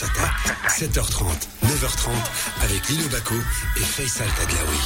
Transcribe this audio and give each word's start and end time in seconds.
Mars 0.00 0.02
Attack. 0.02 0.32
7h30, 0.68 1.24
9h30 1.64 2.10
avec 2.62 2.88
Lino 2.88 3.08
Baco 3.08 3.34
et 3.76 3.80
Faisal 3.80 4.28
Taglaoui. 4.28 4.76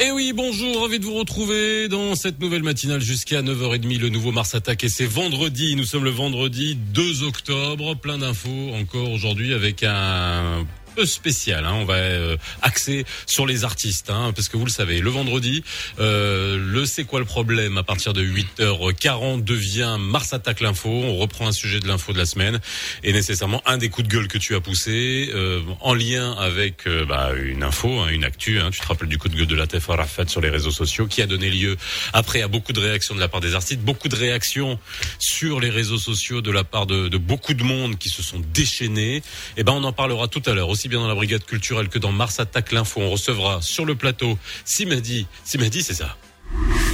Et 0.00 0.10
oui, 0.10 0.32
bonjour, 0.34 0.82
ravi 0.82 0.98
de 0.98 1.04
vous 1.04 1.14
retrouver 1.14 1.88
dans 1.88 2.14
cette 2.14 2.40
nouvelle 2.40 2.62
matinale 2.62 3.00
jusqu'à 3.00 3.42
9h30, 3.42 3.98
le 3.98 4.08
nouveau 4.08 4.32
Mars 4.32 4.54
Attack. 4.54 4.84
Et 4.84 4.88
c'est 4.88 5.06
vendredi, 5.06 5.76
nous 5.76 5.84
sommes 5.84 6.04
le 6.04 6.10
vendredi 6.10 6.76
2 6.76 7.24
octobre, 7.24 7.94
plein 7.96 8.18
d'infos 8.18 8.72
encore 8.74 9.10
aujourd'hui 9.10 9.52
avec 9.52 9.82
un 9.82 10.64
peu 10.94 11.06
spécial. 11.06 11.64
Hein. 11.64 11.74
On 11.74 11.84
va 11.84 11.94
euh, 11.94 12.36
axer 12.62 13.04
sur 13.26 13.46
les 13.46 13.64
artistes, 13.64 14.10
hein, 14.10 14.32
parce 14.34 14.48
que 14.48 14.56
vous 14.56 14.64
le 14.64 14.70
savez, 14.70 15.00
le 15.00 15.10
vendredi, 15.10 15.64
euh, 15.98 16.58
le 16.58 16.86
c'est 16.86 17.04
quoi 17.04 17.18
le 17.18 17.24
problème 17.24 17.78
à 17.78 17.82
partir 17.82 18.12
de 18.12 18.22
8h40 18.22 19.44
devient 19.44 19.96
Mars 19.98 20.32
Attaque 20.32 20.60
l'info. 20.60 20.88
On 20.90 21.16
reprend 21.16 21.46
un 21.46 21.52
sujet 21.52 21.80
de 21.80 21.88
l'info 21.88 22.12
de 22.12 22.18
la 22.18 22.26
semaine 22.26 22.60
et 23.02 23.12
nécessairement 23.12 23.62
un 23.66 23.78
des 23.78 23.88
coups 23.88 24.08
de 24.08 24.12
gueule 24.12 24.28
que 24.28 24.38
tu 24.38 24.54
as 24.54 24.60
poussé 24.60 25.30
euh, 25.34 25.60
en 25.80 25.94
lien 25.94 26.32
avec 26.32 26.86
euh, 26.86 27.04
bah, 27.04 27.30
une 27.42 27.62
info, 27.62 28.00
hein, 28.00 28.08
une 28.08 28.24
actu. 28.24 28.60
Hein. 28.60 28.70
Tu 28.70 28.80
te 28.80 28.86
rappelles 28.86 29.08
du 29.08 29.18
coup 29.18 29.28
de 29.28 29.36
gueule 29.36 29.46
de 29.46 29.56
la 29.56 29.66
TF 29.66 29.90
Arafat 29.90 30.26
sur 30.28 30.40
les 30.40 30.50
réseaux 30.50 30.70
sociaux 30.70 31.06
qui 31.06 31.22
a 31.22 31.26
donné 31.26 31.50
lieu 31.50 31.76
après 32.12 32.42
à 32.42 32.48
beaucoup 32.48 32.72
de 32.72 32.80
réactions 32.80 33.14
de 33.14 33.20
la 33.20 33.28
part 33.28 33.40
des 33.40 33.54
artistes, 33.54 33.80
beaucoup 33.80 34.08
de 34.08 34.16
réactions 34.16 34.78
sur 35.18 35.60
les 35.60 35.70
réseaux 35.70 35.98
sociaux 35.98 36.40
de 36.40 36.50
la 36.50 36.64
part 36.64 36.86
de, 36.86 37.08
de 37.08 37.18
beaucoup 37.18 37.54
de 37.54 37.64
monde 37.64 37.98
qui 37.98 38.08
se 38.08 38.22
sont 38.22 38.40
déchaînés. 38.52 39.16
Et 39.16 39.22
eh 39.58 39.64
ben 39.64 39.72
on 39.72 39.84
en 39.84 39.92
parlera 39.92 40.28
tout 40.28 40.42
à 40.46 40.54
l'heure 40.54 40.68
aussi 40.68 40.81
bien 40.88 41.00
dans 41.00 41.08
la 41.08 41.14
brigade 41.14 41.44
culturelle 41.44 41.88
que 41.88 41.98
dans 41.98 42.12
Mars 42.12 42.40
Attaque 42.40 42.72
l'info. 42.72 43.00
On 43.00 43.10
recevra 43.10 43.60
sur 43.62 43.84
le 43.84 43.94
plateau 43.94 44.38
Simadi. 44.64 45.26
Simadi, 45.44 45.82
c'est 45.82 45.94
ça. 45.94 46.16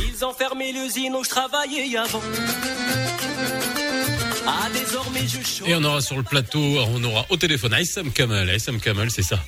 Ils 0.09 0.25
ont 0.25 0.33
fermé 0.33 0.73
l'usine 0.73 1.15
où 1.15 1.25
je 1.25 1.29
travaillais 1.29 1.97
avant. 1.97 2.23
Ah, 4.47 4.69
désormais 4.73 5.21
je 5.27 5.71
Et 5.71 5.75
on 5.75 5.85
aura 5.85 6.01
sur 6.01 6.17
le 6.17 6.23
plateau, 6.23 6.59
on 6.59 7.05
aura 7.05 7.27
au 7.29 7.37
téléphone 7.37 7.75
Aïssam 7.75 8.11
Kamal. 8.11 8.49
Aïssam 8.49 8.81
Kamal, 8.81 9.11
c'est 9.11 9.23
ça. 9.23 9.39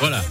Voilà 0.00 0.22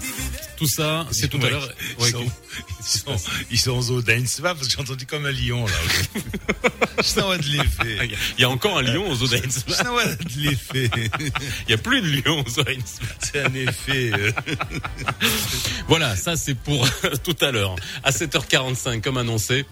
tout 0.64 0.70
ça, 0.70 1.06
c'est 1.12 1.28
tout 1.28 1.40
à 1.44 1.50
l'heure. 1.50 1.70
Ils, 2.00 2.06
sont, 2.06 3.16
ils, 3.52 3.60
sont, 3.60 3.92
aux 3.92 4.02
parce 4.02 4.68
que 4.68 4.72
j'ai 4.72 4.80
entendu 4.80 5.06
comme 5.06 5.26
un 5.26 5.32
lion, 5.32 5.66
là. 5.66 5.74
Je 7.04 7.38
de 7.38 7.58
l'effet. 7.58 8.10
Il 8.38 8.42
y 8.42 8.46
a 8.46 8.50
encore 8.50 8.78
un 8.78 8.82
lion 8.82 9.10
aux 9.10 9.24
Odainsva. 9.24 9.64
Je 9.68 10.24
de 10.24 10.40
l'effet. 10.40 10.90
Il 10.96 11.68
n'y 11.68 11.74
a 11.74 11.78
plus 11.78 12.02
de 12.02 12.08
lion 12.08 12.46
aux 12.46 12.60
Odainsva. 12.60 13.06
C'est 13.20 13.42
un 13.42 13.54
effet. 13.56 14.12
Euh. 14.14 14.32
voilà, 15.88 16.16
ça 16.16 16.38
c'est 16.38 16.56
pour 16.56 16.88
tout 17.24 17.36
à 17.42 17.52
l'heure. 17.52 17.76
À 18.04 18.12
7h45, 18.12 19.02
comme 19.02 19.18
annoncé. 19.18 19.66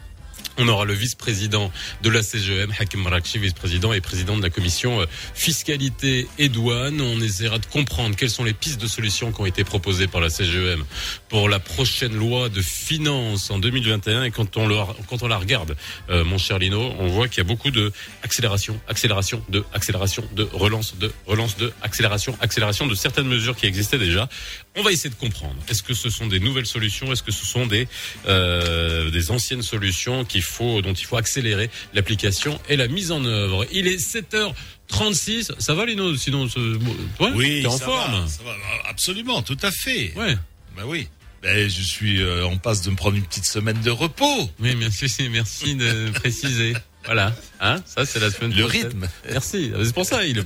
On 0.57 0.67
aura 0.67 0.85
le 0.85 0.93
vice-président 0.93 1.71
de 2.03 2.09
la 2.09 2.21
CGM, 2.21 2.73
Hakim 2.77 3.01
Marakchi, 3.01 3.39
vice-président 3.39 3.93
et 3.93 4.01
président 4.01 4.37
de 4.37 4.41
la 4.41 4.49
commission 4.49 5.01
euh, 5.01 5.05
fiscalité 5.33 6.27
et 6.37 6.49
douane. 6.49 7.01
On 7.01 7.19
essaiera 7.21 7.57
de 7.57 7.65
comprendre 7.65 8.15
quelles 8.15 8.29
sont 8.29 8.43
les 8.43 8.53
pistes 8.53 8.81
de 8.81 8.87
solutions 8.87 9.31
qui 9.31 9.41
ont 9.41 9.45
été 9.45 9.63
proposées 9.63 10.07
par 10.07 10.21
la 10.21 10.29
CGM 10.29 10.83
pour 11.29 11.49
la 11.49 11.59
prochaine 11.59 12.15
loi 12.15 12.49
de 12.49 12.61
finances 12.61 13.49
en 13.49 13.59
2021. 13.59 14.23
Et 14.23 14.31
quand 14.31 14.57
on, 14.57 14.67
le, 14.67 14.75
quand 15.09 15.23
on 15.23 15.27
la 15.27 15.37
regarde, 15.37 15.75
euh, 16.09 16.23
mon 16.23 16.37
cher 16.37 16.59
Lino, 16.59 16.93
on 16.99 17.07
voit 17.07 17.27
qu'il 17.27 17.37
y 17.39 17.41
a 17.41 17.45
beaucoup 17.45 17.71
de 17.71 17.91
accélération, 18.23 18.79
accélération, 18.87 19.43
de 19.49 19.63
accélération, 19.73 20.23
de 20.35 20.47
relance, 20.51 20.97
de 20.97 21.11
relance, 21.25 21.57
de 21.57 21.71
accélération, 21.81 22.37
accélération 22.41 22.87
de 22.87 22.95
certaines 22.95 23.27
mesures 23.27 23.55
qui 23.55 23.65
existaient 23.65 23.97
déjà. 23.97 24.27
On 24.77 24.83
va 24.83 24.91
essayer 24.91 25.09
de 25.09 25.15
comprendre. 25.15 25.55
Est-ce 25.67 25.83
que 25.83 25.93
ce 25.93 26.09
sont 26.09 26.27
des 26.27 26.39
nouvelles 26.39 26.65
solutions? 26.65 27.11
Est-ce 27.11 27.23
que 27.23 27.31
ce 27.31 27.45
sont 27.45 27.65
des, 27.67 27.87
euh, 28.27 29.11
des 29.11 29.29
anciennes 29.31 29.61
solutions 29.63 30.23
qu'il 30.23 30.43
faut, 30.43 30.81
dont 30.81 30.93
il 30.93 31.05
faut 31.05 31.17
accélérer 31.17 31.69
l'application 31.93 32.59
et 32.69 32.77
la 32.77 32.87
mise 32.87 33.11
en 33.11 33.25
œuvre? 33.25 33.65
Il 33.73 33.87
est 33.87 33.97
7h36. 33.97 35.51
Ça 35.59 35.73
va, 35.73 35.85
Lino 35.85 36.15
Sinon, 36.15 36.45
ouais, 36.45 37.31
oui, 37.35 37.67
en 37.67 37.77
forme? 37.77 38.27
ça 38.27 38.43
va, 38.43 38.55
Absolument, 38.87 39.41
tout 39.41 39.57
à 39.61 39.71
fait. 39.71 40.13
Ouais. 40.15 40.37
Bah 40.77 40.83
oui. 40.85 41.09
Ben, 41.41 41.67
je 41.69 41.81
suis 41.81 42.21
euh, 42.21 42.45
en 42.45 42.57
passe 42.57 42.81
de 42.81 42.91
me 42.91 42.95
prendre 42.95 43.17
une 43.17 43.25
petite 43.25 43.45
semaine 43.45 43.81
de 43.81 43.89
repos. 43.89 44.49
Oui, 44.59 44.75
merci, 44.75 45.07
merci 45.31 45.75
de 45.75 46.11
préciser. 46.11 46.73
Voilà, 47.05 47.33
hein, 47.59 47.81
ça 47.85 48.05
c'est 48.05 48.19
la 48.19 48.29
semaine. 48.29 48.53
Le 48.53 48.65
rythme. 48.65 49.07
Merci. 49.29 49.71
C'est 49.83 49.93
pour 49.93 50.05
ça 50.05 50.23
il 50.23 50.45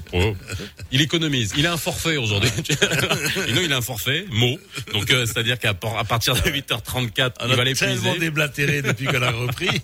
il 0.91 1.01
économise. 1.01 1.53
Il 1.57 1.67
a 1.67 1.73
un 1.73 1.77
forfait 1.77 2.17
aujourd'hui. 2.17 2.49
Et 3.47 3.53
non, 3.53 3.61
il 3.61 3.73
a 3.73 3.77
un 3.77 3.81
forfait 3.81 4.25
mot. 4.31 4.57
Donc 4.93 5.11
euh, 5.11 5.25
c'est-à-dire 5.25 5.59
qu'à 5.59 5.73
partir 5.73 6.35
de 6.35 6.41
8h34, 6.49 7.31
On 7.41 7.49
il 7.49 7.55
va 7.55 7.63
l'épuiser. 7.63 7.93
tellement 7.93 8.15
déblatéré 8.15 8.81
depuis 8.81 9.05
qu'on 9.05 9.21
a 9.21 9.31
repris 9.31 9.69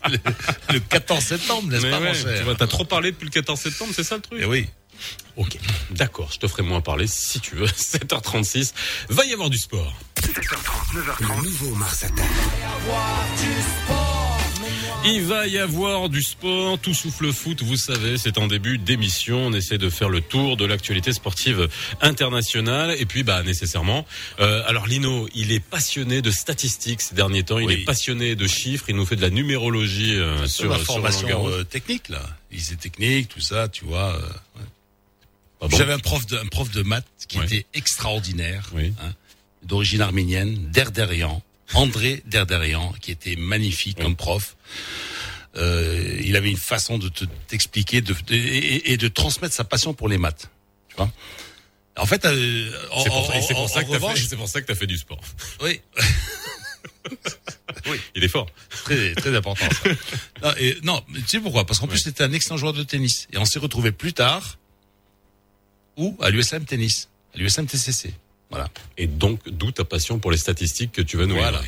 le, 0.72 0.80
14 0.80 1.24
septembre, 1.24 1.68
n'est-ce 1.70 1.88
pas 1.88 2.00
mon 2.00 2.14
cher 2.14 2.56
Tu 2.58 2.64
as 2.64 2.68
trop 2.68 2.86
parlé 2.86 3.12
depuis 3.12 3.26
le 3.26 3.32
14 3.32 3.60
septembre, 3.60 3.92
c'est 3.96 4.04
ça 4.04 4.16
le 4.16 4.22
truc 4.22 4.40
Eh 4.42 4.46
oui. 4.46 4.68
Ok, 5.36 5.58
d'accord, 5.92 6.30
je 6.32 6.38
te 6.38 6.48
ferai 6.48 6.64
moins 6.64 6.82
parler 6.82 7.08
si 7.08 7.40
tu 7.40 7.56
veux. 7.56 7.66
7h36, 7.68 8.74
va 9.10 9.26
y 9.26 9.34
avoir 9.34 9.50
du 9.50 9.58
sport. 9.58 9.94
7h30, 10.22 10.96
9h30, 10.96 11.38
le 11.38 11.44
nouveau 11.44 11.76
Mars 11.76 12.04
Attack. 12.04 12.26
Il 15.04 15.24
va 15.24 15.48
y 15.48 15.58
avoir 15.58 16.10
du 16.10 16.22
sport, 16.22 16.78
tout 16.78 16.94
souffle 16.94 17.34
foot, 17.34 17.64
vous 17.64 17.76
savez, 17.76 18.20
c'est 18.20 18.38
en 18.38 18.46
début 18.46 18.78
d'émission, 18.78 19.48
on 19.48 19.54
essaie 19.54 19.80
de 19.80 19.90
faire 19.90 20.10
le 20.10 20.22
tour 20.22 20.58
de 20.58 20.66
l'actualité 20.66 21.12
sportive 21.12 21.70
internationale. 22.02 22.96
Et 23.00 23.08
puis 23.08 23.24
bah 23.24 23.42
nécessairement. 23.42 24.06
Euh, 24.40 24.62
alors 24.68 24.86
Lino, 24.86 25.28
il 25.34 25.52
est 25.52 25.60
passionné 25.60 26.22
de 26.22 26.30
statistiques 26.30 27.02
ces 27.02 27.16
derniers 27.16 27.42
temps, 27.42 27.58
il 27.58 27.72
est 27.72 27.84
passionné 27.84 28.36
de 28.36 28.46
chiffres, 28.46 28.86
il 28.90 28.96
nous 28.96 29.08
fait 29.08 29.16
de 29.16 29.24
la 29.24 29.32
numérologie 29.32 30.16
euh, 30.18 30.46
sur 30.46 30.70
la 30.70 30.78
formation 30.78 31.48
euh, 31.48 31.64
technique 31.64 32.10
là, 32.10 32.22
lycée 32.52 32.76
technique, 32.76 33.30
tout 33.30 33.42
ça, 33.42 33.70
tu 33.70 33.86
vois. 33.86 34.16
Euh, 34.16 34.64
ah 35.62 35.68
J'avais 35.72 35.94
un 35.94 36.00
prof 36.00 36.28
de 36.28 36.38
un 36.38 36.46
prof 36.46 36.70
de 36.70 36.84
maths 36.84 37.08
qui 37.28 37.40
était 37.40 37.66
extraordinaire, 37.74 38.70
hein, 38.78 39.14
d'origine 39.64 40.02
arménienne, 40.02 40.70
Derderian 40.72 41.42
André 41.74 42.24
Derderian, 42.26 42.94
qui 43.02 43.12
était 43.12 43.36
magnifique 43.36 44.00
comme 44.00 44.16
prof. 44.16 44.56
Euh, 45.58 46.20
il 46.24 46.36
avait 46.36 46.50
une 46.50 46.58
façon 46.58 46.98
de 46.98 47.10
t'expliquer 47.48 48.02
de, 48.02 48.16
et, 48.30 48.98
de 48.98 49.08
transmettre 49.08 49.54
sa 49.54 49.64
passion 49.64 49.94
pour 49.94 50.08
les 50.08 50.18
maths. 50.18 50.50
Tu 50.90 50.96
vois 50.96 51.12
En 51.98 52.06
fait, 52.06 52.24
euh, 52.26 52.72
c'est 53.04 53.10
pour, 53.10 53.26
ça 53.70 53.84
que 53.84 53.90
c'est 54.16 54.36
pour 54.36 54.48
ça 54.48 54.62
que 54.62 54.68
t'as 54.68 54.76
fait 54.76 54.88
du 54.88 54.98
sport. 54.98 55.20
Oui. 55.62 55.82
oui. 57.88 58.00
Il 58.16 58.24
est 58.24 58.30
fort. 58.30 58.48
Très, 58.86 59.14
très 59.16 59.36
important. 59.36 59.68
non, 60.44 60.54
et, 60.58 60.78
non, 60.84 61.04
tu 61.14 61.28
sais 61.28 61.40
pourquoi? 61.40 61.66
Parce 61.66 61.80
qu'en 61.80 61.88
plus, 61.88 62.00
c'était 62.00 62.24
un 62.24 62.32
excellent 62.32 62.58
joueur 62.58 62.74
de 62.74 62.84
tennis. 62.84 63.28
Et 63.34 63.38
on 63.38 63.46
s'est 63.46 63.60
retrouvé 63.60 63.92
plus 63.92 64.14
tard, 64.14 64.58
où? 65.98 66.18
À 66.22 66.30
l'USM 66.30 66.64
Tennis, 66.64 67.10
à 67.36 67.40
l'USM 67.40 67.66
TCC. 67.66 68.14
Voilà. 68.52 68.70
Et 68.98 69.08
donc, 69.08 69.40
d'où 69.48 69.72
ta 69.72 69.86
passion 69.86 70.20
pour 70.20 70.32
les 70.32 70.38
statistiques 70.38 70.92
que 70.92 71.02
tu 71.02 71.18
vas 71.18 71.26
nous 71.26 71.36
voilà. 71.36 71.62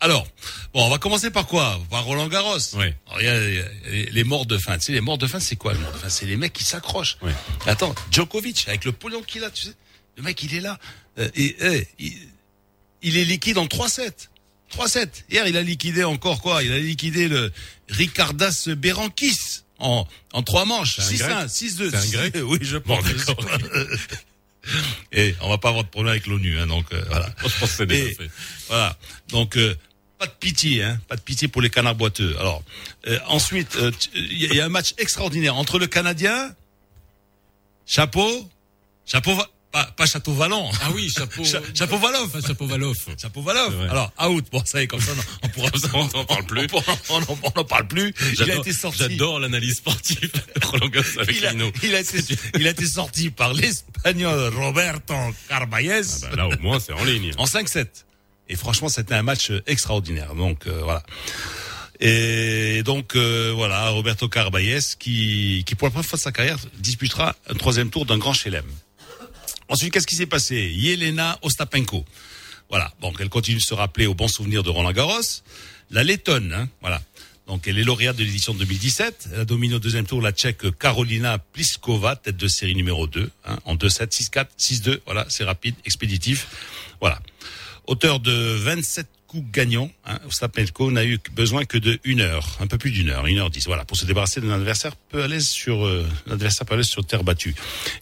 Alors, 0.00 0.26
bon, 0.74 0.84
on 0.84 0.90
va 0.90 0.98
commencer 0.98 1.30
par 1.30 1.46
quoi? 1.46 1.80
Par 1.90 2.04
Roland 2.04 2.28
Garros. 2.28 2.58
Oui. 2.74 2.86
il 3.20 3.24
y, 3.24 3.28
a, 3.28 4.10
les 4.10 4.24
morts 4.24 4.46
de 4.46 4.58
faim. 4.58 4.76
Tu 4.78 4.86
sais, 4.86 4.92
les 4.92 5.00
morts 5.00 5.18
de 5.18 5.26
faim, 5.26 5.40
c'est 5.40 5.56
quoi 5.56 5.72
le 5.72 5.78
mort 5.78 5.92
de 5.92 5.98
faim? 5.98 6.08
C'est 6.08 6.26
les 6.26 6.36
mecs 6.36 6.52
qui 6.52 6.64
s'accrochent. 6.64 7.18
Attends, 7.66 7.94
Djokovic, 8.10 8.66
avec 8.68 8.84
le 8.84 8.92
pognon 8.92 9.22
qu'il 9.22 9.44
a, 9.44 9.50
tu 9.50 9.66
sais, 9.66 9.74
le 10.16 10.22
mec, 10.22 10.42
il 10.42 10.54
est 10.54 10.60
là. 10.60 10.78
Euh, 11.18 11.28
et, 11.34 11.56
eh, 11.60 11.86
il, 13.02 13.16
est 13.16 13.24
liquide 13.24 13.58
en 13.58 13.66
3-7. 13.66 14.28
3-7. 14.76 15.08
Hier, 15.30 15.46
il 15.46 15.56
a 15.56 15.62
liquidé 15.62 16.04
encore 16.04 16.42
quoi? 16.42 16.62
Il 16.62 16.72
a 16.72 16.78
liquidé 16.78 17.28
le 17.28 17.52
Ricardas 17.88 18.68
Berankis 18.76 19.62
en, 19.78 20.06
en 20.32 20.42
trois 20.42 20.64
manches. 20.64 20.98
6-1, 20.98 21.46
6-2. 21.46 21.90
C'est 21.90 21.96
un 21.96 22.06
grec 22.10 22.36
Oui, 22.44 22.58
je 22.62 22.76
pense. 22.76 23.04
Et 25.12 25.34
on 25.40 25.48
va 25.48 25.58
pas 25.58 25.68
avoir 25.68 25.84
de 25.84 25.88
problème 25.88 26.12
avec 26.12 26.26
l'ONU, 26.26 26.58
hein, 26.58 26.66
donc 26.66 26.86
euh, 26.92 27.02
voilà. 27.08 27.28
Je 27.38 27.58
pense 27.58 27.70
c'est 27.70 27.86
déjà 27.86 28.14
fait. 28.14 28.30
Voilà. 28.68 28.96
Donc 29.28 29.56
euh, 29.56 29.74
pas 30.18 30.26
de 30.26 30.32
pitié, 30.32 30.82
hein, 30.82 31.00
pas 31.08 31.16
de 31.16 31.20
pitié 31.20 31.48
pour 31.48 31.62
les 31.62 31.70
canards 31.70 31.94
boiteux. 31.94 32.36
Alors 32.38 32.62
euh, 33.06 33.18
ensuite, 33.26 33.78
il 34.14 34.54
y 34.54 34.60
a 34.60 34.64
un 34.64 34.68
match 34.68 34.94
extraordinaire 34.98 35.56
entre 35.56 35.78
le 35.78 35.86
Canadien, 35.86 36.54
chapeau, 37.86 38.48
chapeau, 39.06 39.32
pas, 39.70 39.84
pas 39.96 40.06
Château 40.06 40.32
Vallon. 40.32 40.70
Ah 40.82 40.90
oui, 40.94 41.10
chapeau. 41.10 41.44
chapeau 41.44 41.98
Valoff. 41.98 42.46
chapeau 42.46 42.66
Valoff. 42.66 43.08
Chapeau 43.20 43.42
Valoff. 43.42 43.74
Alors, 43.90 44.12
out. 44.26 44.44
Bon, 44.50 44.62
ça 44.64 44.80
y 44.80 44.84
est, 44.84 44.86
comme 44.86 45.00
ça, 45.00 45.12
on 45.42 45.48
pourra, 45.48 45.70
on 45.94 46.06
n'en 46.16 46.24
parle 46.24 46.44
plus. 46.44 46.66
On 47.10 47.20
n'en 47.20 47.64
parle 47.64 47.86
plus. 47.86 48.14
Il 48.40 48.50
a 48.50 48.56
été 48.56 48.72
sorti. 48.72 48.98
J'adore 48.98 49.40
l'analyse 49.40 49.76
sportive 49.76 50.30
avec 51.20 51.36
il 51.36 51.46
a, 51.46 51.52
il 51.82 51.94
a, 51.94 52.00
été, 52.00 52.18
il 52.58 52.66
a 52.66 52.70
été 52.70 52.86
sorti 52.86 53.30
par 53.30 53.52
l'Espagnol 53.52 54.52
Roberto 54.54 55.14
Carballes. 55.48 56.04
Ah 56.22 56.26
bah 56.30 56.36
là, 56.36 56.48
au 56.48 56.58
moins, 56.60 56.80
c'est 56.80 56.92
en 56.92 57.04
ligne. 57.04 57.32
En 57.38 57.44
5-7. 57.44 57.86
Et 58.48 58.56
franchement, 58.56 58.88
c'était 58.88 59.14
un 59.14 59.22
match 59.22 59.52
extraordinaire. 59.66 60.34
Donc, 60.34 60.66
euh, 60.66 60.80
voilà. 60.82 61.02
Et 62.00 62.82
donc 62.84 63.16
euh, 63.16 63.52
voilà, 63.54 63.88
Roberto 63.88 64.28
Carballes 64.28 64.80
qui, 65.00 65.64
qui 65.66 65.74
pour 65.74 65.88
la 65.88 65.90
première 65.90 66.08
fois 66.08 66.16
de 66.16 66.22
sa 66.22 66.30
carrière 66.30 66.56
disputera 66.78 67.34
un 67.50 67.54
troisième 67.54 67.90
tour 67.90 68.06
d'un 68.06 68.18
grand 68.18 68.32
chelem. 68.32 68.64
Ensuite, 69.68 69.92
qu'est-ce 69.92 70.06
qui 70.06 70.16
s'est 70.16 70.26
passé? 70.26 70.72
Yelena 70.74 71.38
Ostapenko. 71.42 72.04
Voilà. 72.70 72.92
Bon, 73.00 73.12
elle 73.18 73.28
continue 73.28 73.58
de 73.58 73.62
se 73.62 73.74
rappeler 73.74 74.06
au 74.06 74.14
bon 74.14 74.28
souvenir 74.28 74.62
de 74.62 74.70
Roland 74.70 74.92
Garros. 74.92 75.20
La 75.90 76.04
Lettonne, 76.04 76.52
hein, 76.52 76.68
voilà. 76.80 77.02
Donc 77.46 77.66
elle 77.66 77.78
est 77.78 77.84
lauréate 77.84 78.16
de 78.16 78.24
l'édition 78.24 78.52
2017. 78.52 79.30
Elle 79.32 79.40
a 79.40 79.44
dominé 79.46 79.74
au 79.74 79.78
deuxième 79.78 80.06
tour 80.06 80.20
la 80.20 80.32
Tchèque 80.32 80.78
Karolina 80.78 81.38
Pliskova, 81.38 82.14
tête 82.14 82.36
de 82.36 82.46
série 82.46 82.74
numéro 82.74 83.06
2, 83.06 83.30
hein, 83.46 83.58
en 83.64 83.74
2-7, 83.74 84.10
6-4, 84.10 84.46
6-2. 84.58 85.00
Voilà, 85.06 85.24
c'est 85.30 85.44
rapide, 85.44 85.74
expéditif. 85.86 86.46
Voilà. 87.00 87.20
Auteur 87.86 88.20
de 88.20 88.32
27 88.32 89.06
coups 89.28 89.44
gagnants, 89.52 89.90
hein, 90.06 90.18
n'a 90.90 91.04
eu 91.04 91.18
besoin 91.32 91.66
que 91.66 91.76
de 91.76 92.00
une 92.02 92.22
heure, 92.22 92.56
un 92.60 92.66
peu 92.66 92.78
plus 92.78 92.90
d'une 92.90 93.10
heure, 93.10 93.26
une 93.26 93.38
heure 93.38 93.50
dix, 93.50 93.66
voilà, 93.66 93.84
pour 93.84 93.96
se 93.96 94.06
débarrasser 94.06 94.40
d'un 94.40 94.50
adversaire 94.50 94.96
peu 94.96 95.22
à 95.22 95.28
l'aise 95.28 95.46
sur 95.46 95.86
euh, 95.86 96.08
adversaire 96.30 96.66
peu 96.66 96.74
à 96.74 96.76
l'aise 96.78 96.86
sur 96.86 97.04
terre 97.04 97.24
battue. 97.24 97.54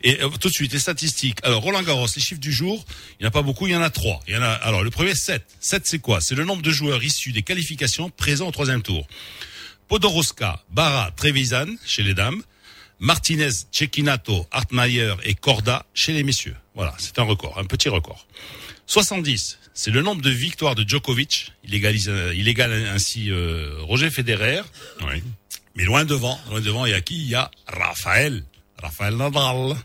Et 0.03 0.23
euh, 0.23 0.29
tout 0.41 0.49
de 0.49 0.55
suite 0.55 0.73
les 0.73 0.79
statistiques. 0.79 1.39
Alors 1.43 1.63
Roland 1.63 1.83
Garros, 1.83 2.07
les 2.15 2.23
chiffres 2.23 2.41
du 2.41 2.53
jour, 2.53 2.85
il 3.19 3.23
n'y 3.23 3.27
en 3.27 3.29
a 3.29 3.33
pas 3.33 3.43
beaucoup, 3.43 3.67
il 3.67 3.73
y 3.73 3.77
en 3.77 3.83
a 3.83 3.91
trois. 3.91 4.23
Il 4.29 4.35
y 4.35 4.37
en 4.37 4.43
a. 4.43 4.49
Alors 4.49 4.85
le 4.85 4.91
premier 4.91 5.17
7. 5.17 5.43
7 5.61 5.83
c'est 5.85 5.99
quoi? 5.99 6.21
C'est 6.21 6.37
le 6.37 6.45
nombre 6.45 6.63
de 6.63 6.71
joueurs 6.71 7.03
issus 7.03 7.33
des 7.33 7.43
qualifications 7.43 8.09
présents 8.09 8.47
au 8.47 8.53
troisième 8.53 8.83
tour. 8.83 9.07
Podoroska, 9.89 10.63
Barra, 10.71 11.11
Trevisan 11.11 11.67
chez 11.85 12.05
les 12.05 12.15
dames. 12.15 12.41
Martinez, 13.01 13.51
Cecchinato, 13.73 14.47
Hartmeier 14.53 15.15
et 15.25 15.35
Corda 15.35 15.85
chez 15.93 16.13
les 16.13 16.23
messieurs. 16.23 16.57
Voilà, 16.75 16.95
c'est 16.99 17.19
un 17.19 17.25
record, 17.25 17.59
un 17.59 17.65
petit 17.65 17.89
record. 17.89 18.27
70, 18.87 19.59
c'est 19.77 19.91
le 19.91 20.01
nombre 20.01 20.23
de 20.23 20.31
victoires 20.31 20.75
de 20.75 20.89
Djokovic. 20.89 21.53
Il 21.63 21.75
égalise, 21.75 22.09
euh, 22.09 22.35
il 22.35 22.49
égale 22.49 22.73
ainsi 22.73 23.31
euh, 23.31 23.77
Roger 23.83 24.11
Federer. 24.11 24.63
Oui. 25.03 25.23
Mais 25.77 25.85
loin 25.85 26.07
devant, 26.07 26.41
loin 26.49 26.63
devant, 26.63 26.87
il 26.87 26.93
y 26.93 26.95
a 26.95 27.03
qui? 27.03 27.17
Il 27.17 27.29
y 27.29 27.35
a 27.35 27.51
Raphaël, 27.69 28.43
Raphaël 28.83 29.15
Nadal. 29.17 29.77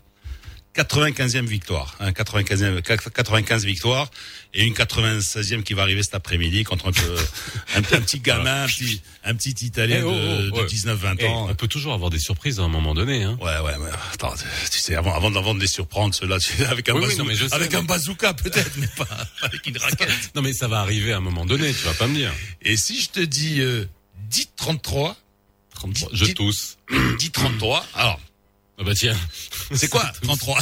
95e 0.74 1.44
victoire, 1.44 1.96
hein, 2.00 2.12
95e, 2.12 2.80
95 2.80 3.64
victoires 3.66 4.10
et 4.54 4.64
une 4.64 4.72
96e 4.72 5.62
qui 5.62 5.74
va 5.74 5.82
arriver 5.82 6.02
cet 6.02 6.14
après-midi 6.14 6.64
contre 6.64 6.88
un, 6.88 6.92
peu, 6.92 7.16
un, 7.76 7.82
petit 7.82 8.20
gamin, 8.20 8.62
un 8.62 8.66
petit, 8.66 9.02
un 9.24 9.34
petit 9.34 9.50
Italien 9.66 9.98
Eh, 10.00 10.02
oh, 10.02 10.12
de, 10.12 10.50
oh, 10.52 10.56
ouais. 10.60 10.66
19-20 10.66 11.16
Eh, 11.18 11.26
ans. 11.26 11.46
on 11.50 11.54
peut 11.54 11.68
toujours 11.68 11.92
avoir 11.92 12.08
des 12.08 12.18
surprises 12.18 12.58
à 12.58 12.62
un 12.62 12.68
moment 12.68 12.94
donné. 12.94 13.22
Hein. 13.22 13.36
Ouais, 13.42 13.58
ouais, 13.58 13.74
mais 13.78 13.90
attends, 14.14 14.32
tu 14.70 14.78
sais, 14.78 14.94
avant, 14.94 15.14
avant, 15.14 15.34
avant 15.36 15.54
de 15.54 15.60
les 15.60 15.66
surprendre, 15.66 16.14
ceux-là, 16.14 16.38
avec 16.70 16.88
un, 16.88 16.94
Oui, 16.94 17.00
oui, 17.00 17.06
bazooka, 17.08 17.22
non, 17.22 17.28
mais 17.28 17.34
je 17.34 17.46
sais, 17.48 17.54
avec 17.54 17.72
mais- 17.72 17.76
un 17.78 17.82
bazooka 17.82 18.32
peut-être, 18.32 18.72
mais 18.78 18.88
pas 18.96 19.08
avec 19.42 19.66
une 19.66 19.76
raquette. 19.76 20.34
Non 20.34 20.40
mais 20.40 20.54
ça 20.54 20.68
va 20.68 20.80
arriver 20.80 21.12
à 21.12 21.18
un 21.18 21.20
moment 21.20 21.44
donné, 21.44 21.70
tu 21.74 21.84
vas 21.84 21.94
pas 21.94 22.06
me 22.06 22.14
dire. 22.14 22.32
Et 22.62 22.78
si 22.78 23.00
je 23.02 23.10
te 23.10 23.20
dis 23.20 23.60
euh, 23.60 23.84
10-33, 24.30 25.16
33, 25.74 26.10
Dis- 26.12 26.16
je 26.16 26.32
tousse. 26.32 26.78
10-33, 26.90 27.82
alors, 27.94 28.18
Ah 28.78 28.84
bah 28.84 28.94
tiens. 28.94 29.16
c'est 29.74 29.88
quoi 29.88 30.10
33 30.22 30.58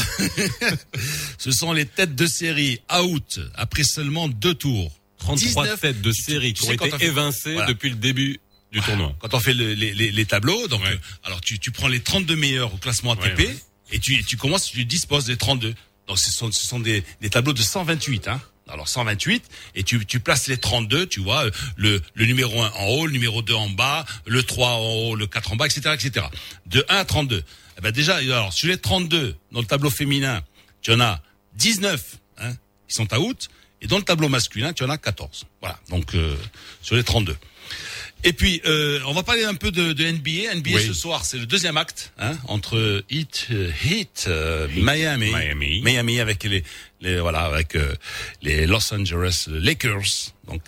Ce 1.39 1.51
sont 1.53 1.73
les 1.73 1.87
têtes 1.87 2.15
de 2.15 2.27
série 2.27 2.81
out 3.01 3.41
après 3.55 3.85
seulement 3.85 4.29
deux 4.29 4.55
tours. 4.55 4.93
33 5.19 5.65
19, 5.65 5.81
têtes 5.81 6.01
de 6.03 6.12
série 6.12 6.55
tu 6.55 6.62
qui 6.62 6.69
ont 6.69 6.73
été 6.73 7.05
évincées 7.05 7.53
Voilà. 7.53 7.69
depuis 7.69 7.91
le 7.91 7.97
début 7.97 8.41
du 8.73 8.81
tournoi. 8.81 9.15
Quand 9.21 9.35
on 9.35 9.41
fait 9.41 9.55
le- 9.55 9.75
les, 9.75 9.93
les, 9.95 10.11
les 10.11 10.27
tableaux, 10.27 10.67
donc 10.69 10.83
Ouais. 10.83 10.91
euh, 10.93 10.97
alors 11.25 11.41
tu, 11.41 11.59
tu 11.59 11.71
prends 11.73 11.89
les 11.89 12.01
32 12.01 12.37
meilleurs 12.37 12.73
au 12.75 12.79
classement 12.79 13.12
ATP 13.12 13.39
Ouais, 13.39 13.47
ouais. 13.49 13.57
et 13.93 13.99
tu, 13.99 14.25
tu 14.25 14.37
commences, 14.37 14.71
tu 14.71 14.85
disposes 14.85 15.25
des 15.27 15.37
32. 15.37 15.75
Donc 16.09 16.19
ce 16.19 16.31
sont, 16.33 16.51
ce 16.51 16.67
sont 16.67 16.81
des, 16.81 17.05
des 17.21 17.31
tableaux 17.31 17.53
de 17.53 17.62
128. 17.62 18.29
Hein. 18.29 18.41
Alors 18.69 18.89
128 18.89 19.45
et 19.75 19.83
tu, 19.83 20.07
tu 20.07 20.21
places 20.21 20.47
les 20.47 20.57
32, 20.57 21.07
tu 21.07 21.19
vois, 21.21 21.47
euh, 21.47 21.51
le, 21.77 22.01
le 22.15 22.25
numéro 22.27 22.62
1 22.62 22.71
en 22.77 22.87
haut, 22.87 23.07
le 23.07 23.12
numéro 23.12 23.43
2 23.43 23.53
en 23.53 23.69
bas, 23.69 24.07
le 24.27 24.43
3 24.45 24.69
en 24.71 24.79
haut, 24.81 25.15
le 25.17 25.27
4 25.27 25.53
en 25.53 25.57
bas, 25.57 25.67
etc. 25.67 25.91
etc. 25.95 26.27
De 26.67 26.85
1 26.89 26.97
à 26.97 27.05
32. 27.05 27.43
Eh 27.81 27.82
ben 27.82 27.93
déjà, 27.93 28.17
alors 28.17 28.53
sur 28.53 28.69
les 28.69 28.77
32, 28.77 29.35
dans 29.53 29.61
le 29.61 29.67
tableau 29.67 29.88
féminin, 29.88 30.43
tu 30.82 30.93
en 30.93 31.00
as 31.00 31.23
19 31.55 32.19
hein, 32.37 32.53
qui 32.87 32.94
sont 32.94 33.12
out 33.15 33.49
et 33.81 33.87
dans 33.87 33.97
le 33.97 34.03
tableau 34.03 34.29
masculin, 34.29 34.75
tu 34.75 34.85
en 34.85 34.91
as 34.91 34.99
14. 34.99 35.47
Voilà, 35.62 35.81
donc 35.88 36.15
euh, 36.15 36.37
sur 36.82 36.94
les 36.94 37.05
32. 37.05 37.35
Et 38.23 38.35
puis, 38.35 38.61
euh, 38.67 39.00
on 39.06 39.15
va 39.15 39.23
parler 39.23 39.44
un 39.44 39.55
peu 39.55 39.71
de, 39.71 39.94
de 39.94 40.05
NBA. 40.05 40.55
NBA 40.56 40.71
Oui. 40.75 40.87
ce 40.87 40.93
soir, 40.93 41.25
c'est 41.25 41.38
le 41.38 41.47
deuxième 41.47 41.79
acte 41.79 42.12
hein, 42.19 42.37
entre 42.49 43.03
Heat, 43.09 43.47
euh, 43.50 43.71
Heat, 43.83 44.26
euh, 44.29 44.69
Miami, 44.76 45.31
Miami. 45.31 45.81
Miami 45.81 46.21
avec 46.21 46.44
les, 46.44 46.62
les 47.00 47.19
voilà 47.20 47.41
avec 47.41 47.75
euh, 47.76 47.94
les 48.43 48.67
Los 48.67 48.93
Angeles 48.93 49.47
Lakers. 49.49 50.32
Donc, 50.47 50.62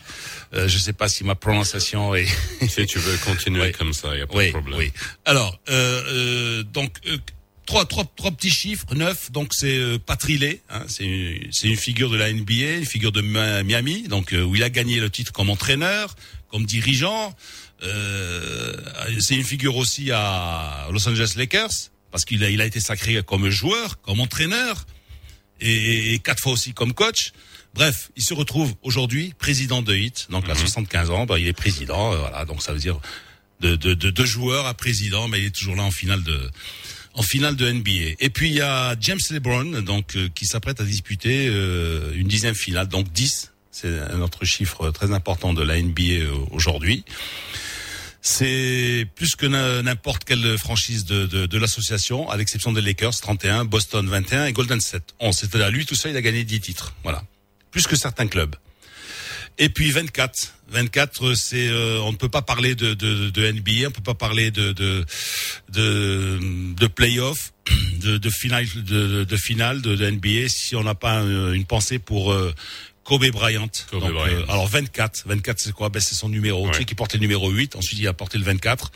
euh, 0.55 0.69
je 0.69 0.79
sais 0.79 0.93
pas 0.93 1.09
si 1.09 1.25
ma 1.25 1.35
prononciation 1.35 2.15
est. 2.15 2.27
si 2.69 2.87
tu 2.87 2.99
veux 2.99 3.17
continuer 3.19 3.73
comme 3.73 3.93
ça, 3.93 4.15
il 4.15 4.19
y 4.21 4.23
a 4.23 4.27
pas 4.27 4.37
oui, 4.37 4.47
de 4.47 4.51
problème. 4.53 4.79
oui. 4.79 4.93
Alors, 5.25 5.59
euh, 5.69 6.03
euh, 6.09 6.63
donc. 6.63 6.97
euh, 7.07 7.17
Trois, 7.65 7.87
trois, 7.87 8.05
trois 8.17 8.33
petits 8.33 8.51
chiffres, 8.51 8.93
neuf. 8.97 9.31
Donc 9.31 9.55
c'est 9.55 9.79
euh, 9.79 9.97
Patrilé, 9.97 10.61
hein, 10.69 10.83
c'est 10.89 11.05
une, 11.05 11.49
une 11.63 11.77
figure 11.77 12.11
de 12.11 12.17
la 12.17 12.31
NBA, 12.31 12.79
une 12.79 12.85
figure 12.85 13.13
de 13.13 13.21
Miami, 13.23 14.09
donc 14.09 14.33
euh, 14.35 14.43
où 14.43 14.57
il 14.57 14.65
a 14.65 14.69
gagné 14.69 14.99
le 14.99 15.09
titre 15.09 15.31
comme 15.33 15.49
entraîneur, 15.49 16.17
comme 16.51 16.67
dirigeant. 16.67 17.33
Euh, 17.85 18.77
c'est 19.21 19.37
une 19.37 19.45
figure 19.45 19.77
aussi 19.77 20.11
à 20.13 20.89
Los 20.91 21.09
Angeles 21.09 21.35
Lakers 21.37 21.71
parce 22.11 22.25
qu'il 22.25 22.43
a, 22.45 22.51
il 22.51 22.61
a 22.61 22.67
été 22.67 22.81
sacré 22.81 23.23
comme 23.23 23.49
joueur, 23.49 24.01
comme 24.03 24.19
entraîneur 24.21 24.85
et, 25.63 26.15
et 26.15 26.19
quatre 26.19 26.41
fois 26.41 26.53
aussi 26.53 26.75
comme 26.75 26.93
coach. 26.93 27.33
Bref, 27.75 28.11
il 28.17 28.23
se 28.23 28.35
retrouve 28.35 28.75
aujourd'hui 28.83 29.33
président 29.39 29.81
de 29.81 29.95
HIT, 29.95 30.27
donc 30.31 30.49
à 30.49 30.55
75 30.55 31.11
ans, 31.11 31.25
bah, 31.25 31.39
il 31.39 31.47
est 31.47 31.55
président, 31.55 32.13
euh, 32.13 32.19
voilà, 32.19 32.45
donc 32.45 32.63
ça 32.63 32.73
veut 32.73 32.79
dire 32.79 33.01
de, 33.61 33.77
de, 33.77 33.95
de, 33.95 34.11
de 34.11 34.25
joueur 34.25 34.67
à 34.67 34.75
président, 34.75 35.29
mais 35.29 35.39
il 35.41 35.47
est 35.47 35.55
toujours 35.55 35.77
là 35.77 35.83
en 35.83 35.91
finale 35.91 36.23
de 36.23 36.51
en 37.15 37.23
finale 37.23 37.57
de 37.57 37.71
NBA. 37.71 38.17
Et 38.21 38.31
puis 38.31 38.49
il 38.49 38.55
y 38.55 38.61
a 38.61 38.97
James 39.01 39.19
LeBron, 39.31 39.83
donc 39.83 40.17
euh, 40.17 40.29
qui 40.35 40.47
s'apprête 40.47 40.81
à 40.81 40.85
disputer 40.85 41.47
euh, 41.49 42.13
une 42.15 42.29
dixième 42.29 42.55
finale, 42.55 42.89
donc 42.89 43.11
10. 43.13 43.53
C'est 43.71 43.99
un 44.01 44.21
autre 44.21 44.45
chiffre 44.45 44.91
très 44.91 45.13
important 45.13 45.55
de 45.55 45.63
la 45.63 45.81
NBA 45.81 46.03
euh, 46.03 46.35
aujourd'hui. 46.51 47.05
C'est 48.25 49.09
plus 49.17 49.35
que 49.35 49.47
n'importe 49.83 50.23
quelle 50.23 50.57
franchise 50.57 51.05
de, 51.05 51.27
de, 51.27 51.47
de 51.47 51.59
l'association, 51.59 52.31
à 52.31 52.37
l'exception 52.37 52.73
des 52.73 52.81
Lakers, 52.81 53.21
31, 53.21 53.65
Boston 53.65 54.09
21 54.09 54.47
et 54.47 54.53
Golden 54.53 54.81
State 54.81 55.15
11. 55.19 55.37
C'est-à-dire 55.37 55.71
lui 55.71 55.85
tout 55.85 55.97
seul, 55.97 56.13
il 56.13 56.17
a 56.17 56.23
gagné 56.23 56.45
10 56.45 56.61
titres. 56.61 56.95
Voilà. 57.03 57.25
Plus 57.73 57.89
que 57.89 57.97
certains 57.97 58.29
clubs. 58.29 58.55
Et 59.59 59.69
puis 59.69 59.91
24. 59.91 60.55
24, 60.69 61.35
c'est 61.35 61.69
euh, 61.69 62.01
on 62.03 62.13
ne 62.13 62.17
peut 62.17 62.29
pas 62.29 62.43
parler 62.43 62.75
de, 62.75 62.95
de, 62.95 63.29
de 63.29 63.53
NBA, 63.53 63.89
on 63.89 63.91
peut 63.91 64.03
pas 64.03 64.15
parler 64.15 64.51
de 64.51 64.73
de 64.73 65.05
de, 65.69 66.39
de 66.75 66.87
playoff, 66.87 67.53
de, 68.01 68.17
de 68.17 68.31
finale 68.31 68.67
de, 68.75 69.25
de 69.25 69.37
finale 69.37 69.83
de, 69.83 69.95
de 69.95 70.11
NBA 70.11 70.49
si 70.49 70.75
on 70.75 70.83
n'a 70.83 70.95
pas 70.95 71.21
euh, 71.21 71.53
une 71.53 71.67
pensée 71.67 71.99
pour 71.99 72.33
euh, 72.33 72.55
Kobe 73.05 73.27
Bryant. 73.31 73.69
Kobe 73.91 74.01
Donc, 74.03 74.13
Bryant. 74.13 74.39
euh, 74.39 74.45
alors 74.49 74.67
24, 74.67 75.25
24 75.27 75.59
c'est 75.59 75.73
quoi? 75.73 75.89
Ben 75.89 76.01
c'est 76.01 76.15
son 76.15 76.29
numéro. 76.29 76.65
Ouais. 76.67 76.73
Tu 76.73 76.79
sais 76.79 76.85
qui 76.85 76.95
portait 76.95 77.19
le 77.19 77.23
numéro 77.23 77.51
8, 77.51 77.77
ensuite 77.77 77.99
il 77.99 78.07
a 78.09 78.13
porté 78.13 78.39
le 78.39 78.45
24. 78.45 78.93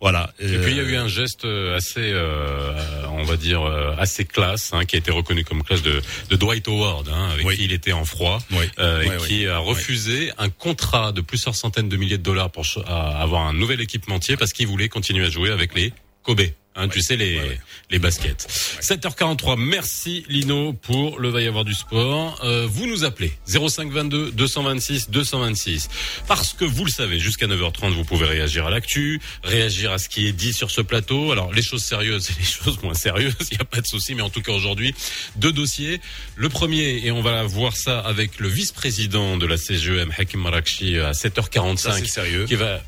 Voilà. 0.00 0.32
Et 0.40 0.58
puis 0.58 0.72
il 0.72 0.76
y 0.76 0.80
a 0.80 0.82
eu 0.82 0.96
un 0.96 1.06
geste 1.06 1.44
euh, 1.44 1.76
assez, 1.76 2.00
euh, 2.00 2.74
on 3.10 3.22
va 3.22 3.36
dire, 3.36 3.62
euh, 3.62 3.94
assez 3.98 4.24
classe, 4.24 4.70
hein, 4.72 4.84
qui 4.84 4.96
a 4.96 4.98
été 4.98 5.12
reconnu 5.12 5.44
comme 5.44 5.62
classe 5.62 5.82
de, 5.82 6.02
de 6.28 6.36
Dwight 6.36 6.66
Howard, 6.66 7.08
hein, 7.08 7.28
avec 7.32 7.46
Oui. 7.46 7.56
qui 7.56 7.64
il 7.66 7.72
était 7.72 7.92
en 7.92 8.04
froid, 8.04 8.40
Oui. 8.50 8.64
euh, 8.80 9.04
Oui, 9.06 9.14
et 9.14 9.26
qui 9.28 9.46
a 9.46 9.58
refusé 9.58 10.32
un 10.38 10.48
contrat 10.48 11.12
de 11.12 11.20
plusieurs 11.20 11.54
centaines 11.54 11.88
de 11.88 11.96
milliers 11.96 12.18
de 12.18 12.22
dollars 12.24 12.50
pour 12.50 12.64
avoir 12.88 13.46
un 13.46 13.52
nouvel 13.52 13.80
équipementier 13.80 14.36
parce 14.36 14.52
qu'il 14.52 14.66
voulait 14.66 14.88
continuer 14.88 15.24
à 15.26 15.30
jouer 15.30 15.50
avec 15.50 15.72
les 15.76 15.92
Kobe. 16.24 16.42
Hein, 16.74 16.88
Tu 16.88 17.02
sais 17.02 17.16
les 17.16 17.36
Ouais, 17.36 17.42
ouais. 17.48 17.60
les 17.90 17.98
baskets. 17.98 18.46
7h43. 18.80 19.58
Merci 19.58 20.24
Lino 20.28 20.72
pour 20.72 21.18
le 21.18 21.28
va 21.28 21.42
y 21.42 21.46
avoir 21.46 21.64
du 21.64 21.74
sport. 21.74 22.40
Euh, 22.44 22.66
vous 22.68 22.86
nous 22.86 23.04
appelez 23.04 23.32
0522 23.46 24.32
226 24.32 25.10
226 25.10 25.88
parce 26.26 26.54
que 26.54 26.64
vous 26.64 26.84
le 26.84 26.90
savez 26.90 27.18
jusqu'à 27.18 27.46
9h30 27.46 27.92
vous 27.92 28.04
pouvez 28.04 28.26
réagir 28.26 28.66
à 28.66 28.70
l'actu, 28.70 29.20
réagir 29.44 29.92
à 29.92 29.98
ce 29.98 30.08
qui 30.08 30.26
est 30.26 30.32
dit 30.32 30.52
sur 30.54 30.70
ce 30.70 30.80
plateau. 30.80 31.30
Alors 31.32 31.52
les 31.52 31.62
choses 31.62 31.82
sérieuses 31.84 32.30
et 32.30 32.34
les 32.38 32.44
choses 32.64 32.80
moins 32.82 32.94
sérieuses, 32.94 33.34
il 33.50 33.56
n'y 33.56 33.60
a 33.62 33.64
pas 33.66 33.80
de 33.80 33.86
souci 33.86 34.14
mais 34.14 34.22
en 34.22 34.30
tout 34.30 34.42
cas 34.42 34.52
aujourd'hui 34.52 34.94
deux 35.36 35.52
dossiers. 35.52 36.00
Le 36.36 36.48
premier 36.48 37.04
et 37.04 37.10
on 37.10 37.20
va 37.22 37.42
voir 37.44 37.76
ça 37.76 37.98
avec 38.00 38.38
le 38.40 38.48
vice-président 38.48 39.36
de 39.36 39.44
la 39.46 39.56
CGEM 39.58 40.12
Hakim 40.16 40.40
Marakchi 40.40 40.98
à 40.98 41.12
7h45 41.12 41.76
Ça, 41.76 41.92
c'est 41.98 42.06
sérieux. 42.06 42.46
qui 42.46 42.54
va 42.54 42.80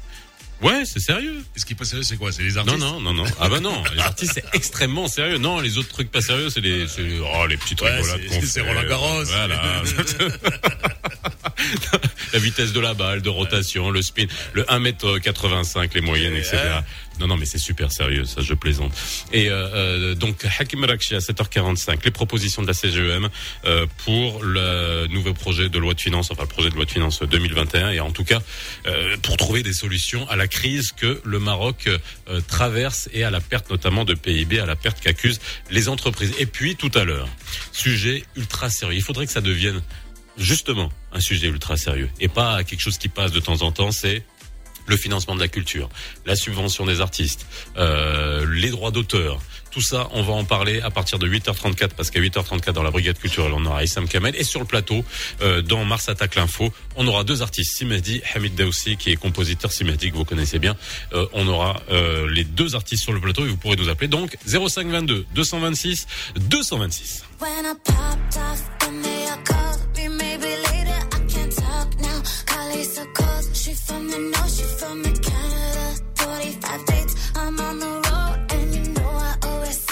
Ouais, 0.64 0.84
c'est 0.86 0.98
sérieux. 0.98 1.44
Ce 1.56 1.64
qui 1.66 1.74
est 1.74 1.76
pas 1.76 1.84
sérieux, 1.84 2.04
c'est 2.04 2.16
quoi? 2.16 2.32
C'est 2.32 2.42
les 2.42 2.52
Non, 2.52 2.60
artistes? 2.60 2.78
Non, 2.78 2.98
non, 2.98 3.12
non. 3.12 3.24
Ah 3.38 3.50
bah 3.50 3.60
non, 3.60 3.82
les 3.94 4.00
artistes 4.02 4.32
c'est 4.34 4.44
extrêmement 4.54 5.08
sérieux. 5.08 5.36
Non, 5.36 5.60
les 5.60 5.76
autres 5.76 5.90
trucs 5.90 6.10
pas 6.10 6.22
sérieux, 6.22 6.48
c'est 6.48 6.62
les, 6.62 6.88
c'est 6.88 7.02
oh, 7.20 7.46
les 7.46 7.58
petites 7.58 7.82
Ouais, 7.82 7.94
rigolades 7.94 8.26
qu'on 8.28 8.40
c'est 8.40 8.62
fait. 8.62 8.68
Roland 8.68 8.88
Garros. 8.88 9.24
Voilà. 9.24 9.82
la 12.32 12.38
vitesse 12.38 12.72
de 12.72 12.80
la 12.80 12.94
balle, 12.94 13.20
de 13.20 13.28
rotation, 13.28 13.90
le 13.90 14.00
spin, 14.00 14.24
le 14.54 14.62
1m85, 14.62 15.90
les 15.94 16.00
moyennes, 16.00 16.34
etc. 16.34 16.56
Non, 17.20 17.26
non, 17.28 17.36
mais 17.36 17.46
c'est 17.46 17.58
super 17.58 17.92
sérieux, 17.92 18.24
ça, 18.24 18.42
je 18.42 18.54
plaisante. 18.54 18.92
Et 19.32 19.48
euh, 19.48 19.68
euh, 19.74 20.14
donc, 20.14 20.44
Hakim 20.58 20.84
Rakchi 20.84 21.14
à 21.14 21.18
7h45, 21.18 22.04
les 22.04 22.10
propositions 22.10 22.62
de 22.62 22.66
la 22.66 22.74
CGEM 22.74 23.28
euh, 23.64 23.86
pour 24.04 24.42
le 24.42 25.06
nouveau 25.06 25.32
projet 25.32 25.68
de 25.68 25.78
loi 25.78 25.94
de 25.94 26.00
finances, 26.00 26.30
enfin 26.30 26.42
le 26.42 26.48
projet 26.48 26.70
de 26.70 26.74
loi 26.74 26.84
de 26.84 26.90
finances 26.90 27.22
2021, 27.22 27.90
et 27.90 28.00
en 28.00 28.10
tout 28.10 28.24
cas 28.24 28.40
euh, 28.86 29.16
pour 29.22 29.36
trouver 29.36 29.62
des 29.62 29.72
solutions 29.72 30.28
à 30.28 30.36
la 30.36 30.48
crise 30.48 30.92
que 30.92 31.20
le 31.24 31.38
Maroc 31.38 31.88
euh, 31.88 32.40
traverse 32.48 33.08
et 33.12 33.24
à 33.24 33.30
la 33.30 33.40
perte 33.40 33.70
notamment 33.70 34.04
de 34.04 34.14
PIB, 34.14 34.58
à 34.58 34.66
la 34.66 34.76
perte 34.76 35.00
qu'accusent 35.00 35.40
les 35.70 35.88
entreprises. 35.88 36.32
Et 36.38 36.46
puis 36.46 36.76
tout 36.76 36.90
à 36.94 37.04
l'heure, 37.04 37.28
sujet 37.72 38.24
ultra 38.36 38.70
sérieux. 38.70 38.96
Il 38.96 39.02
faudrait 39.02 39.26
que 39.26 39.32
ça 39.32 39.40
devienne 39.40 39.82
justement 40.36 40.90
un 41.12 41.20
sujet 41.20 41.46
ultra 41.46 41.76
sérieux 41.76 42.10
et 42.20 42.28
pas 42.28 42.64
quelque 42.64 42.80
chose 42.80 42.98
qui 42.98 43.08
passe 43.08 43.32
de 43.32 43.40
temps 43.40 43.62
en 43.62 43.72
temps. 43.72 43.92
C'est 43.92 44.24
le 44.86 44.96
financement 44.96 45.34
de 45.34 45.40
la 45.40 45.48
culture, 45.48 45.88
la 46.26 46.36
subvention 46.36 46.86
des 46.86 47.00
artistes, 47.00 47.46
euh, 47.76 48.46
les 48.50 48.70
droits 48.70 48.90
d'auteur. 48.90 49.40
Tout 49.74 49.82
ça, 49.82 50.08
on 50.12 50.22
va 50.22 50.34
en 50.34 50.44
parler 50.44 50.80
à 50.82 50.90
partir 50.92 51.18
de 51.18 51.26
8h34 51.26 51.94
parce 51.96 52.10
qu'à 52.10 52.20
8h34 52.20 52.70
dans 52.70 52.84
la 52.84 52.92
brigade 52.92 53.18
culturelle, 53.18 53.50
on 53.56 53.66
aura 53.66 53.82
Issam 53.82 54.06
Kamel 54.06 54.36
et 54.36 54.44
sur 54.44 54.60
le 54.60 54.66
plateau, 54.66 55.04
euh, 55.42 55.62
dans 55.62 55.84
Mars 55.84 56.08
Attaque 56.08 56.36
l'info, 56.36 56.72
on 56.94 57.08
aura 57.08 57.24
deux 57.24 57.42
artistes, 57.42 57.76
Simedi, 57.76 58.22
Hamid 58.36 58.54
Daoussi 58.54 58.96
qui 58.96 59.10
est 59.10 59.16
compositeur 59.16 59.72
Simedi 59.72 60.12
que 60.12 60.16
vous 60.16 60.24
connaissez 60.24 60.60
bien. 60.60 60.76
Euh, 61.12 61.26
on 61.32 61.48
aura 61.48 61.82
euh, 61.90 62.30
les 62.30 62.44
deux 62.44 62.76
artistes 62.76 63.02
sur 63.02 63.12
le 63.12 63.18
plateau 63.20 63.46
et 63.46 63.48
vous 63.48 63.56
pourrez 63.56 63.74
nous 63.74 63.88
appeler 63.88 64.06
donc 64.06 64.36
0522 64.46 65.26
226 65.34 66.06
226. 66.36 67.24
Watch 74.14 74.62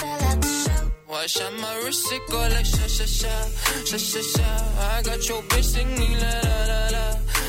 out 0.02 0.41
the 0.41 0.49
show. 0.49 0.91
I 1.12 1.26
shot 1.26 1.52
my 1.61 1.75
wrist, 1.85 2.12
it 2.12 2.23
go 2.31 2.38
like 2.38 2.64
sha 2.64 2.87
sha 2.87 3.05
sha, 3.05 3.35
sha 3.85 3.97
sha 3.97 4.21
sha. 4.21 4.49
I 4.81 5.02
got 5.02 5.29
your 5.29 5.43
bitch 5.43 5.64
singing 5.64 6.14
la 6.21 6.33
la 6.47 6.57
la 6.71 6.81
la, 6.95 7.05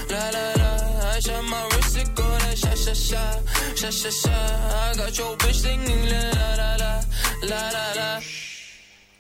la 0.09 0.29
la 0.29 0.45
la. 0.61 0.69
I 1.15 1.19
shot 1.19 1.43
my 1.45 1.63
wrist, 1.71 1.97
it 1.97 2.15
go 2.15 2.23
like 2.23 2.57
sha 2.57 2.73
sha 2.75 2.93
sha, 2.93 3.39
sha 3.75 3.89
sha 3.89 4.09
sha. 4.09 4.31
I 4.31 4.93
got 4.95 5.17
your 5.17 5.37
bitch 5.37 5.53
singing 5.53 6.05
la 6.09 6.21
la 6.39 6.55
la 6.55 6.75
la, 6.75 7.01
la 7.43 7.69
la 7.69 7.93
la. 7.95 8.21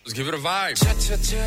Let's 0.03 0.13
give 0.13 0.27
it 0.27 0.33
a 0.33 0.37
vibe. 0.37 0.75
Cha 0.75 0.93
cha 1.05 1.15
cha, 1.17 1.43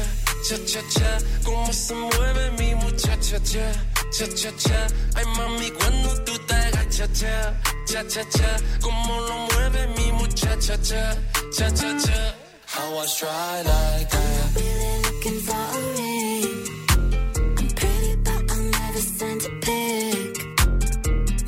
cha 0.49 0.57
cha 0.67 0.81
cha. 0.95 1.19
Como 1.45 1.73
se 1.73 1.95
mueve 1.95 2.51
mi 2.59 2.75
muchacha 2.75 3.39
cha, 3.45 3.67
cha 4.17 4.27
cha 4.29 4.51
cha. 4.57 4.87
Ay 5.17 5.25
mami 5.37 5.71
cuando 5.73 6.09
tú 6.25 6.39
te 6.47 6.55
agachas 6.55 7.13
cha, 7.13 7.55
cha 7.87 8.03
cha 8.09 8.23
cha. 8.31 8.57
Como 8.81 9.21
lo 9.29 9.37
mueve 9.47 9.87
mi 9.97 10.13
muchacha 10.13 10.77
cha, 10.89 11.15
cha 11.53 11.69
cha 11.71 11.99
cha. 11.99 12.35
I 12.79 12.93
was 12.95 13.15
try 13.19 13.63
like 13.63 14.09
that. 14.11 14.55
Really 14.57 15.03
looking 15.07 15.41
for 15.47 15.65
a 15.77 15.83
ring. 15.99 16.67
I'm 17.59 17.69
pretty, 17.79 18.17
but 18.25 18.43
I'll 18.53 18.65
never 18.79 19.03
send 19.19 19.41
a 19.45 19.51
pic. 19.67 20.33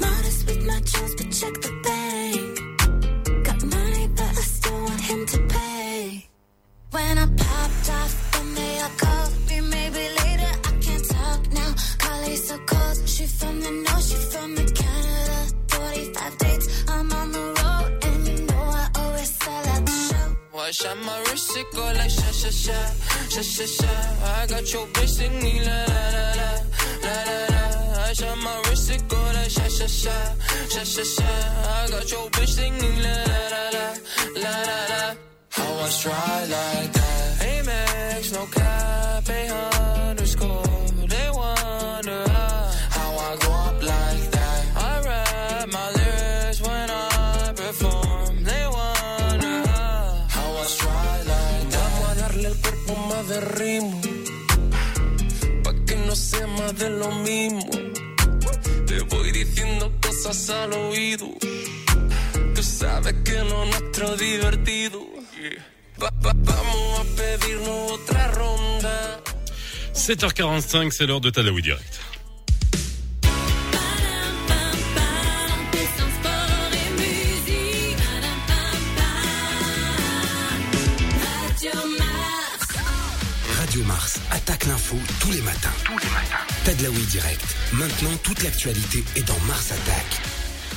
Modest 0.01 0.47
with 0.47 0.63
my 0.67 0.81
jewels, 0.81 1.15
but 1.19 1.31
check 1.41 1.55
the 1.65 1.73
bank. 1.87 3.45
Got 3.47 3.65
money, 3.65 4.09
but 4.15 4.33
I 4.43 4.45
still 4.57 4.81
want 4.85 5.01
him 5.01 5.27
to 5.27 5.39
pay. 5.55 6.29
When 6.91 7.17
I 7.19 7.27
popped 7.27 7.91
off, 7.99 8.13
then 8.33 8.47
oh, 8.47 8.55
they 8.57 8.81
Watch 20.69 20.85
out 20.85 20.99
my 20.99 21.19
wrist, 21.21 21.57
it 21.57 21.67
go 21.73 21.81
like 21.81 22.11
sha 22.11 22.31
sha 22.31 22.51
sha, 22.51 22.79
sha 23.31 23.41
sha 23.41 23.65
sha. 23.65 23.93
I 24.23 24.47
got 24.49 24.71
your 24.71 24.87
bitch 24.89 25.09
singing 25.09 25.65
la 25.65 25.79
la 25.93 26.05
la 26.19 26.27
la, 26.41 27.15
la 27.25 27.47
la. 27.55 28.03
I 28.05 28.13
shot 28.13 28.37
my 28.37 28.63
wrist, 28.67 28.91
it 28.91 29.09
go 29.09 29.17
like 29.17 29.49
sha 29.49 29.67
sha 29.67 29.87
sha, 29.87 30.17
sha 30.69 30.85
sha 30.85 31.05
sha. 31.05 31.25
I 31.25 31.89
got 31.89 32.11
your 32.13 32.29
bitch 32.29 32.49
singing 32.49 33.03
la 33.03 33.15
la 33.33 33.43
la 33.55 33.65
la, 33.77 33.87
la 34.43 34.55
la 34.69 34.81
la. 34.93 35.15
I 35.57 35.91
try 36.03 36.41
like 36.55 36.93
that. 36.93 37.39
Amex, 37.49 38.33
no 38.35 38.45
cap, 38.45 39.29
eh, 39.31 39.49
a 39.49 39.55
underscore. 39.55 39.98
De 56.79 56.91
lo 56.91 57.11
mismo. 57.13 57.69
Te 58.87 59.01
voy 59.01 59.33
diciendo 59.33 59.93
cosas 60.01 60.51
al 60.51 60.73
oído. 60.73 61.27
Tú 62.55 62.63
sabes 62.63 63.15
que 63.25 63.39
lo 63.45 63.65
nuestro 63.67 64.15
es 64.15 64.21
divertido. 64.21 65.01
Va- 66.03 66.13
va- 66.25 66.33
vamos 66.35 67.01
a 67.01 67.05
pedirnos 67.17 67.93
otra 67.93 68.29
ronda. 68.29 69.21
7h45, 69.95 70.91
c'est 70.93 71.07
l'heure 71.07 71.21
de 71.21 71.31
Tadawi 71.31 71.63
Direct. 71.63 71.99
Radio 83.59 83.83
Mars 83.85 84.19
attaque 84.31 84.67
l'info 84.67 84.97
tous 85.21 85.33
les 85.33 85.43
matins. 85.43 85.73
Tadlaoui 86.69 87.07
direct. 87.07 87.57
Maintenant, 87.73 88.15
toute 88.23 88.43
l'actualité 88.43 89.03
est 89.17 89.27
dans 89.27 89.41
Mars 89.47 89.73
Attaque. 89.73 90.21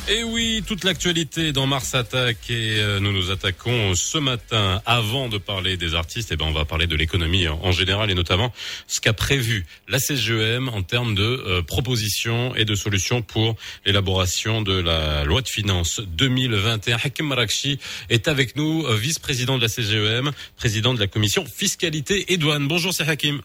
Et 0.07 0.23
oui, 0.23 0.63
toute 0.65 0.85
l'actualité 0.85 1.51
dans 1.51 1.67
Mars 1.67 1.93
Attack 1.95 2.49
et 2.49 2.79
euh, 2.79 3.01
nous 3.01 3.11
nous 3.11 3.29
attaquons 3.29 3.93
ce 3.93 4.17
matin. 4.17 4.81
Avant 4.85 5.27
de 5.27 5.37
parler 5.37 5.75
des 5.75 5.93
artistes, 5.93 6.29
eh 6.31 6.37
ben 6.37 6.45
on 6.45 6.53
va 6.53 6.63
parler 6.63 6.87
de 6.87 6.95
l'économie 6.95 7.45
en, 7.49 7.59
en 7.61 7.73
général 7.73 8.09
et 8.09 8.13
notamment 8.13 8.53
ce 8.87 9.01
qu'a 9.01 9.11
prévu 9.11 9.65
la 9.89 9.99
CGEM 9.99 10.69
en 10.69 10.81
termes 10.81 11.13
de 11.13 11.23
euh, 11.23 11.61
propositions 11.61 12.55
et 12.55 12.63
de 12.63 12.75
solutions 12.75 13.21
pour 13.21 13.57
l'élaboration 13.85 14.61
de 14.61 14.79
la 14.79 15.25
loi 15.25 15.41
de 15.41 15.49
finances 15.49 15.99
2021. 15.99 16.99
Hakim 17.03 17.27
Marakchi 17.27 17.79
est 18.09 18.29
avec 18.29 18.55
nous, 18.55 18.85
euh, 18.85 18.95
vice-président 18.95 19.57
de 19.57 19.63
la 19.63 19.67
CGEM, 19.67 20.31
président 20.55 20.93
de 20.93 21.01
la 21.01 21.07
commission 21.07 21.43
fiscalité 21.45 22.31
et 22.31 22.37
douane. 22.37 22.65
Bonjour, 22.69 22.93
c'est 22.93 23.09
Hakim. 23.09 23.41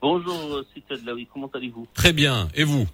Bonjour, 0.00 0.62
Cité 0.74 0.96
de 0.96 1.06
la 1.06 1.14
oui, 1.14 1.26
comment 1.32 1.50
allez-vous 1.54 1.86
Très 1.94 2.12
bien. 2.12 2.48
Et 2.54 2.64
vous 2.64 2.86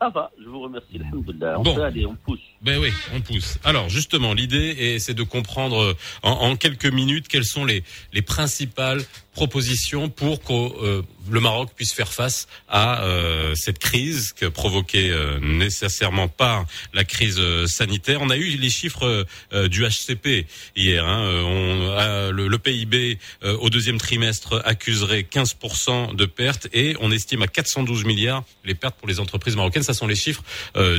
Ça 0.00 0.08
va, 0.08 0.30
je 0.42 0.48
vous 0.48 0.60
remercie, 0.60 0.96
alhamdoulilah. 0.98 1.58
On 1.58 1.62
Bon. 1.62 1.74
peut 1.74 1.82
aller, 1.82 2.06
on 2.06 2.14
pousse. 2.14 2.40
Ben 2.62 2.78
oui, 2.80 2.88
on 3.14 3.20
pousse. 3.20 3.58
Alors 3.64 3.88
justement, 3.88 4.32
l'idée 4.32 4.74
est 4.78 4.98
c'est 4.98 5.14
de 5.14 5.22
comprendre 5.22 5.76
euh, 5.82 5.96
en, 6.22 6.30
en 6.32 6.56
quelques 6.56 6.86
minutes 6.86 7.28
quelles 7.28 7.44
sont 7.44 7.64
les, 7.64 7.84
les 8.12 8.22
principales 8.22 9.02
propositions 9.34 10.08
pour 10.08 10.42
que 10.42 10.52
euh, 10.52 11.02
le 11.30 11.40
Maroc 11.40 11.70
puisse 11.76 11.92
faire 11.92 12.12
face 12.12 12.46
à 12.68 13.02
euh, 13.02 13.54
cette 13.54 13.78
crise 13.78 14.32
que 14.32 14.46
provoquée 14.46 15.10
euh, 15.10 15.38
nécessairement 15.40 16.28
par 16.28 16.66
la 16.92 17.04
crise 17.04 17.40
sanitaire. 17.66 18.20
On 18.22 18.30
a 18.30 18.36
eu 18.36 18.56
les 18.56 18.70
chiffres 18.70 19.26
du 19.68 19.84
HCP 19.84 20.46
hier. 20.76 21.06
Hein, 21.06 21.42
on, 21.44 22.30
le, 22.32 22.48
le 22.48 22.58
PIB 22.58 23.18
au 23.42 23.70
deuxième 23.70 23.98
trimestre 23.98 24.62
accuserait 24.64 25.26
15% 25.30 26.14
de 26.14 26.24
pertes 26.24 26.68
et 26.72 26.96
on 27.00 27.10
estime 27.10 27.42
à 27.42 27.46
412 27.46 28.04
milliards 28.04 28.44
les 28.64 28.74
pertes 28.74 28.96
pour 28.96 29.08
les 29.08 29.20
entreprises 29.20 29.56
marocaines. 29.56 29.82
Ça 29.82 29.94
sont 29.94 30.06
les 30.06 30.14
chiffres 30.14 30.42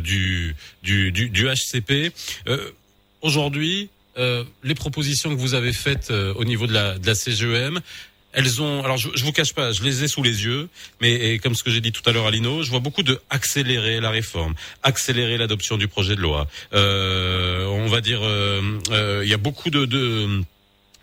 du, 0.02 0.56
du, 0.84 1.12
du, 1.12 1.30
du 1.30 1.48
HCP. 1.48 2.12
Euh, 2.48 2.72
Aujourd'hui, 3.26 3.90
euh, 4.20 4.44
les 4.64 4.76
propositions 4.76 5.32
que 5.32 5.40
vous 5.40 5.56
avez 5.56 5.74
faites 5.74 6.12
euh, 6.12 6.32
au 6.36 6.46
niveau 6.46 6.68
de 6.68 6.74
la, 6.74 7.00
de 7.00 7.08
la 7.08 7.16
CGEM, 7.16 7.82
elles 8.36 8.62
ont. 8.62 8.84
Alors, 8.84 8.98
je, 8.98 9.10
je 9.16 9.24
vous 9.24 9.32
cache 9.32 9.54
pas, 9.54 9.72
je 9.72 9.82
les 9.84 10.04
ai 10.04 10.08
sous 10.08 10.22
les 10.22 10.44
yeux, 10.44 10.70
mais 11.02 11.40
comme 11.40 11.56
ce 11.56 11.64
que 11.64 11.72
j'ai 11.72 11.82
dit 11.82 11.92
tout 11.92 12.08
à 12.08 12.12
l'heure 12.12 12.28
à 12.28 12.32
Lino, 12.32 12.62
je 12.62 12.70
vois 12.70 12.80
beaucoup 12.80 13.04
de 13.04 13.20
accélérer 13.30 14.00
la 14.00 14.10
réforme, 14.10 14.54
accélérer 14.84 15.38
l'adoption 15.38 15.78
du 15.78 15.88
projet 15.88 16.16
de 16.16 16.22
loi. 16.22 16.48
Euh, 16.74 17.66
on 17.66 17.88
va 17.88 18.02
dire, 18.02 18.20
euh, 18.22 18.62
euh, 18.92 19.22
il 19.24 19.30
y 19.30 19.34
a 19.34 19.38
beaucoup 19.38 19.70
de, 19.70 19.86
de 19.86 20.44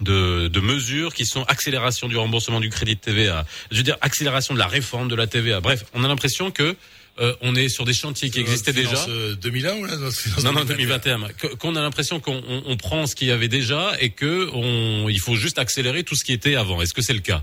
de, 0.00 0.48
de 0.48 0.60
mesures 0.60 1.14
qui 1.14 1.24
sont 1.26 1.44
accélération 1.44 2.08
du 2.08 2.16
remboursement 2.16 2.58
du 2.58 2.70
crédit 2.70 2.96
de 2.96 3.00
TVA, 3.00 3.46
je 3.70 3.76
veux 3.76 3.82
dire 3.84 3.96
accélération 4.00 4.52
de 4.52 4.58
la 4.58 4.66
réforme 4.66 5.06
de 5.08 5.14
la 5.14 5.28
TVA. 5.28 5.60
Bref, 5.60 5.84
on 5.94 6.02
a 6.02 6.08
l'impression 6.08 6.50
que 6.50 6.76
euh, 7.20 7.34
on 7.42 7.54
est 7.54 7.68
sur 7.68 7.84
des 7.84 7.92
chantiers 7.92 8.30
qui 8.30 8.40
existaient 8.40 8.72
déjà. 8.72 8.96
Euh, 9.08 9.34
2001 9.36 9.76
ou 9.76 9.84
là 9.84 9.96
Non, 10.44 10.52
non, 10.52 10.64
2021. 10.64 11.28
Que- 11.38 11.54
Qu'on 11.56 11.76
a 11.76 11.82
l'impression 11.82 12.20
qu'on 12.20 12.36
on- 12.48 12.62
on 12.66 12.76
prend 12.76 13.06
ce 13.06 13.14
qu'il 13.14 13.28
y 13.28 13.30
avait 13.32 13.48
déjà 13.48 13.92
et 14.00 14.10
que 14.10 14.48
on, 14.54 15.08
il 15.08 15.20
faut 15.20 15.34
juste 15.34 15.58
accélérer 15.58 16.04
tout 16.04 16.14
ce 16.14 16.24
qui 16.24 16.32
était 16.32 16.54
avant. 16.56 16.80
Est-ce 16.80 16.94
que 16.94 17.02
c'est 17.02 17.12
le 17.14 17.20
cas? 17.20 17.42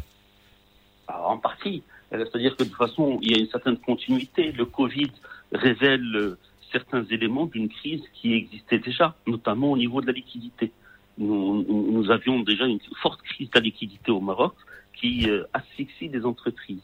Alors, 1.08 1.30
en 1.32 1.38
partie. 1.38 1.84
Euh, 2.14 2.26
C'est-à-dire 2.32 2.56
que 2.56 2.64
de 2.64 2.70
toute 2.70 2.78
façon, 2.78 3.20
il 3.22 3.32
y 3.32 3.36
a 3.36 3.38
une 3.40 3.50
certaine 3.50 3.78
continuité. 3.78 4.52
Le 4.52 4.66
Covid 4.66 5.12
révèle 5.54 6.16
euh, 6.16 6.38
certains 6.72 7.06
éléments 7.12 7.46
d'une 7.46 7.70
crise 7.70 8.02
qui 8.14 8.34
existait 8.34 8.80
déjà, 8.80 9.16
notamment 9.28 9.72
au 9.72 9.78
niveau 9.78 10.02
de 10.02 10.08
la 10.08 10.14
liquidité. 10.14 10.72
Nous, 11.20 11.66
nous- 11.68 11.92
nous 11.92 12.12
avions 12.12 12.40
déjà 12.42 12.66
une 12.66 12.80
forte 13.02 13.22
crise 13.22 13.50
de 13.50 13.56
la 13.56 13.62
liquidité 13.62 14.10
au 14.12 14.22
Maroc 14.22 14.54
qui 15.00 15.30
euh, 15.30 15.44
asphyxie 15.54 16.10
des 16.10 16.26
entreprises. 16.26 16.80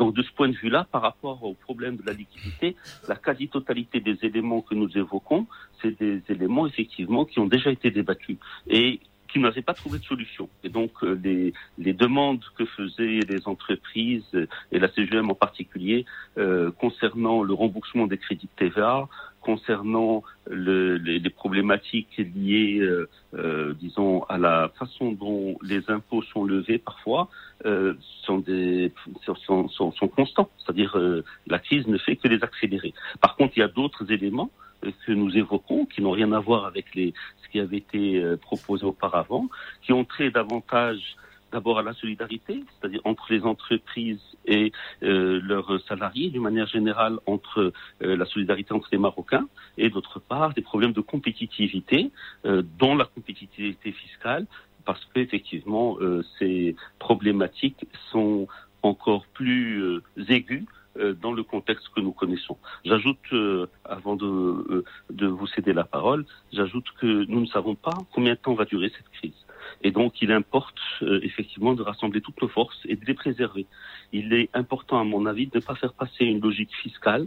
Donc 0.00 0.14
de 0.14 0.22
ce 0.22 0.32
point 0.32 0.48
de 0.48 0.56
vue-là, 0.56 0.86
par 0.90 1.02
rapport 1.02 1.44
au 1.44 1.52
problème 1.52 1.96
de 1.98 2.06
la 2.06 2.14
liquidité, 2.14 2.74
la 3.06 3.16
quasi-totalité 3.16 4.00
des 4.00 4.16
éléments 4.22 4.62
que 4.62 4.74
nous 4.74 4.88
évoquons, 4.96 5.46
c'est 5.82 5.94
des 6.00 6.22
éléments 6.30 6.66
effectivement 6.66 7.26
qui 7.26 7.38
ont 7.38 7.46
déjà 7.46 7.70
été 7.70 7.90
débattus 7.90 8.38
et 8.66 8.98
qui 9.30 9.38
n'avaient 9.38 9.60
pas 9.60 9.74
trouvé 9.74 9.98
de 9.98 10.04
solution. 10.04 10.48
Et 10.64 10.70
donc 10.70 10.90
euh, 11.02 11.20
les, 11.22 11.52
les 11.76 11.92
demandes 11.92 12.42
que 12.56 12.64
faisaient 12.64 13.20
les 13.28 13.46
entreprises 13.46 14.24
euh, 14.34 14.46
et 14.72 14.78
la 14.78 14.90
CGM 14.90 15.30
en 15.30 15.34
particulier 15.34 16.06
euh, 16.38 16.70
concernant 16.70 17.42
le 17.42 17.52
remboursement 17.52 18.06
des 18.06 18.16
crédits 18.16 18.48
de 18.54 18.66
TVA 18.66 19.06
concernant 19.40 20.22
le, 20.46 20.96
les, 20.96 21.18
les, 21.18 21.30
problématiques 21.30 22.18
liées, 22.18 22.78
euh, 22.80 23.08
euh, 23.34 23.74
disons, 23.80 24.22
à 24.24 24.38
la 24.38 24.70
façon 24.78 25.12
dont 25.12 25.56
les 25.62 25.90
impôts 25.90 26.22
sont 26.22 26.44
levés 26.44 26.78
parfois, 26.78 27.28
euh, 27.66 27.94
sont, 28.22 28.38
des, 28.38 28.92
sont, 29.24 29.68
sont, 29.68 29.92
sont 29.92 30.08
constants. 30.08 30.50
C'est-à-dire, 30.58 30.96
euh, 30.98 31.24
la 31.46 31.58
crise 31.58 31.86
ne 31.86 31.98
fait 31.98 32.16
que 32.16 32.28
les 32.28 32.42
accélérer. 32.42 32.92
Par 33.20 33.36
contre, 33.36 33.54
il 33.56 33.60
y 33.60 33.62
a 33.62 33.68
d'autres 33.68 34.10
éléments 34.12 34.50
euh, 34.84 34.90
que 35.06 35.12
nous 35.12 35.36
évoquons, 35.36 35.86
qui 35.86 36.02
n'ont 36.02 36.10
rien 36.10 36.32
à 36.32 36.40
voir 36.40 36.66
avec 36.66 36.94
les, 36.94 37.14
ce 37.42 37.48
qui 37.48 37.60
avait 37.60 37.78
été 37.78 38.22
euh, 38.22 38.36
proposé 38.36 38.84
auparavant, 38.84 39.48
qui 39.82 39.92
ont 39.92 40.04
trait 40.04 40.30
davantage 40.30 41.16
d'abord 41.52 41.78
à 41.78 41.82
la 41.82 41.94
solidarité, 41.94 42.64
c'est-à-dire 42.72 43.00
entre 43.04 43.26
les 43.32 43.42
entreprises 43.42 44.20
et 44.46 44.72
euh, 45.02 45.40
leurs 45.42 45.80
salariés, 45.86 46.30
d'une 46.30 46.42
manière 46.42 46.66
générale 46.66 47.18
entre 47.26 47.72
euh, 48.02 48.16
la 48.16 48.24
solidarité 48.24 48.72
entre 48.72 48.88
les 48.92 48.98
Marocains, 48.98 49.48
et 49.78 49.90
d'autre 49.90 50.20
part 50.20 50.54
des 50.54 50.62
problèmes 50.62 50.92
de 50.92 51.00
compétitivité, 51.00 52.10
euh, 52.44 52.62
dont 52.78 52.94
la 52.94 53.04
compétitivité 53.04 53.92
fiscale, 53.92 54.46
parce 54.84 55.04
qu'effectivement 55.12 55.96
euh, 56.00 56.24
ces 56.38 56.76
problématiques 56.98 57.86
sont 58.10 58.48
encore 58.82 59.26
plus 59.34 59.82
euh, 59.82 60.02
aiguës 60.28 60.64
euh, 60.96 61.14
dans 61.14 61.32
le 61.32 61.42
contexte 61.42 61.88
que 61.94 62.00
nous 62.00 62.12
connaissons. 62.12 62.56
J'ajoute, 62.84 63.18
euh, 63.32 63.66
avant 63.84 64.16
de, 64.16 64.26
euh, 64.26 64.84
de 65.10 65.26
vous 65.26 65.46
céder 65.46 65.72
la 65.72 65.84
parole, 65.84 66.24
j'ajoute 66.52 66.86
que 67.00 67.24
nous 67.26 67.40
ne 67.40 67.46
savons 67.46 67.76
pas 67.76 67.96
combien 68.12 68.34
de 68.34 68.38
temps 68.38 68.54
va 68.54 68.64
durer 68.64 68.90
cette 68.96 69.08
crise. 69.10 69.46
Et 69.82 69.90
donc, 69.90 70.20
il 70.22 70.32
importe 70.32 70.78
euh, 71.02 71.20
effectivement 71.22 71.74
de 71.74 71.82
rassembler 71.82 72.20
toutes 72.20 72.40
nos 72.40 72.48
forces 72.48 72.80
et 72.84 72.96
de 72.96 73.04
les 73.04 73.14
préserver. 73.14 73.66
Il 74.12 74.32
est 74.32 74.50
important, 74.54 74.98
à 74.98 75.04
mon 75.04 75.26
avis, 75.26 75.46
de 75.46 75.56
ne 75.58 75.62
pas 75.62 75.74
faire 75.74 75.92
passer 75.92 76.24
une 76.24 76.40
logique 76.40 76.74
fiscale 76.74 77.26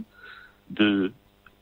de, 0.70 1.12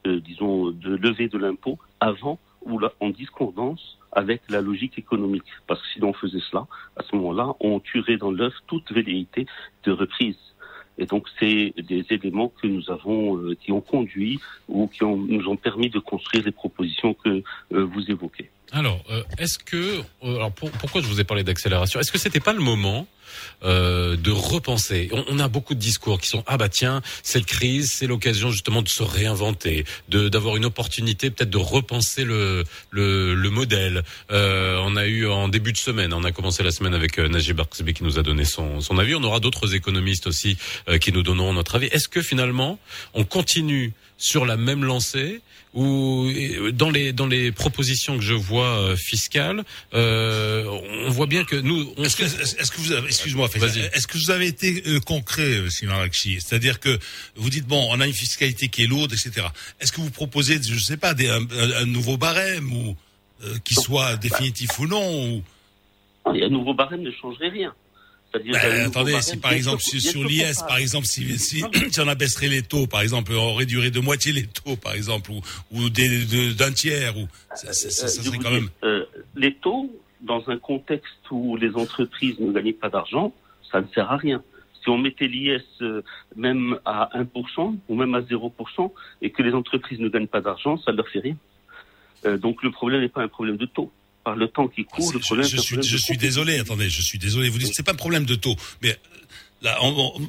euh, 0.06 0.20
disons, 0.20 0.70
de 0.70 0.94
lever 0.94 1.28
de 1.28 1.38
l'impôt 1.38 1.78
avant 2.00 2.38
ou 2.64 2.80
en 3.00 3.10
discordance 3.10 3.98
avec 4.12 4.42
la 4.48 4.60
logique 4.60 4.98
économique. 4.98 5.44
Parce 5.66 5.80
que 5.80 5.88
si 5.88 6.04
on 6.04 6.12
faisait 6.12 6.42
cela, 6.50 6.66
à 6.96 7.02
ce 7.02 7.16
moment-là, 7.16 7.54
on 7.60 7.80
tuerait 7.80 8.18
dans 8.18 8.30
l'œuf 8.30 8.54
toute 8.66 8.92
velléité 8.92 9.46
de 9.84 9.92
reprise. 9.92 10.38
Et 10.98 11.06
donc, 11.06 11.26
c'est 11.40 11.72
des 11.78 12.04
éléments 12.10 12.48
que 12.48 12.66
nous 12.66 12.90
avons, 12.90 13.38
euh, 13.38 13.54
qui 13.54 13.72
ont 13.72 13.80
conduit 13.80 14.38
ou 14.68 14.86
qui 14.86 15.04
nous 15.04 15.48
ont 15.48 15.56
permis 15.56 15.88
de 15.88 15.98
construire 15.98 16.44
les 16.44 16.52
propositions 16.52 17.14
que 17.14 17.42
vous 17.70 18.10
évoquez. 18.10 18.50
Alors, 18.72 19.02
euh, 19.10 19.22
est-ce 19.38 19.58
que, 19.58 19.76
euh, 20.24 20.36
alors 20.36 20.50
pour- 20.52 20.70
pourquoi 20.70 21.02
je 21.02 21.06
vous 21.06 21.20
ai 21.20 21.24
parlé 21.24 21.44
d'accélération? 21.44 22.00
Est-ce 22.00 22.10
que 22.10 22.18
c'était 22.18 22.40
pas 22.40 22.52
le 22.54 22.60
moment 22.60 23.06
euh, 23.64 24.16
de 24.16 24.30
repenser 24.30 25.08
on, 25.12 25.24
on 25.28 25.38
a 25.38 25.48
beaucoup 25.48 25.74
de 25.74 25.80
discours 25.80 26.20
qui 26.20 26.28
sont 26.28 26.44
ah 26.46 26.56
bah 26.56 26.68
tiens 26.68 27.02
cette 27.22 27.46
crise 27.46 27.90
c'est 27.90 28.06
l'occasion 28.06 28.50
justement 28.50 28.82
de 28.82 28.88
se 28.88 29.02
réinventer, 29.02 29.84
de 30.08 30.28
d'avoir 30.28 30.56
une 30.56 30.64
opportunité 30.64 31.30
peut-être 31.30 31.50
de 31.50 31.58
repenser 31.58 32.24
le 32.24 32.64
le, 32.90 33.34
le 33.34 33.50
modèle. 33.50 34.02
Euh, 34.30 34.80
on 34.82 34.96
a 34.96 35.06
eu 35.06 35.26
en 35.26 35.48
début 35.48 35.72
de 35.72 35.78
semaine, 35.78 36.12
on 36.12 36.24
a 36.24 36.32
commencé 36.32 36.62
la 36.62 36.70
semaine 36.70 36.94
avec 36.94 37.18
euh, 37.18 37.28
Najib 37.28 37.56
Barzbi 37.56 37.94
qui 37.94 38.04
nous 38.04 38.18
a 38.18 38.22
donné 38.22 38.44
son 38.44 38.80
son 38.80 38.98
avis. 38.98 39.14
On 39.14 39.22
aura 39.22 39.40
d'autres 39.40 39.74
économistes 39.74 40.26
aussi 40.26 40.56
euh, 40.88 40.98
qui 40.98 41.12
nous 41.12 41.22
donneront 41.22 41.52
notre 41.52 41.76
avis. 41.76 41.86
Est-ce 41.86 42.08
que 42.08 42.22
finalement 42.22 42.78
on 43.14 43.24
continue 43.24 43.92
sur 44.18 44.46
la 44.46 44.56
même 44.56 44.84
lancée 44.84 45.40
ou 45.74 46.26
euh, 46.26 46.70
dans 46.72 46.90
les 46.90 47.12
dans 47.12 47.26
les 47.26 47.50
propositions 47.50 48.16
que 48.16 48.22
je 48.22 48.34
vois 48.34 48.78
euh, 48.78 48.96
fiscales, 48.96 49.64
euh, 49.94 50.64
on 51.06 51.10
voit 51.10 51.26
bien 51.26 51.44
que 51.44 51.56
nous 51.56 51.92
Est-ce 51.98 52.16
que, 52.16 52.24
est-ce 52.24 52.70
que 52.70 52.80
vous 52.80 52.92
avez, 52.92 53.10
excuse-moi, 53.26 53.48
est-ce 53.94 54.06
que 54.06 54.18
vous 54.18 54.30
avez 54.30 54.46
été 54.46 54.82
euh, 54.86 55.00
concret, 55.00 55.42
euh, 55.42 55.70
Simon 55.70 55.96
Rakchi 55.96 56.40
C'est-à-dire 56.40 56.80
que 56.80 56.98
vous 57.36 57.50
dites 57.50 57.66
bon, 57.66 57.86
on 57.90 58.00
a 58.00 58.06
une 58.06 58.12
fiscalité 58.12 58.68
qui 58.68 58.82
est 58.84 58.86
lourde, 58.86 59.12
etc. 59.12 59.46
Est-ce 59.80 59.92
que 59.92 60.00
vous 60.00 60.10
proposez, 60.10 60.60
je 60.62 60.78
sais 60.78 60.96
pas, 60.96 61.14
des, 61.14 61.28
un, 61.28 61.86
nouveau 61.86 62.16
barème 62.16 62.72
ou 62.72 62.96
euh, 63.44 63.56
qui 63.64 63.74
soit 63.74 64.16
définitif 64.16 64.78
ou 64.78 64.86
non 64.86 65.28
ou... 65.36 65.42
Et 66.34 66.44
un 66.44 66.48
nouveau 66.48 66.74
barème 66.74 67.02
ne 67.02 67.10
changerait 67.10 67.48
rien. 67.48 67.74
Ben, 68.32 68.42
nouveau 68.44 68.88
attendez, 68.88 69.12
barème, 69.12 69.22
si 69.22 69.36
par 69.36 69.52
exemple 69.52 69.82
sûr- 69.82 70.00
sur, 70.00 70.10
sur 70.12 70.24
l'IS, 70.24 70.58
par 70.66 70.78
exemple, 70.78 71.06
si, 71.06 71.38
si, 71.38 71.62
si 71.90 72.00
on 72.00 72.08
abaisserait 72.08 72.48
les 72.48 72.62
taux, 72.62 72.86
par 72.86 73.02
exemple, 73.02 73.32
on 73.34 73.54
réduirait 73.54 73.90
de 73.90 74.00
moitié 74.00 74.32
les 74.32 74.46
taux, 74.46 74.76
par 74.76 74.94
exemple, 74.94 75.30
ou, 75.70 75.90
d'un 75.90 76.72
tiers, 76.72 77.16
ou 77.18 77.28
ça, 77.54 77.72
ça- 77.74 77.90
ça- 77.90 78.08
ça 78.08 78.22
je 78.22 78.26
serait 78.28 78.38
quand 78.38 78.48
dis, 78.50 78.54
même. 78.56 78.68
euh, 78.84 79.04
les 79.36 79.54
taux, 79.56 79.90
dans 80.22 80.48
un 80.50 80.56
contexte 80.58 81.30
où 81.30 81.56
les 81.56 81.74
entreprises 81.74 82.38
ne 82.40 82.52
gagnent 82.52 82.72
pas 82.74 82.88
d'argent, 82.88 83.32
ça 83.70 83.80
ne 83.80 83.86
sert 83.94 84.10
à 84.10 84.16
rien. 84.16 84.42
Si 84.82 84.88
on 84.88 84.98
mettait 84.98 85.28
l'IS 85.28 85.62
euh, 85.82 86.02
même 86.36 86.78
à 86.84 87.10
1% 87.14 87.76
ou 87.88 87.94
même 87.94 88.14
à 88.14 88.20
0% 88.20 88.92
et 89.22 89.30
que 89.30 89.42
les 89.42 89.52
entreprises 89.52 89.98
ne 90.00 90.08
gagnent 90.08 90.26
pas 90.26 90.40
d'argent, 90.40 90.76
ça 90.78 90.92
ne 90.92 90.96
leur 90.96 91.08
fait 91.08 91.20
rien. 91.20 91.36
Euh, 92.24 92.36
donc 92.38 92.62
le 92.62 92.70
problème 92.70 93.00
n'est 93.00 93.08
pas 93.08 93.22
un 93.22 93.28
problème 93.28 93.56
de 93.56 93.66
taux. 93.66 93.92
Par 94.24 94.36
le 94.36 94.46
temps 94.46 94.68
qui 94.68 94.84
court, 94.84 95.10
le 95.12 95.18
Je, 95.18 95.24
problème 95.24 95.46
je 95.46 95.56
un 95.56 95.60
suis, 95.60 95.74
problème 95.76 95.90
je 95.90 95.96
suis 95.96 96.16
désolé, 96.16 96.58
attendez, 96.60 96.88
je 96.88 97.02
suis 97.02 97.18
désolé. 97.18 97.48
Vous 97.48 97.58
dites 97.58 97.74
c'est 97.74 97.82
pas 97.84 97.90
un 97.92 97.96
problème 97.96 98.24
de 98.24 98.36
taux, 98.36 98.54
mais 98.80 98.90
euh, 98.90 98.94
là, 99.62 99.76
on, 99.82 99.88
on- 100.16 100.20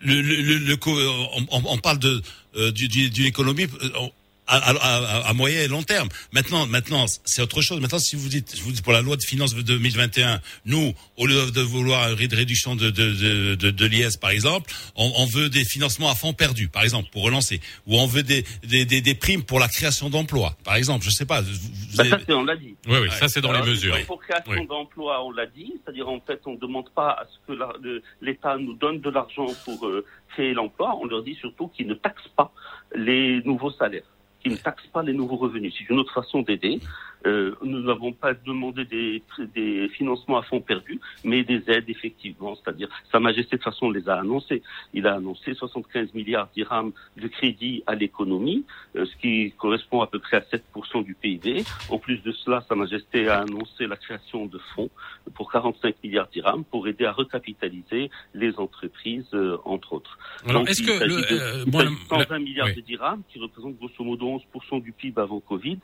le, 0.00 0.20
le, 0.20 0.42
le, 0.42 0.58
le 0.58 0.76
co- 0.76 0.90
on, 1.36 1.46
on- 1.52 1.62
on 1.74 1.78
parle 1.78 1.98
de 2.00 2.20
euh, 2.56 2.70
d'une 2.72 3.26
économie 3.26 3.66
on- 3.98 4.10
à, 4.46 4.56
à, 4.56 4.72
à- 4.74 5.28
à 5.28 5.32
moyen 5.32 5.60
et 5.62 5.68
long 5.68 5.82
terme. 5.82 6.08
Maintenant, 6.32 6.66
maintenant, 6.66 7.06
c'est 7.24 7.42
autre 7.42 7.60
chose. 7.62 7.80
Maintenant, 7.80 7.98
si 7.98 8.16
vous 8.16 8.28
dites, 8.28 8.54
je 8.56 8.62
vous 8.62 8.72
dis 8.72 8.82
pour 8.82 8.92
la 8.92 9.00
loi 9.02 9.16
de 9.16 9.22
finances 9.22 9.54
de 9.54 9.62
2021, 9.62 10.40
nous, 10.66 10.92
au 11.16 11.26
lieu 11.26 11.50
de 11.50 11.60
vouloir 11.60 12.10
une 12.18 12.34
réduction 12.34 12.76
de 12.76 12.90
de, 12.90 13.12
de, 13.12 13.54
de, 13.56 13.70
de 13.70 13.86
l'IS, 13.86 14.16
par 14.16 14.30
exemple, 14.30 14.70
on, 14.94 15.12
on 15.16 15.26
veut 15.26 15.48
des 15.48 15.64
financements 15.64 16.10
à 16.10 16.14
fond 16.14 16.32
perdu, 16.32 16.68
par 16.68 16.82
exemple, 16.84 17.08
pour 17.10 17.22
relancer, 17.24 17.60
ou 17.86 17.96
on 17.98 18.06
veut 18.06 18.22
des 18.22 18.44
des, 18.62 18.84
des, 18.84 19.00
des 19.00 19.14
primes 19.14 19.42
pour 19.42 19.58
la 19.58 19.68
création 19.68 20.10
d'emplois, 20.10 20.56
par 20.64 20.76
exemple. 20.76 21.04
Je 21.04 21.10
sais 21.10 21.26
pas. 21.26 21.40
vous- 21.42 21.50
vous 21.52 21.96
Bah, 21.96 22.02
avez- 22.04 22.10
ça, 22.10 22.18
c'est- 22.26 22.32
on 22.32 22.44
l'a 22.44 22.56
dit. 22.56 22.74
Oui, 22.86 22.98
oui, 23.02 23.08
ça 23.10 23.28
c'est 23.28 23.40
dans 23.40 23.50
Alors, 23.50 23.64
les 23.64 23.70
mesures. 23.70 23.96
Pour 24.06 24.20
création 24.20 24.52
Oui. 24.52 24.66
d'emplois, 24.66 25.24
on 25.24 25.30
l'a 25.32 25.46
dit, 25.46 25.72
c'est-à-dire 25.84 26.08
en 26.08 26.20
fait, 26.20 26.40
on 26.46 26.52
ne 26.52 26.58
demande 26.58 26.88
pas 26.94 27.10
à 27.10 27.24
ce 27.26 27.46
que 27.52 27.58
la- 27.58 27.72
le- 27.82 28.02
l'État 28.22 28.56
nous 28.58 28.74
donne 28.74 29.00
de 29.00 29.10
l'argent 29.10 29.46
pour 29.64 29.86
euh, 29.86 30.04
créer 30.32 30.52
l'emploi, 30.54 30.96
on 31.00 31.06
leur 31.06 31.22
dit 31.22 31.34
surtout 31.40 31.68
qu'ils 31.68 31.86
ne 31.88 31.94
taxent 31.94 32.28
pas 32.36 32.52
les 32.94 33.42
nouveaux 33.44 33.72
salaires, 33.72 34.02
qu'ils 34.46 34.52
ne 34.52 34.62
taxent 34.62 34.86
pas 34.92 35.02
les 35.02 35.12
nouveaux 35.12 35.36
revenus. 35.36 35.74
C'est 35.76 35.90
une 35.90 35.98
autre 35.98 36.12
façon 36.12 36.42
d'aider. 36.42 36.80
Euh, 37.26 37.54
nous 37.62 37.80
n'avons 37.82 38.12
pas 38.12 38.32
demandé 38.34 38.84
des, 38.84 39.22
des 39.54 39.88
financements 39.90 40.38
à 40.38 40.42
fonds 40.42 40.60
perdus, 40.60 41.00
mais 41.24 41.42
des 41.44 41.62
aides 41.68 41.88
effectivement, 41.88 42.54
c'est-à-dire 42.56 42.88
Sa 43.12 43.18
Majesté 43.20 43.56
de 43.56 43.62
toute 43.62 43.64
façon 43.72 43.90
les 43.90 44.08
a 44.08 44.14
annoncés. 44.20 44.62
Il 44.94 45.06
a 45.06 45.14
annoncé 45.14 45.52
75 45.54 46.14
milliards 46.14 46.48
dirhams 46.54 46.92
de 47.16 47.26
crédit 47.28 47.82
à 47.86 47.94
l'économie, 47.94 48.64
euh, 48.96 49.04
ce 49.04 49.16
qui 49.20 49.52
correspond 49.58 50.00
à 50.02 50.06
peu 50.06 50.18
près 50.20 50.36
à 50.38 50.40
7% 50.40 51.04
du 51.04 51.14
PIB. 51.14 51.64
En 51.90 51.98
plus 51.98 52.18
de 52.22 52.32
cela, 52.32 52.64
Sa 52.68 52.74
Majesté 52.76 53.28
a 53.28 53.40
annoncé 53.40 53.86
la 53.86 53.96
création 53.96 54.46
de 54.46 54.58
fonds 54.74 54.90
pour 55.34 55.50
45 55.50 55.96
milliards 56.04 56.28
dirhams 56.28 56.64
pour 56.64 56.86
aider 56.88 57.04
à 57.06 57.12
recapitaliser 57.12 58.10
les 58.34 58.56
entreprises, 58.58 59.26
euh, 59.34 59.56
entre 59.64 59.94
autres. 59.94 60.18
Alors 60.46 60.60
Donc, 60.62 60.70
est-ce 60.70 60.82
que 60.82 61.04
le, 61.04 61.08
de- 61.08 61.14
euh, 61.14 61.64
s'agit 61.64 61.70
de 61.70 61.78
la- 61.78 62.24
120 62.24 62.38
milliards 62.38 62.68
oui. 62.68 62.76
de 62.76 62.80
dirhams, 62.82 63.22
qui 63.28 63.38
représentent 63.38 63.76
grosso 63.78 64.04
modo 64.04 64.40
11% 64.54 64.80
du 64.82 64.92
PIB 64.92 65.20
avant 65.20 65.40
Covid. 65.40 65.78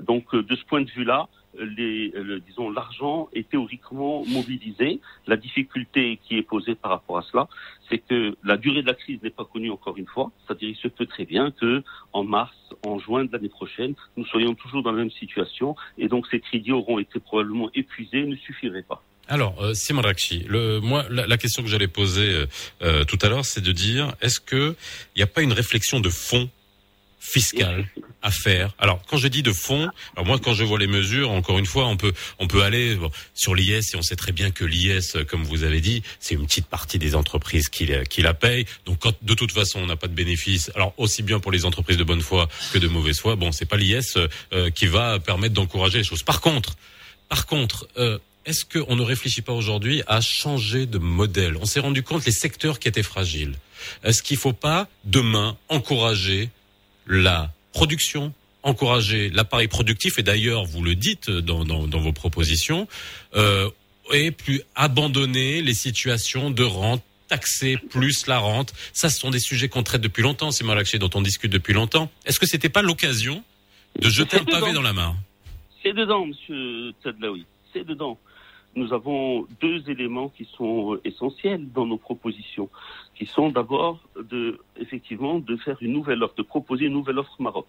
Donc, 0.00 0.34
euh, 0.34 0.42
de 0.42 0.56
ce 0.56 0.64
point 0.64 0.80
de 0.82 0.87
vue-là, 0.94 1.28
euh, 1.58 1.66
les, 1.76 2.12
euh, 2.14 2.40
disons, 2.46 2.70
l'argent 2.70 3.28
est 3.32 3.48
théoriquement 3.48 4.24
mobilisé. 4.26 5.00
La 5.26 5.36
difficulté 5.36 6.18
qui 6.24 6.36
est 6.36 6.42
posée 6.42 6.74
par 6.74 6.90
rapport 6.90 7.18
à 7.18 7.22
cela, 7.22 7.48
c'est 7.88 7.98
que 7.98 8.36
la 8.44 8.56
durée 8.56 8.82
de 8.82 8.86
la 8.86 8.94
crise 8.94 9.22
n'est 9.22 9.30
pas 9.30 9.44
connue 9.44 9.70
encore 9.70 9.96
une 9.96 10.06
fois. 10.06 10.30
C'est-à-dire, 10.46 10.68
il 10.68 10.76
se 10.76 10.88
peut 10.88 11.06
très 11.06 11.24
bien 11.24 11.50
que 11.50 11.82
en 12.12 12.24
mars, 12.24 12.56
en 12.86 12.98
juin 12.98 13.24
de 13.24 13.32
l'année 13.32 13.48
prochaine, 13.48 13.94
nous 14.16 14.26
soyons 14.26 14.54
toujours 14.54 14.82
dans 14.82 14.92
la 14.92 14.98
même 14.98 15.10
situation, 15.10 15.74
et 15.96 16.08
donc 16.08 16.26
ces 16.30 16.40
crédits 16.40 16.72
auront 16.72 16.98
été 16.98 17.18
probablement 17.18 17.70
épuisés, 17.74 18.24
ne 18.24 18.36
suffiraient 18.36 18.82
pas. 18.82 19.02
Alors, 19.30 19.62
euh, 19.62 19.74
Simon 19.74 20.00
Rakchi, 20.00 20.44
le, 20.48 20.80
moi, 20.80 21.04
la, 21.10 21.36
question 21.36 21.62
que 21.62 21.68
j'allais 21.68 21.88
poser 21.88 22.46
euh, 22.80 23.04
tout 23.04 23.18
à 23.20 23.28
l'heure, 23.28 23.44
c'est 23.44 23.60
de 23.60 23.72
dire, 23.72 24.14
est-ce 24.22 24.40
que 24.40 24.74
il 25.14 25.18
n'y 25.18 25.22
a 25.22 25.26
pas 25.26 25.42
une 25.42 25.52
réflexion 25.52 26.00
de 26.00 26.08
fond 26.08 26.48
fiscal 27.20 27.88
à 28.22 28.30
faire 28.30 28.74
Alors, 28.78 29.00
quand 29.06 29.16
je 29.16 29.28
dis 29.28 29.42
de 29.42 29.52
fond, 29.52 29.88
alors 30.16 30.26
moi, 30.26 30.38
quand 30.38 30.54
je 30.54 30.64
vois 30.64 30.78
les 30.78 30.86
mesures, 30.86 31.30
encore 31.30 31.58
une 31.58 31.66
fois, 31.66 31.86
on 31.86 31.96
peut, 31.96 32.12
on 32.38 32.48
peut 32.48 32.62
aller 32.62 32.96
bon, 32.96 33.10
sur 33.34 33.54
l'IS 33.54 33.94
et 33.94 33.96
on 33.96 34.02
sait 34.02 34.16
très 34.16 34.32
bien 34.32 34.50
que 34.50 34.64
l'IS, 34.64 35.16
comme 35.28 35.44
vous 35.44 35.62
avez 35.62 35.80
dit, 35.80 36.02
c'est 36.18 36.34
une 36.34 36.46
petite 36.46 36.66
partie 36.66 36.98
des 36.98 37.14
entreprises 37.14 37.68
qui, 37.68 37.88
qui 38.10 38.22
la 38.22 38.34
payent. 38.34 38.66
Donc, 38.86 38.98
quand 39.00 39.14
de 39.22 39.34
toute 39.34 39.52
façon, 39.52 39.80
on 39.80 39.86
n'a 39.86 39.96
pas 39.96 40.08
de 40.08 40.14
bénéfice, 40.14 40.70
alors 40.74 40.94
aussi 40.96 41.22
bien 41.22 41.38
pour 41.38 41.52
les 41.52 41.64
entreprises 41.64 41.96
de 41.96 42.04
bonne 42.04 42.20
foi 42.20 42.48
que 42.72 42.78
de 42.78 42.88
mauvaise 42.88 43.18
foi, 43.20 43.36
bon, 43.36 43.52
c'est 43.52 43.66
pas 43.66 43.76
l'IS 43.76 44.16
euh, 44.52 44.70
qui 44.70 44.86
va 44.86 45.18
permettre 45.20 45.54
d'encourager 45.54 45.98
les 45.98 46.04
choses. 46.04 46.22
Par 46.22 46.40
contre, 46.40 46.76
par 47.28 47.46
contre, 47.46 47.88
euh, 47.98 48.18
est-ce 48.46 48.64
qu'on 48.64 48.96
ne 48.96 49.02
réfléchit 49.02 49.42
pas 49.42 49.52
aujourd'hui 49.52 50.02
à 50.06 50.20
changer 50.20 50.86
de 50.86 50.98
modèle? 50.98 51.56
On 51.60 51.66
s'est 51.66 51.80
rendu 51.80 52.02
compte 52.02 52.24
les 52.24 52.32
secteurs 52.32 52.78
qui 52.78 52.88
étaient 52.88 53.02
fragiles. 53.02 53.54
Est-ce 54.02 54.22
qu'il 54.22 54.36
ne 54.36 54.40
faut 54.40 54.52
pas 54.54 54.88
demain 55.04 55.56
encourager 55.68 56.48
la 57.08 57.52
production, 57.72 58.32
encourager 58.62 59.30
l'appareil 59.30 59.68
productif 59.68 60.18
et 60.18 60.22
d'ailleurs 60.22 60.64
vous 60.64 60.82
le 60.82 60.94
dites 60.94 61.30
dans, 61.30 61.64
dans, 61.64 61.86
dans 61.86 62.00
vos 62.00 62.12
propositions, 62.12 62.86
euh, 63.34 63.70
et 64.12 64.30
plus 64.30 64.62
abandonner 64.74 65.62
les 65.62 65.74
situations 65.74 66.50
de 66.50 66.62
rente 66.62 67.02
taxer 67.28 67.76
plus 67.76 68.26
la 68.26 68.38
rente. 68.38 68.72
Ça, 68.92 69.10
ce 69.10 69.20
sont 69.20 69.30
des 69.30 69.38
sujets 69.38 69.68
qu'on 69.68 69.82
traite 69.82 70.00
depuis 70.00 70.22
longtemps, 70.22 70.50
c'est 70.50 70.64
Malakché, 70.64 70.98
dont 70.98 71.10
on 71.14 71.22
discute 71.22 71.52
depuis 71.52 71.74
longtemps. 71.74 72.10
Est-ce 72.24 72.40
que 72.40 72.46
c'était 72.46 72.70
pas 72.70 72.82
l'occasion 72.82 73.44
de 74.00 74.08
jeter 74.08 74.38
un 74.38 74.44
pavé 74.44 74.72
dans 74.72 74.82
la 74.82 74.92
mare 74.92 75.14
C'est 75.82 75.92
dedans, 75.92 76.26
monsieur 76.26 76.92
Tadlaoui. 77.02 77.44
C'est 77.72 77.86
dedans. 77.86 78.18
Nous 78.74 78.92
avons 78.92 79.46
deux 79.60 79.88
éléments 79.90 80.28
qui 80.30 80.48
sont 80.56 80.98
essentiels 81.04 81.66
dans 81.72 81.86
nos 81.86 81.96
propositions, 81.96 82.68
qui 83.18 83.26
sont 83.26 83.48
d'abord 83.50 83.98
de, 84.16 84.60
effectivement, 84.76 85.40
de 85.40 85.56
faire 85.56 85.76
une 85.80 85.92
nouvelle 85.92 86.22
offre, 86.22 86.36
de 86.36 86.42
proposer 86.42 86.84
une 86.84 86.92
nouvelle 86.92 87.18
offre 87.18 87.36
Maroc. 87.40 87.66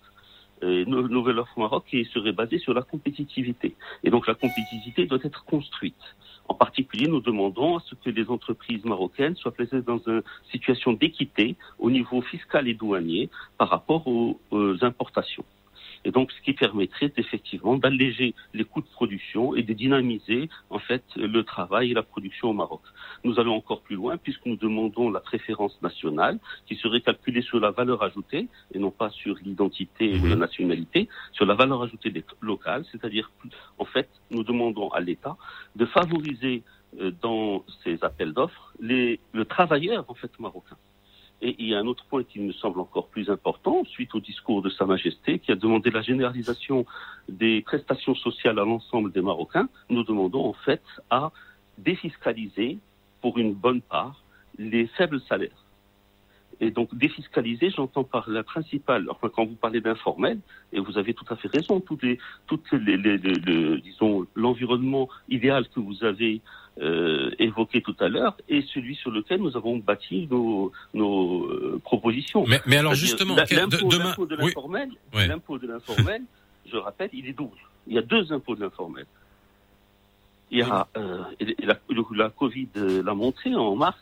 Une 0.62 1.08
nouvelle 1.08 1.40
offre 1.40 1.58
Maroc 1.58 1.86
qui 1.90 2.06
serait 2.06 2.34
basée 2.34 2.60
sur 2.60 2.74
la 2.74 2.84
compétitivité. 2.84 3.76
Et 4.04 4.10
donc 4.12 4.28
la 4.28 4.36
compétitivité 4.36 5.06
doit 5.06 5.24
être 5.24 5.44
construite. 5.46 6.04
En 6.48 6.54
particulier, 6.54 7.08
nous 7.08 7.22
demandons 7.22 7.78
à 7.78 7.82
ce 7.88 7.96
que 7.96 8.10
les 8.10 8.30
entreprises 8.30 8.84
marocaines 8.86 9.36
soient 9.36 9.54
placées 9.54 9.82
dans 9.82 10.02
une 10.06 10.22
situation 10.52 10.94
d'équité 10.94 11.56
au 11.80 11.90
niveau 11.90 12.22
fiscal 12.22 12.68
et 12.68 12.74
douanier 12.74 13.30
par 13.58 13.70
rapport 13.70 14.06
aux 14.08 14.38
importations. 14.82 15.46
Et 16.06 16.12
donc, 16.12 16.32
ce 16.32 16.42
qui 16.42 16.54
permettrait 16.54 17.12
effectivement 17.18 17.76
d'alléger 17.78 18.34
les 18.54 18.64
coûts 18.64 18.82
de 18.82 18.88
production 18.88 19.56
et 19.56 19.64
de 19.64 19.74
dynamiser 19.74 20.50
en 20.70 20.80
fait 20.80 21.04
le 21.16 21.44
travail 21.44 21.92
et 21.92 21.94
la 21.94 22.04
production 22.04 22.50
au 22.50 22.54
Maroc. 22.54 22.82
Nous 23.24 23.40
allons 23.40 23.56
encore 23.56 23.82
plus 23.82 23.96
loin 23.96 24.18
puisque 24.18 24.46
nous 24.46 24.56
demandons 24.56 25.10
la 25.12 25.20
préférence 25.20 25.80
nationale 25.82 26.40
qui 26.68 26.76
serait 26.76 27.02
calculée 27.02 27.42
sur 27.42 27.60
la 27.60 27.72
valeur 27.72 28.02
ajoutée 28.04 28.48
et 28.74 28.80
non 28.80 28.92
pas 28.92 29.10
sur 29.10 29.36
l'identité 29.44 30.18
ou 30.20 30.26
la 30.28 30.36
nationalité, 30.36 31.10
sur 31.34 31.46
la 31.46 31.56
valeur 31.56 31.84
ajoutée 31.84 32.12
locale, 32.42 32.86
c'est-à-dire 32.92 33.30
en 33.78 33.86
fait 33.86 34.10
nous 34.32 34.44
demandons 34.44 34.90
à 34.90 35.00
l'État 35.02 35.36
de 35.76 35.86
favoriser 35.86 36.64
euh, 37.00 37.12
dans 37.22 37.64
ces 37.84 38.04
appels 38.04 38.34
d'offres 38.34 38.74
les- 38.80 39.20
le 39.34 39.46
travailleur 39.46 40.06
en 40.08 40.14
fait 40.16 40.32
marocain. 40.40 40.78
Et 41.42 41.56
il 41.58 41.68
y 41.68 41.76
a 41.76 41.80
un 41.80 41.88
autre 41.88 42.06
point 42.06 42.24
qui 42.24 42.40
me 42.40 42.52
semble 42.52 42.80
encore 42.82 43.08
plus 43.08 43.30
important, 43.30 43.84
suite 43.86 44.14
au 44.14 44.20
discours 44.20 44.62
de 44.62 44.70
Sa 44.70 44.86
Majesté, 44.86 45.40
qui 45.40 45.52
a 45.52 45.56
demandé 45.56 45.90
la 45.90 46.02
généralisation 46.02 46.86
des 47.30 47.62
prestations 47.62 48.16
sociales 48.16 48.60
à 48.60 48.66
l'ensemble 48.66 49.12
des 49.12 49.22
Marocains. 49.22 49.70
Nous 49.90 50.04
demandons 50.04 50.46
en 50.46 50.54
fait 50.54 50.84
à 51.10 51.32
défiscaliser, 51.78 52.78
pour 53.22 53.38
une 53.38 53.54
bonne 53.54 53.82
part, 53.82 54.22
les 54.58 54.88
faibles 54.88 55.22
salaires. 55.22 55.66
Et 56.62 56.72
donc 56.72 56.94
défiscaliser, 56.94 57.70
j'entends 57.70 58.04
par 58.04 58.30
la 58.30 58.44
principale, 58.44 59.06
enfin 59.10 59.30
quand 59.34 59.46
vous 59.46 59.56
parlez 59.56 59.80
d'informel, 59.80 60.40
et 60.74 60.80
vous 60.82 60.98
avez 60.98 61.14
tout 61.14 61.26
à 61.30 61.38
fait 61.38 61.48
raison, 61.48 61.80
toutes 61.80 62.04
les, 62.04 62.20
toutes 62.48 62.70
les, 62.74 62.98
les- 62.98 63.18
les- 63.18 63.34
le- 63.36 63.78
disons 63.80 64.26
l'environnement 64.36 65.08
idéal 65.30 65.68
que 65.74 65.80
vous 65.80 66.04
avez 66.04 66.42
euh, 66.82 67.32
évoqué 67.40 67.82
tout 67.82 67.96
à 68.00 68.10
l'heure 68.10 68.36
est 68.50 68.68
celui 68.74 68.96
sur 68.96 69.10
lequel 69.12 69.40
nous 69.42 69.56
avons 69.56 69.78
bâti 69.78 70.28
nos, 70.30 70.72
nos 70.94 71.46
euh, 71.46 71.80
propositions. 71.84 72.46
Mais, 72.48 72.60
mais 72.66 72.78
alors 72.78 72.94
justement, 72.94 73.36
de- 73.36 73.56
l'impôt 73.56 74.26
de 74.26 74.36
oui, 74.36 74.42
Ouais. 75.14 75.28
de 75.60 75.68
l'informel, 75.68 76.22
je 76.72 76.76
rappelle, 76.78 77.10
il 77.14 77.26
est 77.28 77.34
double. 77.34 77.58
Il 77.88 77.94
y 77.94 77.98
a 77.98 78.02
deux 78.02 78.32
impôts 78.34 78.56
de 78.56 78.62
l'informel. 78.62 79.06
Il 80.52 80.60
y 80.60 80.62
a 80.62 80.88
euh, 80.98 81.24
la, 81.64 81.78
la 82.16 82.30
Covid 82.30 82.68
l'a 82.76 83.14
montré 83.14 83.54
en 83.56 83.76
mars. 83.76 83.98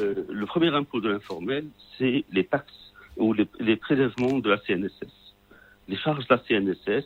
Euh, 0.00 0.24
le 0.28 0.46
premier 0.46 0.68
impôt 0.68 1.00
de 1.00 1.10
l'informel, 1.10 1.66
c'est 1.98 2.24
les 2.30 2.44
taxes 2.44 2.92
ou 3.16 3.32
les, 3.32 3.76
prélèvements 3.76 4.38
de 4.38 4.50
la 4.50 4.58
CNSS. 4.58 5.34
Les 5.88 5.96
charges 5.96 6.26
de 6.26 6.34
la 6.34 6.38
CNSS, 6.38 7.04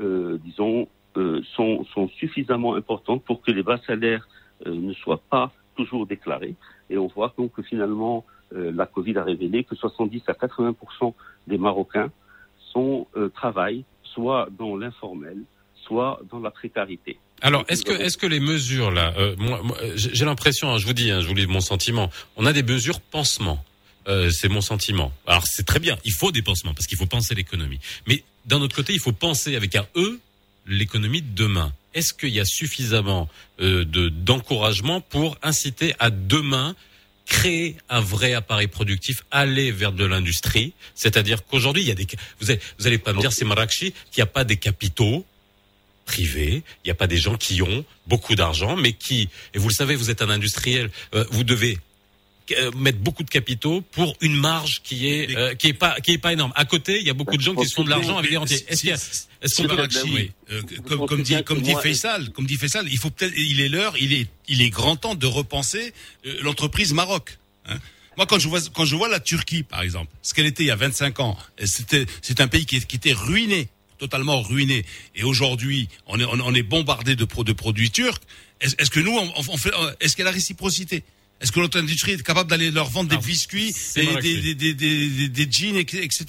euh, 0.00 0.38
disons, 0.44 0.88
euh, 1.16 1.40
sont, 1.54 1.84
sont 1.94 2.08
suffisamment 2.08 2.74
importantes 2.74 3.24
pour 3.24 3.40
que 3.40 3.50
les 3.50 3.62
bas 3.62 3.78
salaires 3.86 4.28
euh, 4.66 4.74
ne 4.74 4.92
soient 4.92 5.22
pas 5.30 5.50
toujours 5.74 6.06
déclarés. 6.06 6.56
Et 6.90 6.98
on 6.98 7.06
voit 7.06 7.32
donc 7.38 7.52
que 7.52 7.62
finalement, 7.62 8.26
euh, 8.52 8.70
la 8.74 8.84
Covid 8.84 9.16
a 9.16 9.24
révélé 9.24 9.64
que 9.64 9.74
70 9.74 10.22
à 10.26 10.32
80% 10.34 11.14
des 11.46 11.56
Marocains 11.56 12.10
sont 12.58 13.06
travaillent 13.32 13.84
soit 14.02 14.48
dans 14.50 14.76
l'informel, 14.76 15.38
soit 15.74 16.20
dans 16.30 16.40
la 16.40 16.50
précarité. 16.50 17.18
Alors, 17.42 17.64
est-ce 17.68 17.82
que, 17.82 17.92
est-ce 17.92 18.16
que 18.16 18.26
les 18.26 18.40
mesures 18.40 18.90
là, 18.90 19.12
euh, 19.18 19.34
moi, 19.38 19.60
moi, 19.62 19.76
j'ai 19.94 20.24
l'impression, 20.24 20.72
hein, 20.72 20.78
je 20.78 20.86
vous 20.86 20.94
dis, 20.94 21.10
hein, 21.10 21.20
je 21.20 21.26
vous 21.26 21.34
lis 21.34 21.46
mon 21.46 21.60
sentiment, 21.60 22.10
on 22.36 22.46
a 22.46 22.52
des 22.52 22.62
mesures 22.62 23.00
pansement. 23.00 23.62
Euh, 24.08 24.30
c'est 24.30 24.48
mon 24.48 24.60
sentiment. 24.60 25.12
Alors 25.26 25.44
c'est 25.46 25.66
très 25.66 25.80
bien, 25.80 25.98
il 26.04 26.12
faut 26.12 26.30
des 26.30 26.42
pansements 26.42 26.74
parce 26.74 26.86
qu'il 26.86 26.96
faut 26.96 27.06
penser 27.06 27.34
l'économie. 27.34 27.80
Mais 28.06 28.22
d'un 28.44 28.60
autre 28.60 28.76
côté, 28.76 28.92
il 28.92 29.00
faut 29.00 29.12
penser 29.12 29.56
avec 29.56 29.74
un 29.74 29.86
E 29.96 30.20
l'économie 30.66 31.22
de 31.22 31.34
demain. 31.34 31.72
Est-ce 31.92 32.14
qu'il 32.14 32.28
y 32.28 32.38
a 32.38 32.44
suffisamment 32.44 33.28
euh, 33.60 33.84
de 33.84 34.08
d'encouragement 34.08 35.00
pour 35.00 35.36
inciter 35.42 35.94
à 35.98 36.10
demain 36.10 36.76
créer 37.24 37.76
un 37.88 38.00
vrai 38.00 38.34
appareil 38.34 38.68
productif, 38.68 39.24
aller 39.32 39.72
vers 39.72 39.90
de 39.90 40.04
l'industrie, 40.04 40.74
c'est-à-dire 40.94 41.44
qu'aujourd'hui 41.44 41.82
il 41.82 41.88
y 41.88 41.90
a 41.90 41.96
des 41.96 42.06
vous 42.40 42.52
allez, 42.52 42.60
vous 42.78 42.86
allez 42.86 42.98
pas 42.98 43.12
me 43.12 43.20
dire 43.20 43.32
c'est 43.32 43.44
Marrakchi 43.44 43.92
qu'il 44.12 44.18
n'y 44.18 44.22
a 44.22 44.26
pas 44.26 44.44
des 44.44 44.56
capitaux 44.56 45.26
privés, 46.06 46.62
il 46.84 46.86
n'y 46.86 46.90
a 46.90 46.94
pas 46.94 47.06
des 47.06 47.18
gens 47.18 47.36
qui 47.36 47.60
ont 47.60 47.84
beaucoup 48.06 48.34
d'argent, 48.34 48.76
mais 48.76 48.94
qui, 48.94 49.28
et 49.52 49.58
vous 49.58 49.68
le 49.68 49.74
savez, 49.74 49.94
vous 49.96 50.08
êtes 50.10 50.22
un 50.22 50.30
industriel, 50.30 50.90
euh, 51.14 51.24
vous 51.30 51.44
devez 51.44 51.78
euh, 52.52 52.70
mettre 52.76 52.98
beaucoup 52.98 53.24
de 53.24 53.28
capitaux 53.28 53.80
pour 53.80 54.16
une 54.20 54.36
marge 54.36 54.80
qui 54.84 55.08
est 55.08 55.36
euh, 55.36 55.54
qui 55.56 55.66
est 55.66 55.72
pas 55.72 56.00
qui 56.00 56.12
est 56.12 56.18
pas 56.18 56.32
énorme. 56.32 56.52
À 56.54 56.64
côté, 56.64 57.00
il 57.00 57.06
y 57.06 57.10
a 57.10 57.14
beaucoup 57.14 57.36
de 57.36 57.42
gens 57.42 57.54
qui 57.56 57.66
se 57.68 57.74
font 57.74 57.82
de 57.84 57.90
l'argent 57.90 58.16
avec 58.18 58.30
des 58.30 58.36
rentiers. 58.36 58.64
Est-ce 58.68 58.80
qu'il 58.80 58.90
y 58.90 58.92
a 58.92 58.96
est-ce 59.42 59.56
qu'on 59.56 59.64
peut 59.64 59.74
Marrakchi, 59.76 59.98
oui. 60.14 60.30
euh, 60.52 60.62
comme, 60.86 61.06
comme 61.06 61.22
dit, 61.22 61.42
comme 61.44 61.60
dit 61.60 61.74
Faisal, 61.82 62.30
comme 62.30 62.46
dit 62.46 62.56
Faisal, 62.56 62.86
il 62.88 62.98
faut 62.98 63.10
peut-être, 63.10 63.34
il 63.36 63.60
est 63.60 63.68
l'heure, 63.68 63.94
il 64.00 64.12
est, 64.12 64.28
il 64.48 64.62
est 64.62 64.70
grand 64.70 64.96
temps 64.96 65.14
de 65.14 65.26
repenser 65.26 65.92
euh, 66.24 66.38
l'entreprise 66.42 66.92
Maroc. 66.92 67.38
hein. 67.68 67.78
Moi, 68.16 68.26
quand 68.26 68.38
je 68.38 68.48
vois, 68.48 68.60
quand 68.72 68.86
je 68.86 68.96
vois 68.96 69.08
la 69.08 69.20
Turquie, 69.20 69.62
par 69.62 69.82
exemple, 69.82 70.10
ce 70.22 70.32
qu'elle 70.32 70.46
était 70.46 70.62
il 70.62 70.68
y 70.68 70.70
a 70.70 70.76
25 70.76 71.20
ans, 71.20 71.36
et 71.58 71.66
c'était, 71.66 72.06
c'est 72.22 72.40
un 72.40 72.48
pays 72.48 72.64
qui 72.64 72.76
était 72.76 73.12
ruiné, 73.12 73.68
totalement 73.98 74.40
ruiné. 74.42 74.84
Et 75.14 75.24
aujourd'hui, 75.24 75.88
on 76.06 76.18
est, 76.20 76.24
on, 76.24 76.40
on 76.40 76.54
est 76.54 76.62
bombardé 76.62 77.16
de, 77.16 77.24
pro- 77.24 77.44
de 77.44 77.52
produits 77.52 77.90
turcs. 77.90 78.20
Est-ce, 78.60 78.90
que 78.90 79.00
nous, 79.00 79.12
on, 79.12 79.32
on 79.36 79.56
fait, 79.56 79.70
est-ce 80.00 80.16
qu'il 80.16 80.24
y 80.24 80.28
a 80.28 80.30
la 80.30 80.34
réciprocité? 80.34 81.04
Est-ce 81.40 81.52
que 81.52 81.60
notre 81.60 81.78
industrie 81.78 82.12
est 82.12 82.22
capable 82.22 82.48
d'aller 82.48 82.70
leur 82.70 82.86
vendre 82.88 83.08
des 83.10 83.16
Alors, 83.16 83.26
biscuits, 83.26 83.72
des, 83.94 84.04
Marrakech. 84.04 84.42
des, 84.42 84.54
des, 84.54 84.74
des, 84.74 85.08
des, 85.08 85.28
des 85.28 85.52
jeans, 85.52 85.76
etc. 85.76 86.24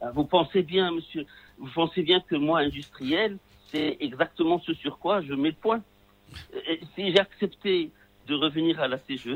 Ah, 0.00 0.10
Vous 0.14 0.24
pensez 0.24 0.62
bien, 0.62 0.92
monsieur, 0.92 1.24
vous 1.58 1.68
pensez 1.74 2.02
bien 2.02 2.20
que 2.20 2.36
moi, 2.36 2.60
industriel, 2.60 3.38
c'est 3.72 3.96
exactement 4.00 4.62
ce 4.64 4.72
sur 4.74 4.98
quoi 4.98 5.22
je 5.22 5.32
mets 5.34 5.48
le 5.48 5.56
point. 5.56 5.82
Et 6.68 6.80
si 6.94 7.10
j'ai 7.10 7.18
accepté 7.18 7.90
de 8.28 8.34
revenir 8.34 8.78
à 8.80 8.86
la 8.88 8.98
CGE, 8.98 9.28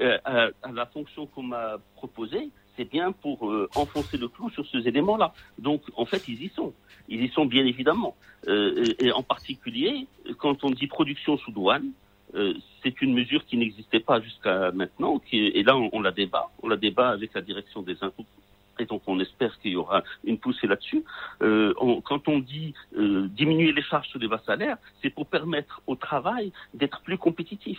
euh, 0.00 0.18
à, 0.24 0.46
à 0.62 0.72
la 0.72 0.86
fonction 0.86 1.26
qu'on 1.26 1.42
m'a 1.44 1.76
proposée, 1.94 2.48
c'est 2.76 2.90
bien 2.90 3.12
pour 3.12 3.48
euh, 3.50 3.68
enfoncer 3.74 4.16
le 4.16 4.28
clou 4.28 4.50
sur 4.50 4.66
ces 4.70 4.78
éléments-là. 4.88 5.32
Donc, 5.58 5.82
en 5.96 6.06
fait, 6.06 6.22
ils 6.28 6.42
y 6.42 6.48
sont. 6.56 6.72
Ils 7.10 7.24
y 7.24 7.28
sont 7.28 7.44
bien 7.44 7.66
évidemment. 7.66 8.16
Euh, 8.48 8.84
et, 8.98 9.12
en 9.12 9.22
particulier, 9.22 10.06
quand 10.38 10.64
on 10.64 10.70
dit 10.70 10.86
production 10.86 11.36
sous 11.36 11.50
douane, 11.50 11.90
euh, 12.34 12.54
c'est 12.82 13.02
une 13.02 13.12
mesure 13.12 13.44
qui 13.44 13.56
n'existait 13.56 14.00
pas 14.00 14.20
jusqu'à 14.20 14.70
maintenant, 14.70 15.20
et 15.32 15.62
là 15.64 15.76
on, 15.76 16.00
la 16.00 16.12
débat, 16.12 16.48
on 16.62 16.68
la 16.68 16.76
débat 16.76 17.10
avec 17.10 17.34
la 17.34 17.42
direction 17.42 17.82
des 17.82 17.96
impôts 18.02 18.24
et 18.78 18.86
donc 18.86 19.02
on 19.06 19.20
espère 19.20 19.58
qu'il 19.58 19.72
y 19.72 19.76
aura 19.76 20.02
une 20.24 20.38
poussée 20.38 20.66
là-dessus. 20.66 21.04
Euh, 21.42 21.74
quand 22.04 22.28
on 22.28 22.38
dit 22.38 22.72
diminuer 22.94 23.72
les 23.72 23.82
charges 23.82 24.08
sur 24.08 24.18
les 24.18 24.28
bas 24.28 24.40
salaires, 24.46 24.78
c'est 25.02 25.10
pour 25.10 25.26
permettre 25.26 25.82
au 25.86 25.96
travail 25.96 26.50
d'être 26.72 27.02
plus 27.02 27.18
compétitif. 27.18 27.78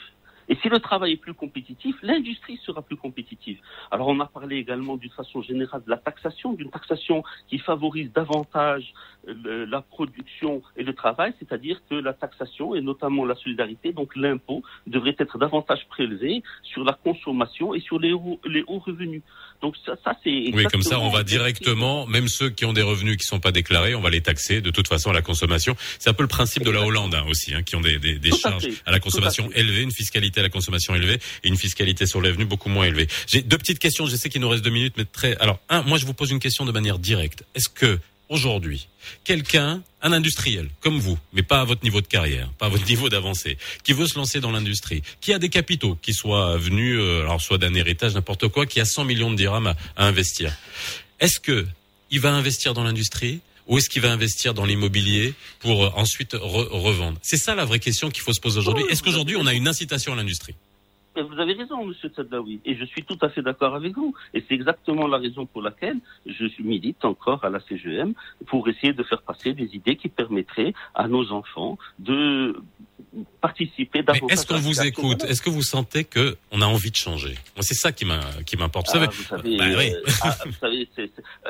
Et 0.52 0.56
si 0.56 0.67
le 0.67 0.80
travail 0.80 1.13
est 1.13 1.17
plus 1.17 1.34
compétitif, 1.34 1.96
l'industrie 2.02 2.58
sera 2.58 2.82
plus 2.82 2.98
compétitive. 2.98 3.60
Alors 3.89 4.10
on 4.10 4.20
a 4.20 4.26
parlé 4.26 4.58
également 4.58 4.98
d'une 4.98 5.12
façon 5.12 5.41
générale 5.41 5.82
de 5.86 5.89
la 5.89 5.96
taxation, 5.96 6.52
d'une 6.52 6.70
taxation 6.70 7.24
qui 7.48 7.58
favorise 7.58 8.12
davantage 8.12 8.94
le- 9.26 9.66
la 9.66 9.82
production 9.82 10.62
et 10.78 10.84
le 10.84 10.94
travail, 10.94 11.34
c'est-à-dire 11.40 11.80
que 11.90 11.96
la 11.96 12.14
taxation 12.14 12.76
et 12.76 12.82
notamment 12.82 13.26
la 13.26 13.36
solidarité, 13.36 13.94
donc 13.94 14.16
l'impôt, 14.16 14.64
devrait 14.88 15.16
être 15.20 15.38
davantage 15.38 15.86
prélevé 15.90 16.42
sur 16.64 16.84
la 16.84 16.94
consommation 16.94 17.74
et 17.76 17.80
sur 17.80 18.00
les 18.00 18.14
hauts, 18.14 18.40
les 18.46 18.64
hauts 18.68 18.80
revenus. 18.80 19.22
Donc 19.62 19.76
ça, 19.86 19.94
ça 20.04 20.18
c'est 20.24 20.52
Oui, 20.54 20.64
comme 20.72 20.82
ça, 20.82 21.00
on 21.00 21.10
va 21.10 21.24
directement, 21.24 22.08
même 22.08 22.28
ceux 22.28 22.50
qui 22.50 22.66
ont 22.66 22.74
des 22.74 22.82
revenus 22.82 23.18
qui 23.18 23.26
sont 23.26 23.40
pas 23.40 23.52
déclarés, 23.52 23.94
on 23.94 24.02
va 24.02 24.10
les 24.10 24.22
taxer 24.22 24.60
de 24.62 24.72
toute 24.72 24.88
façon 24.88 25.12
à 25.12 25.14
la 25.14 25.22
consommation. 25.22 25.76
C'est 26.00 26.10
un 26.10 26.14
peu 26.14 26.24
le 26.24 26.28
principe 26.28 26.64
de 26.64 26.72
la 26.72 26.82
Hollande 26.82 27.14
hein, 27.14 27.24
aussi, 27.30 27.54
hein, 27.54 27.62
qui 27.62 27.76
ont 27.76 27.82
des, 27.82 28.00
des, 28.00 28.18
des 28.18 28.34
à 28.34 28.38
charges 28.38 28.68
à 28.86 28.92
la 28.92 28.98
à 28.98 29.00
consommation 29.00 29.50
fait. 29.52 29.60
élevée, 29.60 29.84
une 29.84 29.92
fiscalité 29.92 30.40
à 30.40 30.44
la 30.44 30.50
consommation 30.50 30.96
élevée 30.96 31.20
et 31.44 31.48
une 31.48 31.58
fiscalité 31.58 32.08
sur 32.08 32.22
les 32.22 32.30
revenus 32.30 32.48
beaucoup 32.48 32.70
moins 32.70 32.86
élevée. 32.86 33.08
J'ai 33.28 33.42
deux 33.44 33.58
petites 33.58 33.80
questions. 33.80 34.08
Je 34.08 34.16
sais 34.16 34.30
qu'il 34.30 34.42
nous 34.42 34.50
reste 34.50 34.64
deux 34.64 34.72
minutes, 34.72 34.96
mais 34.98 35.06
très. 35.06 35.38
Alors, 35.38 35.60
un, 35.70 35.84
moi, 35.84 36.00
je 36.00 36.06
vous 36.08 36.14
pose 36.16 36.32
une 36.32 36.40
question 36.40 36.66
de 36.66 36.72
manière 36.72 36.98
directe. 36.98 37.44
Est-ce 37.54 37.70
que 37.70 38.00
aujourd'hui, 38.32 38.88
quelqu'un, 39.24 39.84
un 40.02 40.13
industriel 40.13 40.70
comme 40.80 40.98
vous, 41.00 41.20
mais 41.34 41.44
pas 41.44 41.62
à 41.62 41.63
votre 41.65 41.84
niveau 41.84 42.02
de 42.02 42.08
carrière, 42.08 42.50
pas 42.58 42.65
à 42.65 42.70
votre 42.70 42.86
niveau 42.94 43.10
d'avancée, 43.10 43.58
qui 43.84 43.94
veut 43.94 44.08
se 44.08 44.17
lancer 44.17 44.39
dans 44.39 44.52
l'industrie, 44.52 45.04
qui 45.20 45.34
a 45.34 45.38
des 45.39 45.50
capitaux, 45.50 45.96
qui 46.02 46.13
soient 46.13 46.58
venus, 46.58 46.98
euh, 47.00 47.22
alors 47.22 47.39
soit 47.41 47.58
d'un 47.60 47.74
héritage, 47.76 48.13
n'importe 48.15 48.48
quoi, 48.48 48.65
qui 48.65 48.80
a 48.80 48.86
100 48.86 49.06
millions 49.06 49.30
de 49.30 49.36
dirhams 49.36 49.67
à, 49.67 49.76
à 49.96 50.06
investir, 50.08 50.56
est-ce 51.20 51.39
que 51.39 51.67
il 52.10 52.20
va 52.20 52.32
investir 52.34 52.74
dans 52.74 52.84
l'industrie 52.84 53.39
ou 53.67 53.78
est-ce 53.78 53.89
qu'il 53.89 54.02
va 54.02 54.12
investir 54.12 54.54
dans 54.54 54.65
l'immobilier 54.65 55.34
pour 55.60 55.86
euh, 55.86 55.91
ensuite 55.96 56.34
re- 56.34 56.67
revendre? 56.70 57.17
C'est 57.22 57.38
ça 57.38 57.54
la 57.56 57.63
vraie 57.65 57.80
question 57.80 58.10
qu'il 58.10 58.24
faut 58.24 58.34
se 58.34 58.41
poser 58.41 58.58
aujourd'hui. 58.60 58.84
Est-ce 58.89 59.04
qu'aujourd'hui 59.04 59.36
on 59.38 59.46
a 59.46 59.54
une 59.54 59.67
incitation 59.67 60.13
à 60.13 60.15
l'industrie? 60.15 60.56
Vous 61.15 61.39
avez 61.39 61.54
raison, 61.54 61.86
Monsieur 61.86 62.10
Tsaddaoui, 62.10 62.62
et 62.65 62.76
je 62.76 62.86
suis 62.86 63.04
tout 63.04 63.17
à 63.21 63.30
fait 63.30 63.41
d'accord 63.41 63.76
avec 63.76 63.95
vous. 63.95 64.13
Et 64.34 64.43
c'est 64.47 64.54
exactement 64.54 65.08
la 65.08 65.17
raison 65.17 65.45
pour 65.45 65.62
laquelle 65.62 65.97
je 66.26 66.45
milite 66.62 67.04
encore 67.04 67.43
à 67.43 67.50
la 67.50 67.60
CGM 67.60 68.13
pour 68.47 68.67
essayer 68.69 68.93
de 68.93 69.04
faire 69.04 69.21
passer 69.21 69.54
des 69.54 69.76
idées 69.76 69.95
qui 69.95 70.10
permettraient 70.10 70.74
à 70.95 71.08
nos 71.08 71.32
enfants 71.32 71.78
de 72.00 72.56
participer 73.41 74.04
davantage. 74.04 74.32
Est-ce 74.32 74.47
qu'on 74.47 74.60
vous 74.60 74.82
écoute 74.82 75.24
Est-ce 75.26 75.41
que 75.41 75.50
vous 75.50 75.63
sentez 75.63 76.06
que 76.06 76.38
on 76.52 76.62
a 76.62 76.65
envie 76.65 76.91
de 76.91 76.95
changer? 76.95 77.36
C'est 77.60 77.74
ça 77.74 77.91
qui 77.91 78.06
m'importe. 78.06 78.88
Vous, 78.95 79.04
ah, 79.04 79.12
savez, 79.12 79.58
bah 79.58 79.65
oui. 79.78 79.91
Euh, 79.93 80.12
ah, 80.24 80.38
vous 80.45 80.54
savez 80.54 80.88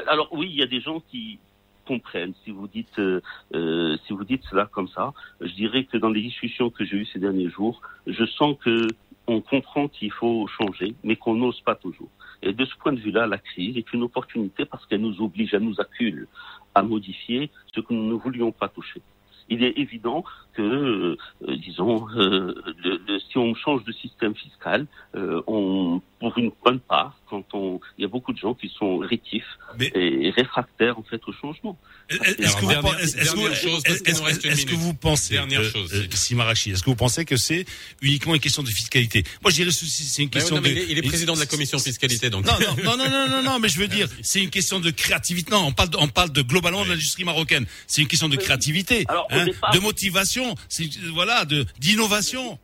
alors 0.07 0.29
oui, 0.31 0.47
il 0.51 0.57
y 0.57 0.63
a 0.63 0.67
des 0.67 0.81
gens 0.81 1.01
qui 1.11 1.39
comprennent. 1.85 2.33
Si 2.43 2.51
vous 2.51 2.67
dites, 2.67 2.99
euh, 2.99 3.21
euh, 3.53 3.97
si 4.05 4.13
vous 4.13 4.23
dites 4.23 4.43
cela 4.49 4.65
comme 4.71 4.87
ça, 4.87 5.13
je 5.39 5.51
dirais 5.53 5.85
que 5.85 5.97
dans 5.97 6.09
les 6.09 6.21
discussions 6.21 6.69
que 6.69 6.85
j'ai 6.85 6.97
eues 6.97 7.07
ces 7.11 7.19
derniers 7.19 7.49
jours, 7.49 7.81
je 8.07 8.25
sens 8.25 8.55
que 8.63 8.87
on 9.27 9.41
comprend 9.41 9.87
qu'il 9.87 10.11
faut 10.11 10.47
changer, 10.47 10.95
mais 11.03 11.15
qu'on 11.15 11.35
n'ose 11.35 11.61
pas 11.61 11.75
toujours. 11.75 12.09
Et 12.41 12.53
de 12.53 12.65
ce 12.65 12.75
point 12.77 12.93
de 12.93 12.99
vue-là, 12.99 13.27
la 13.27 13.37
crise 13.37 13.77
est 13.77 13.93
une 13.93 14.03
opportunité 14.03 14.65
parce 14.65 14.85
qu'elle 14.85 15.01
nous 15.01 15.21
oblige, 15.21 15.53
elle 15.53 15.63
nous 15.63 15.79
accule 15.79 16.27
à 16.73 16.81
modifier 16.81 17.51
ce 17.73 17.81
que 17.81 17.93
nous 17.93 18.07
ne 18.07 18.13
voulions 18.13 18.51
pas 18.51 18.67
toucher. 18.67 19.01
Il 19.49 19.63
est 19.63 19.77
évident 19.77 20.23
que, 20.53 20.61
euh, 20.61 21.17
disons, 21.57 22.07
euh, 22.15 22.53
si 23.29 23.37
on 23.37 23.55
change 23.55 23.83
de 23.85 23.91
système 23.93 24.35
fiscal, 24.35 24.85
euh, 25.15 25.41
on, 25.47 26.01
pour 26.19 26.37
une 26.37 26.51
bonne 26.63 26.79
part, 26.79 27.17
quand 27.27 27.43
on, 27.53 27.79
il 27.97 28.01
y 28.03 28.05
a 28.05 28.07
beaucoup 28.07 28.33
de 28.33 28.37
gens 28.37 28.53
qui 28.53 28.69
sont 28.69 28.97
rétifs 28.99 29.57
et 29.79 30.31
réfractaires 30.35 30.99
en 30.99 31.03
fait 31.03 31.21
au 31.27 31.33
changement. 31.33 31.77
Est-ce 32.09 32.57
que, 34.65 34.75
vous 34.75 34.93
pensez, 34.93 35.33
dernière 35.33 35.63
chose, 35.63 36.09
Simarachi, 36.11 36.71
est-ce 36.71 36.83
que 36.83 36.89
vous 36.89 36.95
pensez 36.95 37.25
que 37.25 37.37
c'est 37.37 37.65
uniquement 38.01 38.35
une 38.35 38.41
question 38.41 38.63
de 38.63 38.69
fiscalité? 38.69 39.23
Moi, 39.41 39.51
je 39.51 39.55
dirais 39.55 39.71
c'est 39.71 40.21
une 40.21 40.29
question 40.29 40.59
de. 40.59 40.67
il 40.67 40.97
est 40.97 41.01
président 41.01 41.33
de 41.33 41.39
la 41.39 41.45
commission 41.45 41.79
fiscalité, 41.79 42.29
donc. 42.29 42.45
Non, 42.45 42.53
non, 42.83 42.97
non, 42.97 43.27
non, 43.29 43.41
non, 43.41 43.59
mais 43.59 43.69
je 43.69 43.79
veux 43.79 43.87
dire, 43.87 44.07
c'est 44.21 44.41
une 44.41 44.49
question 44.49 44.79
de 44.79 44.91
créativité. 44.91 45.51
Non, 45.51 45.65
on 45.67 45.71
parle, 45.71 45.89
on 45.97 46.07
parle 46.07 46.31
de 46.31 46.41
globalement 46.41 46.83
de 46.83 46.89
l'industrie 46.89 47.23
marocaine. 47.23 47.65
C'est 47.87 48.01
une 48.01 48.07
question 48.07 48.29
de 48.29 48.35
créativité, 48.35 49.05
hein, 49.09 49.45
de 49.73 49.79
motivation 49.79 50.40
voilà, 51.13 51.45
de 51.45 51.65
d'innovation. 51.79 52.59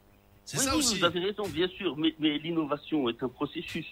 C'est 0.45 0.57
ça 0.57 0.75
aussi. 0.75 0.99
Vous 0.99 1.05
avez 1.05 1.19
raison, 1.19 1.47
bien 1.47 1.67
sûr, 1.67 1.97
mais, 1.97 2.15
mais 2.19 2.37
l'innovation 2.37 3.09
est 3.09 3.21
un 3.21 3.27
processus. 3.27 3.85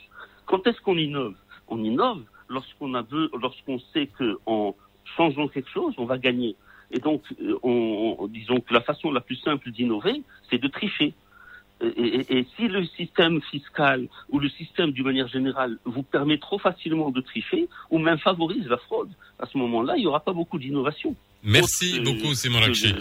Quand 0.46 0.66
est-ce 0.68 0.80
qu'on 0.82 0.98
innove? 0.98 1.36
On 1.68 1.84
innove 1.84 2.24
lorsqu'on 2.48 2.94
a 2.94 3.04
lorsqu'on 3.42 3.80
sait 3.94 4.08
que 4.08 4.38
en 4.46 4.76
changeant 5.18 5.48
quelque 5.48 5.70
chose, 5.70 5.94
on 5.98 6.06
va 6.06 6.18
gagner. 6.18 6.56
Et 6.92 7.00
donc, 7.00 7.24
euh, 7.42 7.58
on, 7.64 8.28
disons 8.30 8.62
que 8.62 8.74
la 8.74 8.82
façon 8.82 9.12
la 9.12 9.22
plus 9.22 9.38
simple 9.38 9.72
d'innover, 9.72 10.22
c'est 10.50 10.58
de 10.58 10.68
tricher. 10.68 11.14
Et, 11.82 12.38
et, 12.38 12.48
si 12.56 12.70
le 12.70 12.86
système 12.86 13.42
fiscal 13.42 14.08
ou 14.30 14.40
le 14.40 14.48
système 14.48 14.92
d'une 14.92 15.04
manière 15.04 15.28
générale 15.28 15.78
vous 15.84 16.04
permet 16.04 16.38
trop 16.38 16.58
facilement 16.58 17.12
de 17.12 17.20
tricher 17.20 17.68
ou 17.92 18.00
même 18.00 18.18
favorise 18.18 18.66
la 18.68 18.78
fraude, 18.78 19.10
à 19.40 19.46
ce 19.46 19.58
moment-là, 19.58 19.98
il 19.98 20.02
n'y 20.02 20.08
aura 20.08 20.22
pas 20.22 20.32
beaucoup 20.32 20.58
d'innovation. 20.58 21.16
Merci 21.44 22.00
beaucoup, 22.00 22.34
Simon 22.34 22.60
Lakchi. 22.60 22.96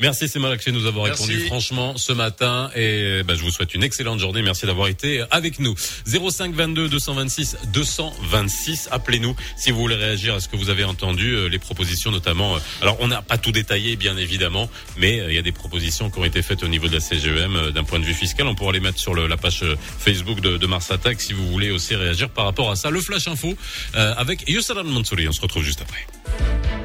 Merci, 0.00 0.28
Simon 0.28 0.48
Lakchi, 0.48 0.72
de 0.72 0.78
nous 0.78 0.86
avoir 0.86 1.04
répondu 1.04 1.40
franchement 1.40 1.96
ce 1.98 2.12
matin. 2.12 2.70
Et 2.74 3.22
bah, 3.24 3.34
je 3.34 3.42
vous 3.42 3.50
souhaite 3.50 3.74
une 3.74 3.82
excellente 3.82 4.18
journée. 4.18 4.40
Merci 4.40 4.64
d'avoir 4.64 4.88
été 4.88 5.22
avec 5.30 5.58
nous. 5.58 5.74
05 6.06 6.54
22 6.54 6.88
226 6.88 7.56
226. 7.72 8.88
Appelez-nous 8.90 9.36
si 9.56 9.70
vous 9.70 9.80
voulez 9.80 9.96
réagir 9.96 10.34
à 10.34 10.40
ce 10.40 10.48
que 10.48 10.56
vous 10.56 10.70
avez 10.70 10.84
entendu, 10.84 11.34
euh, 11.34 11.48
les 11.48 11.58
propositions 11.58 12.10
notamment. 12.10 12.56
Euh, 12.56 12.60
alors, 12.80 12.96
on 13.00 13.08
n'a 13.08 13.22
pas 13.22 13.38
tout 13.38 13.52
détaillé, 13.52 13.96
bien 13.96 14.16
évidemment, 14.16 14.70
mais 14.96 15.20
euh, 15.20 15.30
il 15.30 15.34
y 15.34 15.38
a 15.38 15.42
des 15.42 15.52
propositions 15.52 16.10
qui 16.10 16.18
ont 16.18 16.24
été 16.24 16.42
faites 16.42 16.62
au 16.62 16.68
niveau 16.68 16.88
de 16.88 16.94
la 16.94 17.00
CGEM 17.00 17.70
d'un 17.72 17.84
point 17.84 17.98
de 17.98 18.04
vue 18.04 18.14
fiscal. 18.14 18.46
On 18.46 18.54
pourra 18.54 18.72
les 18.72 18.80
mettre 18.80 18.98
sur 18.98 19.14
la 19.14 19.36
page 19.36 19.64
Facebook 19.98 20.40
de, 20.40 20.56
de, 20.56 20.66
Mars 20.66 20.90
Attack 20.90 21.20
si 21.20 21.32
vous 21.32 21.46
voulez 21.50 21.70
aussi 21.70 21.94
réagir 21.94 22.30
par 22.30 22.46
rapport 22.46 22.70
à 22.70 22.76
ça. 22.76 22.90
Le 22.90 23.00
Flash 23.00 23.28
Info 23.28 23.54
avec 23.92 24.48
Youssalam 24.48 24.88
Mansouri. 24.88 25.28
On 25.28 25.32
se 25.32 25.40
retrouve 25.40 25.62
juste 25.62 25.82
après. 25.82 26.83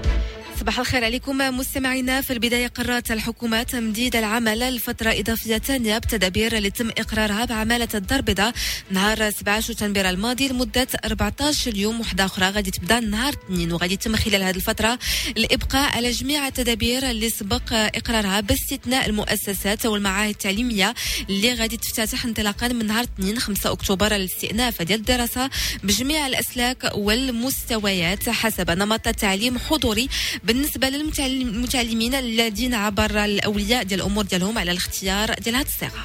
صباح 0.60 0.80
الخير 0.80 1.04
عليكم 1.04 1.38
مستمعينا. 1.38 2.22
في 2.22 2.34
البداية 2.34 2.68
قررت 2.68 3.12
الحكومة 3.12 3.64
تمديد 3.64 4.16
العمل 4.16 4.76
لفترة 4.76 5.12
إضافية 5.20 5.58
ثانية 5.58 5.98
بتدابير 5.98 6.58
اللي 6.58 6.70
تم 6.70 6.90
إقرارها 6.98 7.46
بعمالة 7.46 7.88
الضربضة 7.96 8.54
نهار 8.92 9.30
17 9.30 9.74
شتنبر 9.74 10.10
الماضي 10.10 10.48
لمدة 10.48 10.88
14 11.06 11.76
يوم 11.76 12.00
وحدة 12.00 12.26
أخرى 12.26 12.50
غادي 12.50 12.72
تبدأ 12.72 13.00
نهار 13.00 13.34
اثنين 13.34 13.72
وغادي 13.74 13.94
يتم 13.94 14.16
خلال 14.16 14.44
هذه 14.44 14.56
الفترة 14.56 15.00
الإبقاء 15.38 15.96
على 15.96 16.12
جميع 16.12 16.48
التدابير 16.48 17.10
اللي 17.10 17.30
سبق 17.30 17.74
إقرارها 17.74 18.40
باستثناء 18.40 19.10
المؤسسات 19.10 19.86
والمعاهد 19.86 20.30
التعليمية 20.30 20.94
اللي 21.30 21.54
غادي 21.54 21.78
تفتتح 21.78 22.26
انطلاقا 22.26 22.68
من 22.68 22.86
نهار 22.86 23.04
اثنين 23.04 23.40
5 23.40 23.72
أكتوبر 23.72 24.16
الاستئناف 24.16 24.82
ديال 24.82 25.00
الدراسة 25.00 25.50
بجميع 25.84 26.28
الأسلاك 26.28 26.92
والمستويات 26.96 28.30
حسب 28.30 28.72
نمط 28.72 29.08
التعليم 29.08 29.58
حضوري 29.58 30.10
بالنسبة 30.50 30.90
للمتعلمين 30.90 32.16
الذين 32.16 32.74
عبر 32.74 33.26
الأولياء 33.26 33.84
ديال 33.84 34.00
الأمور 34.00 34.24
ديالهم 34.26 34.58
على 34.58 34.72
الاختيار 34.72 35.34
ديال 35.34 35.56
هذه 35.56 35.66
الصيغه 35.66 36.04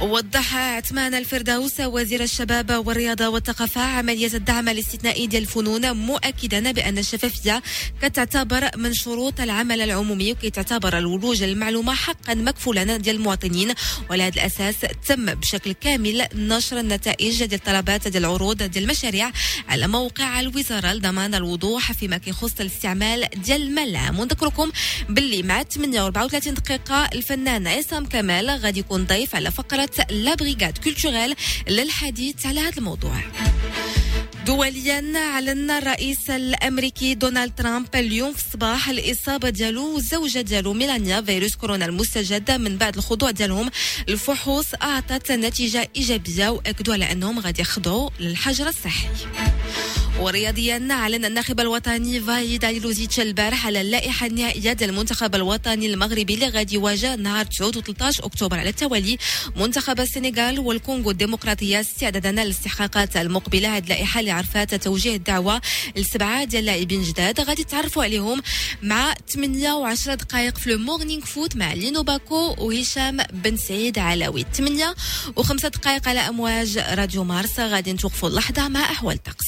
وضح 0.00 0.56
عثمان 0.56 1.14
الفردوس 1.14 1.80
وزير 1.80 2.22
الشباب 2.22 2.86
والرياضة 2.86 3.28
والثقافة 3.28 3.80
عملية 3.80 4.30
الدعم 4.34 4.68
الاستثنائي 4.68 5.26
ديال 5.26 5.42
الفنون 5.42 5.92
مؤكدا 5.96 6.72
بأن 6.72 6.98
الشفافية 6.98 7.62
كتعتبر 8.02 8.70
من 8.76 8.94
شروط 8.94 9.40
العمل 9.40 9.80
العمومي 9.80 10.32
وكي 10.32 10.50
تعتبر 10.50 10.98
الولوج 10.98 11.42
المعلومة 11.42 11.94
حقا 11.94 12.34
مكفولا 12.34 12.96
ديال 12.96 13.16
المواطنين 13.16 13.74
وعلى 14.10 14.22
هذا 14.22 14.34
الأساس 14.34 14.74
تم 15.08 15.34
بشكل 15.34 15.72
كامل 15.72 16.26
نشر 16.34 16.80
النتائج 16.80 17.44
ديال 17.44 17.60
الطلبات 17.60 18.08
ديال 18.08 18.24
العروض 18.24 18.62
ديال 18.62 18.84
المشاريع 18.84 19.30
على 19.68 19.88
موقع 19.88 20.40
الوزارة 20.40 20.92
لضمان 20.92 21.34
الوضوح 21.34 21.92
فيما 21.92 22.18
كيخص 22.18 22.60
الاستعمال 22.60 23.28
ديال 23.36 23.62
المال 23.62 23.88
العام 23.88 24.18
ونذكركم 24.18 24.72
باللي 25.08 25.42
مع 25.42 25.62
8 25.62 26.10
و34 26.10 26.48
دقيقة 26.48 27.08
الفنان 27.12 27.66
عصام 27.66 28.06
كمال 28.06 28.50
غادي 28.50 28.80
يكون 28.80 29.04
ضيف 29.04 29.34
على 29.34 29.50
فقرة 29.50 29.85
لا 30.10 30.34
بريغاد 30.34 30.78
كولتوريل 30.78 31.34
للحديث 31.68 32.46
على 32.46 32.60
هذا 32.60 32.78
الموضوع 32.78 33.14
دوليا 34.46 35.12
اعلن 35.16 35.70
الرئيس 35.70 36.30
الامريكي 36.30 37.14
دونالد 37.14 37.52
ترامب 37.54 37.86
اليوم 37.94 38.32
في 38.32 38.46
الصباح 38.46 38.88
الاصابه 38.88 39.48
ديالو 39.48 39.94
والزوجه 39.94 40.40
ديالو 40.40 40.72
ميلانيا 40.72 41.20
فيروس 41.20 41.56
كورونا 41.56 41.84
المستجد 41.86 42.50
من 42.50 42.76
بعد 42.76 42.96
الخضوع 42.96 43.30
ديالهم 43.30 43.70
الفحوص 44.08 44.66
اعطت 44.82 45.32
نتيجه 45.32 45.88
ايجابيه 45.96 46.48
واكدوا 46.48 46.94
على 46.94 47.12
انهم 47.12 47.38
غادي 47.38 47.62
يخضعوا 47.62 48.10
للحجر 48.20 48.68
الصحي 48.68 49.08
ورياضيا 50.20 50.88
اعلن 50.90 51.24
الناخب 51.24 51.60
الوطني 51.60 52.20
فايد 52.20 52.64
إيلوزيتش 52.64 53.20
البارح 53.20 53.66
على 53.66 53.80
اللائحة 53.80 54.26
النهائية 54.26 54.72
ديال 54.72 54.90
المنتخب 54.90 55.34
الوطني 55.34 55.86
المغربي 55.86 56.34
اللي 56.34 56.48
غادي 56.48 56.74
يواجه 56.74 57.16
نهار 57.16 57.44
9 57.44 57.66
و 57.66 57.70
13 57.70 58.24
أكتوبر 58.26 58.58
على 58.58 58.68
التوالي. 58.68 59.18
منتخب 59.56 60.00
السنغال 60.00 60.58
والكونغو 60.58 61.10
الديمقراطية 61.10 61.80
استعدادا 61.80 62.32
للاستحقاقات 62.32 63.16
المقبلة. 63.16 63.76
هذه 63.76 63.82
اللائحة 63.82 64.20
اللي 64.20 64.30
عرفات 64.30 64.74
توجيه 64.74 65.16
الدعوة 65.16 65.60
لسبعة 65.96 66.44
ديال 66.44 66.60
اللاعبين 66.60 67.02
جداد 67.02 67.40
غادي 67.40 67.64
تعرفوا 67.64 68.04
عليهم 68.04 68.42
مع 68.82 69.14
8 69.28 69.94
و10 69.94 70.10
دقائق 70.10 70.58
في 70.58 70.70
لو 70.70 70.78
مورنينغ 70.78 71.24
فوت 71.24 71.56
مع 71.56 71.72
لينو 71.72 72.02
باكو 72.02 72.54
وهشام 72.58 73.16
بن 73.32 73.56
سعيد 73.56 73.98
علاوي. 73.98 74.46
8 74.52 74.94
و5 75.38 75.66
دقائق 75.66 76.08
على 76.08 76.20
أمواج 76.20 76.78
راديو 76.78 77.24
مارس. 77.24 77.60
غادي 77.60 77.92
نتوقفوا 77.92 78.28
اللحظة 78.28 78.68
مع 78.68 78.80
أحوال 78.80 79.14
الطقس 79.14 79.46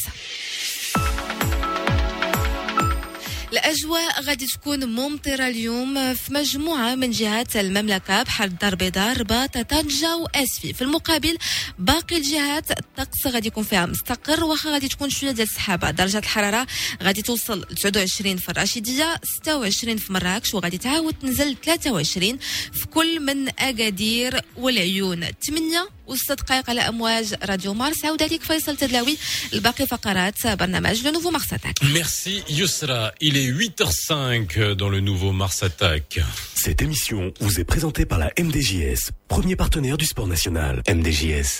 الأجواء 3.52 4.22
غادي 4.22 4.46
تكون 4.46 4.84
ممطرة 4.84 5.46
اليوم 5.48 6.14
في 6.14 6.34
مجموعة 6.34 6.94
من 6.94 7.10
جهات 7.10 7.56
المملكة 7.56 8.22
بحال 8.22 8.48
الدار 8.50 8.72
البيضاء 8.72 9.18
رباط 9.18 9.58
طنجة 9.58 10.16
وأسفي 10.16 10.72
في 10.72 10.82
المقابل 10.82 11.38
باقي 11.78 12.16
الجهات 12.16 12.70
الطقس 12.70 13.26
غادي 13.26 13.48
يكون 13.48 13.64
فيها 13.64 13.86
مستقر 13.86 14.44
واخا 14.44 14.70
غادي 14.72 14.88
تكون 14.88 15.10
شوية 15.10 15.30
ديال 15.30 15.48
السحابة. 15.48 15.90
درجة 15.90 16.18
الحرارة 16.18 16.66
غادي 17.02 17.22
توصل 17.22 17.60
ل 17.70 17.74
29 17.74 18.36
في 18.36 18.48
الراشدية 18.48 19.20
26 19.24 19.96
في 19.96 20.12
مراكش 20.12 20.54
وغادي 20.54 20.78
تعاود 20.78 21.14
تنزل 21.14 21.56
23 21.64 22.38
في 22.72 22.86
كل 22.86 23.20
من 23.20 23.48
أكادير 23.48 24.40
والعيون. 24.56 25.24
8 25.46 25.88
وست 26.07 26.31
دقائق 26.31 26.69
على 26.69 26.81
امواج 26.81 27.33
راديو 27.43 27.73
مارس 27.73 28.05
عاود 28.05 28.23
عليك 28.23 28.43
فيصل 28.43 28.77
تدلاوي 28.77 29.17
الباقي 29.53 29.87
فقرات 29.87 30.47
برنامج 30.47 31.01
لو 31.05 31.11
نوفو 31.11 31.31
مارس 31.31 31.53
اتاك 31.53 31.79
Merci 31.83 32.43
Yusra, 32.49 33.11
il 33.21 33.37
est 33.37 33.49
8h05 33.51 34.73
dans 34.81 34.89
le 34.89 34.99
nouveau 34.99 35.31
Mars 35.31 35.63
Attack. 35.63 36.19
Cette 36.55 36.81
émission 36.81 37.33
vous 37.39 37.59
est 37.59 37.63
présentée 37.73 38.05
par 38.05 38.19
la 38.19 38.29
MDJS, 38.39 39.01
premier 39.27 39.55
partenaire 39.55 39.97
du 39.97 40.05
sport 40.05 40.27
national. 40.35 40.73
MDJS, 40.97 41.51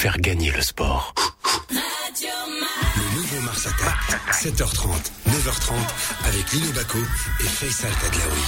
faire 0.00 0.16
gagner 0.18 0.50
le 0.58 0.62
sport. 0.62 1.02
Radio 1.70 2.36
Mars. 2.60 2.96
Le 3.00 3.06
nouveau 3.16 3.40
Mars 3.48 3.62
Attack, 3.72 4.00
7h30, 4.44 4.86
9h30 5.34 5.72
avec 6.28 6.44
Lino 6.52 6.70
Baco 6.78 6.98
et 7.44 7.50
Faisal 7.58 7.92
Tadlaoui. 8.02 8.46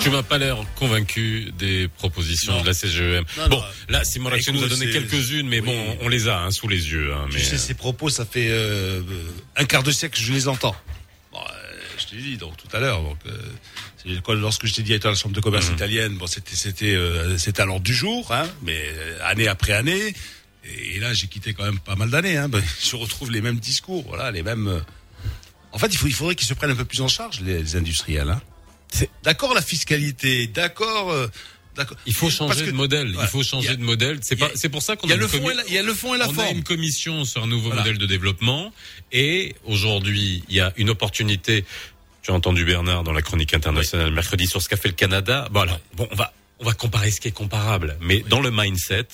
Tu 0.00 0.10
m'as 0.10 0.22
pas 0.22 0.38
l'air 0.38 0.56
convaincu 0.76 1.52
des 1.58 1.88
propositions 1.88 2.60
de 2.62 2.66
la 2.66 2.74
CGEM. 2.74 3.24
bon, 3.48 3.62
là, 3.88 4.04
Simon 4.04 4.30
Raction 4.30 4.52
nous 4.52 4.64
a 4.64 4.68
donné 4.68 4.90
quelques-unes, 4.90 5.48
mais 5.48 5.60
bon, 5.60 5.96
on 6.00 6.08
les 6.08 6.28
a 6.28 6.40
hein, 6.40 6.50
sous 6.50 6.68
les 6.68 6.90
yeux. 6.90 7.12
Hein, 7.12 7.26
tu 7.30 7.40
sais, 7.40 7.58
ces 7.58 7.74
propos, 7.74 8.08
ça 8.08 8.24
fait 8.24 8.48
euh, 8.50 9.02
un 9.56 9.64
quart 9.64 9.82
de 9.82 9.90
siècle 9.90 10.18
que 10.18 10.24
je 10.24 10.32
les 10.32 10.48
entends. 10.48 10.74
Bon, 11.32 11.38
euh, 11.38 11.80
je 11.98 12.06
t'ai 12.06 12.16
dit 12.16 12.36
donc 12.36 12.56
tout 12.56 12.74
à 12.74 12.80
l'heure. 12.80 13.02
Donc, 13.02 13.18
euh, 13.26 14.34
lorsque 14.34 14.66
je 14.66 14.74
t'ai 14.74 14.82
dit 14.82 14.94
à 14.94 14.98
la 15.02 15.14
chambre 15.14 15.34
de 15.34 15.40
commerce 15.40 15.68
mhm. 15.68 15.74
italienne, 15.74 16.16
bon, 16.16 16.26
c'était 16.26 16.56
c'était 16.56 16.94
euh, 16.94 17.38
c'était 17.38 17.62
à 17.62 17.64
l'ordre 17.64 17.84
du 17.84 17.94
jour, 17.94 18.32
hein, 18.32 18.48
mais 18.62 18.78
euh, 18.78 19.18
année 19.24 19.48
après 19.48 19.72
année. 19.72 20.14
Et, 20.64 21.00
là, 21.00 21.14
j'ai 21.14 21.26
quitté 21.26 21.54
quand 21.54 21.64
même 21.64 21.78
pas 21.78 21.96
mal 21.96 22.10
d'années. 22.10 22.36
Hein, 22.36 22.48
ben, 22.50 22.62
je 22.82 22.96
retrouve 22.96 23.30
les 23.30 23.40
mêmes 23.40 23.58
discours, 23.58 24.04
voilà, 24.06 24.30
les 24.30 24.42
mêmes. 24.42 24.68
Euh, 24.68 24.80
en 25.72 25.78
fait, 25.78 25.88
il, 25.88 25.96
faut, 25.96 26.06
il 26.06 26.14
faudrait 26.14 26.34
qu'ils 26.34 26.48
se 26.48 26.54
prennent 26.54 26.70
un 26.70 26.76
peu 26.76 26.84
plus 26.84 27.00
en 27.00 27.08
charge, 27.08 27.40
les, 27.40 27.58
les 27.58 27.76
industriels. 27.76 28.30
Hein. 28.30 28.40
D'accord 29.22 29.54
la 29.54 29.62
fiscalité, 29.62 30.46
d'accord. 30.46 31.10
Euh, 31.10 31.28
il 32.06 32.14
faut 32.14 32.30
changer 32.30 32.66
de 32.66 32.72
modèle. 32.72 33.14
il 33.18 33.26
faut 33.28 33.42
changer 33.42 33.76
de 33.76 33.82
modèle. 33.82 34.18
C'est 34.22 34.36
pas. 34.36 34.50
C'est 34.54 34.68
pour 34.68 34.82
ça 34.82 34.96
qu'on 34.96 35.08
a, 35.08 35.16
le 35.16 35.26
fond. 35.26 35.50
Il 35.68 35.74
y 35.74 35.78
a 35.78 35.82
le 35.82 35.94
fond 35.94 36.14
et 36.14 36.18
la 36.18 36.28
on 36.28 36.32
forme. 36.32 36.46
a 36.46 36.50
une 36.50 36.64
commission 36.64 37.24
sur 37.24 37.44
un 37.44 37.46
nouveau 37.46 37.72
modèle 37.72 37.96
de 37.96 38.06
développement. 38.06 38.72
Et 39.12 39.54
aujourd'hui, 39.64 40.42
il 40.48 40.56
y 40.56 40.60
a 40.60 40.72
une 40.76 40.90
opportunité. 40.90 41.64
Tu 42.22 42.30
as 42.30 42.34
entendu 42.34 42.64
Bernard 42.64 43.02
dans 43.02 43.12
la 43.12 43.22
chronique 43.22 43.54
internationale 43.54 44.10
mercredi 44.12 44.46
sur 44.46 44.60
ce 44.60 44.68
qu'a 44.68 44.76
fait 44.76 44.88
le 44.88 44.94
Canada. 44.94 45.48
Voilà. 45.52 45.80
Bon, 45.94 46.06
on 46.10 46.16
va 46.16 46.34
on 46.60 46.64
va 46.64 46.74
comparer 46.74 47.10
ce 47.10 47.20
qui 47.20 47.28
est 47.28 47.32
comparable, 47.32 47.96
mais 48.00 48.22
dans 48.28 48.40
le 48.40 48.50
mindset, 48.50 49.06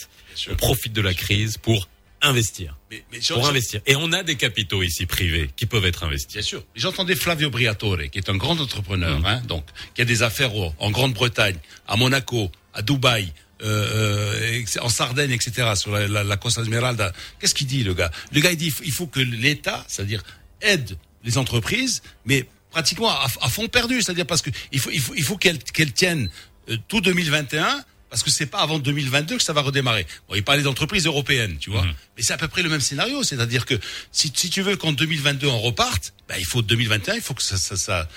on 0.51 0.57
profite 0.57 0.93
de 0.93 1.01
la 1.01 1.15
crise 1.15 1.59
pour 1.59 1.89
investir. 2.29 2.77
Mais, 2.91 3.05
mais 3.13 3.19
pour 3.19 3.49
investir. 3.49 3.81
Et 3.87 3.97
on 3.97 4.13
a 4.13 4.23
des 4.23 4.37
capitaux 4.37 4.83
ici 4.83 5.07
privés 5.07 5.51
qui 5.57 5.67
peuvent 5.67 5.85
être 5.85 6.05
investis. 6.05 6.35
Bien 6.35 6.43
sûr. 6.43 6.65
J'entendais 6.75 7.15
Flavio 7.15 7.51
Briatore, 7.51 8.11
qui 8.11 8.19
est 8.19 8.31
un 8.31 8.37
grand 8.37 8.61
entrepreneur, 8.61 9.21
mm. 9.21 9.27
hein, 9.27 9.43
donc 9.47 9.65
qui 9.95 10.03
a 10.03 10.05
des 10.05 10.23
affaires 10.23 10.53
en 10.79 10.91
Grande-Bretagne, 10.91 11.57
à 11.87 11.97
Monaco, 11.97 12.51
à 12.75 12.83
Dubaï, 12.83 13.33
euh, 13.63 14.63
euh, 14.63 14.81
en 14.83 14.89
Sardaigne, 14.91 15.33
etc., 15.33 15.73
sur 15.77 15.93
la, 15.93 16.07
la, 16.07 16.25
la 16.25 16.37
Costa 16.37 16.61
Esmeralda. 16.61 17.13
Qu'est-ce 17.39 17.55
qu'il 17.55 17.67
dit, 17.67 17.85
le 17.85 17.95
gars? 17.95 18.11
Le 18.33 18.41
gars, 18.41 18.51
il 18.51 18.59
dit 18.59 18.73
il 18.85 18.93
faut 18.93 19.07
que 19.07 19.21
l'État, 19.21 19.85
c'est-à-dire 19.89 20.23
aide 20.61 20.99
les 21.25 21.39
entreprises, 21.39 22.03
mais 22.27 22.47
pratiquement 22.71 23.11
à, 23.11 23.49
fond 23.49 23.69
perdu, 23.69 24.03
c'est-à-dire 24.03 24.27
parce 24.27 24.43
que 24.43 24.51
il 24.73 24.79
faut, 24.79 24.91
il 24.91 25.01
faut, 25.01 25.15
il 25.15 25.23
faut 25.23 25.39
qu'elles 25.39 25.59
qu'elles 25.59 25.93
tiennent 25.93 26.29
euh, 26.69 26.77
tout 26.89 27.01
2021 27.01 27.83
parce 28.11 28.23
que 28.23 28.31
c'est 28.31 28.47
pas 28.47 28.59
avant 28.59 28.79
2022 28.79 29.37
que 29.37 29.43
ça 29.43 29.53
va 29.53 29.63
redémarrer. 29.63 30.07
Bon, 30.29 30.35
il 30.35 30.45
parlait 30.45 30.63
d'entreprises 30.63 31.07
européennes, 31.07 31.57
tu 31.59 31.71
vois, 31.71 31.83
mhm. 31.83 31.95
mais 32.17 32.23
c'est 32.23 32.33
à 32.33 32.39
peu 32.39 32.49
près 32.49 32.63
le 32.63 32.69
même 32.69 32.81
scénario, 32.81 33.23
c'est-à-dire 33.23 33.67
que 33.67 33.75
si, 34.13 34.33
si 34.35 34.51
tu 34.51 34.63
veux 34.63 34.77
qu'en 34.77 34.93
2022 34.93 35.47
on 35.47 35.61
reparte, 35.61 36.15
bah, 36.29 36.39
il 36.39 36.45
faut 36.45 36.63
2021, 36.63 37.15
il 37.15 37.21
faut 37.21 37.35
que 37.35 37.43
ça, 37.43 37.57
ça, 37.57 37.77
ça 37.77 38.09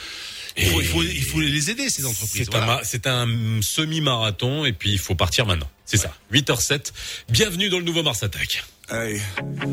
il, 0.58 0.66
faut, 0.66 0.82
il, 0.82 0.88
faut, 0.88 1.04
il 1.04 1.24
faut, 1.24 1.40
les 1.40 1.70
aider 1.70 1.90
ces 1.90 2.06
entreprises. 2.06 2.50
C'est 2.84 3.08
un, 3.08 3.30
un 3.30 3.62
semi-marathon 3.62 4.66
et 4.66 4.74
puis 4.74 4.92
il 4.92 5.00
faut 5.00 5.16
partir 5.16 5.46
maintenant. 5.46 5.70
C'est 5.86 5.98
ça. 5.98 6.14
8h07. 6.32 6.92
Bienvenue 7.30 7.70
dans 7.70 7.80
le 7.80 7.84
nouveau 7.84 8.04
Mars 8.04 8.22
Attack. 8.24 8.64
Hey. 8.90 9.22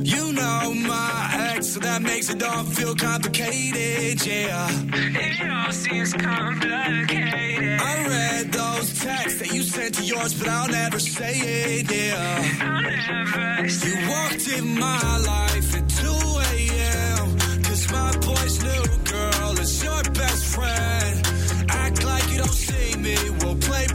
You 0.03 0.31
know 0.35 0.75
my 0.75 1.31
ex, 1.55 1.69
so 1.69 1.81
that 1.81 2.03
makes 2.03 2.29
it 2.29 2.43
all 2.43 2.65
feel 2.65 2.95
complicated, 2.95 4.27
yeah. 4.27 4.69
It 4.93 5.51
all 5.51 5.73
seems 5.73 6.13
complicated. 6.13 7.81
I 7.81 8.07
read 8.07 8.53
those 8.53 9.01
texts 9.01 9.39
that 9.41 9.55
you 9.55 9.63
sent 9.63 9.95
to 9.95 10.05
yours, 10.05 10.35
but 10.35 10.49
I'll 10.49 10.69
never 10.69 10.99
say 10.99 11.33
it, 11.33 11.91
yeah. 11.91 12.59
I'll 12.61 12.83
never 12.83 13.69
say 13.71 13.89
You 13.89 14.09
walked 14.11 14.49
in 14.49 14.79
my 14.79 15.19
life 15.33 15.75
at 15.75 15.89
2 15.89 16.09
a.m. 16.53 17.63
Cause 17.63 17.91
my 17.91 18.13
boy's 18.19 18.63
new 18.63 18.85
girl 19.05 19.59
is 19.59 19.83
your 19.83 20.03
best 20.13 20.45
friend. 20.45 21.27
Act 21.71 22.05
like 22.05 22.31
you 22.31 22.37
don't 22.37 22.59
see 22.69 22.99
me, 22.99 23.17
we'll 23.41 23.57
play 23.57 23.87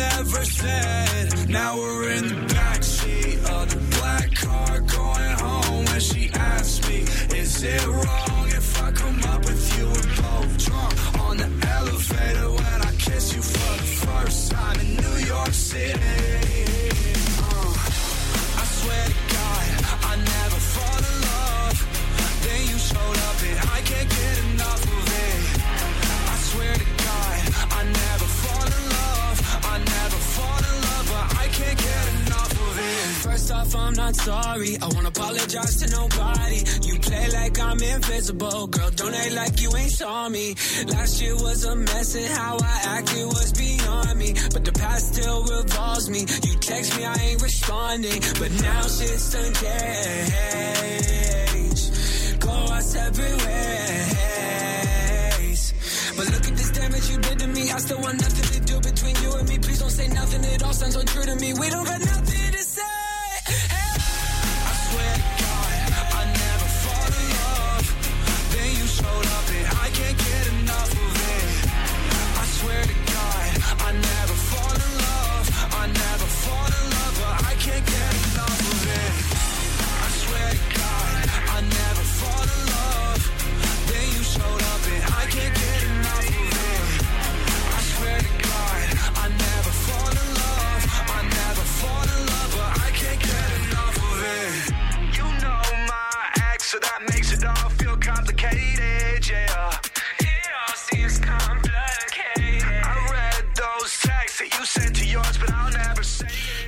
never 0.00 0.44
said. 0.44 1.48
Now 1.48 1.76
we're 1.76 2.10
in 2.16 2.26
the 2.28 2.40
backseat 2.54 3.38
of 3.56 3.64
the 3.72 3.80
black 3.96 4.28
car 4.34 4.80
going 4.98 5.34
home. 5.44 5.86
And 5.94 6.02
she 6.02 6.30
asked 6.32 6.88
me, 6.88 6.98
Is 7.42 7.62
it 7.62 7.86
wrong 7.86 8.46
if 8.60 8.68
I 8.82 8.90
come 8.92 9.20
up 9.32 9.40
with 9.48 9.62
you? 9.76 9.86
We're 9.94 10.14
both 10.24 10.52
drunk 10.64 10.94
on 11.26 11.34
the 11.42 11.50
elevator 11.78 12.50
when 12.60 12.78
I 12.90 12.92
kiss 13.06 13.34
you 13.34 13.42
for 13.42 13.74
the 13.82 13.90
first 14.06 14.50
time 14.52 14.78
in 14.80 14.96
New 15.04 15.18
York 15.32 15.52
City. 15.52 16.59
Can't 31.60 31.78
get 31.78 32.08
enough 32.20 32.52
of 32.52 32.78
it. 32.78 33.06
First 33.26 33.50
off, 33.52 33.74
I'm 33.76 33.94
not 33.94 34.14
sorry. 34.16 34.78
I 34.82 34.86
won't 34.86 35.06
apologize 35.06 35.76
to 35.82 35.86
nobody. 35.90 36.64
You 36.88 36.98
play 37.00 37.28
like 37.38 37.58
I'm 37.60 37.82
invisible, 37.82 38.66
girl. 38.66 38.90
Don't 38.90 39.14
act 39.14 39.32
like 39.32 39.60
you 39.62 39.70
ain't 39.76 39.92
saw 39.92 40.28
me. 40.28 40.54
Last 40.86 41.20
year 41.22 41.34
was 41.34 41.64
a 41.64 41.76
mess, 41.76 42.14
and 42.14 42.26
how 42.26 42.56
I 42.58 42.80
acted 42.98 43.26
was 43.26 43.52
beyond 43.52 44.18
me. 44.18 44.34
But 44.52 44.64
the 44.64 44.72
past 44.72 45.14
still 45.14 45.44
revolves 45.44 46.08
me. 46.08 46.20
You 46.20 46.54
text 46.70 46.96
me, 46.96 47.04
I 47.04 47.14
ain't 47.26 47.42
responding. 47.42 48.20
But 48.38 48.50
now 48.62 48.82
shit's 48.82 49.32
done 49.32 49.54
changed. 49.62 50.00
Go 52.40 52.50
our 52.50 52.80
separate 52.80 53.38
ways. 53.46 53.72
But 56.16 56.26
look 56.32 56.44
at 56.48 56.56
this 56.56 56.70
damage 56.70 57.10
you 57.10 57.18
did 57.18 57.38
to 57.38 57.46
me. 57.46 57.70
I 57.70 57.78
still 57.78 58.00
want 58.00 58.20
nothing 58.20 58.49
Please 59.62 59.78
don't 59.80 59.90
say 59.90 60.08
nothing. 60.08 60.44
It 60.44 60.62
all 60.62 60.72
sounds 60.72 60.96
untrue 60.96 61.24
to 61.24 61.36
me. 61.36 61.52
We 61.54 61.70
don't 61.70 61.84
got 61.86 62.00
nothing 62.00 62.52
to 62.52 62.62
say. 62.76 62.82
I 64.70 64.74
swear 64.86 65.14
to 65.14 65.22
God, 65.42 65.80
I 66.20 66.24
never 66.44 66.68
fall 66.82 67.10
in 67.20 67.28
love. 67.40 67.86
Then 68.52 68.70
you 68.78 68.86
showed 68.86 69.26
up 69.36 69.46
and 69.58 69.66
I 69.84 69.90
can't 69.90 70.18
get 70.18 70.46
enough 70.48 70.59
that 96.80 97.00
makes. 97.08 97.19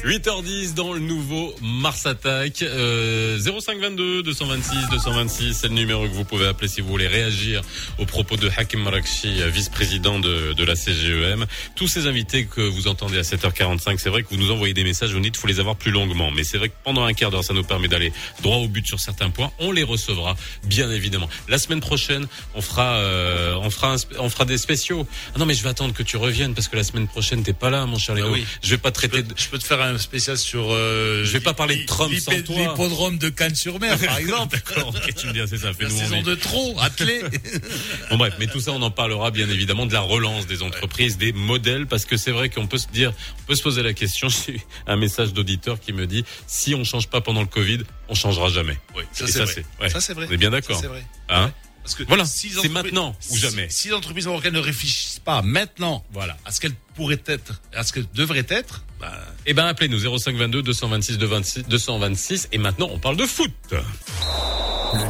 8h10 0.04 0.74
dans 0.74 0.92
le 0.92 0.98
nouveau 0.98 1.54
Mars 1.62 2.06
Attack. 2.06 2.62
Euh, 2.62 3.38
0522 3.38 4.24
226 4.24 4.88
226, 4.90 5.54
c'est 5.54 5.68
le 5.68 5.74
numéro 5.74 6.08
que 6.08 6.12
vous 6.12 6.24
pouvez 6.24 6.48
appeler 6.48 6.66
si 6.66 6.80
vous 6.80 6.88
voulez 6.88 7.06
réagir 7.06 7.62
aux 7.98 8.04
propos 8.04 8.36
de 8.36 8.50
Hakim 8.56 8.82
Marakchi, 8.82 9.40
vice-président 9.48 10.18
de, 10.18 10.54
de 10.54 10.64
la 10.64 10.74
CGEM. 10.74 11.46
Tous 11.76 11.86
ces 11.86 12.08
invités 12.08 12.46
que 12.46 12.60
vous 12.60 12.88
entendez 12.88 13.16
à 13.16 13.22
7h45, 13.22 13.98
c'est 13.98 14.08
vrai 14.08 14.24
que 14.24 14.28
vous 14.30 14.38
nous 14.38 14.50
envoyez 14.50 14.74
des 14.74 14.82
messages, 14.82 15.12
vous 15.12 15.20
dites 15.20 15.34
qu'il 15.34 15.40
faut 15.40 15.46
les 15.46 15.60
avoir 15.60 15.76
plus 15.76 15.92
longuement. 15.92 16.32
Mais 16.32 16.42
c'est 16.42 16.58
vrai 16.58 16.70
que 16.70 16.74
pendant 16.82 17.04
un 17.04 17.12
quart 17.12 17.30
d'heure, 17.30 17.44
ça 17.44 17.54
nous 17.54 17.62
permet 17.62 17.86
d'aller 17.86 18.12
droit 18.42 18.56
au 18.56 18.66
but 18.66 18.84
sur 18.84 18.98
certains 18.98 19.30
points. 19.30 19.52
On 19.60 19.70
les 19.70 19.84
recevra, 19.84 20.34
bien 20.64 20.90
évidemment. 20.90 21.28
La 21.48 21.58
semaine 21.58 21.80
prochaine, 21.80 22.26
on 22.56 22.60
fera, 22.60 22.96
euh, 22.96 23.54
on 23.62 23.70
fera, 23.70 23.94
un, 23.94 23.96
on 24.18 24.28
fera 24.28 24.46
des 24.46 24.58
spéciaux. 24.58 25.06
Ah 25.36 25.38
non, 25.38 25.46
mais 25.46 25.54
je 25.54 25.62
vais 25.62 25.70
attendre 25.70 25.94
que 25.94 26.02
tu 26.02 26.16
reviennes 26.16 26.54
parce 26.54 26.66
que 26.66 26.74
la 26.74 26.82
semaine 26.84 27.06
prochaine, 27.06 27.44
t'es 27.44 27.52
pas 27.52 27.70
là, 27.70 27.86
mon 27.86 27.98
cher 27.98 28.16
Léo. 28.16 28.26
Ah 28.30 28.32
oui. 28.32 28.44
Je 28.64 28.70
vais 28.70 28.78
pas 28.78 28.90
traiter. 28.90 29.18
Je 29.18 29.22
peux, 29.22 29.34
je 29.36 29.48
peux 29.48 29.58
te 29.58 29.64
faire 29.64 29.80
un 29.80 29.91
spécial 29.98 30.36
sur. 30.38 30.66
Euh, 30.72 31.24
Je 31.24 31.32
vais 31.32 31.40
pas 31.40 31.54
parler 31.54 31.76
de 31.76 31.86
Trump 31.86 32.12
sans 32.18 32.32
toi. 32.42 32.56
L'hippodrome 32.58 33.18
de 33.18 33.28
Cannes-sur-Mer, 33.28 33.98
par 33.98 34.18
exemple. 34.18 34.56
D'accord, 34.56 34.88
ok, 34.94 35.14
tu 35.14 35.26
me 35.26 35.32
dis, 35.32 35.40
c'est 35.48 35.58
ça. 35.58 35.72
Fais 35.72 35.84
La 35.84 35.90
saison 35.90 36.22
de 36.22 36.34
trop, 36.34 36.76
attelé. 36.80 37.20
Bon 38.10 38.16
bref, 38.18 38.34
mais 38.38 38.46
tout 38.46 38.60
ça, 38.60 38.72
on 38.72 38.82
en 38.82 38.90
parlera 38.90 39.30
bien 39.30 39.48
évidemment 39.48 39.86
de 39.86 39.92
la 39.92 40.00
relance 40.00 40.46
des 40.46 40.62
entreprises, 40.62 41.16
des 41.18 41.32
modèles, 41.32 41.86
parce 41.86 42.04
que 42.04 42.16
c'est 42.16 42.30
vrai 42.32 42.48
qu'on 42.50 42.66
peut 42.66 42.78
se 42.78 42.88
dire, 42.88 43.12
on 43.40 43.42
peut 43.46 43.54
se 43.54 43.62
poser 43.62 43.82
la 43.82 43.92
question. 43.94 44.28
J'ai 44.46 44.60
un 44.86 44.96
message 44.96 45.32
d'auditeur 45.32 45.80
qui 45.80 45.92
me 45.92 46.06
dit, 46.06 46.24
si 46.46 46.74
on 46.74 46.84
change 46.84 47.08
pas 47.08 47.20
pendant 47.20 47.40
le 47.40 47.46
Covid, 47.46 47.78
on 48.08 48.14
changera 48.14 48.48
jamais. 48.50 48.78
Oui, 48.96 49.04
ça 49.12 49.26
c'est 49.26 49.44
vrai. 49.44 49.64
ouais. 49.80 49.88
Ça 49.90 50.00
c'est 50.00 50.14
vrai. 50.14 50.26
On 50.28 50.32
est 50.32 50.36
bien 50.36 50.50
d'accord. 50.50 50.78
C'est 50.80 50.88
vrai. 50.88 51.04
Hein 51.28 51.52
Parce 51.82 51.94
que 51.96 52.04
Voilà, 52.04 52.24
c'est 52.24 52.68
maintenant 52.68 53.14
ou 53.30 53.36
jamais. 53.36 53.68
Si, 53.68 53.82
si 53.82 53.88
les 53.88 53.94
entreprises 53.94 54.26
marocaines 54.26 54.54
ne 54.54 54.60
réfléchissent 54.60 55.18
pas 55.18 55.42
maintenant 55.42 56.04
Voilà. 56.12 56.36
à 56.44 56.52
ce 56.52 56.60
qu'elles 56.60 56.74
pourraient 56.94 57.22
être, 57.26 57.60
à 57.74 57.82
ce 57.82 57.92
qu'elles 57.92 58.06
devraient 58.14 58.46
être, 58.48 58.84
bah, 59.00 59.12
Eh 59.46 59.54
ben, 59.54 59.66
appelez-nous 59.66 59.98
0522 60.18 60.62
226 60.62 61.18
226 61.18 61.62
226 61.68 62.48
et 62.52 62.58
maintenant 62.58 62.88
on 62.92 62.98
parle 62.98 63.16
de 63.16 63.26
foot. 63.26 63.50
Le 63.70 63.78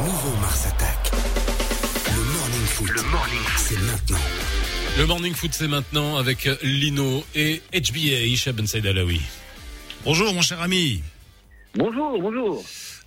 nouveau 0.05 0.37
Mars 0.41 0.67
Attack. 0.67 1.11
Le 2.07 2.23
Morning 2.23 2.67
foot. 2.67 2.89
Le 2.91 3.03
morning 3.03 3.41
c'est 3.59 3.79
maintenant. 3.81 4.19
Le 4.99 5.07
morning 5.07 5.35
foot, 5.35 5.51
c'est 5.55 5.69
maintenant 5.69 6.17
avec 6.19 6.47
Lino 6.63 7.25
et 7.35 7.63
HBA, 7.73 8.27
Isha 8.27 8.53
Ben 8.53 8.67
Saïd 8.67 8.87
Alaoui. 8.87 9.23
Bonjour, 10.05 10.35
mon 10.35 10.43
cher 10.43 10.61
ami. 10.61 11.03
Bonjour, 11.75 12.21
bonjour. 12.21 12.63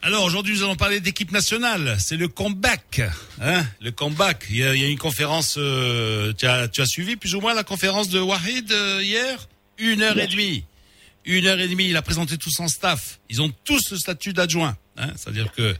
Alors 0.05 0.23
aujourd'hui 0.23 0.53
nous 0.53 0.61
allons 0.61 0.75
parler 0.75 0.99
d'équipe 0.99 1.31
nationale. 1.31 1.97
C'est 1.99 2.15
le 2.15 2.27
comeback, 2.27 3.01
hein 3.41 3.65
Le 3.81 3.89
comeback. 3.89 4.45
Il 4.51 4.57
y 4.57 4.63
a, 4.63 4.75
il 4.75 4.79
y 4.79 4.85
a 4.85 4.87
une 4.87 4.99
conférence. 4.99 5.55
euh, 5.57 6.31
tu, 6.33 6.45
as, 6.45 6.67
tu 6.67 6.81
as 6.81 6.85
suivi 6.85 7.15
plus 7.15 7.33
ou 7.33 7.41
moins 7.41 7.55
la 7.55 7.63
conférence 7.63 8.07
de 8.09 8.19
Wahid 8.19 8.71
euh, 8.71 9.01
hier? 9.01 9.47
Une 9.79 10.03
heure 10.03 10.19
et 10.19 10.27
demie. 10.27 10.63
Une 11.25 11.47
heure 11.47 11.59
et 11.59 11.67
demie. 11.67 11.89
Il 11.89 11.97
a 11.97 12.03
présenté 12.03 12.37
tout 12.37 12.51
son 12.51 12.67
staff. 12.67 13.19
Ils 13.31 13.41
ont 13.41 13.51
tous 13.63 13.89
le 13.89 13.97
statut 13.97 14.31
d'adjoint. 14.31 14.77
Hein 14.97 15.11
C'est-à-dire 15.17 15.51
que 15.51 15.75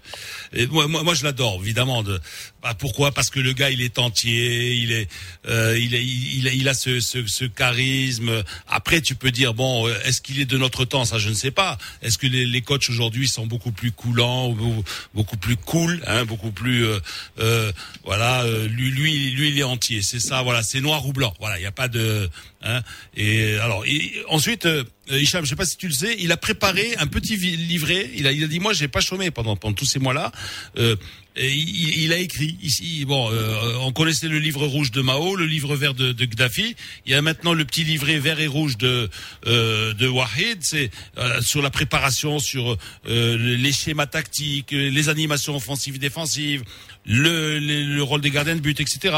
moi, 0.71 0.87
moi, 0.87 1.01
moi, 1.03 1.13
je 1.13 1.23
l'adore 1.23 1.59
évidemment. 1.61 2.03
De, 2.03 2.19
bah, 2.61 2.73
pourquoi? 2.77 3.13
Parce 3.13 3.29
que 3.29 3.39
le 3.39 3.53
gars 3.53 3.69
il 3.69 3.81
est 3.81 3.97
entier, 3.97 4.73
il 4.73 4.91
est, 4.91 5.07
euh, 5.47 5.79
il, 5.79 5.95
est 5.95 6.03
il, 6.05 6.47
a- 6.49 6.51
il 6.53 6.67
a 6.67 6.73
ce, 6.73 6.99
ce, 6.99 7.25
ce 7.25 7.45
charisme. 7.45 8.43
Après 8.67 9.01
tu 9.01 9.15
peux 9.15 9.31
dire 9.31 9.53
bon, 9.53 9.87
euh, 9.87 9.93
est-ce 10.03 10.19
qu'il 10.19 10.39
est 10.41 10.45
de 10.45 10.57
notre 10.57 10.83
temps? 10.83 11.05
Ça 11.05 11.17
je 11.17 11.29
ne 11.29 11.33
sais 11.33 11.51
pas. 11.51 11.77
Est-ce 12.01 12.17
que 12.17 12.27
les, 12.27 12.45
les 12.45 12.61
coachs 12.61 12.89
aujourd'hui 12.89 13.27
sont 13.29 13.45
beaucoup 13.47 13.71
plus 13.71 13.91
coulants, 13.93 14.49
ou 14.49 14.83
beaucoup 15.13 15.37
plus 15.37 15.55
cool, 15.55 16.03
hein, 16.07 16.25
beaucoup 16.25 16.51
plus 16.51 16.85
euh, 16.85 16.99
euh, 17.39 17.71
voilà. 18.03 18.43
euh, 18.43 18.67
lui, 18.67 18.91
lui, 18.91 19.31
lui 19.31 19.47
il 19.49 19.59
est 19.59 19.63
entier. 19.63 20.01
C'est 20.01 20.19
ça. 20.19 20.41
Voilà, 20.41 20.61
c'est 20.61 20.81
noir 20.81 21.05
ou 21.05 21.13
blanc. 21.13 21.33
Voilà, 21.39 21.57
il 21.57 21.61
n'y 21.61 21.67
a 21.67 21.71
pas 21.71 21.87
de. 21.87 22.29
Hein, 22.65 22.81
et 23.15 23.55
alors 23.57 23.85
et 23.85 24.11
ensuite. 24.27 24.65
Euh, 24.65 24.83
Hicham, 25.07 25.45
je 25.45 25.51
sais 25.51 25.55
pas 25.55 25.67
si 25.67 25.77
tu 25.77 25.87
le 25.87 25.93
sais, 25.93 26.15
il 26.17 26.31
a 26.31 26.37
préparé 26.37 26.95
un 26.97 27.05
petit 27.05 27.37
livret. 27.37 28.09
Il 28.15 28.25
a, 28.25 28.31
il 28.31 28.43
a 28.43 28.47
dit 28.47 28.59
moi 28.59 28.73
j'ai 28.73 28.87
pas 28.87 29.01
chômé 29.01 29.29
pendant 29.29 29.55
pendant 29.55 29.75
tous 29.75 29.85
ces 29.85 29.99
mois-là. 29.99 30.31
Euh, 30.79 30.95
et 31.35 31.53
il, 31.53 31.99
il 32.05 32.11
a 32.11 32.17
écrit 32.17 32.57
ici. 32.63 33.05
Bon, 33.05 33.29
euh, 33.31 33.75
on 33.81 33.91
connaissait 33.91 34.27
le 34.27 34.39
livre 34.39 34.65
rouge 34.65 34.89
de 34.89 35.01
Mao, 35.01 35.35
le 35.35 35.45
livre 35.45 35.75
vert 35.75 35.93
de, 35.93 36.11
de 36.11 36.25
Gaddafi. 36.25 36.75
Il 37.05 37.11
y 37.11 37.15
a 37.15 37.21
maintenant 37.21 37.53
le 37.53 37.65
petit 37.65 37.83
livret 37.83 38.17
vert 38.17 38.39
et 38.39 38.47
rouge 38.47 38.77
de 38.77 39.07
euh, 39.45 39.93
de 39.93 40.07
Wahid. 40.07 40.63
C'est 40.63 40.89
euh, 41.19 41.39
sur 41.41 41.61
la 41.61 41.69
préparation, 41.69 42.39
sur 42.39 42.75
euh, 43.07 43.37
les 43.37 43.71
schémas 43.71 44.07
tactiques, 44.07 44.71
les 44.71 45.09
animations 45.09 45.55
offensives, 45.55 45.99
défensives, 45.99 46.63
le, 47.05 47.59
le, 47.59 47.83
le 47.95 48.03
rôle 48.03 48.21
des 48.21 48.31
gardiens 48.31 48.55
de 48.55 48.61
but, 48.61 48.79
etc. 48.79 49.15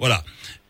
Voilà. 0.00 0.24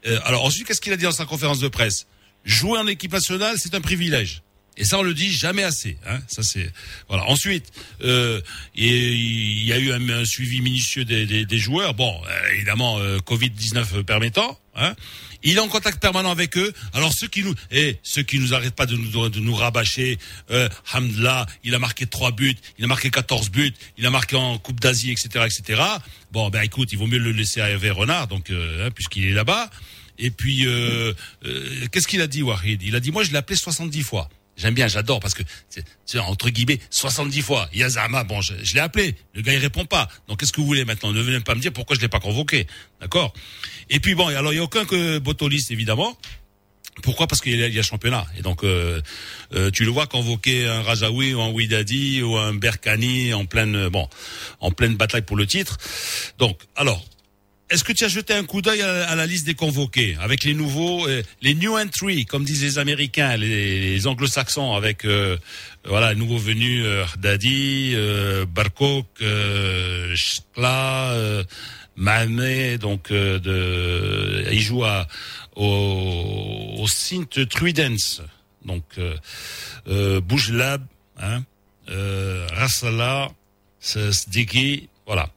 Euh, 0.07 0.19
alors 0.25 0.45
ensuite, 0.45 0.67
qu'est-ce 0.67 0.83
qu'il 0.83 0.93
a 0.93 0.99
dit 0.99 1.05
dans 1.05 1.13
sa 1.13 1.25
conférence 1.25 1.61
de 1.61 1.69
presse? 1.69 2.07
Jouer 2.49 2.79
en 2.79 2.87
équipe 2.87 3.13
nationale, 3.13 3.57
c'est 3.59 3.75
un 3.75 3.83
privilège. 3.83 4.43
Et 4.79 4.85
ça, 4.85 4.99
on 4.99 5.03
le 5.03 5.13
dit 5.13 5.31
jamais 5.31 5.65
assez. 5.65 5.99
Hein. 6.07 6.19
Ça, 6.29 6.43
c'est 6.43 6.73
voilà. 7.09 7.25
Ensuite, 7.25 7.71
euh, 8.03 8.41
il 8.75 9.65
y 9.65 9.73
a 9.73 9.79
eu 9.79 9.93
un, 9.93 10.25
suivi 10.25 10.63
minutieux 10.63 11.05
des, 11.05 11.27
des, 11.27 11.45
des 11.45 11.59
joueurs. 11.59 11.93
Bon, 11.93 12.19
euh, 12.27 12.53
évidemment, 12.55 12.99
euh, 12.99 13.19
Covid 13.19 13.51
19 13.51 14.03
permettant. 14.03 14.59
Hein. 14.77 14.95
Il 15.43 15.57
est 15.57 15.61
en 15.61 15.69
contact 15.69 16.01
permanent 16.01 16.31
avec 16.31 16.57
eux. 16.57 16.73
Alors 16.95 17.13
ceux 17.13 17.29
qui 17.29 17.43
nous, 17.43 17.55
et 17.71 17.99
ceux 18.03 18.23
qui 18.23 18.39
nous 18.39 18.55
arrêtent 18.55 18.75
pas 18.75 18.87
de 18.87 18.97
nous, 18.97 19.29
de 19.29 19.41
nous 19.41 19.55
rabâcher, 19.55 20.19
euh, 20.51 20.69
Hamdallah, 20.93 21.47
il 21.63 21.75
a 21.75 21.79
marqué 21.79 22.07
trois 22.07 22.33
buts, 22.33 22.57
il 22.79 22.85
a 22.85 22.89
marqué 22.89 23.11
14 23.11 23.51
buts, 23.51 23.75
il 23.99 24.07
a 24.07 24.11
marqué 24.11 24.37
en 24.37 24.59
Coupe 24.59 24.81
d'Asie, 24.81 25.13
etc., 25.13 25.47
etc. 25.47 25.83
Bon, 26.33 26.51
ben 26.51 26.63
écoute, 26.63 26.93
il 26.93 26.99
vaut 26.99 27.07
mieux 27.07 27.19
le 27.19 27.31
laisser 27.31 27.61
à 27.61 27.71
Hervé 27.71 27.91
Renard, 27.91 28.27
donc 28.27 28.51
euh, 28.51 28.87
hein, 28.87 28.91
puisqu'il 28.91 29.27
est 29.27 29.33
là-bas. 29.33 29.71
Et 30.19 30.31
puis, 30.31 30.67
euh, 30.67 31.13
euh, 31.45 31.87
qu'est-ce 31.93 32.09
qu'il 32.09 32.21
a 32.21 32.27
dit, 32.27 32.43
Wahid? 32.43 32.83
Il 32.83 32.97
a 32.97 33.01
dit, 33.01 33.11
moi, 33.11 33.23
je 33.23 33.31
l'ai 33.31 33.37
appelé 33.39 33.57
70 33.57 34.03
fois. 34.03 34.29
J'aime 34.57 34.75
bien, 34.75 34.89
j'adore, 34.89 35.21
parce 35.21 35.35
que, 35.35 35.45
c'est 36.05 36.19
entre 36.19 36.51
guillemets, 36.51 36.81
70 36.91 37.43
fois. 37.43 37.69
Yazama, 37.73 38.25
bon, 38.25 38.41
je, 38.41 38.55
je 38.63 38.75
l'ai 38.75 38.81
appelé. 38.81 39.15
Le 39.35 39.43
gars, 39.43 39.53
il 39.53 39.61
répond 39.61 39.85
pas. 39.85 40.09
Donc, 40.27 40.41
qu'est-ce 40.41 40.53
que 40.53 40.61
vous 40.61 40.67
voulez 40.67 40.85
maintenant? 40.85 41.13
Ne 41.13 41.23
venez 41.23 41.39
pas 41.41 41.55
me 41.55 41.61
dire 41.61 41.73
pourquoi 41.73 41.95
je 41.95 42.01
l'ai 42.01 42.09
pas 42.09 42.19
convoqué. 42.19 42.67
D'accord? 43.01 43.33
Et 43.89 44.01
puis, 44.01 44.17
bon, 44.17 44.27
alors, 44.27 44.53
il 44.53 44.57
y 44.57 44.59
a 44.59 44.65
aucun 44.65 44.85
que 44.85 45.19
Botolis, 45.19 45.67
évidemment. 45.71 46.19
Pourquoi? 47.03 47.27
Parce 47.27 47.41
qu'il 47.41 47.55
y 47.55 47.73
y 47.73 47.79
a 47.79 47.83
championnat. 47.83 48.27
Et 48.37 48.43
donc, 48.43 48.65
euh, 48.65 49.01
euh, 49.55 49.71
tu 49.71 49.85
le 49.85 49.91
vois 49.91 50.07
convoquer 50.07 50.67
un 50.67 50.83
Rajaoui 50.83 51.35
ou 51.35 51.41
un 51.41 51.51
Ouidadi 51.51 52.23
ou 52.23 52.37
un 52.37 52.55
Berkani 52.55 53.33
en 53.35 53.47
pleine, 53.47 53.89
bon, 53.89 54.09
en 54.61 54.73
pleine 54.73 54.97
bataille 54.97 55.23
pour 55.23 55.37
le 55.37 55.47
titre. 55.47 55.77
Donc, 56.39 56.59
alors, 56.75 57.05
est-ce 57.71 57.85
que 57.85 57.93
tu 57.93 58.05
as 58.05 58.09
jeté 58.09 58.33
un 58.33 58.45
coup 58.45 58.63
d'œil 58.63 58.81
à, 58.81 59.15
la 59.15 59.27
liste 59.27 59.47
des 59.47 59.55
convoqués 59.55 60.17
avec 60.21 60.45
les 60.45 60.55
nouveaux, 60.55 61.07
euh, 61.07 61.23
les 61.43 61.55
new 61.55 61.77
entry, 61.77 62.25
comme 62.25 62.45
disent 62.45 62.63
les 62.63 62.79
Américains, 62.79 63.37
les, 63.37 64.07
Anglo-Saxons, 64.07 64.75
avec 64.75 65.05
euh, 65.05 65.37
voilà, 65.85 66.15
nouveaux 66.15 66.39
venus, 66.39 66.83
euh, 66.87 67.05
Dadi, 67.19 67.93
euh, 67.95 68.47
Barkok, 68.47 69.07
euh, 69.21 70.15
Shkla, 70.15 71.45
Mané, 71.97 72.79
donc 72.79 73.13
de, 73.13 74.45
il 74.51 74.61
joue 74.61 74.85
à, 74.85 75.07
au, 75.57 76.75
au 76.79 76.89
Sint 76.89 77.47
Truidens, 77.51 78.23
donc 78.65 78.85
euh, 79.89 80.21
Boujlab, 80.21 80.87
hein, 81.21 81.43
Rassala, 81.89 83.31
Sdiki, 83.81 84.89
voilà. 85.07 85.31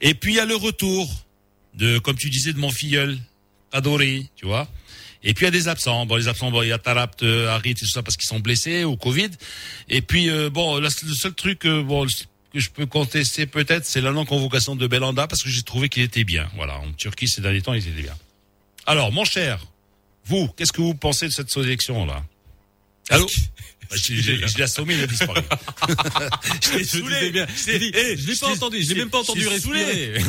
Et 0.00 0.14
puis 0.14 0.34
il 0.34 0.36
y 0.36 0.40
a 0.40 0.46
le 0.46 0.56
retour 0.56 1.08
de, 1.74 1.98
comme 1.98 2.16
tu 2.16 2.30
disais, 2.30 2.52
de 2.52 2.58
mon 2.58 2.70
filleul, 2.70 3.18
Adoré, 3.72 4.26
tu 4.36 4.46
vois. 4.46 4.68
Et 5.22 5.34
puis 5.34 5.44
il 5.44 5.46
y 5.46 5.48
a 5.48 5.50
des 5.50 5.68
absents. 5.68 6.06
Bon, 6.06 6.16
les 6.16 6.28
absents, 6.28 6.50
bon, 6.50 6.62
il 6.62 6.68
y 6.68 6.72
a 6.72 6.78
Tarapt, 6.78 7.22
euh, 7.22 7.48
Harit 7.48 7.70
et 7.70 7.74
tout 7.74 7.86
ça 7.86 8.02
parce 8.02 8.16
qu'ils 8.16 8.26
sont 8.26 8.40
blessés 8.40 8.84
au 8.84 8.96
Covid. 8.96 9.30
Et 9.88 10.00
puis 10.00 10.30
euh, 10.30 10.50
bon, 10.50 10.78
là, 10.78 10.88
le 11.02 11.14
seul 11.14 11.34
truc, 11.34 11.66
euh, 11.66 11.82
bon, 11.82 12.06
que 12.52 12.58
je 12.58 12.70
peux 12.70 12.86
contester 12.86 13.46
peut-être, 13.46 13.84
c'est 13.84 14.00
la 14.00 14.12
non-convocation 14.12 14.76
de 14.76 14.86
Belanda 14.86 15.26
parce 15.26 15.42
que 15.42 15.50
j'ai 15.50 15.62
trouvé 15.62 15.88
qu'il 15.88 16.02
était 16.02 16.24
bien. 16.24 16.48
Voilà, 16.56 16.78
en 16.78 16.90
Turquie 16.92 17.28
ces 17.28 17.42
derniers 17.42 17.62
temps, 17.62 17.74
il 17.74 17.86
était 17.86 18.02
bien. 18.02 18.16
Alors, 18.86 19.12
mon 19.12 19.24
cher, 19.24 19.64
vous, 20.24 20.48
qu'est-ce 20.48 20.72
que 20.72 20.80
vous 20.80 20.94
pensez 20.94 21.26
de 21.26 21.32
cette 21.32 21.50
sélection 21.50 22.06
là 22.06 22.24
Allô? 23.10 23.26
je, 23.94 24.56
l'ai 24.56 24.62
assommé, 24.62 24.94
il 24.94 25.02
a 25.02 25.06
disparu. 25.06 25.40
je 26.62 26.70
t'ai 26.70 26.78
Je 26.84 26.84
saoulé. 26.84 27.30
bien. 27.30 27.46
Je 27.48 27.76
dis, 27.78 27.90
eh, 27.94 28.16
je 28.16 28.26
l'ai 28.28 28.36
pas 28.36 28.46
entendu, 28.48 28.82
je 28.82 28.88
l'ai 28.90 28.94
même 28.96 29.10
pas 29.10 29.18
entendu 29.18 29.40
je 29.42 29.48
t'ai 29.48 29.60
saoulé. 29.60 29.84
respirer. 29.84 30.24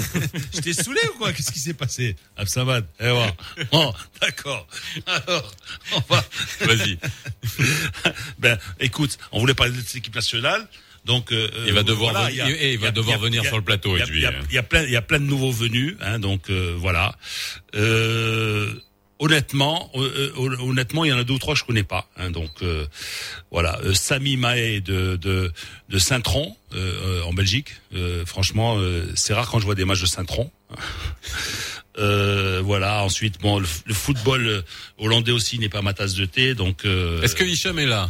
je 0.55 0.59
t'ai 0.61 0.73
saoulé 0.73 0.99
ou 1.13 1.17
quoi? 1.17 1.33
Qu'est-ce 1.33 1.51
qui 1.51 1.59
s'est 1.59 1.73
passé? 1.73 2.15
Absamad, 2.37 2.85
eh 2.99 3.11
ouais. 3.11 3.33
Bon, 3.71 3.93
d'accord. 4.21 4.67
Alors, 5.05 5.51
on 5.93 5.99
va... 6.13 6.25
Vas-y. 6.61 6.97
ben, 8.39 8.57
écoute, 8.79 9.17
on 9.31 9.39
voulait 9.39 9.53
parler 9.53 9.73
de 9.73 9.81
cette 9.81 9.95
équipe 9.97 10.15
nationale. 10.15 10.67
Donc, 11.05 11.31
euh, 11.31 11.49
Il 11.65 11.73
va 11.73 11.81
devoir 11.81 12.11
voilà, 12.13 12.29
venir- 12.29 12.45
il 12.61 12.75
a- 12.77 12.79
va 12.79 12.87
a- 12.89 12.91
devoir 12.91 13.15
a- 13.17 13.19
venir 13.19 13.43
sur 13.43 13.57
le 13.57 13.63
plateau, 13.63 13.97
Il 13.97 14.17
y 14.17 14.21
y 14.21 14.25
a- 14.25 14.31
es- 14.31 14.35
il 14.49 14.53
y 14.55 14.57
a 14.59 14.63
plein, 14.63 14.83
il 14.83 14.91
y 14.91 14.95
a 14.95 15.01
plein 15.01 15.19
de 15.19 15.25
nouveaux 15.25 15.51
venus, 15.51 15.95
hein, 15.99 16.19
donc 16.19 16.49
euh, 16.51 16.75
voilà. 16.77 17.15
Euh, 17.73 18.71
honnêtement, 19.21 19.89
euh, 19.95 20.33
euh, 20.37 20.57
honnêtement, 20.59 21.05
il 21.05 21.09
y 21.09 21.13
en 21.13 21.17
a 21.17 21.23
deux 21.23 21.35
ou 21.35 21.39
trois 21.39 21.53
que 21.53 21.59
je 21.61 21.65
connais 21.65 21.83
pas. 21.83 22.09
Hein, 22.17 22.31
donc 22.31 22.49
euh, 22.63 22.85
voilà, 23.51 23.79
euh, 23.85 23.93
Sami 23.93 24.35
Mahé 24.35 24.81
de 24.81 25.15
de, 25.15 25.51
de 25.89 25.97
Saint-Tron 25.99 26.55
euh, 26.73 27.21
euh, 27.21 27.23
en 27.23 27.31
Belgique. 27.33 27.69
Euh, 27.95 28.25
franchement, 28.25 28.75
euh, 28.79 29.05
c'est 29.15 29.33
rare 29.33 29.49
quand 29.49 29.59
je 29.59 29.65
vois 29.65 29.75
des 29.75 29.85
matchs 29.85 30.01
de 30.01 30.07
Saint-Tron. 30.07 30.51
Euh, 31.99 32.61
voilà. 32.63 33.03
Ensuite, 33.03 33.41
bon, 33.41 33.59
le, 33.59 33.67
le 33.85 33.93
football 33.93 34.63
hollandais 34.97 35.33
aussi 35.33 35.59
n'est 35.59 35.67
pas 35.67 35.81
ma 35.81 35.93
tasse 35.93 36.13
de 36.13 36.23
thé, 36.25 36.55
donc. 36.55 36.85
euh, 36.85 37.21
Est-ce 37.21 37.35
que 37.35 37.43
Hicham 37.43 37.77
est 37.79 37.85
là? 37.85 38.09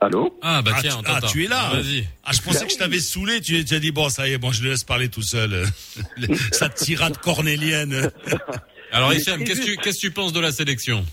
Allô? 0.00 0.38
Ah, 0.42 0.60
bah 0.60 0.72
ah, 0.74 0.78
tiens, 0.82 1.00
tu, 1.02 1.10
ah, 1.10 1.20
tu 1.22 1.44
es 1.44 1.48
là. 1.48 1.70
Vas-y. 1.72 2.06
Ah, 2.22 2.32
je 2.34 2.42
pensais 2.42 2.66
que 2.66 2.72
je 2.72 2.76
t'avais 2.76 3.00
saoulé. 3.00 3.40
Tu, 3.40 3.64
tu 3.64 3.74
as 3.74 3.80
dit 3.80 3.92
bon, 3.92 4.10
ça 4.10 4.28
y 4.28 4.32
est, 4.34 4.38
bon, 4.38 4.52
je 4.52 4.62
le 4.62 4.70
laisse 4.72 4.84
parler 4.84 5.08
tout 5.08 5.22
seul. 5.22 5.64
Sa 6.52 6.68
tirade 6.68 7.16
cornélienne. 7.16 8.10
Alors 8.94 9.12
Hicham, 9.12 9.42
qu'est-ce 9.42 9.60
que 9.60 9.66
tu, 9.66 9.76
qu'est-ce 9.76 10.00
que 10.00 10.06
tu 10.06 10.12
penses 10.12 10.32
de 10.32 10.38
la 10.38 10.52
sélection 10.52 11.04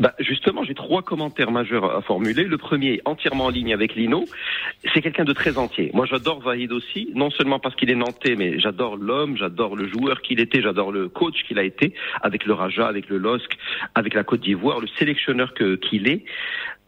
Bah, 0.00 0.12
justement, 0.18 0.64
j'ai 0.64 0.74
trois 0.74 1.02
commentaires 1.02 1.52
majeurs 1.52 1.96
à 1.96 2.02
formuler. 2.02 2.42
Le 2.42 2.58
premier, 2.58 3.00
entièrement 3.04 3.44
en 3.44 3.48
ligne 3.48 3.72
avec 3.72 3.94
Lino, 3.94 4.24
c'est 4.92 5.02
quelqu'un 5.02 5.22
de 5.22 5.32
très 5.32 5.56
entier. 5.56 5.92
Moi, 5.94 6.04
j'adore 6.04 6.40
Vahid 6.40 6.72
aussi, 6.72 7.10
non 7.14 7.30
seulement 7.30 7.60
parce 7.60 7.76
qu'il 7.76 7.90
est 7.90 7.94
nantais, 7.94 8.34
mais 8.34 8.58
j'adore 8.58 8.96
l'homme, 8.96 9.36
j'adore 9.36 9.76
le 9.76 9.86
joueur 9.86 10.20
qu'il 10.20 10.40
était, 10.40 10.60
j'adore 10.60 10.90
le 10.90 11.08
coach 11.08 11.44
qu'il 11.46 11.60
a 11.60 11.62
été, 11.62 11.94
avec 12.22 12.44
le 12.44 12.54
Raja, 12.54 12.88
avec 12.88 13.08
le 13.08 13.18
LOSC, 13.18 13.56
avec 13.94 14.14
la 14.14 14.24
Côte 14.24 14.40
d'Ivoire, 14.40 14.80
le 14.80 14.88
sélectionneur 14.98 15.54
que 15.54 15.76
qu'il 15.76 16.08
est. 16.08 16.24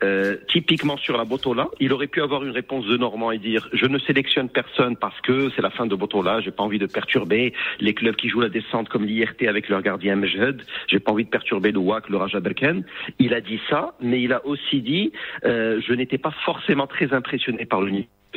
Euh, 0.02 0.36
typiquement 0.48 0.96
sur 0.96 1.16
la 1.16 1.24
Botola, 1.24 1.68
il 1.80 1.92
aurait 1.92 2.08
pu 2.08 2.20
avoir 2.20 2.42
une 2.44 2.50
réponse 2.50 2.84
de 2.86 2.96
Normand 2.96 3.30
et 3.30 3.38
dire 3.38 3.68
je 3.72 3.86
ne 3.86 3.98
sélectionne 3.98 4.48
personne 4.48 4.96
parce 4.96 5.18
que 5.20 5.50
c'est 5.54 5.62
la 5.62 5.70
fin 5.70 5.86
de 5.86 5.94
Botola, 5.94 6.40
j'ai 6.40 6.50
pas 6.50 6.62
envie 6.62 6.78
de 6.78 6.86
perturber 6.86 7.54
les 7.80 7.94
clubs 7.94 8.16
qui 8.16 8.28
jouent 8.28 8.40
la 8.40 8.48
descente 8.48 8.88
comme 8.88 9.04
l'IRT 9.04 9.46
avec 9.48 9.68
leur 9.68 9.82
gardien 9.82 10.16
Mejhed, 10.16 10.62
j'ai 10.88 10.98
pas 10.98 11.12
envie 11.12 11.24
de 11.24 11.30
perturber 11.30 11.70
le 11.70 11.78
WAC, 11.78 12.08
le 12.08 12.16
Raja 12.16 12.40
Berken. 12.40 12.84
Il 13.18 13.34
a 13.34 13.40
dit 13.40 13.60
ça, 13.70 13.94
mais 14.00 14.20
il 14.20 14.32
a 14.32 14.44
aussi 14.44 14.82
dit 14.82 15.12
euh, 15.44 15.80
je 15.86 15.92
n'étais 15.92 16.18
pas 16.18 16.32
forcément 16.44 16.86
très 16.86 17.12
impressionné 17.12 17.64
par 17.64 17.80
le. 17.80 17.92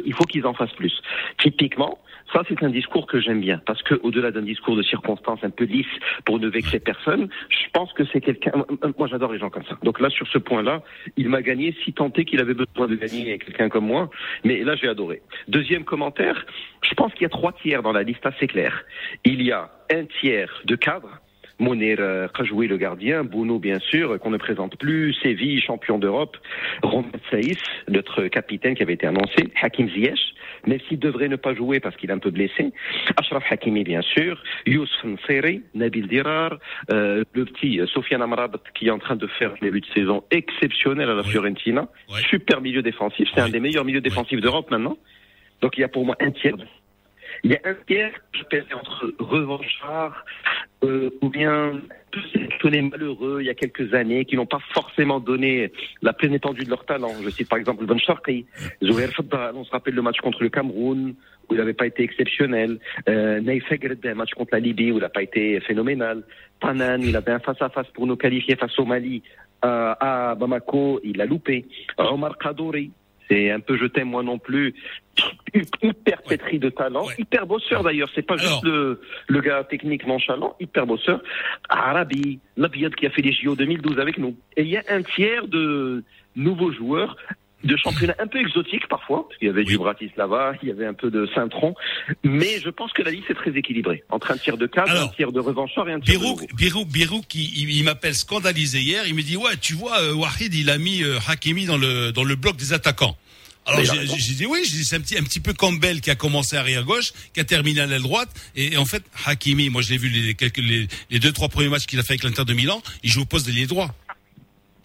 Il 0.05 0.14
faut 0.14 0.26
qu'ils 0.26 0.45
en 0.45 0.53
fassent 0.53 0.76
plus. 0.76 1.01
Typiquement, 1.39 1.97
ça 2.34 2.43
c'est 2.47 2.61
un 2.63 2.69
discours 2.69 3.07
que 3.07 3.19
j'aime 3.19 3.41
bien 3.41 3.61
parce 3.65 3.82
que 3.84 3.95
au-delà 4.03 4.32
d'un 4.32 4.41
discours 4.41 4.75
de 4.75 4.84
circonstance 4.84 5.39
un 5.43 5.49
peu 5.49 5.65
lisse 5.65 5.86
pour 6.25 6.39
ne 6.39 6.47
vexer 6.47 6.80
personne, 6.80 7.30
je 7.49 7.69
pense 7.73 7.91
que 7.93 8.03
c'est 8.11 8.21
quelqu'un. 8.21 8.51
Moi 8.97 9.07
j'adore 9.07 9.32
les 9.32 9.39
gens 9.39 9.49
comme 9.49 9.65
ça. 9.65 9.78
Donc 9.84 9.99
là 9.99 10.09
sur 10.09 10.28
ce 10.28 10.38
point-là, 10.38 10.84
il 11.15 11.30
m'a 11.30 11.41
gagné 11.41 11.75
si 11.84 11.93
est 11.97 12.25
qu'il 12.25 12.39
avait 12.39 12.53
besoin 12.53 12.88
de 12.88 12.95
gagner 12.95 13.38
quelqu'un 13.38 13.69
comme 13.69 13.86
moi. 13.86 14.09
Mais 14.43 14.63
là 14.63 14.75
j'ai 14.75 14.88
adoré. 14.88 15.21
Deuxième 15.47 15.84
commentaire, 15.84 16.45
je 16.82 16.93
pense 16.93 17.13
qu'il 17.13 17.23
y 17.23 17.25
a 17.25 17.30
trois 17.30 17.53
tiers 17.53 17.84
dans 17.84 17.91
la 17.91 18.03
liste 18.03 18.25
assez 18.25 18.47
claire. 18.47 18.84
Il 19.23 19.41
y 19.41 19.51
a 19.51 19.69
un 19.91 20.05
tiers 20.19 20.61
de 20.65 20.75
cadres 20.75 21.21
Mounir 21.60 21.97
euh, 21.99 22.28
Khajoui, 22.28 22.68
le 22.68 22.78
gardien, 22.78 23.24
Bounou, 23.24 23.60
bien 23.60 23.80
sûr, 23.80 24.20
qu'on 24.20 24.30
ne 24.30 24.38
présente 24.38 24.78
plus, 24.78 25.14
Séville, 25.22 25.62
champion 25.62 25.97
d'Europe, 25.97 26.38
Romain 26.84 27.10
Saïs, 27.32 27.58
notre 27.88 28.28
capitaine 28.28 28.76
qui 28.76 28.84
avait 28.84 28.93
été 28.93 29.08
annoncé, 29.08 29.51
Hakim 29.62 29.89
Ziyech, 29.89 30.20
même 30.68 30.80
s'il 30.88 30.99
devrait 30.99 31.28
ne 31.28 31.36
pas 31.36 31.53
jouer 31.55 31.80
parce 31.80 31.95
qu'il 31.95 32.10
est 32.10 32.14
un 32.14 32.20
peu 32.20 32.32
blessé, 32.32 32.72
Ashraf 33.18 33.43
Hakimi, 33.49 33.84
bien 33.84 34.01
sûr, 34.01 34.41
Youssef 34.66 35.03
Nseri, 35.03 35.64
Nabil 35.74 36.08
Dirar, 36.08 36.58
euh, 36.91 37.24
le 37.34 37.45
petit 37.45 37.80
euh, 37.80 37.88
Sofiane 37.88 38.22
Amrabat 38.22 38.60
qui 38.76 38.88
est 38.88 38.91
en 38.91 38.99
train 38.99 39.16
de 39.16 39.28
faire 39.28 39.53
un 39.53 39.66
début 39.66 39.82
de 39.82 39.88
saison 39.88 40.24
exceptionnel 40.32 41.10
à 41.10 41.16
la 41.16 41.24
Fiorentina, 41.24 41.88
super 42.30 42.62
milieu 42.62 42.82
défensif, 42.82 43.28
c'est 43.34 43.41
un 43.41 43.49
des 43.49 43.60
meilleurs 43.60 43.86
milieux 43.86 44.01
défensifs 44.01 44.41
d'Europe 44.41 44.70
maintenant. 44.72 44.97
Donc 45.62 45.78
il 45.78 45.82
y 45.82 45.84
a 45.84 45.88
pour 45.88 46.05
moi 46.05 46.16
un 46.20 46.32
tiers. 46.32 46.55
Il 47.43 47.51
y 47.51 47.55
a 47.55 47.60
un 47.66 47.76
tiers 47.88 48.12
je 48.34 48.76
entre 48.76 49.14
revanchards 49.20 50.26
euh, 50.84 51.09
ou 51.21 51.30
bien 51.30 51.82
sélectionnés 52.32 52.82
malheureux 52.82 53.38
il 53.41 53.47
y 53.47 53.49
a 53.49 53.53
quelques 53.53 53.93
années 53.93 54.25
qui 54.25 54.36
n'ont 54.36 54.45
pas 54.45 54.59
forcément 54.73 55.19
donné 55.19 55.71
la 56.01 56.13
pleine 56.13 56.34
étendue 56.34 56.63
de 56.63 56.69
leur 56.69 56.86
talent. 56.86 57.13
Je 57.23 57.30
cite 57.30 57.49
par 57.49 57.59
exemple 57.59 57.86
Ben 57.86 57.99
Sharqi, 57.99 58.45
Zouher 58.84 59.07
Faddal, 59.07 59.55
on 59.55 59.63
se 59.63 59.71
rappelle 59.71 59.93
le 59.93 60.01
match 60.01 60.19
contre 60.19 60.41
le 60.41 60.49
Cameroun 60.49 61.15
où 61.49 61.53
il 61.53 61.57
n'avait 61.57 61.73
pas 61.73 61.88
été 61.88 62.03
exceptionnel. 62.03 62.80
Euh, 63.07 63.39
Naïf 63.41 63.63
un 63.71 64.13
match 64.15 64.34
contre 64.34 64.49
la 64.53 64.59
Libye 64.59 64.91
où 64.91 64.97
il 64.97 65.01
n'a 65.01 65.09
pas 65.09 65.23
été 65.23 65.59
phénoménal. 65.61 66.23
Tanan, 66.59 67.01
il 67.01 67.15
avait 67.15 67.32
un 67.32 67.39
face-à-face 67.39 67.88
pour 67.93 68.07
nous 68.07 68.15
qualifier 68.15 68.55
face 68.55 68.78
au 68.80 68.86
Mali 68.86 69.21
euh, 69.65 69.93
à 69.99 70.36
Bamako, 70.36 70.99
il 71.03 71.19
a 71.21 71.25
loupé. 71.25 71.65
Omar 71.97 72.38
Kadouri, 72.38 72.91
c'est 73.28 73.51
un 73.51 73.59
peu 73.59 73.78
je 73.78 73.86
t'aime 73.86 74.09
moi 74.09 74.23
non 74.23 74.39
plus. 74.39 74.73
Hyper 75.82 76.21
pétri 76.21 76.59
de 76.59 76.69
talent, 76.69 77.07
hyper 77.17 77.47
bosseur 77.47 77.84
d'ailleurs. 77.84 78.09
C'est 78.13 78.21
pas 78.25 78.38
juste 78.38 78.63
le, 78.63 79.01
le 79.28 79.41
gars 79.41 79.63
technique 79.63 80.05
nonchalant, 80.05 80.55
hyper 80.59 80.86
bosseur. 80.86 81.21
Arabi, 81.69 82.39
Labiad 82.55 82.93
qui 82.95 83.07
a 83.07 83.09
fait 83.09 83.21
les 83.21 83.34
JO 83.34 83.55
2012 83.55 83.99
avec 83.99 84.17
nous. 84.17 84.38
Et 84.55 84.61
il 84.61 84.69
y 84.69 84.78
a 84.78 84.84
un 84.89 85.01
tiers 85.01 85.47
de 85.47 86.03
nouveaux 86.36 86.71
joueurs 86.71 87.17
de 87.64 87.76
championnats 87.76 88.16
un 88.20 88.28
peu 88.28 88.39
exotiques 88.39 88.88
parfois, 88.88 89.28
parce 89.28 89.39
qu'il 89.39 89.47
y 89.47 89.51
avait 89.51 89.64
du 89.64 89.78
Bratislava, 89.78 90.53
il 90.62 90.70
y 90.70 90.72
avait 90.72 90.86
un 90.86 90.93
peu 90.93 91.10
de 91.10 91.28
Saint-Tron, 91.34 91.74
mais 92.24 92.60
je 92.64 92.70
pense 92.70 92.93
que 92.93 93.01
la 93.01 93.12
liste 93.12 93.30
est 93.30 93.34
très 93.34 93.51
équilibrée, 93.51 94.03
entre 94.10 94.32
un 94.32 94.38
tir 94.38 94.58
de 94.58 94.68
cadre, 94.68 94.91
un 94.91 95.08
tir 95.10 95.32
de 95.32 95.39
revanchard 95.39 95.89
et 95.89 95.93
un 95.93 95.99
tir 95.99 96.20
Birouk, 96.20 96.41
de 96.41 96.55
Birouk, 96.55 96.88
Birouk, 96.88 97.36
il, 97.36 97.70
il 97.72 97.84
m'appelle 97.84 98.14
scandalisé 98.14 98.80
hier, 98.80 99.08
il 99.08 99.16
me 99.16 99.24
dit, 99.24 99.38
ouais, 99.38 99.58
tu 99.60 99.74
vois, 99.74 99.99
euh, 100.01 100.14
Wahid, 100.14 100.53
il 100.53 100.70
a 100.70 100.78
mis 100.78 101.03
euh, 101.03 101.18
Hakimi 101.28 101.66
dans 101.66 101.78
le, 101.78 102.12
dans 102.12 102.24
le 102.24 102.36
bloc 102.36 102.58
des 102.58 102.74
attaquants. 102.74 103.18
Alors 103.66 103.84
j'ai 103.84 104.34
dit 104.34 104.45
oui, 104.45 104.60
j'ai 104.64 104.78
dit 104.78 104.86
c'est 104.86 104.95
un 104.95 105.01
petit 105.01 105.18
un 105.18 105.24
petit 105.24 105.41
peu 105.41 105.51
comme 105.51 105.78
Bell 105.78 105.99
qui 105.99 106.10
a 106.10 106.16
commencé 106.16 106.55
arrière 106.55 106.86
gauche, 106.86 107.12
qui 107.34 107.41
a 107.41 107.43
terminé 107.43 107.82
à 107.82 107.86
l'aile 107.86 108.01
droite. 108.01 108.30
Et, 108.55 108.76
et 108.76 108.78
en 108.78 108.86
fait 108.86 109.03
Hakimi, 109.26 109.70
moi 109.70 109.82
je 109.82 109.89
l'ai 109.89 109.97
vu 109.97 110.08
les 110.08 110.36
quelques 110.36 110.60
les, 110.60 110.88
les 111.10 111.20
deux 111.20 111.34
trois 111.34 111.49
premiers 111.49 111.68
matchs 111.68 111.86
qu'il 111.86 111.99
a 111.99 112.03
fait 112.03 112.14
avec 112.14 112.24
l'Inter 112.24 112.45
de 112.45 112.53
Milan, 112.53 112.82
il 113.03 113.10
joue 113.10 113.24
au 113.24 113.26
poste 113.26 113.45
d'ailier 113.45 113.68
droit. 113.68 113.93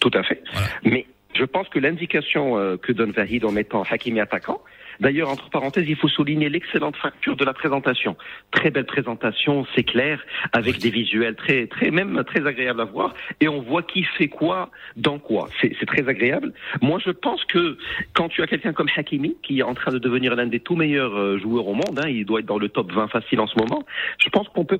Tout 0.00 0.10
à 0.14 0.24
fait. 0.24 0.42
Mais 0.82 1.06
je 1.34 1.44
pense 1.44 1.68
que 1.68 1.78
l'indication 1.78 2.58
euh, 2.58 2.76
que 2.76 2.92
donne 2.92 3.10
Vahid 3.12 3.44
en 3.44 3.52
mettant 3.52 3.82
Hakimi 3.82 4.20
attaquant, 4.20 4.62
d'ailleurs, 5.00 5.30
entre 5.30 5.48
parenthèses, 5.50 5.88
il 5.88 5.96
faut 5.96 6.08
souligner 6.08 6.48
l'excellente 6.48 6.96
facture 6.96 7.36
de 7.36 7.44
la 7.44 7.52
présentation. 7.54 8.16
Très 8.50 8.70
belle 8.70 8.84
présentation, 8.86 9.66
c'est 9.74 9.82
clair, 9.84 10.22
avec 10.52 10.78
des 10.78 10.90
visuels 10.90 11.34
très, 11.34 11.66
très, 11.66 11.90
même 11.90 12.22
très 12.24 12.46
agréables 12.46 12.80
à 12.80 12.84
voir, 12.84 13.14
et 13.40 13.48
on 13.48 13.62
voit 13.62 13.82
qui 13.82 14.04
fait 14.04 14.28
quoi, 14.28 14.70
dans 14.96 15.18
quoi. 15.18 15.48
C'est 15.60 15.86
très 15.86 16.08
agréable. 16.08 16.52
Moi, 16.82 16.98
je 17.04 17.10
pense 17.10 17.44
que 17.46 17.78
quand 18.12 18.28
tu 18.28 18.42
as 18.42 18.46
quelqu'un 18.46 18.72
comme 18.72 18.88
Hakimi, 18.94 19.36
qui 19.42 19.60
est 19.60 19.62
en 19.64 19.74
train 19.74 19.92
de 19.92 19.98
devenir 19.98 20.36
l'un 20.36 20.46
des 20.46 20.60
tout 20.60 20.76
meilleurs 20.76 21.16
euh, 21.16 21.38
joueurs 21.38 21.66
au 21.66 21.74
monde, 21.74 21.98
hein, 21.98 22.08
il 22.08 22.24
doit 22.24 22.40
être 22.40 22.46
dans 22.46 22.58
le 22.58 22.68
top 22.68 22.92
20 22.92 23.08
facile 23.08 23.40
en 23.40 23.46
ce 23.46 23.58
moment, 23.58 23.84
je 24.18 24.28
pense 24.28 24.48
qu'on 24.48 24.64
peut... 24.64 24.78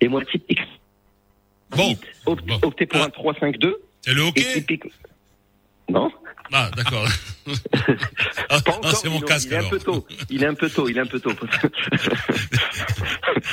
Et 0.00 0.08
moi, 0.08 0.22
typique, 0.24 0.60
Bon, 1.70 1.94
opt- 2.26 2.64
opter 2.64 2.86
pour 2.86 3.02
un 3.02 3.08
3-5-2. 3.08 3.74
C'est 4.02 4.14
le 4.14 4.22
hockey 4.22 4.54
typique- 4.54 4.84
Non 5.88 6.10
Ah 6.52 6.70
d'accord. 6.76 7.08
ah, 8.48 8.60
Pas 8.60 8.62
ah, 8.66 8.70
encore, 8.76 8.96
c'est 8.96 9.08
mon 9.08 9.20
casque 9.20 9.48
Il 9.50 9.54
est 9.54 9.58
un 9.58 9.68
peu 9.68 9.78
tôt. 9.78 10.06
Il 10.30 10.42
est 10.42 10.46
un 10.46 10.54
peu 10.54 10.70
tôt. 10.70 10.88
Il 10.88 10.96
est 10.96 11.00
un 11.00 11.06
peu 11.06 11.20
tôt. 11.20 11.32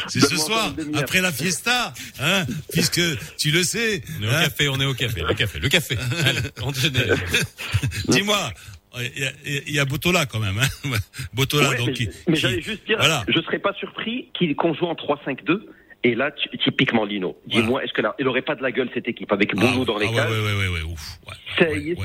C'est 0.08 0.20
ce 0.20 0.38
soir, 0.38 0.74
après 0.96 1.22
la 1.22 1.32
fiesta, 1.32 1.94
hein, 2.20 2.46
puisque 2.72 3.02
tu 3.38 3.52
le 3.52 3.64
sais. 3.64 4.02
On 4.20 4.24
est 4.24 4.28
au 4.28 4.32
hein. 4.32 4.42
café, 4.44 4.70
on 4.70 4.80
est 4.82 4.86
au 4.86 4.94
café, 4.94 5.22
le 5.22 5.34
café, 5.34 5.60
le 5.60 5.70
café. 5.70 5.98
Dis-moi, 8.08 8.52
il 9.00 9.74
y 9.74 9.80
a, 9.80 9.82
a 9.82 9.86
Botola 9.86 10.26
quand 10.26 10.40
même, 10.40 10.60
hein. 10.60 10.90
Botola 11.34 11.70
Ouais, 11.70 11.78
donc. 11.78 11.98
mais 12.28 12.36
j'allais 12.36 12.62
juste 12.62 12.86
dire, 12.86 12.98
Voilà. 12.98 13.24
je 13.28 13.40
serais 13.42 13.60
pas 13.60 13.74
surpris 13.74 14.30
qu'il- 14.38 14.56
qu'on 14.56 14.74
joue 14.74 14.86
en 14.86 14.96
3-5-2. 14.96 15.62
Et 16.06 16.14
là, 16.14 16.30
typiquement 16.64 17.04
Lino. 17.04 17.36
Dis-moi, 17.48 17.84
est-ce 17.84 17.92
que 17.92 18.04
là, 18.04 18.14
il 18.20 18.28
aurait 18.28 18.44
pas 18.44 18.54
de 18.54 18.62
la 18.62 18.72
gueule 18.72 18.90
cette 18.94 19.08
équipe 19.08 19.32
avec 19.32 19.56
Boulou 19.56 19.86
dans 19.86 19.98
les 19.98 20.06
ah 20.12 20.18
cages, 20.18 20.30
ouais, 20.30 20.38
ouais, 20.38 20.58
ouais, 20.60 20.74
ouais, 20.76 20.94
ouf. 20.94 21.18
Saïd, 21.58 21.98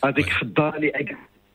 avec 0.00 0.26
Haddal 0.40 0.84
et 0.84 0.92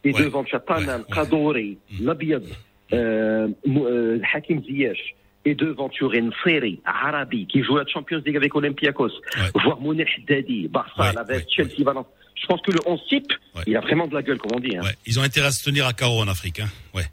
et 0.06 0.12
devant 0.12 0.46
Chatanan, 0.46 1.04
Kadouri, 1.10 1.78
Labiad, 2.02 2.44
euh, 2.92 3.48
Mou- 3.66 3.86
euh, 3.86 4.20
Hakim 4.34 4.62
Ziyech, 4.66 5.16
et 5.46 5.56
devant 5.56 5.90
Turin 5.90 6.30
Ferry, 6.44 6.80
Arabi, 6.86 7.48
qui 7.48 7.64
joue 7.64 7.78
la 7.78 7.86
Champions 7.86 8.22
League 8.26 8.38
avec 8.38 8.56
Olympiakos, 8.56 9.12
voire 9.54 9.80
Mounir 9.80 10.08
Haddadi, 10.18 10.68
Barça, 10.68 11.12
la 11.14 11.24
Veste, 11.24 11.48
Chelsea, 11.54 11.84
Valence. 11.84 12.06
Je 12.42 12.48
pense 12.48 12.62
que 12.62 12.72
le 12.72 12.80
11 12.86 13.00
type, 13.08 13.32
il 13.68 13.78
a 13.78 13.80
vraiment 13.80 14.08
de 14.08 14.14
la 14.14 14.22
gueule, 14.22 14.38
comme 14.38 14.52
on 14.56 14.60
dit. 14.60 14.76
Hein. 14.76 14.82
Ouais, 14.82 14.96
ils 15.06 15.18
ont 15.18 15.22
intérêt 15.22 15.48
à 15.48 15.52
se 15.52 15.64
tenir 15.64 15.86
à 15.86 15.94
carreau 15.94 16.22
en 16.22 16.28
Afrique. 16.28 16.60
Hein. 16.60 16.68
Ouais. 16.94 17.06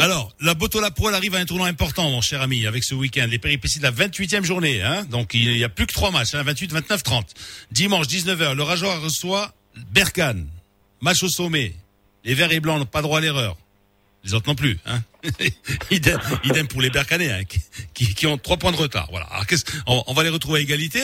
Alors, 0.00 0.32
la 0.40 0.54
Botola 0.54 0.90
Pro 0.90 1.10
elle 1.10 1.14
arrive 1.14 1.34
à 1.34 1.38
un 1.38 1.44
tournoi 1.44 1.66
important, 1.66 2.08
mon 2.10 2.22
cher 2.22 2.40
ami, 2.40 2.66
avec 2.66 2.82
ce 2.82 2.94
week-end. 2.94 3.26
Les 3.30 3.38
péripéties 3.38 3.80
de 3.80 3.84
la 3.84 3.90
28e 3.90 4.44
journée. 4.44 4.80
Hein. 4.80 5.04
Donc, 5.10 5.34
il 5.34 5.58
y 5.58 5.64
a 5.64 5.68
plus 5.68 5.86
que 5.86 5.92
trois 5.92 6.10
matchs, 6.10 6.34
hein, 6.34 6.42
28, 6.42 6.72
29, 6.72 7.02
30. 7.02 7.34
Dimanche, 7.70 8.06
19h, 8.06 8.54
le 8.54 8.62
Rajoir 8.62 9.02
reçoit 9.02 9.52
Berkane. 9.92 10.48
Match 11.02 11.22
au 11.22 11.28
sommet. 11.28 11.74
Les 12.24 12.34
verts 12.34 12.52
et 12.52 12.60
blancs 12.60 12.78
n'ont 12.78 12.86
pas 12.86 13.02
droit 13.02 13.18
à 13.18 13.20
l'erreur. 13.20 13.56
Les 14.24 14.34
autres 14.34 14.48
non 14.48 14.54
plus. 14.54 14.78
Hein. 14.86 15.00
idem, 15.90 16.18
idem 16.44 16.68
pour 16.68 16.80
les 16.80 16.90
Bercanais, 16.90 17.30
hein, 17.30 17.44
qui, 17.44 17.60
qui, 17.94 18.14
qui 18.14 18.26
ont 18.26 18.38
trois 18.38 18.56
points 18.56 18.72
de 18.72 18.76
retard. 18.76 19.08
Voilà. 19.10 19.26
Alors, 19.26 19.44
on, 19.86 20.04
on 20.06 20.14
va 20.14 20.22
les 20.22 20.28
retrouver 20.28 20.60
à 20.60 20.62
égalité 20.62 21.00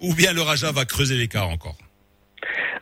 ou 0.00 0.14
bien 0.14 0.32
le 0.32 0.42
Raja 0.42 0.72
va 0.72 0.84
creuser 0.84 1.16
l'écart 1.16 1.48
encore? 1.48 1.76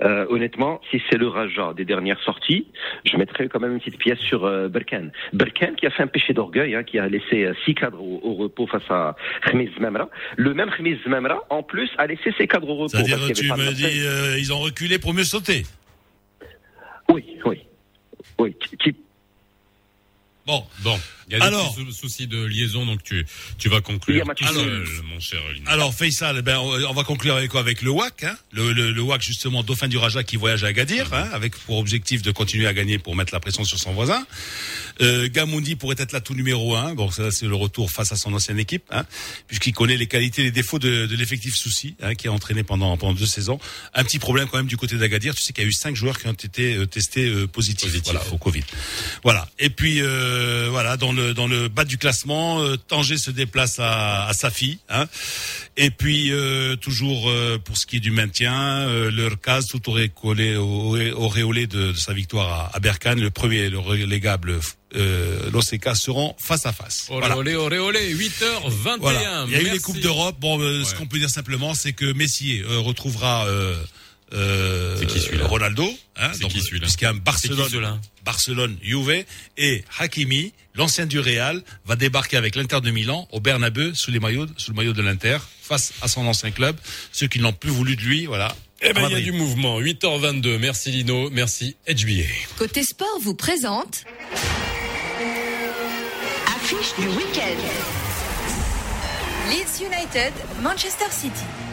Euh, 0.02 0.26
honnêtement, 0.28 0.80
si 0.90 1.00
c'est 1.08 1.16
le 1.16 1.28
Raja 1.28 1.72
des 1.74 1.84
dernières 1.84 2.20
sorties, 2.20 2.66
je 3.04 3.16
mettrais 3.16 3.48
quand 3.48 3.60
même 3.60 3.72
une 3.72 3.78
petite 3.78 3.98
pièce 3.98 4.18
sur 4.18 4.44
euh, 4.44 4.68
Berkane. 4.68 5.12
Berkane 5.32 5.76
qui 5.76 5.86
a 5.86 5.90
fait 5.90 6.02
un 6.02 6.08
péché 6.08 6.32
d'orgueil, 6.32 6.74
hein, 6.74 6.82
qui 6.82 6.98
a 6.98 7.08
laissé 7.08 7.44
euh, 7.44 7.54
six 7.64 7.74
cadres 7.74 8.02
au, 8.02 8.20
au 8.22 8.34
repos 8.34 8.66
face 8.66 8.90
à 8.90 9.16
Khmiz 9.46 9.70
Memra. 9.78 10.08
Le 10.36 10.52
même 10.52 10.70
Khmiz 10.70 10.98
Memra, 11.06 11.44
en 11.50 11.62
plus, 11.62 11.90
a 11.98 12.06
laissé 12.06 12.32
ses 12.36 12.46
cadres 12.48 12.68
au 12.68 12.74
repos. 12.74 12.88
C'est-à-dire, 12.88 13.18
tu 13.34 13.46
me 13.52 13.72
dis, 13.72 13.84
euh, 14.04 14.38
ils 14.38 14.52
ont 14.52 14.58
reculé 14.58 14.98
pour 14.98 15.14
mieux 15.14 15.24
sauter. 15.24 15.64
Oui, 17.08 17.24
oui. 17.44 17.60
Oui, 18.38 18.56
Bon, 20.46 20.62
bon. 20.82 20.98
Il 21.28 21.32
y 21.32 21.36
a 21.36 21.40
des 21.40 21.46
Alors- 21.46 21.74
petits 21.74 21.86
sou- 21.86 21.92
soucis 21.92 22.26
de 22.26 22.44
liaison, 22.44 22.84
donc 22.86 23.02
tu, 23.02 23.24
tu 23.58 23.68
vas 23.68 23.80
conclure 23.80 24.16
Il 24.16 24.18
y 24.18 24.22
a 24.22 24.24
match 24.24 24.38
tout 24.38 24.46
seul, 24.54 24.66
nul. 24.80 24.88
mon 25.12 25.20
cher. 25.20 25.40
Alors 25.66 25.94
Faisal, 25.94 26.36
eh 26.38 26.42
ben, 26.42 26.58
on 26.58 26.74
on 26.84 26.92
va 26.92 27.04
conclure 27.04 27.36
avec 27.36 27.50
quoi? 27.50 27.60
Avec 27.60 27.82
le 27.82 27.90
WAC, 27.90 28.24
hein? 28.24 28.36
Le, 28.52 28.72
le, 28.72 28.90
le 28.92 29.02
WAC 29.02 29.22
justement 29.22 29.62
dauphin 29.62 29.88
du 29.88 29.96
Raja 29.96 30.22
qui 30.22 30.36
voyage 30.36 30.64
à 30.64 30.68
Agadir, 30.68 31.12
hein, 31.14 31.28
avec 31.32 31.56
pour 31.56 31.78
objectif 31.78 32.22
de 32.22 32.30
continuer 32.30 32.66
à 32.66 32.72
gagner 32.74 32.98
pour 32.98 33.16
mettre 33.16 33.32
la 33.32 33.40
pression 33.40 33.64
sur 33.64 33.78
son 33.78 33.92
voisin. 33.92 34.26
Euh, 35.00 35.28
Gamoundi 35.28 35.76
pourrait 35.76 35.96
être 35.98 36.12
l'atout 36.12 36.34
numéro 36.34 36.76
un. 36.76 36.94
Bon, 36.94 37.10
ça 37.10 37.30
c'est 37.30 37.46
le 37.46 37.54
retour 37.54 37.90
face 37.90 38.12
à 38.12 38.16
son 38.16 38.32
ancienne 38.34 38.58
équipe, 38.58 38.84
hein, 38.90 39.04
puisqu'il 39.48 39.72
connaît 39.72 39.96
les 39.96 40.06
qualités 40.06 40.42
et 40.42 40.44
les 40.46 40.50
défauts 40.50 40.78
de, 40.78 41.06
de 41.06 41.16
l'effectif 41.16 41.54
souci, 41.56 41.96
hein, 42.02 42.14
qui 42.14 42.28
a 42.28 42.32
entraîné 42.32 42.62
pendant 42.62 42.96
pendant 42.96 43.14
deux 43.14 43.26
saisons. 43.26 43.58
Un 43.94 44.04
petit 44.04 44.18
problème 44.18 44.46
quand 44.50 44.58
même 44.58 44.66
du 44.66 44.76
côté 44.76 44.96
d'Agadir. 44.96 45.34
Tu 45.34 45.42
sais 45.42 45.52
qu'il 45.52 45.64
y 45.64 45.66
a 45.66 45.70
eu 45.70 45.72
cinq 45.72 45.96
joueurs 45.96 46.18
qui 46.20 46.26
ont 46.28 46.32
été 46.32 46.74
euh, 46.76 46.86
testés 46.86 47.28
euh, 47.28 47.46
positifs, 47.46 47.92
voilà, 48.04 48.22
au 48.32 48.38
Covid. 48.38 48.62
Voilà. 49.22 49.48
Et 49.58 49.70
puis 49.70 50.00
euh, 50.00 50.68
voilà, 50.70 50.96
dans 50.96 51.12
le 51.14 51.32
dans 51.34 51.46
le 51.46 51.68
bas 51.68 51.84
du 51.84 51.96
classement, 51.98 52.60
euh, 52.60 52.76
Tanger 52.76 53.16
se 53.16 53.30
déplace 53.30 53.78
à, 53.78 54.26
à 54.26 54.32
Safi. 54.34 54.78
Hein. 54.90 55.06
Et 55.76 55.90
puis 55.90 56.30
euh, 56.32 56.76
toujours 56.76 57.30
euh, 57.30 57.58
pour 57.58 57.76
ce 57.78 57.86
qui 57.86 57.96
est 57.96 58.00
du 58.00 58.10
maintien, 58.10 58.54
euh, 58.80 59.10
leur 59.10 59.40
case 59.40 59.66
tout 59.68 59.88
aurait 59.88 60.10
collé 60.10 60.56
au- 60.56 60.96
auréolé 61.16 61.66
de, 61.66 61.92
de 61.92 61.96
sa 61.96 62.12
victoire 62.12 62.50
à, 62.52 62.76
à 62.76 62.80
Berkane. 62.80 63.20
Le 63.20 63.30
premier, 63.30 63.70
le 63.70 63.78
relégable 63.78 64.58
euh, 64.96 65.50
l'OCK 65.50 65.96
seront 65.96 66.36
face 66.38 66.66
à 66.66 66.72
face. 66.72 67.06
Olé, 67.10 67.18
Voilà. 67.20 67.36
olé, 67.38 67.56
olé, 67.56 67.78
olé, 67.78 68.14
8h21. 68.14 68.98
Voilà. 69.00 69.44
Il 69.48 69.52
y 69.52 69.56
a 69.56 69.60
eu 69.62 69.70
les 69.70 69.78
coupes 69.80 69.98
d'Europe. 70.00 70.36
Bon, 70.40 70.60
euh, 70.60 70.84
ce 70.84 70.94
qu'on 70.94 71.06
peut 71.06 71.18
dire 71.18 71.30
simplement, 71.30 71.74
c'est 71.74 71.92
que 71.94 72.12
Messi 72.12 72.60
euh, 72.62 72.78
retrouvera 72.78 73.46
euh, 74.34 74.96
Ronaldo. 75.42 75.88
Hein, 76.16 76.30
C'est 76.32 76.40
donc, 76.40 76.50
qui 76.52 76.60
celui-là 76.60 76.82
Puisqu'il 76.82 77.04
y 77.04 77.06
a 77.06 77.10
un 77.10 77.14
C'est 77.14 77.18
qui 77.18 77.24
Barcelone, 77.24 77.68
celui-là 77.68 77.98
Barcelone, 78.24 78.76
Juve 78.82 79.24
et 79.56 79.84
Hakimi, 79.98 80.52
l'ancien 80.74 81.06
du 81.06 81.20
Real, 81.20 81.62
va 81.86 81.96
débarquer 81.96 82.36
avec 82.36 82.56
l'Inter 82.56 82.80
de 82.80 82.90
Milan 82.90 83.28
au 83.32 83.40
Bernabeu 83.40 83.94
sous 83.94 84.10
les 84.10 84.20
maillots, 84.20 84.46
sous 84.56 84.70
le 84.70 84.76
maillot 84.76 84.92
de 84.92 85.02
l'Inter, 85.02 85.38
face 85.62 85.92
à 86.02 86.08
son 86.08 86.26
ancien 86.26 86.50
club. 86.50 86.76
Ceux 87.12 87.26
qui 87.26 87.38
n'ont 87.40 87.52
plus 87.52 87.70
voulu 87.70 87.96
de 87.96 88.02
lui, 88.02 88.26
voilà. 88.26 88.54
Eh 88.82 88.92
ben, 88.92 89.08
il 89.08 89.12
y 89.12 89.16
a 89.16 89.20
du 89.20 89.32
mouvement. 89.32 89.80
8h22. 89.80 90.58
Merci 90.58 90.90
Lino. 90.90 91.30
Merci 91.30 91.76
HBA. 91.88 92.24
Côté 92.58 92.82
sport 92.82 93.18
vous 93.22 93.34
présente 93.34 94.04
Affiche 96.46 96.94
du 96.98 97.08
week-end. 97.08 97.60
Leeds 99.50 99.86
United, 99.86 100.32
Manchester 100.62 101.06
City. 101.10 101.63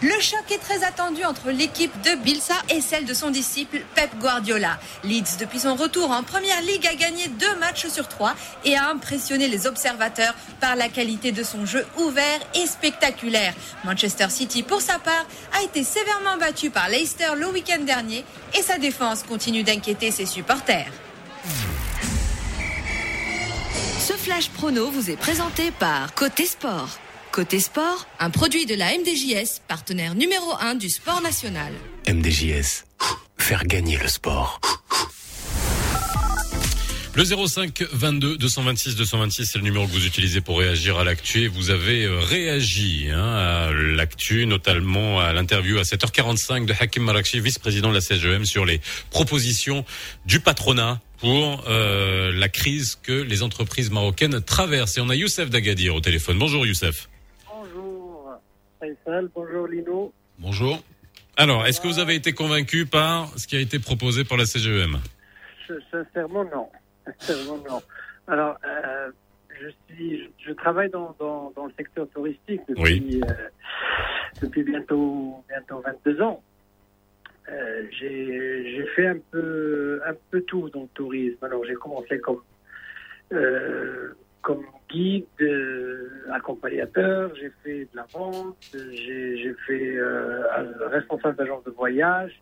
Le 0.00 0.20
choc 0.20 0.44
est 0.52 0.58
très 0.58 0.84
attendu 0.84 1.24
entre 1.24 1.50
l'équipe 1.50 1.92
de 2.02 2.14
Bilsa 2.22 2.54
et 2.70 2.80
celle 2.80 3.04
de 3.04 3.14
son 3.14 3.30
disciple 3.30 3.80
Pep 3.96 4.10
Guardiola. 4.20 4.78
Leeds, 5.02 5.38
depuis 5.40 5.58
son 5.58 5.74
retour 5.74 6.12
en 6.12 6.22
Première 6.22 6.60
Ligue, 6.60 6.86
a 6.86 6.94
gagné 6.94 7.26
deux 7.26 7.56
matchs 7.56 7.88
sur 7.88 8.06
trois 8.06 8.36
et 8.64 8.76
a 8.76 8.90
impressionné 8.90 9.48
les 9.48 9.66
observateurs 9.66 10.34
par 10.60 10.76
la 10.76 10.88
qualité 10.88 11.32
de 11.32 11.42
son 11.42 11.66
jeu 11.66 11.84
ouvert 11.96 12.38
et 12.54 12.66
spectaculaire. 12.66 13.54
Manchester 13.84 14.28
City, 14.30 14.62
pour 14.62 14.80
sa 14.80 15.00
part, 15.00 15.26
a 15.58 15.64
été 15.64 15.82
sévèrement 15.82 16.36
battu 16.38 16.70
par 16.70 16.88
Leicester 16.88 17.34
le 17.36 17.48
week-end 17.48 17.82
dernier 17.82 18.24
et 18.56 18.62
sa 18.62 18.78
défense 18.78 19.24
continue 19.24 19.64
d'inquiéter 19.64 20.12
ses 20.12 20.26
supporters. 20.26 20.92
Ce 23.98 24.12
flash 24.12 24.48
prono 24.50 24.90
vous 24.92 25.10
est 25.10 25.16
présenté 25.16 25.72
par 25.72 26.14
Côté 26.14 26.46
Sport. 26.46 27.00
Côté 27.38 27.60
Sport, 27.60 28.08
un 28.18 28.30
produit 28.30 28.66
de 28.66 28.74
la 28.74 28.86
MDJS, 28.98 29.60
partenaire 29.68 30.16
numéro 30.16 30.54
1 30.60 30.74
du 30.74 30.88
sport 30.88 31.22
national. 31.22 31.72
MDJS, 32.08 32.82
faire 33.38 33.64
gagner 33.64 33.96
le 33.96 34.08
sport. 34.08 34.60
Le 37.14 37.24
05 37.24 37.84
22 37.92 38.38
226 38.38 38.96
226, 38.96 39.50
c'est 39.52 39.58
le 39.58 39.62
numéro 39.62 39.86
que 39.86 39.92
vous 39.92 40.04
utilisez 40.04 40.40
pour 40.40 40.58
réagir 40.58 40.98
à 40.98 41.04
l'actu. 41.04 41.42
Et 41.42 41.46
vous 41.46 41.70
avez 41.70 42.06
euh, 42.06 42.18
réagi 42.18 43.06
hein, 43.12 43.22
à 43.22 43.70
l'actu, 43.72 44.44
notamment 44.44 45.20
à 45.20 45.32
l'interview 45.32 45.78
à 45.78 45.82
7h45 45.82 46.64
de 46.64 46.74
Hakim 46.80 47.04
Marakchi, 47.04 47.38
vice-président 47.38 47.90
de 47.90 47.94
la 47.94 48.00
CGM, 48.00 48.46
sur 48.46 48.64
les 48.64 48.80
propositions 49.10 49.84
du 50.26 50.40
patronat 50.40 51.00
pour 51.18 51.62
euh, 51.68 52.32
la 52.32 52.48
crise 52.48 52.98
que 53.00 53.12
les 53.12 53.44
entreprises 53.44 53.92
marocaines 53.92 54.40
traversent. 54.40 54.98
Et 54.98 55.00
on 55.00 55.08
a 55.08 55.14
Youssef 55.14 55.50
Dagadir 55.50 55.94
au 55.94 56.00
téléphone. 56.00 56.36
Bonjour 56.36 56.66
Youssef. 56.66 57.08
Bonjour 58.80 58.96
Faisal, 59.04 59.28
bonjour 59.34 59.66
Lino. 59.66 60.12
Bonjour. 60.38 60.78
Alors, 61.36 61.66
est-ce 61.66 61.80
que 61.80 61.88
vous 61.88 61.98
avez 61.98 62.14
été 62.14 62.32
convaincu 62.32 62.86
par 62.86 63.28
ce 63.38 63.46
qui 63.46 63.56
a 63.56 63.60
été 63.60 63.78
proposé 63.78 64.24
par 64.24 64.38
la 64.38 64.44
Je, 64.46 65.74
sincèrement, 65.90 66.44
non. 66.44 66.68
Sincèrement, 67.18 67.58
non. 67.68 67.82
Alors, 68.26 68.56
euh, 68.64 69.10
je 69.60 69.68
suis, 69.94 70.30
je 70.46 70.52
travaille 70.52 70.90
dans, 70.90 71.14
dans, 71.18 71.52
dans 71.56 71.66
le 71.66 71.72
secteur 71.76 72.08
touristique 72.14 72.60
depuis, 72.68 72.82
Oui. 72.82 73.20
euh, 73.28 73.32
depuis 74.42 74.62
bientôt, 74.62 75.42
bientôt 75.48 75.82
22 76.04 76.22
ans. 76.22 76.42
Euh, 77.48 77.86
j'ai 77.98 78.86
fait 78.94 79.06
un 79.06 79.18
peu, 79.30 80.00
un 80.06 80.14
peu 80.30 80.42
tout 80.42 80.68
dans 80.70 80.82
le 80.82 80.88
tourisme. 80.94 81.42
Alors, 81.44 81.64
j'ai 81.64 81.74
commencé 81.74 82.18
comme, 82.20 82.42
comme 84.42 84.64
guide, 84.88 85.26
euh, 85.40 86.26
accompagnateur, 86.32 87.34
j'ai 87.36 87.50
fait 87.62 87.80
de 87.84 87.90
la 87.96 88.06
vente, 88.12 88.56
j'ai 88.72 89.54
fait 89.66 89.96
euh, 89.96 90.46
responsable 90.88 91.36
d'agence 91.36 91.64
de 91.64 91.70
voyage. 91.70 92.40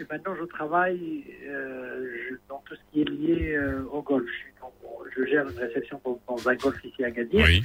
Et 0.00 0.04
maintenant, 0.10 0.34
je 0.36 0.44
travaille 0.44 1.24
euh, 1.46 2.16
je- 2.30 2.34
dans 2.48 2.62
tout 2.66 2.74
ce 2.74 2.80
qui 2.90 3.02
est 3.02 3.08
lié 3.08 3.58
au 3.90 4.02
golf. 4.02 4.28
Je, 4.44 5.20
je 5.20 5.26
gère 5.26 5.48
une 5.48 5.58
réception 5.58 6.00
dans, 6.04 6.20
dans 6.26 6.48
un 6.48 6.54
golf 6.54 6.82
ici 6.84 7.04
à 7.04 7.10
Gadir. 7.10 7.44
Oui. 7.44 7.64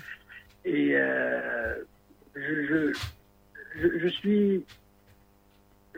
Et 0.65 0.91
je, 2.35 2.65
je, 2.65 2.93
je, 3.79 3.99
je 3.99 4.07
suis. 4.07 4.65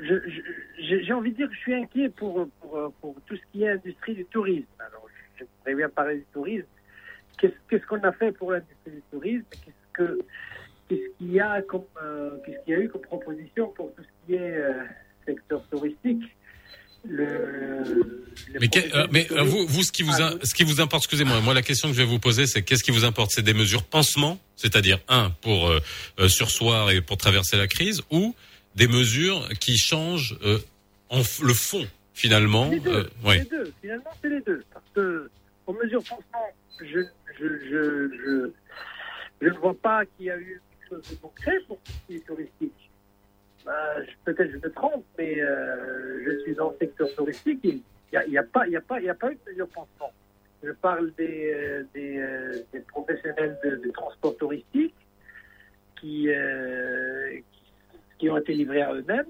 je- 0.02 0.30
je- 0.30 1.00
J'ai 1.02 1.14
envie 1.14 1.32
de 1.32 1.38
dire 1.38 1.48
que 1.50 1.56
je 1.56 1.60
suis 1.60 1.74
inquiet 1.74 2.10
pour, 2.10 2.48
pour, 2.62 2.94
pour 3.02 3.16
tout 3.26 3.36
ce 3.36 3.42
qui 3.52 3.64
est 3.64 3.70
industrie 3.70 4.16
du 4.16 4.26
tourisme. 4.26 4.68
Alors, 4.80 5.08
je 5.38 5.44
voudrais 5.46 5.76
bien 5.76 5.90
parler 5.90 6.18
du 6.18 6.26
tourisme. 6.32 6.68
Qu'est-ce 7.42 7.86
qu'on 7.88 8.02
a 8.04 8.12
fait 8.14 8.32
pour 8.32 8.52
l'industrie 8.52 8.92
du 8.92 9.02
tourisme? 9.12 9.46
Qu'est-ce 9.52 9.94
que 9.94 10.20
qu'est-ce 10.90 11.18
qu'il 11.18 11.32
y 11.34 11.40
a 11.40 11.62
comme 11.62 11.84
euh, 12.04 12.32
qu'est-ce 12.46 12.64
qu'il 12.66 12.74
y 12.74 12.78
a 12.78 12.80
eu 12.82 12.90
comme 12.90 13.02
proposition 13.02 13.68
pour 13.76 13.94
tout 13.96 14.02
ce 14.04 14.26
qui 14.28 14.34
est 14.36 14.58
euh, 14.58 14.84
secteur 15.26 15.62
touristique? 15.70 16.24
Le, 17.08 18.26
Mais, 18.60 18.68
que- 18.68 18.80
euh, 18.98 19.08
mais 19.12 19.24
tourisme- 19.24 19.46
vous, 19.48 19.68
vous, 19.68 19.84
ce 19.84 19.92
qui 19.92 20.04
vous, 20.04 20.22
a- 20.22 20.34
ce 20.44 20.54
qui 20.54 20.64
vous 20.66 20.82
importe, 20.82 21.04
excusez-moi, 21.04 21.40
moi 21.40 21.54
la 21.54 21.62
question 21.62 21.88
que 21.88 21.94
je 21.94 22.00
vais 22.00 22.06
vous 22.08 22.20
poser, 22.20 22.46
c'est 22.46 22.62
qu'est-ce 22.62 22.84
qui 22.84 22.92
vous 22.92 23.06
importe? 23.06 23.32
C'est 23.32 23.42
des 23.42 23.54
mesures 23.54 23.84
pansement, 23.84 24.38
c'est-à-dire 24.58 25.00
un 25.08 25.30
pour 25.42 25.72
sursoir 26.28 26.92
et 26.92 27.00
pour 27.02 27.16
traverser 27.16 27.56
la 27.58 27.68
crise, 27.68 28.02
ou 28.12 28.36
des 28.76 28.88
mesures 28.88 29.48
qui 29.62 29.78
changent 29.78 30.38
en 31.10 31.20
le 31.42 31.54
fond 31.54 31.88
finalement 32.14 32.70
Les 32.70 32.80
deux, 32.82 33.10
ouais. 33.24 33.38
les 33.40 33.46
deux. 33.46 33.74
Finalement, 33.82 34.12
c'est 34.22 34.30
les 34.30 34.42
deux. 34.42 34.62
Parce 34.74 34.86
que, 34.94 35.30
aux 35.68 35.74
mesures 35.74 36.04
pansement, 36.04 36.48
je, 36.82 37.00
je, 37.40 38.52
ne 39.42 39.50
vois 39.52 39.74
pas 39.74 40.06
qu'il 40.06 40.26
y 40.28 40.32
a 40.32 40.38
eu 40.38 40.62
quelque 40.70 40.90
chose 40.90 41.10
de 41.10 41.16
concret 41.22 41.60
pour 41.68 41.80
tout 41.82 41.92
ce 41.92 42.08
qui 42.08 42.16
est 42.18 42.26
touristique. 42.26 42.92
Bah, 43.66 43.96
Peut-être 44.26 44.52
je 44.52 44.58
me 44.58 44.72
trompe, 44.72 45.06
mais 45.18 45.40
euh, 45.42 46.24
je 46.26 46.40
suis 46.44 46.56
dans 46.56 46.72
le 46.72 46.78
secteur 46.78 47.14
touristique. 47.16 47.60
Il 47.64 47.82
n'y 48.28 48.38
a, 48.38 48.44
pas- 48.44 48.68
eu 48.68 48.72
de 48.72 49.50
mesures 49.50 49.68
pansement. 49.70 50.12
Je 50.64 50.72
parle 50.72 51.14
des, 51.14 51.54
euh, 51.54 51.84
euh, 51.96 52.80
professionnels 52.88 53.58
de, 53.64 53.92
transport 53.92 54.36
touristique 54.38 54.96
qui, 56.00 56.30
ont 58.30 58.38
été 58.38 58.54
livrés 58.54 58.82
à 58.82 58.94
eux-mêmes. 58.94 59.28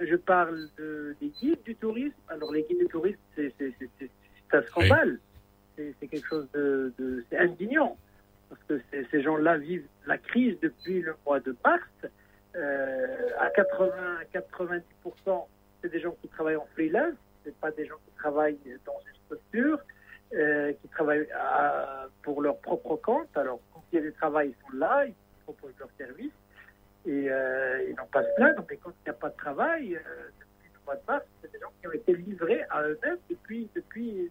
Je 0.00 0.16
parle 0.16 0.68
de, 0.78 1.14
des 1.20 1.28
guides 1.28 1.62
du 1.64 1.74
tourisme. 1.76 2.14
Alors, 2.28 2.52
les 2.52 2.62
guides 2.62 2.78
du 2.78 2.86
tourisme, 2.86 3.20
c'est 3.36 3.52
un 4.52 4.62
scandale. 4.62 5.18
C'est 6.00 6.06
quelque 6.08 6.26
chose 6.28 6.48
de, 6.52 6.92
de 6.98 7.24
indignant. 7.38 7.96
Parce 8.48 8.62
que 8.64 8.80
ces- 9.10 9.22
gens-là 9.22 9.56
vivent 9.56 9.86
la 10.06 10.18
crise 10.18 10.58
depuis 10.60 11.00
le 11.00 11.14
mois 11.24 11.40
de 11.40 11.56
mars. 11.64 11.82
Euh, 12.54 13.28
à 13.40 13.48
80, 13.50 13.94
90%, 14.34 15.46
c'est 15.80 15.90
des 15.90 16.00
gens 16.00 16.14
qui 16.20 16.28
travaillent 16.28 16.56
en 16.56 16.68
freelance. 16.74 17.14
C'est 17.44 17.56
pas 17.56 17.70
des 17.70 17.86
gens 17.86 17.96
qui 18.04 18.14
travaillent 18.16 18.58
dans 18.84 19.00
une 19.06 19.14
structure, 19.24 19.78
euh, 20.34 20.72
qui 20.74 20.88
travaillent 20.88 21.26
pour 22.22 22.42
leur 22.42 22.58
propre 22.58 22.96
compte. 22.96 23.34
Alors, 23.36 23.58
quand 23.72 23.82
il 23.90 23.96
y 23.96 23.98
a 23.98 24.02
du 24.02 24.12
travail, 24.12 24.50
ils 24.54 24.62
sont 24.70 24.76
là, 24.76 25.06
ils 25.06 25.14
proposent 25.44 25.74
leurs 25.78 25.90
services 25.96 26.30
et 27.06 27.26
euh, 27.30 27.84
ils 27.88 27.96
n'ont 27.96 28.06
pas 28.12 28.22
se 28.22 28.34
plaindre. 28.36 28.64
Mais 28.68 28.76
quand 28.76 28.90
il 28.90 29.04
n'y 29.04 29.10
a 29.10 29.18
pas 29.18 29.30
de 29.30 29.36
travail, 29.36 29.88
depuis 30.40 30.70
le 30.74 30.80
mois 30.84 30.96
de 30.96 31.02
mars, 31.08 31.24
c'est 31.40 31.50
des 31.52 31.58
gens 31.58 31.72
qui 31.80 31.88
ont 31.88 31.92
été 31.92 32.12
livrés 32.14 32.62
à 32.70 32.82
eux-mêmes 32.82 33.18
depuis, 33.30 33.68
depuis, 33.74 34.30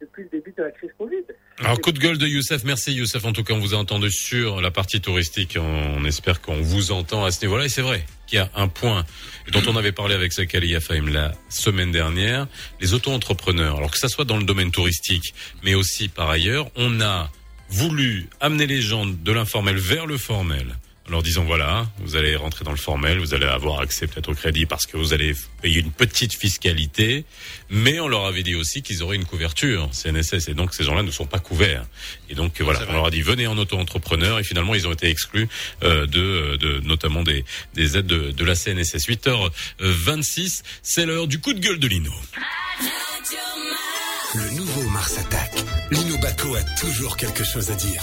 depuis 0.00 0.22
le 0.24 0.28
début 0.30 0.54
de 0.56 0.62
la 0.62 0.70
crise 0.70 0.90
Covid. 0.98 1.22
Alors 1.58 1.80
coup 1.80 1.92
de 1.92 1.98
gueule 1.98 2.18
de 2.18 2.26
Youssef, 2.26 2.64
merci 2.64 2.92
Youssef. 2.92 3.24
En 3.24 3.32
tout 3.32 3.44
cas, 3.44 3.54
on 3.54 3.58
vous 3.58 3.74
a 3.74 3.76
entendu 3.76 4.10
sur 4.10 4.60
la 4.60 4.70
partie 4.70 5.00
touristique. 5.00 5.58
On 5.60 6.04
espère 6.04 6.40
qu'on 6.40 6.60
vous 6.60 6.90
entend 6.92 7.24
à 7.24 7.30
ce 7.30 7.44
niveau-là. 7.44 7.66
Et 7.66 7.68
c'est 7.68 7.82
vrai 7.82 8.04
qu'il 8.26 8.38
y 8.38 8.40
a 8.40 8.50
un 8.54 8.68
point 8.68 9.04
dont 9.52 9.62
on 9.68 9.76
avait 9.76 9.92
parlé 9.92 10.14
avec 10.14 10.32
Zakali 10.32 10.78
Faim 10.80 11.10
la 11.10 11.32
semaine 11.48 11.92
dernière, 11.92 12.46
les 12.80 12.94
auto-entrepreneurs. 12.94 13.76
Alors 13.76 13.90
que 13.90 13.98
ça 13.98 14.08
soit 14.08 14.24
dans 14.24 14.38
le 14.38 14.44
domaine 14.44 14.70
touristique, 14.70 15.34
mais 15.62 15.74
aussi 15.74 16.08
par 16.08 16.30
ailleurs, 16.30 16.70
on 16.76 17.00
a 17.00 17.30
voulu 17.68 18.28
amener 18.40 18.66
les 18.66 18.80
gens 18.80 19.06
de 19.06 19.32
l'informel 19.32 19.76
vers 19.76 20.06
le 20.06 20.16
formel. 20.16 20.66
En 21.10 21.14
leur 21.14 21.22
disant 21.24 21.42
voilà, 21.42 21.88
vous 21.98 22.14
allez 22.14 22.36
rentrer 22.36 22.64
dans 22.64 22.70
le 22.70 22.76
formel, 22.76 23.18
vous 23.18 23.34
allez 23.34 23.44
avoir 23.44 23.80
accès 23.80 24.06
peut-être 24.06 24.28
au 24.28 24.34
crédit 24.34 24.64
parce 24.64 24.86
que 24.86 24.96
vous 24.96 25.12
allez 25.12 25.34
payer 25.60 25.80
une 25.80 25.90
petite 25.90 26.32
fiscalité, 26.34 27.24
mais 27.68 27.98
on 27.98 28.06
leur 28.06 28.26
avait 28.26 28.44
dit 28.44 28.54
aussi 28.54 28.80
qu'ils 28.82 29.02
auraient 29.02 29.16
une 29.16 29.24
couverture 29.24 29.88
CNSS 29.92 30.46
et 30.46 30.54
donc 30.54 30.72
ces 30.72 30.84
gens-là 30.84 31.02
ne 31.02 31.10
sont 31.10 31.26
pas 31.26 31.40
couverts. 31.40 31.84
Et 32.28 32.36
donc 32.36 32.60
voilà, 32.60 32.82
on 32.88 32.92
leur 32.92 33.06
a 33.06 33.10
dit 33.10 33.22
venez 33.22 33.48
en 33.48 33.58
auto-entrepreneur 33.58 34.38
et 34.38 34.44
finalement 34.44 34.72
ils 34.76 34.86
ont 34.86 34.92
été 34.92 35.08
exclus 35.08 35.48
euh, 35.82 36.06
de, 36.06 36.56
de 36.58 36.78
notamment 36.86 37.24
des, 37.24 37.44
des 37.74 37.96
aides 37.96 38.06
de, 38.06 38.30
de 38.30 38.44
la 38.44 38.54
CNSS. 38.54 39.08
8h26, 39.08 40.62
c'est 40.84 41.06
l'heure 41.06 41.26
du 41.26 41.40
coup 41.40 41.54
de 41.54 41.58
gueule 41.58 41.80
de 41.80 41.88
Lino. 41.88 42.12
Le 44.36 44.50
nouveau 44.54 44.88
Mars 44.90 45.18
attaque. 45.18 45.64
Lino 45.90 46.16
Baco 46.18 46.54
a 46.54 46.62
toujours 46.78 47.16
quelque 47.16 47.42
chose 47.42 47.68
à 47.72 47.74
dire. 47.74 48.00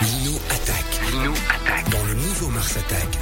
Lino 0.00 0.40
attaque. 0.50 1.00
Lino 1.10 1.32
attaque. 1.32 1.59
Mars 2.50 2.76
attaque. 2.76 3.18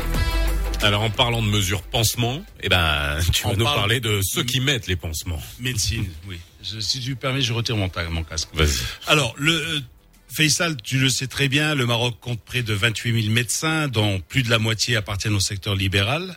Alors 0.83 1.03
en 1.03 1.11
parlant 1.11 1.43
de 1.43 1.49
mesures 1.49 1.83
pansement, 1.83 2.45
eh 2.61 2.69
ben 2.69 3.19
tu 3.33 3.43
vas 3.43 3.51
On 3.51 3.57
nous 3.57 3.65
parle- 3.65 3.77
parler 3.79 4.01
de 4.01 4.21
ceux 4.23 4.45
qui 4.45 4.61
mettent 4.61 4.87
les 4.87 4.97
pansements. 4.97 5.43
Médecine, 5.59 6.07
oui. 6.29 6.39
Je- 6.63 6.81
si 6.81 7.01
tu 7.01 7.11
me 7.11 7.17
permets, 7.17 7.41
je 7.43 7.53
retire 7.53 7.77
mon, 7.77 7.89
ta- 7.89 8.09
mon 8.09 8.23
casque. 8.23 8.49
Vas-y. 8.55 8.79
Alors, 9.07 9.35
le 9.39 9.53
euh, 9.53 9.81
Faisal, 10.29 10.77
tu 10.83 10.99
le 10.99 11.09
sais 11.09 11.27
très 11.27 11.49
bien, 11.49 11.75
le 11.75 11.87
Maroc 11.87 12.17
compte 12.21 12.41
près 12.41 12.63
de 12.63 12.75
28 12.75 13.23
000 13.23 13.33
médecins, 13.35 13.89
dont 13.89 14.21
plus 14.21 14.43
de 14.43 14.51
la 14.51 14.59
moitié 14.59 14.95
appartiennent 14.97 15.35
au 15.35 15.41
secteur 15.41 15.75
libéral. 15.75 16.37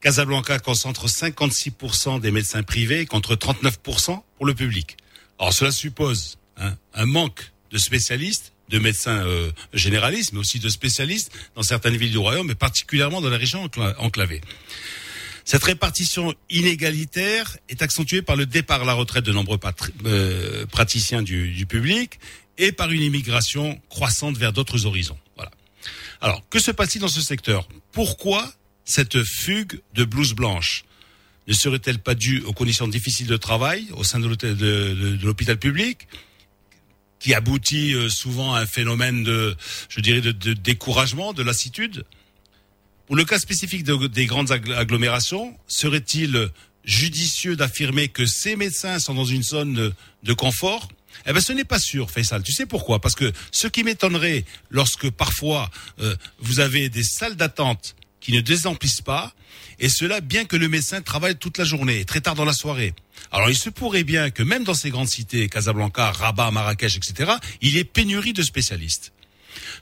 Casablanca 0.00 0.58
concentre 0.58 1.08
56% 1.08 2.20
des 2.20 2.30
médecins 2.30 2.62
privés 2.62 3.04
contre 3.06 3.34
39% 3.36 4.22
pour 4.36 4.46
le 4.46 4.54
public. 4.54 4.96
Alors 5.38 5.52
cela 5.52 5.70
suppose 5.72 6.38
hein, 6.56 6.74
un 6.94 7.06
manque 7.06 7.52
de 7.70 7.78
spécialistes, 7.78 8.52
de 8.68 8.78
médecins 8.78 9.26
euh, 9.26 9.50
généralistes, 9.72 10.32
mais 10.32 10.40
aussi 10.40 10.58
de 10.58 10.68
spécialistes 10.68 11.32
dans 11.54 11.62
certaines 11.62 11.96
villes 11.96 12.10
du 12.10 12.18
royaume, 12.18 12.46
mais 12.46 12.54
particulièrement 12.54 13.20
dans 13.20 13.30
la 13.30 13.38
région 13.38 13.66
encla- 13.66 13.94
enclavée. 13.98 14.40
Cette 15.44 15.64
répartition 15.64 16.34
inégalitaire 16.50 17.56
est 17.70 17.80
accentuée 17.80 18.20
par 18.20 18.36
le 18.36 18.44
départ 18.44 18.82
à 18.82 18.84
la 18.84 18.92
retraite 18.92 19.24
de 19.24 19.32
nombreux 19.32 19.58
euh, 20.04 20.66
praticiens 20.66 21.22
du, 21.22 21.52
du 21.52 21.64
public 21.64 22.18
et 22.58 22.72
par 22.72 22.90
une 22.90 23.02
immigration 23.02 23.80
croissante 23.88 24.36
vers 24.36 24.52
d'autres 24.52 24.84
horizons. 24.84 25.18
Voilà. 25.36 25.50
Alors, 26.20 26.46
que 26.50 26.58
se 26.58 26.70
passe-t-il 26.70 27.00
dans 27.00 27.08
ce 27.08 27.22
secteur? 27.22 27.66
Pourquoi 27.92 28.52
cette 28.84 29.22
fugue 29.22 29.80
de 29.94 30.04
blouse 30.04 30.34
blanche? 30.34 30.84
Ne 31.46 31.54
serait-elle 31.54 31.98
pas 31.98 32.14
due 32.14 32.42
aux 32.42 32.52
conditions 32.52 32.88
difficiles 32.88 33.26
de 33.26 33.38
travail 33.38 33.88
au 33.92 34.04
sein 34.04 34.20
de 34.20 35.24
l'hôpital 35.24 35.58
public? 35.58 36.08
Qui 37.18 37.34
aboutit 37.34 37.94
euh, 37.94 38.08
souvent 38.08 38.54
à 38.54 38.60
un 38.60 38.66
phénomène 38.66 39.24
de, 39.24 39.56
je 39.88 40.00
dirais, 40.00 40.20
de, 40.20 40.52
découragement, 40.52 41.32
de 41.32 41.42
lassitude. 41.42 42.04
Pour 43.06 43.16
le 43.16 43.24
cas 43.24 43.38
spécifique 43.38 43.84
des 43.84 44.26
grandes 44.26 44.52
agglomérations, 44.52 45.56
serait-il 45.66 46.50
judicieux 46.84 47.56
d'affirmer 47.56 48.08
que 48.08 48.26
ces 48.26 48.54
médecins 48.54 48.98
sont 48.98 49.14
dans 49.14 49.24
une 49.24 49.42
zone 49.42 49.92
de, 50.22 50.32
confort? 50.34 50.88
Eh 51.26 51.32
ben, 51.32 51.40
ce 51.40 51.52
n'est 51.52 51.64
pas 51.64 51.78
sûr, 51.78 52.10
Faisal. 52.10 52.42
Tu 52.42 52.52
sais 52.52 52.66
pourquoi? 52.66 53.00
Parce 53.00 53.14
que 53.14 53.32
ce 53.50 53.66
qui 53.66 53.82
m'étonnerait, 53.82 54.44
lorsque 54.70 55.10
parfois 55.10 55.70
euh, 56.00 56.14
vous 56.38 56.60
avez 56.60 56.88
des 56.88 57.02
salles 57.02 57.34
d'attente 57.34 57.96
qui 58.20 58.32
ne 58.32 58.40
désemplissent 58.40 59.02
pas, 59.02 59.34
et 59.78 59.88
cela 59.88 60.20
bien 60.20 60.44
que 60.44 60.56
le 60.56 60.68
médecin 60.68 61.00
travaille 61.02 61.36
toute 61.36 61.58
la 61.58 61.64
journée, 61.64 62.04
très 62.04 62.20
tard 62.20 62.34
dans 62.34 62.44
la 62.44 62.52
soirée. 62.52 62.94
Alors 63.30 63.50
il 63.50 63.56
se 63.56 63.70
pourrait 63.70 64.04
bien 64.04 64.30
que 64.30 64.42
même 64.42 64.64
dans 64.64 64.74
ces 64.74 64.90
grandes 64.90 65.08
cités, 65.08 65.48
Casablanca, 65.48 66.10
Rabat, 66.12 66.50
Marrakech, 66.50 66.96
etc., 66.96 67.32
il 67.60 67.74
y 67.74 67.78
ait 67.78 67.84
pénurie 67.84 68.32
de 68.32 68.42
spécialistes. 68.42 69.12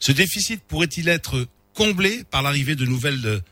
Ce 0.01 0.13
déficit 0.13 0.63
pourrait-il 0.63 1.09
être 1.09 1.47
comblé 1.75 2.25
par 2.31 2.43
l'arrivée 2.43 2.75
de 2.75 2.87
nouvelles 2.87 3.43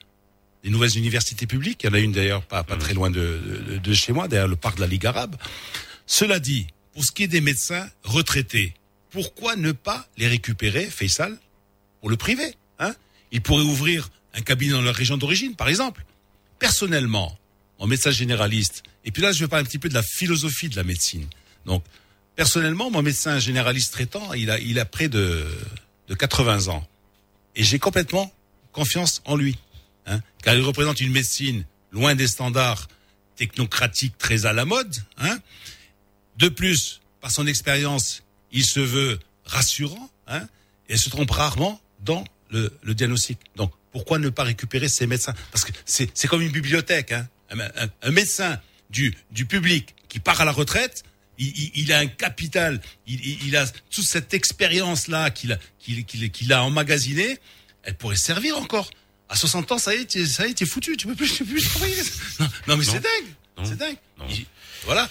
des 0.62 0.70
nouvelles 0.70 0.96
universités 0.96 1.46
publiques? 1.46 1.82
Il 1.84 1.86
y 1.86 1.90
en 1.90 1.94
a 1.94 1.98
une 1.98 2.12
d'ailleurs 2.12 2.42
pas, 2.42 2.64
pas 2.64 2.76
très 2.76 2.94
loin 2.94 3.10
de, 3.10 3.80
de, 3.82 3.94
chez 3.94 4.12
moi, 4.12 4.28
derrière 4.28 4.48
le 4.48 4.56
parc 4.56 4.76
de 4.76 4.80
la 4.80 4.86
Ligue 4.86 5.06
arabe. 5.06 5.36
Cela 6.06 6.40
dit, 6.40 6.66
pour 6.94 7.04
ce 7.04 7.12
qui 7.12 7.24
est 7.24 7.28
des 7.28 7.42
médecins 7.42 7.86
retraités, 8.02 8.74
pourquoi 9.10 9.56
ne 9.56 9.72
pas 9.72 10.08
les 10.16 10.26
récupérer, 10.26 10.86
Faisal, 10.86 11.38
pour 12.00 12.08
le 12.10 12.16
privé 12.16 12.54
hein? 12.78 12.94
Ils 13.30 13.42
pourraient 13.42 13.62
ouvrir 13.62 14.08
un 14.32 14.40
cabinet 14.40 14.72
dans 14.72 14.82
leur 14.82 14.94
région 14.94 15.16
d'origine, 15.16 15.54
par 15.54 15.68
exemple. 15.68 16.04
Personnellement, 16.64 17.38
en 17.78 17.86
médecin 17.86 18.10
généraliste, 18.10 18.84
et 19.04 19.10
puis 19.10 19.20
là, 19.20 19.32
je 19.32 19.40
vais 19.40 19.48
parler 19.48 19.64
un 19.64 19.68
petit 19.68 19.78
peu 19.78 19.90
de 19.90 19.94
la 19.94 20.02
philosophie 20.02 20.70
de 20.70 20.76
la 20.76 20.82
médecine. 20.82 21.26
Donc, 21.66 21.84
personnellement, 22.36 22.90
mon 22.90 23.02
médecin 23.02 23.38
généraliste 23.38 23.92
traitant, 23.92 24.32
il 24.32 24.50
a, 24.50 24.58
il 24.58 24.78
a 24.78 24.86
près 24.86 25.10
de, 25.10 25.44
de 26.08 26.14
80 26.14 26.68
ans. 26.68 26.88
Et 27.54 27.64
j'ai 27.64 27.78
complètement 27.78 28.32
confiance 28.72 29.20
en 29.26 29.36
lui. 29.36 29.58
Hein, 30.06 30.22
car 30.42 30.54
il 30.54 30.62
représente 30.62 31.02
une 31.02 31.12
médecine 31.12 31.66
loin 31.92 32.14
des 32.14 32.28
standards 32.28 32.88
technocratiques 33.36 34.16
très 34.16 34.46
à 34.46 34.54
la 34.54 34.64
mode. 34.64 34.96
Hein. 35.18 35.36
De 36.38 36.48
plus, 36.48 37.02
par 37.20 37.30
son 37.30 37.46
expérience, 37.46 38.22
il 38.52 38.64
se 38.64 38.80
veut 38.80 39.18
rassurant 39.44 40.10
hein, 40.28 40.48
et 40.88 40.96
se 40.96 41.10
trompe 41.10 41.30
rarement 41.30 41.78
dans 42.00 42.24
le, 42.48 42.72
le 42.82 42.94
diagnostic. 42.94 43.38
Donc, 43.54 43.70
pourquoi 43.94 44.18
ne 44.18 44.28
pas 44.28 44.42
récupérer 44.42 44.88
ces 44.88 45.06
médecins 45.06 45.34
Parce 45.52 45.64
que 45.64 45.70
c'est 45.86 46.26
comme 46.26 46.42
une 46.42 46.50
bibliothèque. 46.50 47.12
Hein. 47.12 47.28
Un, 48.02 48.10
médecin 48.10 48.60
du, 48.90 49.14
du 49.30 49.46
public 49.46 49.94
qui 50.08 50.18
part 50.18 50.40
à 50.40 50.44
la 50.44 50.50
retraite, 50.50 51.04
il, 51.38 51.70
il, 51.76 51.92
a 51.92 52.00
un 52.00 52.08
capital, 52.08 52.80
il, 53.06 53.24
il, 53.46 53.56
a 53.56 53.68
toute 53.90 54.04
cette 54.04 54.34
expérience-là 54.34 55.30
qu'il 55.30 55.52
a, 55.52 55.58
qu'il 55.78 56.04
qu'il 56.04 56.52
a 56.52 56.64
emmagasinée, 56.64 57.38
elle 57.84 57.94
pourrait 57.94 58.16
servir 58.16 58.58
encore. 58.58 58.90
À 59.28 59.36
60 59.36 59.70
ans, 59.70 59.78
ça 59.78 59.94
y 59.94 59.98
est, 59.98 60.26
ça 60.26 60.48
y 60.48 60.50
est, 60.50 60.54
t'es 60.54 60.66
foutu, 60.66 60.96
tu 60.96 61.06
peux 61.06 61.14
plus, 61.14 61.32
tu 61.32 61.44
peux 61.44 61.52
plus 61.52 61.64
travailler. 61.64 61.94
Non, 62.66 62.76
mais 62.76 62.84
c'est 62.84 63.00
dingue, 63.00 63.64
c'est 63.64 63.78
dingue. 63.78 63.96
voilà, 64.86 65.08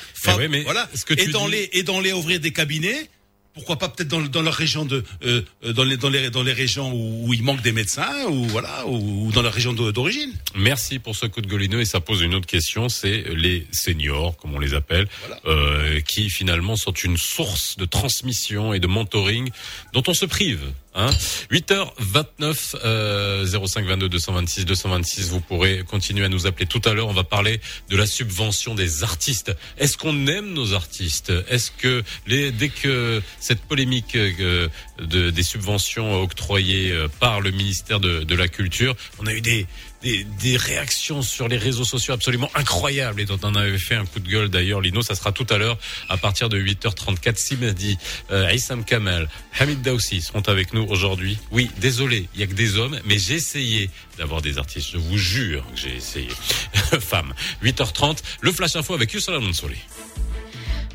mais 0.50 0.64
voilà. 0.64 0.90
Que 1.06 1.14
et 1.18 1.28
dans 1.28 1.48
les, 1.48 1.70
et 1.72 1.84
dans 1.84 2.02
les 2.02 2.12
ouvrir 2.12 2.42
des 2.42 2.52
cabinets, 2.52 3.10
pourquoi 3.54 3.78
pas 3.78 3.90
peut-être 3.90 4.08
dans, 4.08 4.22
dans 4.22 4.42
leur 4.42 4.54
région 4.54 4.86
de 4.86 5.04
euh, 5.26 5.42
euh, 5.64 5.74
dans 5.74 5.84
les 5.84 5.98
dans 5.98 6.10
les 6.10 6.30
dans 6.30 6.44
les 6.44 6.54
régions 6.54 6.92
où, 6.94 7.34
il 7.34 7.44
manque 7.44 7.62
des 7.62 7.72
médecins 7.72 8.26
ou 8.30 8.46
voilà 8.46 8.86
ou, 8.88 9.32
dans 9.32 9.42
leur 9.42 9.54
région 9.54 9.74
d'origine. 9.74 10.32
Merci 10.56 11.00
pour 11.00 11.16
ce 11.16 11.26
coup 11.26 11.42
de 11.42 11.48
golineux 11.48 11.82
et 11.82 11.86
ça 11.86 12.00
pose 12.00 12.22
une 12.22 12.36
autre 12.36 12.48
question, 12.48 12.90
c'est 12.90 13.24
les 13.36 13.68
seniors 13.72 14.36
comme 14.38 14.56
on 14.56 14.60
les 14.60 14.74
appelle, 14.74 15.08
euh, 15.46 16.00
qui 16.02 16.30
finalement 16.30 16.76
sont 16.76 16.94
une 16.94 17.18
source 17.18 17.78
de 17.78 17.86
transmission 17.86 18.74
et 18.74 18.80
de 18.80 18.88
mentoring 18.88 19.50
dont 19.94 20.04
on 20.08 20.14
se 20.14 20.26
prive 20.26 20.72
Hein. 20.96 21.10
8h29 21.52 22.76
euh, 22.84 23.46
05 23.46 23.86
22 23.86 24.10
226 24.10 24.66
226 24.66 25.30
vous 25.30 25.40
pourrez 25.40 25.84
continuer 25.84 26.26
à 26.26 26.30
nous 26.30 26.46
appeler 26.46 26.66
tout 26.66 26.82
à 26.86 26.94
l'heure. 26.94 27.08
On 27.08 27.14
va 27.14 27.24
parler 27.24 27.60
de 27.90 27.98
la 27.98 28.06
subvention 28.06 28.76
des 28.76 29.04
artistes. 29.04 29.56
Est-ce 29.78 29.98
qu'on 29.98 30.28
aime 30.28 30.54
nos 30.54 30.74
artistes? 30.74 31.34
Est-ce 31.50 31.72
que 31.72 32.04
les 32.28 32.52
dès 32.52 32.70
que 32.70 33.22
cette 33.40 33.62
polémique 33.62 34.16
euh, 34.16 34.68
de, 35.00 35.30
des 35.30 35.44
subventions 35.44 36.22
octroyées 36.22 36.92
euh, 36.92 37.08
par 37.20 37.42
le 37.42 37.52
ministère 37.52 38.00
de, 38.00 38.24
de 38.24 38.36
la 38.36 38.48
culture 38.48 38.96
on 39.20 39.28
a 39.28 39.34
eu 39.34 39.42
des 39.42 39.66
des, 40.04 40.58
réactions 40.58 41.22
sur 41.22 41.48
les 41.48 41.58
réseaux 41.58 41.86
sociaux 41.86 42.14
absolument 42.14 42.50
incroyables 42.56 43.22
et 43.22 43.26
dont 43.26 43.40
on 43.44 43.56
avait 43.56 43.78
fait 43.78 43.96
un 43.96 44.06
coup 44.06 44.20
de 44.20 44.28
gueule 44.28 44.50
d'ailleurs. 44.50 44.82
Lino, 44.82 45.02
ça 45.02 45.16
sera 45.16 45.32
tout 45.32 45.48
à 45.50 45.58
l'heure 45.58 45.78
à 46.10 46.18
partir 46.18 46.50
de 46.50 46.60
8h34. 46.60 47.38
Simadi, 47.38 47.98
euh, 48.32 48.46
Aïssam 48.46 48.84
Kamel, 48.84 49.28
Hamid 49.60 49.82
Daoussi 49.82 50.22
seront 50.22 50.42
avec 50.42 50.74
nous 50.74 50.84
aujourd'hui. 50.84 51.38
Oui, 51.52 51.70
désolé, 51.80 52.28
il 52.34 52.42
y 52.42 52.44
a 52.44 52.48
que 52.48 52.54
des 52.54 52.78
hommes, 52.78 53.00
mais 53.06 53.18
j'ai 53.18 53.36
essayé 53.36 53.90
d'avoir 54.18 54.42
des 54.42 54.58
artistes. 54.58 54.90
Je 54.92 54.98
vous 54.98 55.18
jure 55.18 55.66
que 55.74 55.80
j'ai 55.80 55.96
essayé. 55.96 56.30
Femmes. 57.00 57.34
8h30, 57.64 58.20
le 58.42 58.52
Flash 58.52 58.76
Info 58.76 58.94
avec 58.94 59.14
Youssala 59.14 59.40
Mansouri. 59.40 59.80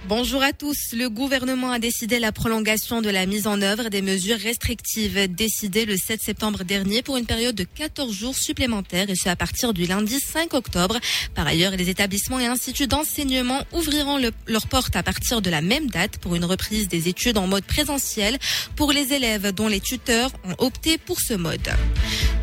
Bonjour 0.09 0.43
à 0.43 0.55
tous. 0.55 0.95
Le 0.95 1.11
gouvernement 1.11 1.71
a 1.71 1.79
décidé 1.79 2.19
la 2.19 2.33
prolongation 2.33 3.03
de 3.03 3.11
la 3.11 3.27
mise 3.27 3.47
en 3.47 3.61
œuvre 3.61 3.91
des 3.91 4.01
mesures 4.01 4.39
restrictives 4.39 5.31
décidées 5.31 5.85
le 5.85 5.99
7 5.99 6.23
septembre 6.23 6.65
dernier 6.65 7.03
pour 7.03 7.19
une 7.19 7.27
période 7.27 7.55
de 7.55 7.65
14 7.65 8.11
jours 8.11 8.35
supplémentaires 8.35 9.11
et 9.11 9.15
ce 9.15 9.29
à 9.29 9.37
partir 9.37 9.75
du 9.75 9.85
lundi 9.85 10.19
5 10.19 10.55
octobre. 10.55 10.99
Par 11.35 11.47
ailleurs, 11.47 11.73
les 11.73 11.91
établissements 11.91 12.41
et 12.41 12.47
instituts 12.47 12.87
d'enseignement 12.87 13.61
ouvriront 13.75 14.19
leurs 14.47 14.67
portes 14.67 14.97
à 14.97 15.03
partir 15.03 15.43
de 15.43 15.51
la 15.51 15.61
même 15.61 15.89
date 15.91 16.17
pour 16.17 16.35
une 16.35 16.47
reprise 16.47 16.89
des 16.89 17.09
études 17.09 17.37
en 17.37 17.47
mode 17.47 17.65
présentiel 17.65 18.39
pour 18.77 18.93
les 18.93 19.13
élèves 19.13 19.53
dont 19.53 19.69
les 19.69 19.81
tuteurs 19.81 20.31
ont 20.45 20.55
opté 20.57 20.97
pour 20.97 21.21
ce 21.21 21.35
mode. 21.35 21.69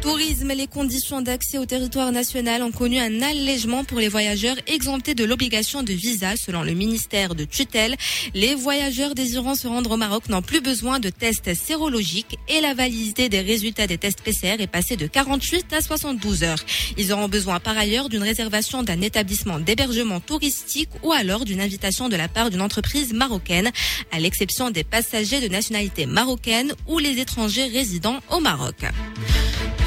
Tourisme, 0.03 0.53
les 0.53 0.67
conditions 0.67 1.23
d'accès 1.23 1.57
au 1.57 1.65
territoire 1.65 2.11
national 2.11 2.61
ont 2.61 2.71
connu 2.71 2.99
un 2.99 3.23
allègement 3.23 3.83
pour 3.83 3.97
les 3.97 4.07
voyageurs 4.07 4.57
exemptés 4.67 5.15
de 5.15 5.25
l'obligation 5.25 5.81
de 5.81 5.93
visa 5.93 6.35
selon 6.37 6.61
le 6.61 6.73
ministère 6.73 7.33
de 7.33 7.43
tutelle. 7.55 7.95
Les 8.33 8.53
voyageurs 8.53 9.15
désirant 9.15 9.55
se 9.55 9.67
rendre 9.67 9.91
au 9.91 9.97
Maroc 9.97 10.29
n'ont 10.29 10.41
plus 10.41 10.61
besoin 10.61 10.99
de 10.99 11.09
tests 11.09 11.53
sérologiques 11.53 12.37
et 12.49 12.61
la 12.61 12.73
validité 12.73 13.29
des 13.29 13.41
résultats 13.41 13.87
des 13.87 13.97
tests 13.97 14.21
PCR 14.21 14.61
est 14.61 14.67
passée 14.67 14.97
de 14.97 15.07
48 15.07 15.73
à 15.73 15.81
72 15.81 16.43
heures. 16.43 16.63
Ils 16.97 17.13
auront 17.13 17.29
besoin 17.29 17.59
par 17.59 17.77
ailleurs 17.77 18.09
d'une 18.09 18.23
réservation 18.23 18.83
d'un 18.83 19.01
établissement 19.01 19.59
d'hébergement 19.59 20.19
touristique 20.19 20.89
ou 21.03 21.13
alors 21.13 21.45
d'une 21.45 21.61
invitation 21.61 22.09
de 22.09 22.15
la 22.15 22.27
part 22.27 22.49
d'une 22.49 22.61
entreprise 22.61 23.13
marocaine, 23.13 23.71
à 24.11 24.19
l'exception 24.19 24.69
des 24.69 24.83
passagers 24.83 25.39
de 25.39 25.47
nationalité 25.47 26.05
marocaine 26.05 26.73
ou 26.87 26.99
les 26.99 27.19
étrangers 27.19 27.65
résidant 27.65 28.19
au 28.29 28.39
Maroc. 28.39 28.75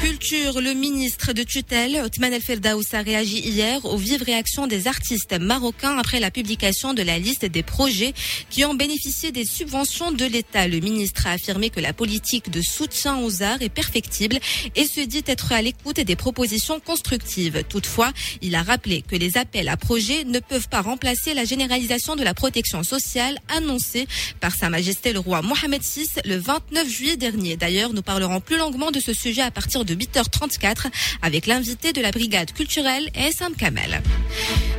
Culture, 0.01 0.61
le 0.61 0.73
ministre 0.73 1.33
de 1.33 1.43
tutelle, 1.43 2.01
Othman 2.05 2.31
El 2.31 2.41
Ferdaous, 2.41 2.83
a 2.93 3.01
réagi 3.01 3.39
hier 3.39 3.83
aux 3.83 3.97
vives 3.97 4.23
réactions 4.23 4.65
des 4.65 4.87
artistes 4.87 5.37
marocains 5.37 5.97
après 5.97 6.21
la 6.21 6.31
publication 6.31 6.93
de 6.93 7.01
la 7.01 7.19
liste 7.19 7.45
des 7.45 7.58
projets 7.63 8.13
qui 8.49 8.63
ont 8.63 8.73
bénéficié 8.73 9.31
des 9.31 9.45
subventions 9.45 10.11
de 10.11 10.25
l'État. 10.25 10.67
Le 10.67 10.79
ministre 10.79 11.27
a 11.27 11.31
affirmé 11.31 11.69
que 11.69 11.81
la 11.81 11.91
politique 11.91 12.49
de 12.49 12.61
soutien 12.61 13.17
aux 13.19 13.43
arts 13.43 13.61
est 13.61 13.69
perfectible 13.69 14.39
et 14.75 14.85
se 14.85 15.01
dit 15.01 15.23
être 15.27 15.51
à 15.51 15.61
l'écoute 15.61 15.99
des 15.99 16.15
propositions 16.15 16.79
constructives. 16.79 17.63
Toutefois, 17.67 18.11
il 18.41 18.55
a 18.55 18.63
rappelé 18.63 19.01
que 19.01 19.17
les 19.17 19.37
appels 19.37 19.67
à 19.67 19.75
projets 19.75 20.23
ne 20.23 20.39
peuvent 20.39 20.69
pas 20.69 20.81
remplacer 20.81 21.33
la 21.33 21.43
généralisation 21.43 22.15
de 22.15 22.23
la 22.23 22.33
protection 22.33 22.83
sociale 22.83 23.37
annoncée 23.49 24.07
par 24.39 24.55
Sa 24.55 24.69
Majesté 24.69 25.11
le 25.11 25.19
roi 25.19 25.41
Mohamed 25.41 25.81
VI 25.81 26.07
le 26.23 26.37
29 26.37 26.87
juillet 26.87 27.17
dernier. 27.17 27.57
D'ailleurs, 27.57 27.91
nous 27.93 28.01
parlerons 28.01 28.39
plus 28.39 28.57
longuement 28.57 28.91
de 28.91 29.01
ce 29.01 29.13
sujet 29.13 29.41
à 29.41 29.51
partir 29.51 29.83
de 29.83 29.89
de 29.89 29.95
8h34 29.95 30.85
avec 31.21 31.47
l'invité 31.47 31.93
de 31.93 32.01
la 32.01 32.11
brigade 32.11 32.53
culturelle 32.53 33.09
Sam 33.35 33.55
Kamel. 33.55 34.01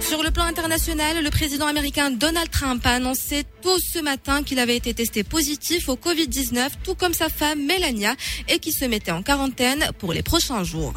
Sur 0.00 0.22
le 0.22 0.30
plan 0.30 0.44
international, 0.44 1.22
le 1.22 1.30
président 1.30 1.66
américain 1.66 2.10
Donald 2.10 2.50
Trump 2.50 2.59
a 2.62 2.90
annoncé 2.90 3.44
tôt 3.62 3.78
ce 3.78 3.98
matin 4.00 4.42
qu'il 4.42 4.58
avait 4.58 4.76
été 4.76 4.92
testé 4.92 5.24
positif 5.24 5.88
au 5.88 5.96
Covid-19, 5.96 6.68
tout 6.84 6.94
comme 6.94 7.14
sa 7.14 7.28
femme 7.28 7.64
Melania, 7.64 8.14
et 8.48 8.58
qui 8.58 8.72
se 8.72 8.84
mettait 8.84 9.12
en 9.12 9.22
quarantaine 9.22 9.90
pour 9.98 10.12
les 10.12 10.22
prochains 10.22 10.62
jours. 10.62 10.92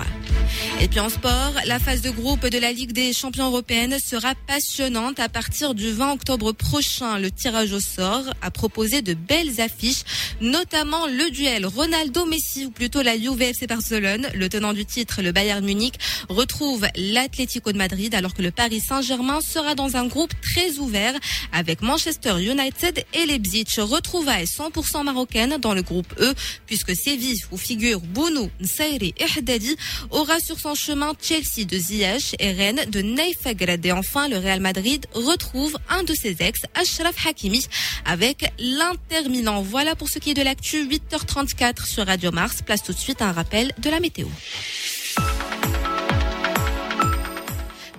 Et 0.82 0.88
puis 0.88 1.00
en 1.00 1.10
sport, 1.10 1.54
la 1.66 1.80
phase 1.80 2.02
de 2.02 2.10
groupe 2.10 2.46
de 2.46 2.58
la 2.58 2.72
Ligue 2.72 2.92
des 2.92 3.14
champions 3.14 3.46
européennes 3.46 3.98
sera 4.00 4.36
passionnante 4.36 5.20
à 5.20 5.30
partir 5.30 5.74
du 5.74 5.92
20 5.92 6.14
octobre 6.14 6.52
prochain. 6.52 7.18
Le 7.18 7.32
tirage 7.32 7.72
au 7.72 7.80
sort 7.80 8.26
a 8.42 8.52
proposé 8.52 9.02
de 9.02 9.14
belles 9.14 9.62
affiches, 9.62 10.04
notamment 10.42 11.08
le 11.08 11.32
duel 11.32 11.66
Ronaldo-Messi 11.66 12.66
ou 12.66 12.72
plutôt 12.72 13.02
la 13.02 13.18
Juve 13.18 13.42
FC 13.42 13.68
Barcelone. 13.68 14.28
Le 14.36 14.50
tenant 14.50 14.74
du 14.74 14.86
titre, 14.86 15.22
le 15.22 15.32
Bayern 15.32 15.64
Munich, 15.64 15.96
retrouve 16.28 16.86
l'Atlético 16.96 17.72
de 17.72 17.78
Madrid 17.78 18.14
alors 18.16 18.34
que 18.34 18.42
le 18.42 18.52
Paris 18.52 18.82
Saint-Germain 18.82 19.40
sera 19.42 19.76
dans 19.76 19.96
un 19.96 20.08
groupe 20.08 20.34
très 20.42 20.78
ouvert 20.78 21.14
avec 21.54 21.82
Manchester 21.82 22.42
United 22.42 23.06
et 23.14 23.26
Leipzig. 23.26 23.66
Retrouvailles 23.78 24.46
100% 24.46 25.04
marocaines 25.04 25.58
dans 25.60 25.74
le 25.74 25.82
groupe 25.82 26.14
E 26.20 26.34
puisque 26.66 26.96
Séville 26.96 27.40
où 27.52 27.58
figure 27.58 28.02
Bounou, 28.02 28.50
Nsairi 28.60 29.14
et 29.18 29.26
Haddadi 29.38 29.78
aura 30.12 30.40
sur 30.40 30.60
son 30.60 30.76
chemin 30.76 31.14
Chelsea 31.22 31.66
de 31.66 31.78
Ziyech 31.78 32.36
et 32.40 32.52
Rennes 32.52 32.84
de 32.90 33.02
Neifegrad. 33.02 33.86
Et 33.86 33.92
enfin, 33.92 34.28
le 34.28 34.38
Real 34.38 34.60
Madrid 34.60 35.06
retrouve 35.14 35.78
un 35.90 36.04
de 36.04 36.14
ses 36.14 36.36
ex, 36.40 36.62
Ashraf 36.74 37.26
Hakimi, 37.26 37.66
avec 38.06 38.52
l'Inter 38.60 39.30
Milan. 39.30 39.62
Voilà 39.62 39.96
pour 39.96 40.10
ce 40.10 40.20
qui 40.20 40.32
est 40.32 40.34
de 40.34 40.42
l'actu 40.42 40.88
8h34 40.88 41.86
sur 41.86 42.06
Radio 42.06 42.32
Mars. 42.32 42.62
Place 42.66 42.84
tout 42.84 42.94
de 42.94 42.98
suite 42.98 43.22
un 43.22 43.32
rappel 43.32 43.72
de 43.78 43.90
la 43.90 44.00
météo. 44.00 44.28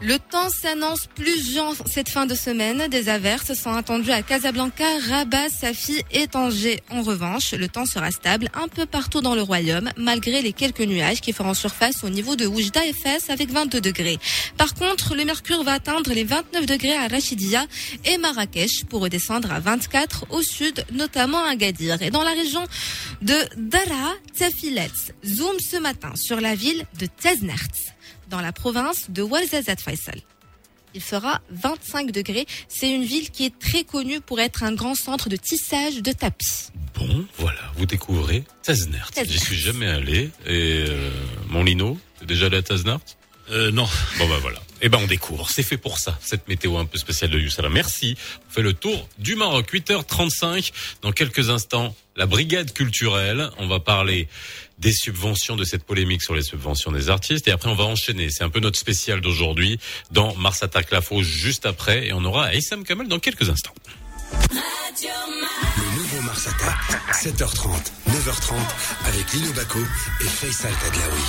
Le 0.03 0.19
temps 0.19 0.51
s'annonce 0.51 1.07
pluvieux 1.15 1.63
cette 1.87 2.09
fin 2.09 2.27
de 2.27 2.35
semaine. 2.35 2.89
Des 2.89 3.09
averses 3.09 3.55
sont 3.55 3.73
attendues 3.73 4.11
à 4.11 4.23
Casablanca, 4.23 4.85
Rabat, 5.09 5.49
Safi 5.49 6.03
et 6.11 6.27
Tanger. 6.27 6.83
En 6.91 7.03
revanche, 7.03 7.53
le 7.53 7.69
temps 7.69 7.87
sera 7.87 8.11
stable 8.11 8.51
un 8.55 8.69
peu 8.69 8.87
partout 8.87 9.21
dans 9.21 9.35
le 9.35 9.43
royaume, 9.43 9.91
malgré 9.97 10.43
les 10.43 10.53
quelques 10.53 10.81
nuages 10.81 11.21
qui 11.21 11.33
feront 11.33 11.55
surface 11.55 12.05
au 12.05 12.11
niveau 12.11 12.37
de 12.37 12.47
Oujda 12.47 12.85
et 12.85 12.93
Fès 12.93 13.31
avec 13.31 13.51
22 13.51 13.81
degrés. 13.81 14.19
Par 14.59 14.75
contre, 14.75 15.15
le 15.15 15.25
mercure 15.25 15.63
va 15.63 15.75
atteindre 15.75 16.13
les 16.13 16.25
29 16.25 16.67
degrés 16.67 16.97
à 16.97 17.09
Rachidia 17.09 17.65
et 18.05 18.19
Marrakech 18.19 18.85
pour 18.85 19.01
redescendre 19.01 19.53
à 19.53 19.61
24 19.61 20.27
au 20.31 20.43
sud, 20.43 20.85
notamment 20.93 21.45
à 21.45 21.57
Gadir. 21.57 22.03
Et 22.03 22.11
dans 22.11 22.23
la 22.23 22.33
région 22.33 22.65
de 23.23 23.37
Dara, 23.57 24.13
Tafilets, 24.37 25.15
zoom 25.25 25.59
ce 25.61 25.77
matin 25.77 26.13
sur 26.17 26.41
la 26.41 26.55
ville 26.55 26.85
de 26.99 27.07
Teznertz 27.07 27.94
dans 28.29 28.41
la 28.41 28.53
province 28.53 29.11
de 29.11 29.23
Ouarzazate 29.23 29.81
Faisal. 29.81 30.21
Il 30.95 31.01
fera 31.01 31.41
25 31.51 32.13
degrés. 32.13 32.47
C'est 32.69 32.91
une 32.91 33.05
ville 33.05 33.31
qui 33.31 33.45
est 33.45 33.59
très 33.59 33.83
connue 33.83 34.21
pour 34.21 34.41
être 34.41 34.63
un 34.63 34.73
grand 34.73 34.95
centre 34.95 35.29
de 35.29 35.37
tissage 35.37 36.03
de 36.03 36.13
tapis. 36.13 36.69
Bon, 36.95 37.27
voilà, 37.37 37.61
vous 37.77 37.87
découvrez 37.87 38.45
Taznert. 38.63 39.11
J'y 39.27 39.39
suis 39.39 39.59
jamais 39.59 39.89
allé. 39.89 40.31
Et 40.47 40.85
euh, 40.89 41.11
mon 41.49 41.65
Lino, 41.65 41.99
t'es 42.21 42.27
déjà 42.27 42.47
allé 42.47 42.59
à 42.59 42.63
Taznert? 42.63 43.01
Euh, 43.51 43.71
non. 43.71 43.87
Bon 44.19 44.29
bah 44.29 44.39
voilà. 44.41 44.61
Eh 44.81 44.89
ben 44.89 44.99
on 45.03 45.07
découvre. 45.07 45.51
C'est 45.51 45.63
fait 45.63 45.77
pour 45.77 45.99
ça. 45.99 46.19
Cette 46.23 46.49
météo 46.49 46.79
un 46.79 46.87
peu 46.87 46.97
spéciale 46.97 47.31
de 47.31 47.39
Youssala. 47.39 47.69
Merci. 47.69 48.17
On 48.49 48.53
fait 48.53 48.63
le 48.63 48.73
tour 48.73 49.09
du 49.19 49.35
Maroc. 49.35 49.73
8h35. 49.73 50.73
Dans 51.03 51.13
quelques 51.13 51.51
instants, 51.51 51.95
la 52.17 52.27
brigade 52.27 52.73
culturelle. 52.73 53.51
On 53.59 53.67
va 53.67 53.81
parler 53.81 54.29
des 54.79 54.93
subventions, 54.93 55.57
de 55.57 55.65
cette 55.65 55.85
polémique 55.85 56.23
sur 56.23 56.35
les 56.35 56.43
subventions 56.43 56.93
des 56.93 57.11
artistes. 57.11 57.49
Et 57.49 57.51
après, 57.51 57.69
on 57.69 57.75
va 57.75 57.85
enchaîner. 57.85 58.31
C'est 58.31 58.45
un 58.45 58.51
peu 58.51 58.61
notre 58.61 58.79
spécial 58.79 59.21
d'aujourd'hui 59.21 59.79
dans 60.11 60.35
Mars 60.37 60.63
Attaque 60.63 60.91
la 60.91 61.01
Faux 61.01 61.23
juste 61.23 61.67
après. 61.67 62.07
Et 62.07 62.13
on 62.13 62.25
aura 62.25 62.47
Aïssam 62.47 62.85
Kamel 62.85 63.09
dans 63.09 63.19
quelques 63.19 63.49
instants. 63.49 63.75
Le 65.77 65.97
nouveau 65.97 66.21
Mars 66.23 66.47
Attack, 66.47 66.77
7h30, 67.13 67.69
9h30, 68.11 68.55
avec 69.07 69.33
Lino 69.33 69.53
Baco 69.53 69.81
et 70.21 70.25
Faisal 70.25 70.73
Tadlaoui. 70.83 71.23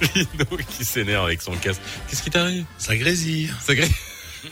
Lino 0.14 0.56
qui 0.76 0.84
s'énerve 0.84 1.26
avec 1.26 1.42
son 1.42 1.56
casque. 1.56 1.80
Qu'est-ce 2.08 2.22
qui 2.22 2.30
t'arrive? 2.30 2.64
Ça 2.78 2.96
grésille. 2.96 3.52
Ça 3.64 3.74
grésille. 3.74 3.94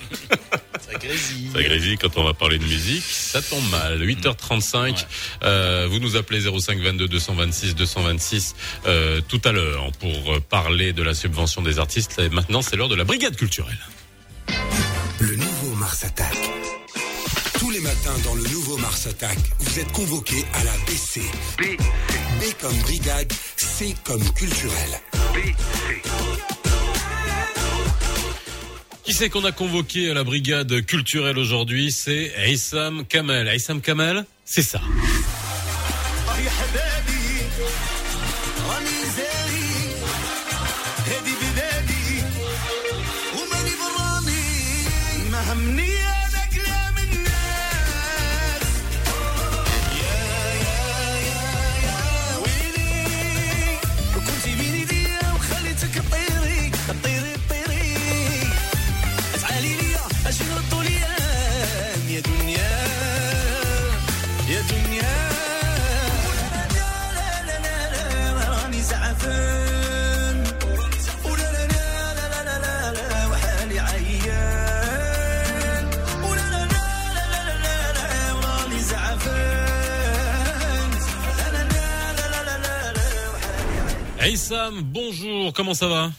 Ça 0.86 0.98
grésille. 0.98 1.50
Ça 1.52 1.62
grésille 1.62 1.98
quand 1.98 2.16
on 2.16 2.24
va 2.24 2.34
parler 2.34 2.58
de 2.58 2.64
musique. 2.64 3.02
Ça 3.02 3.42
tombe 3.42 3.68
mal. 3.70 4.00
8h35. 4.00 5.06
Euh, 5.42 5.88
vous 5.90 5.98
nous 5.98 6.16
appelez 6.16 6.40
05 6.40 6.78
22 6.78 7.08
226 7.08 7.74
226 7.74 8.54
euh, 8.86 9.20
tout 9.26 9.40
à 9.44 9.52
l'heure 9.52 9.90
pour 9.98 10.34
euh, 10.34 10.40
parler 10.40 10.92
de 10.92 11.02
la 11.02 11.14
subvention 11.14 11.62
des 11.62 11.78
artistes. 11.78 12.18
Et 12.18 12.28
maintenant, 12.28 12.62
c'est 12.62 12.76
l'heure 12.76 12.88
de 12.88 12.94
la 12.94 13.04
brigade 13.04 13.36
culturelle. 13.36 13.78
Le 15.18 15.34
nouveau 15.34 15.74
Mars 15.76 16.04
Attack. 16.04 16.36
Tous 17.58 17.70
les 17.70 17.80
matins 17.80 18.14
dans 18.24 18.34
le 18.34 18.42
nouveau 18.42 18.76
Mars 18.76 19.06
Attack, 19.06 19.38
vous 19.58 19.78
êtes 19.80 19.90
convoqués 19.92 20.44
à 20.52 20.64
la 20.64 20.72
BC. 20.86 21.20
B, 21.58 21.62
B 22.40 22.44
comme 22.60 22.76
brigade, 22.82 23.32
C 23.56 23.94
comme 24.04 24.22
culturel. 24.34 25.00
Qui 29.06 29.12
c'est 29.12 29.30
qu'on 29.30 29.44
a 29.44 29.52
convoqué 29.52 30.10
à 30.10 30.14
la 30.14 30.24
brigade 30.24 30.84
culturelle 30.84 31.38
aujourd'hui? 31.38 31.92
C'est 31.92 32.34
Aïssam 32.34 33.04
Kamel. 33.06 33.46
Aïssam 33.46 33.80
Kamel, 33.80 34.24
c'est 34.44 34.62
ça. 34.62 34.80
Aïssam, 84.36 84.82
bonjour, 84.82 85.50
comment 85.54 85.72
ça 85.72 85.88
va 85.88 86.10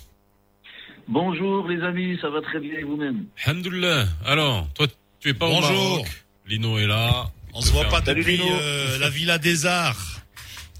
Bonjour 1.07 1.67
les 1.67 1.79
amis, 1.83 2.17
ça 2.19 2.31
va 2.31 2.41
très 2.41 2.59
bien 2.59 2.73
et 2.79 2.81
vous-même 2.81 3.25
Alhamdoulilah. 3.45 4.05
Alors, 4.25 4.67
toi, 4.73 4.87
tu 5.19 5.29
es 5.29 5.33
pas 5.35 5.45
au 5.45 5.51
Bonjour. 5.51 5.71
Maroc. 5.97 6.07
Lino 6.47 6.79
est 6.79 6.87
là. 6.87 7.27
On 7.53 7.61
se 7.61 7.71
voit 7.71 7.83
pas 7.85 8.01
Salut, 8.03 8.21
depuis 8.21 8.37
Lino. 8.37 8.49
euh, 8.59 8.97
la 8.97 9.11
Villa 9.11 9.37
des 9.37 9.67
Arts. 9.67 10.21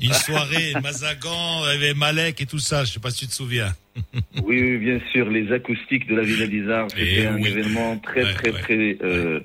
Une 0.02 0.14
soirée, 0.26 0.74
Mazagan, 0.82 1.62
avait 1.66 1.94
Malek 1.94 2.42
et 2.42 2.48
tout 2.48 2.58
ça. 2.58 2.86
Je 2.86 2.94
sais 2.94 3.00
pas 3.00 3.12
si 3.12 3.20
tu 3.20 3.28
te 3.28 3.34
souviens. 3.36 3.72
Oui, 4.44 4.60
oui, 4.60 4.78
bien 4.80 5.00
sûr, 5.12 5.30
les 5.30 5.52
acoustiques 5.52 6.08
de 6.08 6.16
la 6.16 6.24
Villa 6.24 6.48
des 6.48 6.68
Arts, 6.72 6.88
Eh 6.98 7.06
c'était 7.06 7.28
un 7.28 7.36
oui. 7.36 7.50
événement 7.50 8.00
très, 8.00 8.24
Ouais, 8.24 8.34
très, 8.34 8.50
ouais. 8.52 8.62
très, 8.62 8.98
euh, 9.04 9.42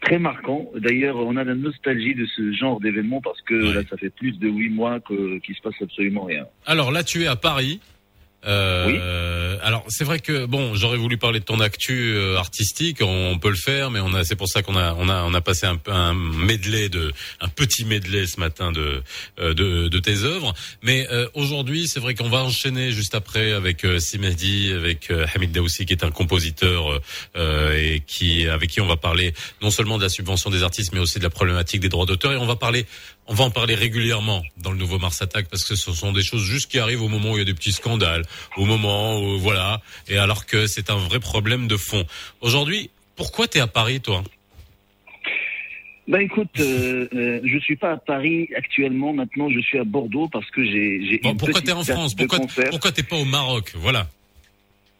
très 0.00 0.18
marquant. 0.18 0.70
D'ailleurs, 0.76 1.16
on 1.16 1.36
a 1.36 1.44
la 1.44 1.54
nostalgie 1.54 2.14
de 2.14 2.26
ce 2.26 2.52
genre 2.52 2.80
d'événement 2.80 3.20
parce 3.20 3.40
que 3.42 3.54
là, 3.74 3.82
ça 3.88 3.96
fait 3.96 4.10
plus 4.10 4.32
de 4.38 4.48
huit 4.48 4.70
mois 4.70 5.00
que 5.00 5.38
qu'il 5.40 5.54
se 5.54 5.62
passe 5.62 5.74
absolument 5.80 6.24
rien. 6.24 6.46
Alors 6.66 6.90
là, 6.90 7.02
tu 7.02 7.22
es 7.22 7.26
à 7.26 7.36
Paris. 7.36 7.80
Euh, 8.46 9.58
Alors 9.62 9.84
c'est 9.88 10.04
vrai 10.04 10.20
que 10.20 10.46
bon, 10.46 10.74
j'aurais 10.74 10.96
voulu 10.96 11.18
parler 11.18 11.40
de 11.40 11.44
ton 11.44 11.58
actu 11.58 12.14
euh, 12.14 12.36
artistique, 12.36 12.98
on 13.00 13.38
peut 13.38 13.50
le 13.50 13.56
faire, 13.56 13.90
mais 13.90 14.00
on 14.00 14.14
a, 14.14 14.24
c'est 14.24 14.36
pour 14.36 14.48
ça 14.48 14.62
qu'on 14.62 14.76
a, 14.76 14.94
on 14.94 15.08
a, 15.08 15.24
on 15.24 15.34
a 15.34 15.40
passé 15.40 15.66
un, 15.66 15.80
un 15.88 16.14
medley 16.14 16.88
de, 16.88 17.12
un 17.40 17.48
petit 17.48 17.84
medley 17.84 18.26
ce 18.26 18.38
matin 18.38 18.70
de, 18.70 19.02
euh, 19.40 19.54
de, 19.54 19.88
de 19.88 19.98
tes 19.98 20.22
œuvres. 20.22 20.54
Mais 20.82 21.08
euh, 21.10 21.26
aujourd'hui, 21.34 21.88
c'est 21.88 21.98
vrai 21.98 22.14
qu'on 22.14 22.28
va 22.28 22.44
enchaîner 22.44 22.92
juste 22.92 23.14
après 23.16 23.52
avec 23.52 23.84
euh, 23.84 23.98
Simedi, 23.98 24.70
avec 24.72 25.10
euh, 25.10 25.26
Hamid 25.34 25.50
Daoussi 25.50 25.84
qui 25.84 25.92
est 25.92 26.04
un 26.04 26.10
compositeur 26.10 27.00
et 27.36 28.02
qui, 28.06 28.46
avec 28.48 28.70
qui 28.70 28.80
on 28.80 28.86
va 28.86 28.96
parler 28.96 29.34
non 29.62 29.70
seulement 29.70 29.98
de 29.98 30.02
la 30.02 30.08
subvention 30.08 30.50
des 30.50 30.62
artistes, 30.62 30.92
mais 30.92 31.00
aussi 31.00 31.18
de 31.18 31.24
la 31.24 31.30
problématique 31.30 31.80
des 31.80 31.88
droits 31.88 32.06
d'auteur. 32.06 32.32
Et 32.32 32.36
on 32.36 32.46
va 32.46 32.56
parler 32.56 32.86
on 33.28 33.34
va 33.34 33.44
en 33.44 33.50
parler 33.50 33.74
régulièrement 33.74 34.42
dans 34.56 34.70
le 34.70 34.78
nouveau 34.78 34.98
Mars 34.98 35.20
Attack 35.22 35.48
parce 35.48 35.64
que 35.64 35.74
ce 35.74 35.92
sont 35.92 36.12
des 36.12 36.22
choses 36.22 36.44
juste 36.44 36.70
qui 36.70 36.78
arrivent 36.78 37.02
au 37.02 37.08
moment 37.08 37.32
où 37.32 37.36
il 37.36 37.38
y 37.38 37.42
a 37.42 37.44
des 37.44 37.54
petits 37.54 37.72
scandales, 37.72 38.22
au 38.56 38.64
moment 38.64 39.20
où 39.20 39.38
voilà, 39.38 39.80
et 40.08 40.16
alors 40.16 40.46
que 40.46 40.66
c'est 40.66 40.90
un 40.90 40.96
vrai 40.96 41.20
problème 41.20 41.66
de 41.66 41.76
fond. 41.76 42.04
Aujourd'hui, 42.40 42.90
pourquoi 43.16 43.48
t'es 43.48 43.60
à 43.60 43.66
Paris, 43.66 44.00
toi? 44.00 44.22
Bah 46.08 46.22
écoute, 46.22 46.48
euh, 46.60 47.08
euh, 47.14 47.40
je 47.42 47.58
suis 47.58 47.74
pas 47.74 47.92
à 47.92 47.96
Paris 47.96 48.48
actuellement. 48.56 49.12
Maintenant, 49.12 49.50
je 49.50 49.58
suis 49.58 49.78
à 49.78 49.84
Bordeaux 49.84 50.28
parce 50.28 50.48
que 50.52 50.64
j'ai. 50.64 51.04
j'ai 51.04 51.18
Bon, 51.18 51.34
Pourquoi 51.34 51.60
t'es 51.60 51.72
en 51.72 51.82
France? 51.82 52.14
pourquoi 52.14 52.92
t'es 52.92 53.02
pas 53.02 53.16
au 53.16 53.24
Maroc? 53.24 53.72
Voilà. 53.74 54.06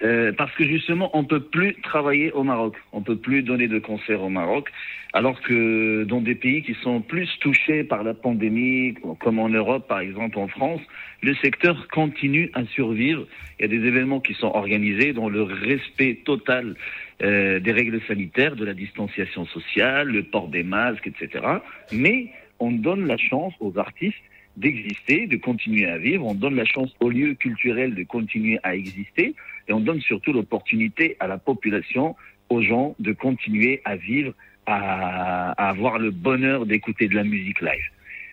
Euh, 0.03 0.33
parce 0.37 0.55
que 0.55 0.65
justement, 0.65 1.11
on 1.15 1.25
peut 1.25 1.41
plus 1.41 1.75
travailler 1.83 2.31
au 2.33 2.43
Maroc, 2.43 2.77
on 2.93 3.01
peut 3.01 3.17
plus 3.17 3.43
donner 3.43 3.67
de 3.67 3.79
concerts 3.79 4.23
au 4.23 4.29
Maroc, 4.29 4.71
alors 5.15 5.41
que 5.41 6.05
dans 6.05 6.21
des 6.21 6.35
pays 6.35 6.63
qui 6.63 6.75
sont 6.83 7.01
plus 7.01 7.29
touchés 7.41 7.83
par 7.83 8.03
la 8.03 8.13
pandémie, 8.13 8.95
comme 9.21 9.39
en 9.39 9.49
Europe 9.49 9.89
par 9.89 10.01
exemple, 10.01 10.39
en 10.39 10.49
France, 10.49 10.83
le 11.23 11.35
secteur 11.37 11.89
continue 11.89 12.51
à 12.53 12.67
survivre. 12.67 13.27
Il 13.59 13.63
y 13.63 13.65
a 13.65 13.69
des 13.69 13.87
événements 13.87 14.21
qui 14.21 14.35
sont 14.35 14.49
organisés 14.49 15.15
dans 15.15 15.31
le 15.31 15.43
respect 15.43 16.21
total 16.27 16.75
euh, 17.23 17.59
des 17.59 17.73
règles 17.73 18.03
sanitaires, 18.07 18.55
de 18.55 18.67
la 18.67 18.75
distanciation 18.75 19.47
sociale, 19.47 20.09
le 20.09 20.25
port 20.25 20.49
des 20.49 20.63
masques, 20.63 21.07
etc. 21.07 21.43
Mais 21.91 22.27
on 22.59 22.71
donne 22.71 23.07
la 23.07 23.17
chance 23.17 23.55
aux 23.61 23.79
artistes 23.79 24.23
d'exister, 24.59 25.27
de 25.27 25.37
continuer 25.37 25.87
à 25.87 25.99
vivre. 25.99 26.27
On 26.27 26.35
donne 26.35 26.57
la 26.57 26.65
chance 26.65 26.95
aux 27.01 27.11
lieux 27.11 27.35
culturels 27.35 27.95
de 27.95 28.03
continuer 28.03 28.59
à 28.63 28.75
exister 28.75 29.35
et 29.69 29.73
on 29.73 29.81
donne 29.81 30.01
surtout 30.01 30.33
l'opportunité 30.33 31.17
à 31.21 31.27
la 31.27 31.39
population, 31.39 32.17
aux 32.49 32.63
gens 32.63 32.95
de 32.99 33.13
continuer 33.13 33.83
à 33.85 33.97
vivre, 33.97 34.33
à, 34.67 35.51
avoir 35.69 35.99
le 35.99 36.11
bonheur 36.11 36.67
d'écouter 36.67 37.09
de 37.09 37.15
la 37.15 37.25
musique 37.25 37.61
live. 37.61 37.85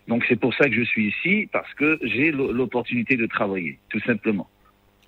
Donc 0.08 0.24
c'est 0.28 0.36
pour 0.36 0.54
ça 0.54 0.68
que 0.70 0.76
je 0.76 0.84
suis 0.84 1.10
ici, 1.10 1.48
parce 1.52 1.72
que 1.76 2.00
j'ai 2.04 2.32
l'opportunité 2.32 3.16
de 3.16 3.26
travailler, 3.26 3.80
tout 3.90 4.02
simplement. 4.02 4.50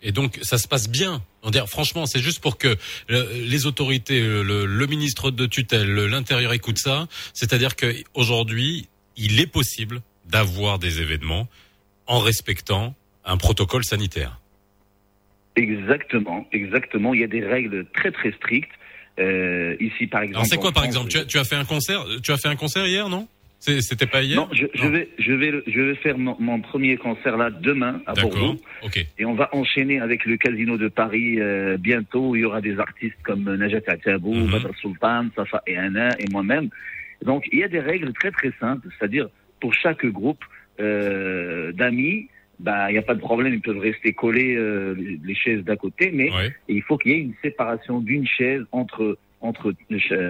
Et 0.01 0.11
donc 0.11 0.39
ça 0.41 0.57
se 0.57 0.67
passe 0.67 0.89
bien. 0.89 1.21
Franchement, 1.67 2.05
c'est 2.05 2.19
juste 2.19 2.41
pour 2.41 2.57
que 2.57 2.75
les 3.09 3.65
autorités, 3.65 4.21
le, 4.21 4.65
le 4.65 4.87
ministre 4.87 5.31
de 5.31 5.45
tutelle, 5.45 5.93
l'intérieur 5.93 6.53
écoute 6.53 6.77
ça. 6.77 7.07
C'est-à-dire 7.33 7.75
qu'aujourd'hui, 7.75 8.87
il 9.17 9.39
est 9.39 9.47
possible 9.47 10.01
d'avoir 10.25 10.79
des 10.79 11.01
événements 11.01 11.47
en 12.07 12.19
respectant 12.19 12.95
un 13.25 13.37
protocole 13.37 13.83
sanitaire. 13.83 14.39
Exactement, 15.55 16.47
exactement. 16.51 17.13
Il 17.13 17.21
y 17.21 17.23
a 17.23 17.27
des 17.27 17.45
règles 17.45 17.85
très 17.93 18.11
très 18.11 18.31
strictes. 18.33 18.71
Euh, 19.17 19.77
ici, 19.79 20.07
par 20.07 20.23
exemple. 20.23 20.45
C'est 20.45 20.57
quoi, 20.57 20.73
par 20.73 20.83
exemple? 20.83 21.09
Tu 21.09 21.17
as, 21.17 21.25
tu 21.25 21.37
as, 21.37 21.45
fait 21.45 21.55
un 21.55 21.63
concert 21.63 22.05
Tu 22.21 22.31
as 22.33 22.37
fait 22.37 22.49
un 22.49 22.57
concert 22.57 22.85
hier, 22.85 23.07
non? 23.07 23.27
C'était 23.59 24.05
pas 24.05 24.21
hier? 24.21 24.37
Non, 24.37 24.47
je, 24.51 24.65
je, 24.73 24.87
vais, 24.87 25.09
je 25.17 25.31
vais, 25.31 25.51
je 25.65 25.81
vais 25.81 25.95
faire 25.95 26.17
mon, 26.17 26.35
mon 26.39 26.59
premier 26.61 26.97
concert 26.97 27.35
là 27.37 27.49
demain 27.49 28.01
à 28.05 28.13
Bordeaux. 28.13 28.57
Okay. 28.83 29.07
Et 29.17 29.25
on 29.25 29.33
va 29.33 29.49
enchaîner 29.53 29.99
avec 29.99 30.25
le 30.25 30.37
Casino 30.37 30.77
de 30.77 30.87
Paris 30.87 31.39
euh, 31.39 31.77
bientôt. 31.77 32.35
Il 32.35 32.41
y 32.41 32.45
aura 32.45 32.61
des 32.61 32.77
artistes 32.79 33.17
comme 33.23 33.43
Najat 33.55 33.81
Atabou, 33.87 34.33
mm 34.33 34.47
-hmm. 34.47 34.51
Badr 34.51 34.75
Sultan, 34.81 35.25
Safa 35.35 35.63
et 35.65 35.77
Anna 35.77 36.09
et 36.19 36.27
moi-même. 36.31 36.69
Donc, 37.23 37.45
il 37.51 37.59
y 37.59 37.63
a 37.63 37.67
des 37.67 37.79
règles 37.79 38.11
très 38.13 38.31
très 38.31 38.51
simples, 38.59 38.87
c'est-à-dire 38.93 39.27
pour 39.61 39.73
chaque 39.73 40.05
groupe 40.05 40.43
euh, 40.79 41.71
d'amis, 41.71 42.27
bah, 42.59 42.89
il 42.89 42.93
n'y 42.93 42.99
a 42.99 43.03
pas 43.03 43.15
de 43.15 43.19
problème, 43.19 43.53
ils 43.53 43.61
peuvent 43.61 43.79
rester 43.79 44.13
collés 44.13 44.55
euh, 44.55 44.95
les 45.23 45.35
chaises 45.35 45.63
d'à 45.63 45.75
côté, 45.75 46.11
mais 46.13 46.31
ouais. 46.31 46.55
il 46.67 46.81
faut 46.81 46.97
qu'il 46.97 47.11
y 47.11 47.15
ait 47.15 47.21
une 47.21 47.35
séparation 47.41 47.99
d'une 47.99 48.27
chaise 48.27 48.61
entre, 48.71 49.17
entre 49.41 49.73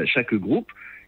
chaque 0.05 0.33
groupe. 0.33 0.67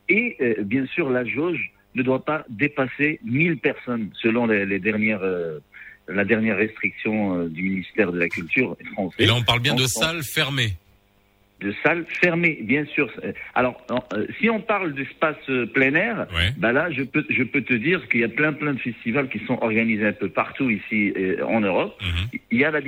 Et 0.09 0.37
euh, 0.41 0.63
bien 0.63 0.85
sûr, 0.87 1.09
la 1.09 1.25
jauge 1.25 1.71
ne 1.95 2.03
doit 2.03 2.23
pas 2.23 2.45
dépasser 2.49 3.19
1000 3.23 3.57
personnes, 3.57 4.11
selon 4.21 4.45
les, 4.45 4.65
les 4.65 4.79
dernières, 4.79 5.23
euh, 5.23 5.59
la 6.07 6.23
dernière 6.23 6.57
restriction 6.57 7.39
euh, 7.39 7.49
du 7.49 7.63
ministère 7.63 8.11
de 8.11 8.19
la 8.19 8.29
Culture 8.29 8.77
français. 8.93 9.23
Et 9.23 9.25
là, 9.25 9.35
on 9.35 9.43
parle 9.43 9.61
bien 9.61 9.75
de 9.75 9.87
salles 9.87 10.23
fermées 10.23 10.73
de 11.59 11.73
salles 11.83 12.05
fermées, 12.07 12.59
bien 12.61 12.85
sûr. 12.85 13.11
Alors, 13.55 13.83
euh, 14.13 14.27
si 14.39 14.49
on 14.49 14.59
parle 14.59 14.93
d'espace 14.93 15.37
euh, 15.49 15.65
plein 15.65 15.93
air, 15.95 16.27
ouais. 16.35 16.51
bah 16.57 16.71
là, 16.71 16.91
je 16.91 17.01
peux, 17.03 17.25
je 17.29 17.43
peux 17.43 17.61
te 17.61 17.73
dire 17.73 18.07
qu'il 18.09 18.21
y 18.21 18.23
a 18.23 18.29
plein, 18.29 18.53
plein 18.53 18.73
de 18.73 18.79
festivals 18.79 19.27
qui 19.27 19.39
sont 19.45 19.57
organisés 19.61 20.05
un 20.05 20.13
peu 20.13 20.29
partout 20.29 20.69
ici 20.69 21.13
euh, 21.17 21.43
en 21.45 21.61
Europe. 21.61 21.95
-hmm. 22.01 22.39
Il 22.51 22.59
y 22.59 22.63
a 22.63 22.71
la 22.71 22.81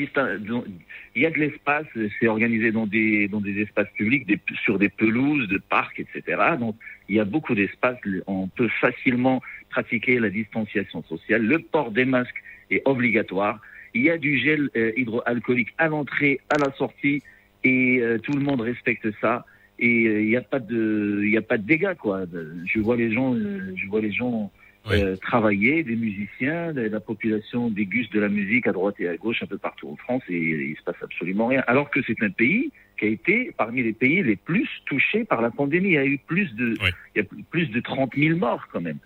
il 1.16 1.24
y 1.24 1.26
a 1.26 1.32
de 1.32 1.40
l'espace, 1.40 1.88
c'est 2.20 2.28
organisé 2.28 2.72
dans 2.72 2.86
des, 2.86 3.28
dans 3.28 3.42
des 3.42 3.62
espaces 3.62 3.90
publics, 3.98 4.26
des, 4.28 4.40
sur 4.64 4.78
des 4.78 4.90
pelouses, 4.90 5.48
de 5.48 5.58
parcs, 5.58 6.00
etc. 6.00 6.22
Donc, 6.60 6.76
il 7.10 7.16
y 7.16 7.20
a 7.20 7.26
beaucoup 7.26 7.56
d'espace. 7.56 7.98
On 8.28 8.48
peut 8.48 8.70
facilement 8.80 9.42
pratiquer 9.70 10.20
la 10.20 10.30
distanciation 10.30 11.04
sociale. 11.04 11.42
Le 11.42 11.60
port 11.60 11.92
des 11.92 12.06
masques 12.06 12.42
est 12.70 12.84
obligatoire. 12.86 13.60
Il 13.94 14.04
y 14.04 14.12
a 14.12 14.18
du 14.18 14.38
gel 14.38 14.70
euh, 14.76 14.92
hydroalcoolique 14.96 15.74
à 15.78 15.88
l'entrée, 15.88 16.40
à 16.50 16.58
la 16.60 16.72
sortie 16.74 17.24
et 17.64 18.00
euh, 18.02 18.18
tout 18.20 18.34
le 18.34 18.42
monde 18.42 18.62
respecte 18.62 19.08
ça. 19.22 19.46
Et 19.82 20.02
il 20.02 20.08
euh, 20.08 20.22
n'y 20.24 20.36
a 20.36 20.42
pas 20.42 20.60
de 20.60 21.22
il 21.24 21.32
y 21.32 21.38
a 21.38 21.42
pas 21.42 21.58
de 21.58 21.64
dégâts 21.64 21.96
quoi. 21.96 22.24
Je 22.66 22.80
vois 22.80 22.98
les 22.98 23.12
gens 23.14 23.34
euh, 23.34 23.74
je 23.76 23.88
vois 23.88 24.02
les 24.02 24.12
gens 24.12 24.52
oui. 24.90 24.98
travailler 25.22 25.84
des 25.84 25.96
musiciens 25.96 26.74
la 26.74 27.00
population 27.00 27.70
déguste 27.70 28.14
de 28.14 28.20
la 28.20 28.30
musique 28.30 28.68
à 28.68 28.72
droite 28.72 28.96
et 29.00 29.08
à 29.08 29.16
gauche 29.16 29.42
un 29.44 29.46
peu 29.46 29.58
partout 29.58 29.90
en 29.90 29.96
France 29.96 30.24
et 30.30 30.38
il 30.38 30.76
se 30.76 30.84
passe 30.84 31.02
absolument 31.02 31.48
rien. 31.48 31.64
Alors 31.68 31.90
que 31.90 32.02
c'est 32.06 32.22
un 32.24 32.30
pays 32.30 32.72
qui 32.98 33.06
a 33.06 33.08
été 33.08 33.54
parmi 33.58 33.84
les 33.84 33.94
pays 33.94 34.22
les 34.22 34.36
plus 34.36 34.68
touchés 34.86 35.24
par 35.24 35.42
la 35.42 35.52
pandémie. 35.52 35.90
Il 35.90 35.94
y 35.94 35.98
a 35.98 36.06
eu 36.06 36.18
plus 36.18 36.54
de 36.56 36.76
oui. 36.82 36.90
il 37.16 37.22
y 37.22 37.22
a 37.22 37.28
plus 37.50 37.68
de 37.68 37.80
30 37.80 38.16
000 38.16 38.38
morts 38.38 38.68
quand 38.72 38.82
même 38.82 39.00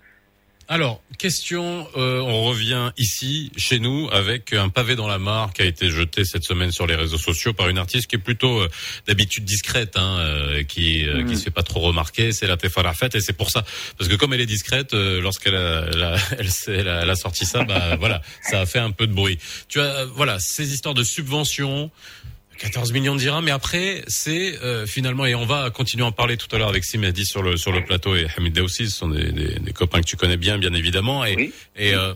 alors, 0.69 1.01
question, 1.17 1.87
euh, 1.97 2.19
on 2.19 2.45
revient 2.45 2.91
ici, 2.97 3.51
chez 3.57 3.79
nous, 3.79 4.09
avec 4.11 4.53
un 4.53 4.69
pavé 4.69 4.95
dans 4.95 5.07
la 5.07 5.19
mare 5.19 5.51
qui 5.53 5.61
a 5.61 5.65
été 5.65 5.89
jeté 5.89 6.23
cette 6.23 6.45
semaine 6.45 6.71
sur 6.71 6.87
les 6.87 6.95
réseaux 6.95 7.17
sociaux 7.17 7.53
par 7.53 7.67
une 7.67 7.77
artiste 7.77 8.07
qui 8.07 8.15
est 8.15 8.19
plutôt 8.19 8.61
euh, 8.61 8.69
d'habitude 9.05 9.43
discrète, 9.43 9.97
hein, 9.97 10.17
euh, 10.19 10.63
qui 10.63 11.03
mmh. 11.03 11.25
qui 11.25 11.35
se 11.35 11.43
fait 11.43 11.51
pas 11.51 11.63
trop 11.63 11.81
remarquer, 11.81 12.31
c'est 12.31 12.47
la 12.47 12.55
Tefa 12.55 12.81
Rafet, 12.81 13.09
et 13.13 13.19
c'est 13.19 13.33
pour 13.33 13.51
ça, 13.51 13.65
parce 13.97 14.09
que 14.09 14.15
comme 14.15 14.33
elle 14.33 14.41
est 14.41 14.45
discrète, 14.45 14.93
lorsqu'elle 14.93 15.55
a, 15.55 15.85
elle, 16.67 16.87
a, 16.87 17.01
elle 17.01 17.09
a 17.09 17.15
sorti 17.15 17.45
ça, 17.45 17.63
bah 17.65 17.97
voilà, 17.97 18.21
ça 18.41 18.61
a 18.61 18.65
fait 18.65 18.79
un 18.79 18.91
peu 18.91 19.05
de 19.05 19.13
bruit. 19.13 19.39
Tu 19.67 19.81
as, 19.81 20.05
voilà, 20.05 20.39
ces 20.39 20.73
histoires 20.73 20.93
de 20.93 21.03
subventions. 21.03 21.91
14 22.63 22.93
millions 22.93 23.13
de 23.13 23.19
dirhams, 23.19 23.43
mais 23.43 23.51
après, 23.51 24.03
c'est 24.07 24.57
euh, 24.63 24.85
finalement, 24.85 25.25
et 25.25 25.35
on 25.35 25.45
va 25.45 25.69
continuer 25.69 26.05
à 26.05 26.07
en 26.07 26.11
parler 26.13 26.37
tout 26.37 26.47
à 26.55 26.57
l'heure 26.57 26.69
avec 26.69 26.85
Simedi 26.85 27.25
sur 27.25 27.43
le, 27.43 27.57
sur 27.57 27.73
le 27.73 27.83
plateau 27.83 28.15
et 28.15 28.25
Hamid 28.37 28.53
Daoussi, 28.53 28.85
ce 28.85 28.97
sont 28.97 29.09
des, 29.09 29.33
des, 29.33 29.59
des, 29.59 29.73
copains 29.73 29.99
que 29.99 30.05
tu 30.05 30.15
connais 30.15 30.37
bien, 30.37 30.57
bien 30.57 30.73
évidemment. 30.73 31.25
Et, 31.25 31.35
oui. 31.35 31.53
et 31.75 31.93
euh, 31.93 32.13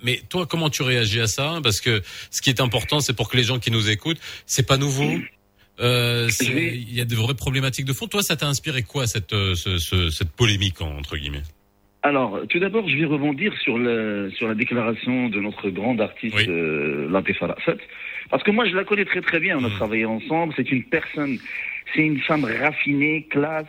mais 0.00 0.20
toi, 0.28 0.46
comment 0.46 0.70
tu 0.70 0.82
réagis 0.82 1.20
à 1.20 1.26
ça? 1.26 1.58
Parce 1.64 1.80
que 1.80 2.00
ce 2.30 2.40
qui 2.40 2.48
est 2.48 2.60
important, 2.60 3.00
c'est 3.00 3.12
pour 3.12 3.28
que 3.28 3.36
les 3.36 3.42
gens 3.42 3.58
qui 3.58 3.72
nous 3.72 3.90
écoutent, 3.90 4.20
c'est 4.46 4.66
pas 4.66 4.76
nouveau. 4.76 5.10
Euh, 5.80 6.28
il 6.40 6.94
y 6.94 7.00
a 7.00 7.04
de 7.04 7.14
vraies 7.16 7.34
problématiques 7.34 7.84
de 7.84 7.92
fond. 7.92 8.06
Toi, 8.06 8.22
ça 8.22 8.36
t'a 8.36 8.46
inspiré 8.46 8.84
quoi 8.84 9.08
cette, 9.08 9.30
ce, 9.30 9.78
ce, 9.78 10.10
cette 10.10 10.30
polémique 10.30 10.80
entre 10.80 11.16
guillemets? 11.16 11.42
Alors, 12.02 12.38
tout 12.48 12.60
d'abord, 12.60 12.88
je 12.88 12.96
vais 12.96 13.04
rebondir 13.04 13.52
sur, 13.62 13.76
le, 13.76 14.30
sur 14.36 14.46
la 14.46 14.54
déclaration 14.54 15.28
de 15.28 15.40
notre 15.40 15.68
grande 15.70 16.00
artiste, 16.00 16.36
oui. 16.36 16.46
euh. 16.48 17.08
Parce 18.30 18.42
que 18.42 18.50
moi, 18.50 18.66
je 18.66 18.74
la 18.74 18.84
connais 18.84 19.04
très 19.04 19.20
très 19.20 19.40
bien. 19.40 19.58
On 19.58 19.64
a 19.64 19.68
mmh. 19.68 19.72
travaillé 19.72 20.04
ensemble. 20.04 20.52
C'est 20.56 20.70
une 20.70 20.84
personne, 20.84 21.38
c'est 21.94 22.02
une 22.02 22.20
femme 22.20 22.44
raffinée, 22.44 23.26
classe, 23.30 23.66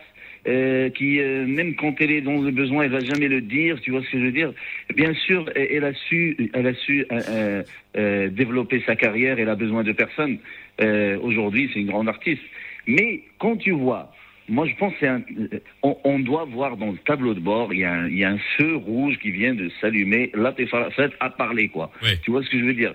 euh, 0.47 0.89
qui, 0.89 1.19
euh, 1.19 1.45
même 1.45 1.75
quand 1.75 1.95
elle 1.99 2.11
est 2.11 2.21
dans 2.21 2.41
le 2.41 2.51
besoin, 2.51 2.83
elle 2.83 2.91
va 2.91 2.99
jamais 2.99 3.27
le 3.27 3.41
dire. 3.41 3.79
Tu 3.81 3.91
vois 3.91 4.01
ce 4.01 4.11
que 4.11 4.19
je 4.19 4.25
veux 4.25 4.31
dire 4.31 4.53
Bien 4.95 5.13
sûr, 5.13 5.49
elle 5.55 5.83
a 5.83 5.93
su, 5.93 6.49
elle 6.53 6.67
a 6.67 6.73
su 6.73 7.05
euh, 7.11 8.29
développer 8.29 8.81
sa 8.85 8.95
carrière. 8.95 9.39
Elle 9.39 9.49
a 9.49 9.55
besoin 9.55 9.83
de 9.83 9.91
personne. 9.91 10.37
Euh, 10.81 11.17
aujourd'hui, 11.21 11.69
c'est 11.73 11.79
une 11.79 11.87
grande 11.87 12.09
artiste. 12.09 12.41
Mais 12.87 13.21
quand 13.37 13.57
tu 13.57 13.71
vois 13.71 14.11
moi, 14.49 14.65
je 14.67 14.75
pense 14.75 14.93
qu'on 14.99 15.97
on 16.03 16.19
doit 16.19 16.45
voir 16.45 16.75
dans 16.77 16.91
le 16.91 16.97
tableau 16.97 17.33
de 17.33 17.39
bord, 17.39 17.73
il 17.73 17.79
y 17.79 17.83
a 17.85 17.93
un, 17.93 18.07
il 18.07 18.17
y 18.17 18.23
a 18.23 18.31
un 18.31 18.39
feu 18.57 18.75
rouge 18.75 19.17
qui 19.19 19.31
vient 19.31 19.53
de 19.53 19.69
s'allumer. 19.79 20.31
Là, 20.33 20.51
t'es 20.51 20.65
fait 20.67 21.13
à 21.19 21.29
parler, 21.29 21.69
quoi. 21.69 21.91
Oui. 22.03 22.09
Tu 22.23 22.31
vois 22.31 22.43
ce 22.43 22.49
que 22.49 22.59
je 22.59 22.65
veux 22.65 22.73
dire? 22.73 22.93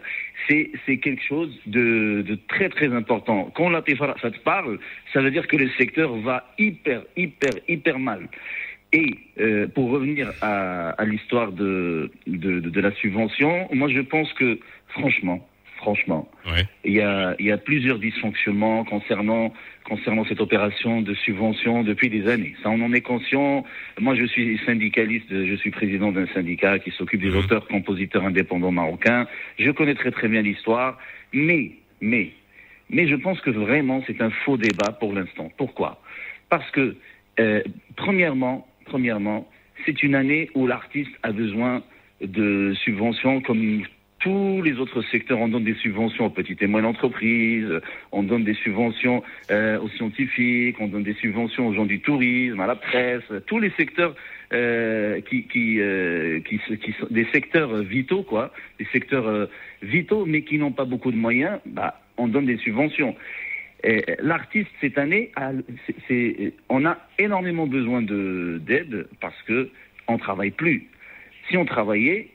C'est 0.49 0.99
quelque 0.99 1.23
chose 1.23 1.59
de, 1.67 2.23
de 2.27 2.39
très 2.49 2.69
très 2.69 2.93
important. 2.93 3.51
Quand 3.55 3.71
la 3.71 3.83
fait 3.83 3.97
parle, 4.45 4.79
ça 5.13 5.23
veut 5.23 5.31
dire 5.31 5.47
que 5.47 5.57
le 5.57 5.71
secteur 5.79 6.15
va 6.19 6.53
hyper 6.59 7.03
hyper 7.17 7.53
hyper 7.69 7.99
mal. 7.99 8.29
Et 8.93 9.15
euh, 9.41 9.67
pour 9.67 9.91
revenir 9.91 10.33
à, 10.43 10.91
à 10.91 11.05
l'histoire 11.05 11.51
de, 11.51 12.11
de 12.27 12.81
la 12.81 12.93
subvention, 12.93 13.69
moi 13.73 13.89
je 13.89 14.01
pense 14.01 14.33
que 14.35 14.59
franchement, 14.89 15.49
franchement. 15.85 16.23
Ouais. 16.47 16.65
Il, 16.85 16.95
y 16.95 17.03
a, 17.03 17.37
il 17.39 17.47
y 17.47 17.53
a 17.53 17.59
plusieurs 17.59 17.99
dysfonctionnements 17.99 18.85
concernant, 18.85 19.53
concernant 19.85 20.25
cette 20.25 20.41
opération 20.41 21.03
de 21.03 21.15
subvention 21.27 21.83
depuis 21.83 22.09
des 22.09 22.27
années. 22.35 22.55
Ça, 22.63 22.71
on 22.71 22.81
en 22.81 22.93
est 22.99 23.07
conscient. 23.13 23.65
Moi, 24.01 24.15
je 24.21 24.25
suis 24.25 24.59
syndicaliste, 24.65 25.31
je 25.31 25.57
suis 25.63 25.71
président 25.71 26.11
d'un 26.11 26.29
syndicat 26.37 26.79
qui 26.79 26.91
s'occupe 26.91 27.21
des 27.21 27.35
mmh. 27.35 27.41
auteurs, 27.41 27.65
compositeurs 27.69 28.25
indépendants 28.25 28.73
marocains. 28.73 29.27
Je 29.59 29.71
connais 29.71 29.95
très 29.95 30.11
très 30.11 30.29
bien 30.29 30.43
l'histoire. 30.49 30.99
Mais, 31.35 31.73
mais, 32.01 32.27
mais 32.89 33.07
je 33.13 33.17
pense 33.17 33.39
que 33.45 33.51
vraiment 33.51 34.03
c'est 34.07 34.21
un 34.23 34.31
faux 34.43 34.57
débat 34.57 34.91
pour 35.01 35.13
l'instant. 35.13 35.49
Pourquoi? 35.59 36.01
Parce 36.49 36.71
que, 36.71 36.97
euh, 37.41 37.63
premièrement, 37.97 38.67
premièrement, 38.87 39.41
c'est 39.85 40.03
une 40.03 40.15
année 40.15 40.49
où 40.55 40.67
l'artiste 40.67 41.15
a 41.23 41.33
besoin 41.33 41.83
de 42.23 42.73
subventions 42.85 43.43
comme 43.43 43.83
tous 44.25 44.63
les 44.63 44.79
autres 44.79 45.03
secteurs, 45.03 45.39
on 45.39 45.49
donne 45.49 45.65
des 45.65 45.75
subventions 45.75 46.25
aux 46.25 46.31
petites 46.31 46.63
et 46.63 46.67
moyennes 46.67 46.89
entreprises, 46.89 47.69
on 48.11 48.23
donne 48.23 48.43
des 48.43 48.55
subventions 48.55 49.23
euh, 49.51 49.79
aux 49.79 49.91
scientifiques, 49.91 50.77
on 50.81 50.89
donne 50.89 51.03
des 51.03 51.13
subventions 51.13 51.69
aux 51.69 51.75
gens 51.75 51.85
du 51.85 52.01
tourisme, 52.01 52.59
à 52.59 52.67
la 52.67 52.75
presse, 52.75 53.23
tous 53.47 53.59
les 53.59 53.69
secteurs 53.77 54.15
euh, 54.55 55.21
euh, 55.21 56.41
qui, 56.41 56.61
sont 56.99 57.07
des 57.11 57.27
secteurs 57.35 57.77
vitaux, 57.83 58.23
quoi, 58.23 58.51
des 58.79 58.87
secteurs 58.95 59.49
vitaux, 59.83 60.25
mais 60.25 60.41
qui 60.41 60.57
n'ont 60.57 60.73
pas 60.73 60.87
beaucoup 60.87 61.13
de 61.13 61.19
moyens, 61.19 61.59
bah, 61.67 62.01
on 62.17 62.27
donne 62.27 62.47
des 62.47 62.57
subventions. 62.57 63.15
L'artiste 64.21 64.71
cette 64.81 64.97
année, 64.97 65.33
on 66.71 66.87
a 66.87 66.97
énormément 67.19 67.67
besoin 67.67 68.01
de 68.01 68.59
d'aide 68.65 69.07
parce 69.21 69.43
que 69.43 69.69
on 70.09 70.17
travaille 70.17 70.53
plus. 70.53 70.87
Si 71.51 71.59
on 71.59 71.67
travaillait, 71.67 72.31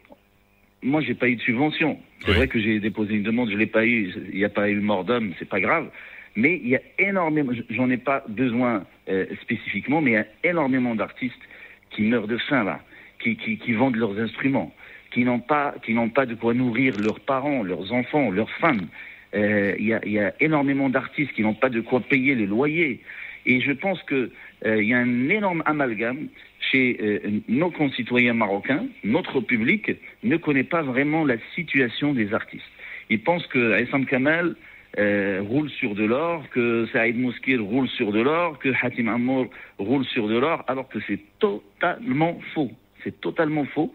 moi 0.81 1.01
j'ai 1.01 1.13
pas 1.13 1.27
eu 1.27 1.35
de 1.35 1.41
subvention. 1.41 1.99
C'est 2.25 2.33
vrai 2.33 2.47
que 2.47 2.59
j'ai 2.59 2.79
déposé 2.79 3.15
une 3.15 3.23
demande, 3.23 3.49
je 3.49 3.57
l'ai 3.57 3.65
pas 3.65 3.85
eu. 3.85 4.13
Il 4.31 4.37
n'y 4.37 4.45
a 4.45 4.49
pas 4.49 4.69
eu 4.69 4.75
mort 4.75 5.05
d'homme, 5.05 5.33
c'est 5.39 5.47
pas 5.47 5.59
grave. 5.59 5.89
Mais 6.35 6.59
il 6.63 6.69
y 6.69 6.75
a 6.75 6.81
énormément, 6.99 7.51
j'en 7.69 7.89
ai 7.89 7.97
pas 7.97 8.23
besoin 8.27 8.85
euh, 9.09 9.25
spécifiquement, 9.41 10.01
mais 10.01 10.11
il 10.11 10.13
y 10.13 10.17
a 10.17 10.27
énormément 10.43 10.95
d'artistes 10.95 11.41
qui 11.89 12.03
meurent 12.03 12.27
de 12.27 12.37
faim 12.37 12.63
là, 12.63 12.81
qui, 13.21 13.35
qui, 13.35 13.57
qui 13.57 13.73
vendent 13.73 13.95
leurs 13.95 14.17
instruments, 14.19 14.73
qui 15.11 15.23
n'ont 15.23 15.39
pas, 15.39 15.75
qui 15.83 15.93
n'ont 15.93 16.09
pas 16.09 16.25
de 16.25 16.35
quoi 16.35 16.53
nourrir 16.53 16.93
leurs 16.99 17.19
parents, 17.19 17.63
leurs 17.63 17.91
enfants, 17.91 18.29
leurs 18.31 18.51
femmes. 18.51 18.87
Euh, 19.33 19.75
Il 19.79 19.87
y, 19.87 19.93
a, 19.93 19.99
il 20.05 20.11
y 20.11 20.19
a 20.19 20.33
énormément 20.39 20.89
d'artistes 20.89 21.33
qui 21.33 21.41
n'ont 21.41 21.55
pas 21.55 21.69
de 21.69 21.81
quoi 21.81 21.99
payer 21.99 22.35
les 22.35 22.45
loyers. 22.45 23.01
Et 23.45 23.61
je 23.61 23.71
pense 23.71 24.01
que 24.03 24.31
euh, 24.65 24.81
il 24.81 24.89
y 24.89 24.93
a 24.93 24.99
un 24.99 25.29
énorme 25.29 25.63
amalgame 25.65 26.27
chez 26.59 26.97
euh, 27.01 27.41
nos 27.47 27.71
concitoyens 27.71 28.33
marocains. 28.33 28.85
Notre 29.03 29.41
public 29.41 29.91
ne 30.23 30.37
connaît 30.37 30.63
pas 30.63 30.81
vraiment 30.81 31.25
la 31.25 31.37
situation 31.55 32.13
des 32.13 32.33
artistes. 32.33 32.63
Ils 33.09 33.21
pensent 33.21 33.47
que 33.47 33.73
Aïssam 33.73 34.05
Kamal 34.05 34.55
euh, 34.97 35.41
roule 35.41 35.69
sur 35.69 35.95
de 35.95 36.03
l'or, 36.03 36.49
que 36.49 36.87
Saïd 36.91 37.17
Mouskir 37.17 37.63
roule 37.63 37.87
sur 37.87 38.11
de 38.11 38.21
l'or, 38.21 38.59
que 38.59 38.69
Hatim 38.81 39.07
Amour 39.07 39.47
roule 39.77 40.05
sur 40.05 40.27
de 40.27 40.37
l'or, 40.37 40.63
alors 40.67 40.89
que 40.89 40.99
c'est 41.07 41.19
totalement 41.39 42.39
faux. 42.53 42.71
C'est 43.03 43.21
totalement 43.21 43.65
faux. 43.65 43.93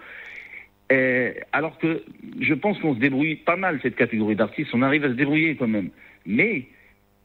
Euh, 0.93 1.33
alors 1.53 1.79
que 1.79 2.03
je 2.41 2.55
pense 2.55 2.79
qu'on 2.79 2.95
se 2.95 3.01
débrouille 3.01 3.37
pas 3.37 3.57
mal, 3.57 3.81
cette 3.83 3.97
catégorie 3.97 4.37
d'artistes. 4.37 4.71
On 4.73 4.83
arrive 4.83 5.05
à 5.05 5.09
se 5.09 5.15
débrouiller 5.15 5.57
quand 5.57 5.69
même. 5.69 5.91
Mais 6.27 6.67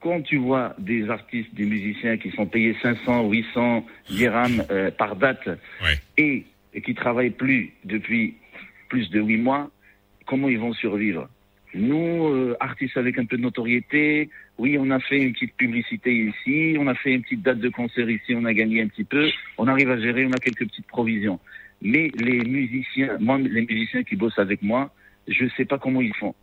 quand 0.02 0.22
tu 0.22 0.38
vois 0.38 0.76
des 0.80 1.10
artistes, 1.10 1.54
des 1.54 1.66
musiciens 1.66 2.18
qui 2.18 2.32
sont 2.32 2.46
payés 2.46 2.76
500, 2.82 3.30
800 3.30 3.86
dirhams 4.10 4.64
euh, 4.72 4.92
par 4.92 5.16
date 5.16 5.50
et, 6.18 6.46
et 6.74 6.82
qui 6.82 6.94
travaillent 6.96 7.32
plus 7.32 7.74
depuis 7.84 8.36
plus 8.88 9.10
de 9.12 9.22
huit 9.22 9.38
mois, 9.38 9.70
comment 10.26 10.50
ils 10.50 10.60
vont 10.60 10.74
survivre? 10.74 11.30
Nous, 11.76 12.28
euh, 12.28 12.58
artistes 12.60 12.98
avec 12.98 13.20
un 13.20 13.26
peu 13.26 13.38
de 13.38 13.44
notoriété, 13.44 14.30
oui, 14.58 14.78
on 14.80 14.90
a 14.90 15.00
fait 15.00 15.20
une 15.20 15.34
petite 15.34 15.54
publicité 15.56 16.12
ici, 16.12 16.76
on 16.80 16.88
a 16.88 16.96
fait 16.96 17.14
une 17.14 17.22
petite 17.22 17.44
date 17.44 17.60
de 17.60 17.70
concert 17.70 18.10
ici, 18.10 18.34
on 18.36 18.46
a 18.46 18.54
gagné 18.54 18.82
un 18.82 18.88
petit 18.88 19.04
peu, 19.04 19.30
on 19.58 19.68
arrive 19.68 19.92
à 19.92 20.00
gérer, 20.00 20.26
on 20.26 20.32
a 20.32 20.40
quelques 20.40 20.68
petites 20.68 20.88
provisions. 20.88 21.40
Mais 21.82 22.12
les 22.18 22.40
musiciens, 22.40 23.18
moi, 23.20 23.38
les 23.38 23.62
musiciens 23.62 24.04
qui 24.04 24.16
bossent 24.16 24.40
avec 24.40 24.64
moi, 24.64 24.92
je 25.28 25.46
sais 25.56 25.66
pas 25.66 25.78
comment 25.78 26.02
ils 26.02 26.16
font. 26.16 26.34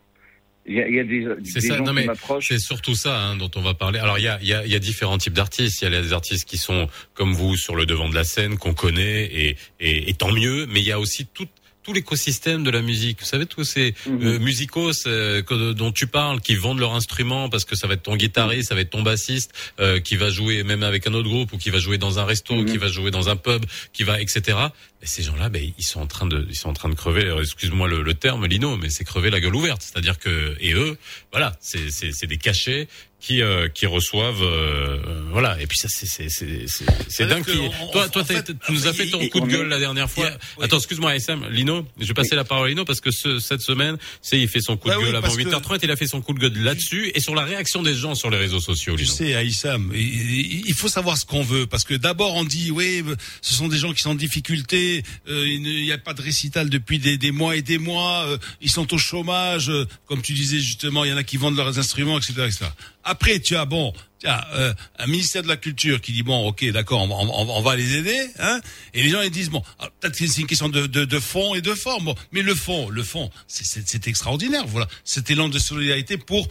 Il 0.68 0.74
y 0.74 0.80
a, 0.80 0.88
il 0.88 0.94
y 0.96 1.00
a 1.00 1.04
des, 1.04 1.24
C'est 1.44 1.60
des 1.60 1.68
ça, 1.68 1.76
gens 1.76 1.84
non 1.84 1.90
qui 1.90 1.94
mais 1.96 2.04
m'approchent. 2.06 2.48
c'est 2.48 2.58
surtout 2.58 2.94
ça 2.96 3.16
hein, 3.20 3.36
dont 3.36 3.50
on 3.54 3.60
va 3.62 3.74
parler. 3.74 4.00
Alors 4.00 4.18
il 4.18 4.24
y 4.24 4.28
a, 4.28 4.38
il 4.42 4.48
y, 4.48 4.52
a, 4.52 4.64
il 4.66 4.72
y 4.72 4.74
a 4.74 4.80
différents 4.80 5.16
types 5.16 5.32
d'artistes. 5.32 5.80
Il 5.80 5.84
y 5.84 5.94
a 5.94 6.00
les 6.02 6.12
artistes 6.12 6.48
qui 6.48 6.58
sont 6.58 6.88
comme 7.14 7.34
vous 7.34 7.56
sur 7.56 7.76
le 7.76 7.86
devant 7.86 8.08
de 8.08 8.14
la 8.16 8.24
scène, 8.24 8.58
qu'on 8.58 8.74
connaît 8.74 9.24
et, 9.26 9.56
et, 9.78 10.10
et 10.10 10.14
tant 10.14 10.32
mieux. 10.32 10.66
Mais 10.66 10.80
il 10.80 10.86
y 10.86 10.92
a 10.92 10.98
aussi 10.98 11.24
tout 11.26 11.46
tout 11.86 11.92
l'écosystème 11.92 12.64
de 12.64 12.70
la 12.70 12.82
musique. 12.82 13.20
Vous 13.20 13.26
savez 13.26 13.46
tous 13.46 13.62
ces 13.62 13.94
euh, 14.08 14.40
musicos 14.40 15.04
euh, 15.06 15.40
que- 15.42 15.72
dont 15.72 15.92
tu 15.92 16.08
parles, 16.08 16.40
qui 16.40 16.56
vendent 16.56 16.80
leur 16.80 16.94
instrument 16.96 17.48
parce 17.48 17.64
que 17.64 17.76
ça 17.76 17.86
va 17.86 17.94
être 17.94 18.02
ton 18.02 18.16
guitariste, 18.16 18.70
ça 18.70 18.74
va 18.74 18.80
être 18.80 18.90
ton 18.90 19.02
bassiste, 19.02 19.52
euh, 19.78 20.00
qui 20.00 20.16
va 20.16 20.28
jouer 20.28 20.64
même 20.64 20.82
avec 20.82 21.06
un 21.06 21.14
autre 21.14 21.28
groupe 21.28 21.52
ou 21.52 21.58
qui 21.58 21.70
va 21.70 21.78
jouer 21.78 21.96
dans 21.96 22.18
un 22.18 22.24
resto, 22.24 22.64
qui 22.64 22.76
va 22.76 22.88
jouer 22.88 23.12
dans 23.12 23.28
un 23.28 23.36
pub, 23.36 23.64
qui 23.92 24.02
va 24.02 24.20
etc. 24.20 24.58
Et 25.00 25.06
ces 25.06 25.22
gens-là, 25.22 25.48
ben, 25.48 25.62
ils 25.78 25.84
sont 25.84 26.00
en 26.00 26.06
train 26.08 26.26
de, 26.26 26.44
ils 26.50 26.56
sont 26.56 26.70
en 26.70 26.72
train 26.72 26.88
de 26.88 26.94
crever. 26.96 27.32
Excuse-moi 27.40 27.86
le, 27.86 28.02
le 28.02 28.14
terme, 28.14 28.46
Lino, 28.46 28.76
mais 28.76 28.90
c'est 28.90 29.04
crever 29.04 29.30
la 29.30 29.38
gueule 29.38 29.54
ouverte. 29.54 29.82
C'est-à-dire 29.82 30.18
que 30.18 30.56
et 30.58 30.72
eux, 30.74 30.98
voilà, 31.30 31.56
c'est 31.60 31.90
c'est 31.92 32.10
c'est 32.12 32.26
des 32.26 32.38
cachets 32.38 32.88
qui 33.26 33.42
euh, 33.42 33.68
qui 33.68 33.86
reçoivent, 33.86 34.42
euh, 34.42 34.98
voilà. 35.32 35.60
Et 35.60 35.66
puis 35.66 35.76
ça, 35.78 35.88
c'est 35.90 36.06
c'est 36.06 36.28
c'est 36.28 36.66
c'est 37.08 37.26
dingue. 37.26 37.44
qui- 37.44 37.58
on- 37.58 37.88
Toi, 37.90 38.08
toi, 38.08 38.24
fait, 38.24 38.44
tu 38.64 38.72
nous 38.72 38.86
as 38.86 38.92
fait 38.92 39.08
ton 39.08 39.26
coup 39.28 39.40
de 39.40 39.46
gueule 39.46 39.68
la 39.68 39.78
dernière 39.80 40.08
fois. 40.10 40.30
Attends, 40.62 40.76
excuse-moi, 40.78 41.16
SM, 41.16 41.48
Lino, 41.50 41.86
je 42.00 42.06
vais 42.06 42.14
passer 42.14 42.36
la 42.36 42.44
parole 42.44 42.66
à 42.66 42.68
Lino 42.68 42.84
parce 42.84 43.00
que 43.00 43.10
ce, 43.10 43.38
cette 43.40 43.62
semaine, 43.62 43.96
c'est 44.22 44.38
il 44.40 44.48
fait 44.48 44.60
son 44.60 44.76
coup 44.76 44.88
Bah 44.88 44.94
de 44.94 44.98
oui, 45.00 45.06
gueule 45.06 45.16
avant 45.16 45.22
parce 45.26 45.36
que- 45.36 45.42
8h30. 45.42 45.80
Il 45.82 45.90
a 45.90 45.96
fait 45.96 46.06
son 46.06 46.20
coup 46.20 46.32
de 46.34 46.38
gueule 46.38 46.56
là-dessus 46.62 47.10
et 47.14 47.20
sur 47.20 47.34
la 47.34 47.42
réaction 47.44 47.82
des 47.82 47.94
gens 47.94 48.14
sur 48.14 48.30
les 48.30 48.38
réseaux 48.38 48.60
sociaux. 48.60 48.94
Tu 48.96 49.02
Lino. 49.04 49.14
sais, 49.14 49.34
Aïssam, 49.34 49.92
il 49.94 50.74
faut 50.74 50.88
savoir 50.88 51.16
ce 51.18 51.24
qu'on 51.26 51.42
veut, 51.42 51.66
parce 51.66 51.84
que 51.84 51.94
d'abord 51.94 52.34
on 52.34 52.44
dit, 52.44 52.70
oui, 52.70 53.02
ce 53.42 53.54
sont 53.54 53.68
des 53.68 53.78
gens 53.78 53.92
qui 53.92 54.02
sont 54.02 54.10
en 54.10 54.14
difficulté, 54.14 55.02
euh, 55.28 55.46
il 55.46 55.62
n'y 55.62 55.92
a 55.92 55.98
pas 55.98 56.14
de 56.14 56.22
récital 56.22 56.70
depuis 56.70 56.98
des, 56.98 57.18
des 57.18 57.30
mois 57.32 57.56
et 57.56 57.62
des 57.62 57.78
mois, 57.78 58.24
euh, 58.26 58.38
ils 58.60 58.70
sont 58.70 58.92
au 58.94 58.98
chômage, 58.98 59.68
euh, 59.70 59.86
comme 60.06 60.22
tu 60.22 60.32
disais 60.32 60.58
justement, 60.58 61.04
il 61.04 61.10
y 61.10 61.12
en 61.12 61.16
a 61.16 61.24
qui 61.24 61.36
vendent 61.36 61.56
leurs 61.56 61.78
instruments, 61.78 62.18
etc. 62.18 62.32
etc. 62.46 62.66
Après, 63.08 63.38
tu 63.38 63.54
as, 63.56 63.64
bon, 63.64 63.92
tiens, 64.18 64.40
euh, 64.54 64.74
un 64.98 65.06
ministère 65.06 65.42
de 65.44 65.48
la 65.48 65.56
Culture 65.56 66.00
qui 66.00 66.12
dit, 66.12 66.22
bon, 66.24 66.48
ok, 66.48 66.64
d'accord, 66.72 67.02
on, 67.02 67.06
va- 67.08 67.14
on, 67.14 67.48
on 67.56 67.62
va 67.62 67.76
les 67.76 67.94
aider, 67.94 68.28
hein, 68.40 68.60
et 68.94 69.02
les 69.04 69.10
gens 69.10 69.22
ils 69.22 69.30
disent, 69.30 69.48
bon, 69.50 69.62
peut-être 70.00 70.18
que 70.18 70.26
c'est 70.26 70.40
une 70.40 70.46
question 70.48 70.68
de, 70.68 70.86
de, 70.86 71.04
de 71.04 71.18
fond 71.20 71.54
et 71.54 71.60
de 71.60 71.72
forme, 71.74 72.06
bon, 72.06 72.14
mais 72.32 72.42
le 72.42 72.54
fond, 72.56 72.90
le 72.90 73.02
fond, 73.04 73.30
c'est- 73.46 74.06
extraordinaire, 74.08 74.66
voilà, 74.66 74.88
cet 75.04 75.30
élan 75.30 75.48
de 75.48 75.58
solidarité 75.60 76.18
pour, 76.18 76.48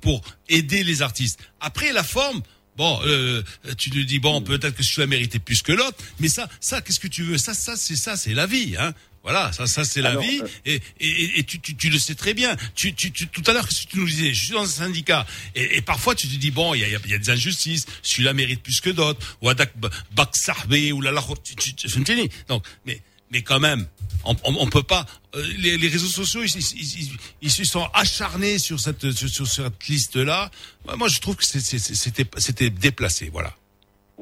pour 0.00 0.22
aider 0.48 0.82
les 0.82 1.02
artistes. 1.02 1.38
Après, 1.60 1.92
la 1.92 2.02
forme, 2.02 2.40
Bon, 2.74 2.98
euh, 3.04 3.42
tu 3.76 3.90
nous 3.94 4.02
dis 4.04 4.18
bon, 4.18 4.40
peut-être 4.40 4.74
que 4.74 4.82
celui-là 4.82 5.06
méritait 5.06 5.38
plus 5.38 5.60
que 5.60 5.72
l'autre, 5.72 5.98
mais 6.20 6.28
ça, 6.28 6.48
ça, 6.58 6.80
qu'est-ce 6.80 7.00
que 7.00 7.06
tu 7.06 7.22
veux? 7.22 7.36
Ça, 7.36 7.52
ça, 7.52 7.76
c'est 7.76 7.96
ça, 7.96 8.16
c'est 8.16 8.32
la 8.32 8.46
vie, 8.46 8.76
hein. 8.78 8.94
Voilà, 9.22 9.52
ça, 9.52 9.66
ça, 9.68 9.84
c'est 9.84 10.00
la 10.02 10.10
Alors, 10.10 10.22
vie, 10.24 10.40
euh, 10.40 10.48
et, 10.66 10.80
et, 11.00 11.38
et 11.38 11.44
tu, 11.44 11.60
tu, 11.60 11.76
tu 11.76 11.90
le 11.90 11.98
sais 12.00 12.16
très 12.16 12.34
bien. 12.34 12.56
Tu, 12.74 12.92
tu, 12.92 13.12
tu, 13.12 13.28
tout 13.28 13.42
à 13.46 13.52
l'heure, 13.52 13.68
tu 13.68 13.86
nous 13.96 14.06
disais? 14.06 14.34
Je 14.34 14.44
suis 14.46 14.52
dans 14.52 14.62
un 14.64 14.66
syndicat, 14.66 15.24
et, 15.54 15.76
et 15.76 15.80
parfois 15.80 16.16
tu 16.16 16.26
te 16.26 16.34
dis 16.34 16.50
bon, 16.50 16.74
il 16.74 16.80
y 16.80 16.84
a, 16.84 16.88
il 16.88 16.92
y 16.92 16.96
a- 16.96 17.00
il 17.04 17.10
y 17.12 17.14
a 17.14 17.18
des 17.18 17.30
injustices. 17.30 17.86
Celui-là 18.02 18.32
mérite 18.32 18.62
plus 18.64 18.80
que 18.80 18.90
d'autres, 18.90 19.20
ou 19.40 19.48
adak 19.48 19.72
bak 20.12 20.34
sahbe, 20.36 20.74
ou 20.92 21.02
tu, 21.44 21.88
fahmtini 21.88 22.28
donc, 22.48 22.64
mais, 22.84 23.00
mais 23.30 23.42
quand 23.42 23.60
même, 23.60 23.86
on, 24.24 24.34
on, 24.42 24.56
on 24.58 24.66
peut 24.68 24.82
pas. 24.82 25.06
euh, 25.36 25.46
les, 25.58 25.78
les 25.78 25.88
réseaux 25.88 26.08
sociaux, 26.08 26.42
ils, 26.42 26.50
ils, 26.56 27.00
ils, 27.02 27.10
ils 27.42 27.50
se 27.52 27.62
sont 27.62 27.88
acharnés 27.94 28.58
sur 28.58 28.80
cette, 28.80 29.12
sur, 29.12 29.28
sur 29.30 29.46
cette 29.46 29.86
liste-là. 29.86 30.50
Moi, 30.96 31.08
je 31.08 31.20
trouve 31.20 31.36
que 31.36 31.44
c'était, 31.44 32.24
c'était 32.38 32.70
déplacé, 32.70 33.28
voilà. 33.32 33.54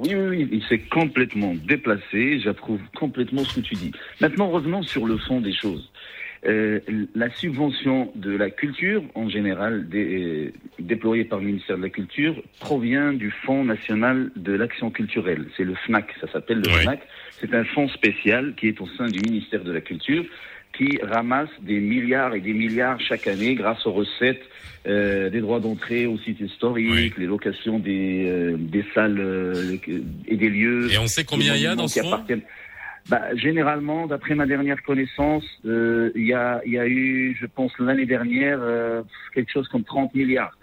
Oui, 0.01 0.15
oui, 0.15 0.27
oui, 0.39 0.49
il 0.51 0.63
s'est 0.65 0.79
complètement 0.79 1.55
déplacé. 1.55 2.41
J'approuve 2.41 2.81
complètement 2.97 3.45
ce 3.45 3.57
que 3.57 3.61
tu 3.61 3.75
dis. 3.75 3.93
Maintenant, 4.21 4.49
revenons 4.49 4.83
sur 4.83 5.07
le 5.07 5.19
fond 5.19 5.41
des 5.43 5.53
choses. 5.53 5.91
Euh, 6.47 6.81
la 7.15 7.29
subvention 7.29 8.11
de 8.15 8.31
la 8.35 8.49
culture, 8.49 9.03
en 9.15 9.29
général, 9.29 9.87
dé- 9.91 10.49
euh, 10.49 10.53
déployée 10.79 11.25
par 11.25 11.39
le 11.41 11.45
ministère 11.49 11.77
de 11.77 11.83
la 11.83 11.91
Culture, 11.91 12.35
provient 12.61 13.13
du 13.13 13.31
Fonds 13.45 13.63
national 13.63 14.31
de 14.37 14.55
l'action 14.55 14.91
culturelle. 14.91 15.45
C'est 15.55 15.65
le 15.65 15.75
FNAC, 15.75 16.15
ça 16.19 16.33
s'appelle 16.33 16.63
le 16.65 16.71
FNAC. 16.71 17.01
C'est 17.33 17.53
un 17.55 17.65
fonds 17.65 17.89
spécial 17.89 18.55
qui 18.57 18.69
est 18.69 18.81
au 18.81 18.87
sein 18.97 19.07
du 19.09 19.21
ministère 19.21 19.63
de 19.65 19.71
la 19.73 19.83
Culture, 19.83 20.25
qui 20.81 20.99
ramasse 21.03 21.51
des 21.61 21.79
milliards 21.79 22.35
et 22.35 22.41
des 22.41 22.55
milliards 22.55 22.99
chaque 23.01 23.27
année 23.27 23.55
grâce 23.55 23.87
aux 23.87 23.93
recettes 23.93 24.43
euh, 24.87 25.29
des 25.29 25.41
droits 25.41 25.61
d'entrée 25.61 26.07
aux 26.07 26.17
sites 26.19 26.41
historiques, 26.41 27.19
les 27.19 27.27
locations 27.27 27.79
des, 27.79 28.25
euh, 28.27 28.57
des 28.59 28.85
salles 28.95 29.21
euh, 29.21 29.77
et 30.27 30.37
des 30.37 30.49
lieux. 30.49 30.91
Et 30.91 30.97
on 30.97 31.07
sait 31.07 31.25
combien 31.25 31.55
il 31.55 31.63
y 31.63 31.67
a 31.67 31.75
dans 31.75 31.87
ce 31.87 32.01
fonds 32.01 32.25
bah, 33.09 33.35
généralement, 33.35 34.07
d'après 34.07 34.35
ma 34.35 34.47
dernière 34.47 34.81
connaissance, 34.83 35.45
il 35.65 36.13
y, 36.15 36.35
a, 36.35 36.61
y 36.65 36.79
a 36.79 36.87
eu, 36.87 37.37
je 37.41 37.47
pense, 37.47 37.73
l'année 37.79 38.07
dernière, 38.07 38.61
quelque 39.35 39.51
chose 39.51 39.67
comme 39.69 39.83
30 39.83 40.15
milliards. 40.15 40.57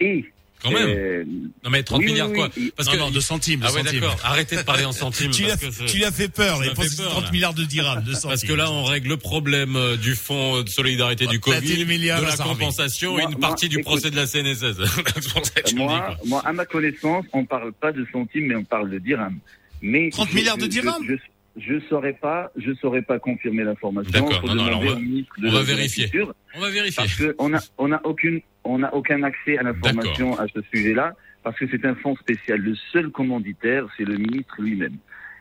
Et 0.00 0.24
Quand 0.62 0.70
même. 0.70 0.88
euh, 0.88 1.24
Non 1.64 1.70
mais 1.70 1.82
30 1.82 2.00
oui, 2.00 2.06
milliards 2.06 2.28
oui, 2.30 2.36
quoi 2.36 2.48
oui. 2.56 2.72
Parce 2.76 2.88
Non, 2.88 2.94
que 2.94 2.98
non, 2.98 3.10
de 3.10 3.20
centimes, 3.20 3.60
de 3.60 3.66
Ah 3.66 3.72
ouais 3.72 3.82
d'accord. 3.82 4.16
Arrêtez 4.24 4.56
de 4.56 4.62
parler 4.62 4.84
en 4.84 4.92
centimes. 5.04 5.30
Tu 5.30 5.42
parce 5.44 5.62
l'as- 5.62 6.12
fait 6.12 6.28
peur, 6.28 6.58
là. 6.58 6.64
Ça 6.64 6.64
Il 6.64 6.68
m'a 6.68 6.74
pense 6.74 6.84
fait 6.84 6.90
que 6.90 6.96
c'est 6.96 7.02
peur, 7.02 7.10
30 7.12 7.24
là. 7.24 7.30
milliards 7.32 7.54
de 7.54 7.64
dirhams, 7.64 8.02
de 8.04 8.12
centimes. 8.12 8.28
Parce 8.30 8.44
que 8.44 8.52
là, 8.52 8.70
on 8.70 8.84
règle 8.84 9.08
le 9.08 9.16
problème 9.16 9.76
euh, 9.76 9.96
du 9.96 10.14
fonds 10.14 10.62
de 10.62 10.68
solidarité 10.68 11.26
du 11.26 11.40
Covid, 11.40 11.84
milliard 11.84 12.20
de 12.20 12.26
la 12.26 12.36
compensation 12.36 13.12
Moi- 13.12 13.20
et 13.20 13.24
une 13.24 13.30
moi, 13.32 13.40
partie 13.40 13.68
du 13.68 13.80
procès 13.80 14.10
de 14.10 14.16
la 14.16 14.26
CNSS. 14.26 14.76
C'est 15.20 15.32
pour 15.32 15.44
ça 15.46 15.60
que 15.62 15.70
je 15.70 15.74
me 15.74 15.80
dis, 15.80 16.28
moi, 16.28 16.42
à 16.44 16.52
ma 16.52 16.64
connaissance, 16.66 17.24
on 17.32 17.44
parle 17.44 17.72
pas 17.72 17.92
de 17.92 18.06
centimes, 18.12 18.46
mais 18.46 18.56
on 18.56 18.64
parle 18.64 18.90
de 18.90 18.98
dirhams. 18.98 19.38
Mais 19.82 20.10
30 20.10 20.28
je- 20.30 20.34
milliards 20.34 20.58
de 20.58 20.66
dirhams 20.66 21.04
Je, 21.08 21.14
je, 21.56 21.74
je 21.74 21.80
saurais 21.88 22.12
pas, 22.12 22.50
je 22.56 22.72
saurais 22.80 23.02
pas 23.02 23.18
confirmer 23.18 23.64
l'information. 23.64 24.10
D'accord, 24.12 24.40
on 24.44 24.54
va- 25.50 25.62
vérifier. 25.62 26.10
On 26.54 26.60
va 26.60 26.70
vérifier. 26.70 26.96
Parce 27.02 27.14
que 27.14 27.34
on 27.38 27.54
a, 27.54 27.60
on 27.78 27.92
a 27.92 28.00
aucune, 28.04 28.40
on 28.64 28.82
a 28.82 28.92
aucun 28.92 29.22
accès 29.22 29.58
à 29.58 29.62
l'information 29.62 30.38
à 30.38 30.46
ce 30.48 30.60
sujet-là, 30.72 31.14
parce 31.42 31.58
que 31.58 31.66
c'est 31.70 31.84
un 31.84 31.94
fonds 31.94 32.16
spécial. 32.16 32.60
Le 32.60 32.74
seul 32.92 33.10
commanditaire, 33.10 33.86
c'est 33.96 34.04
le 34.04 34.16
ministre 34.16 34.60
lui-même. 34.60 34.96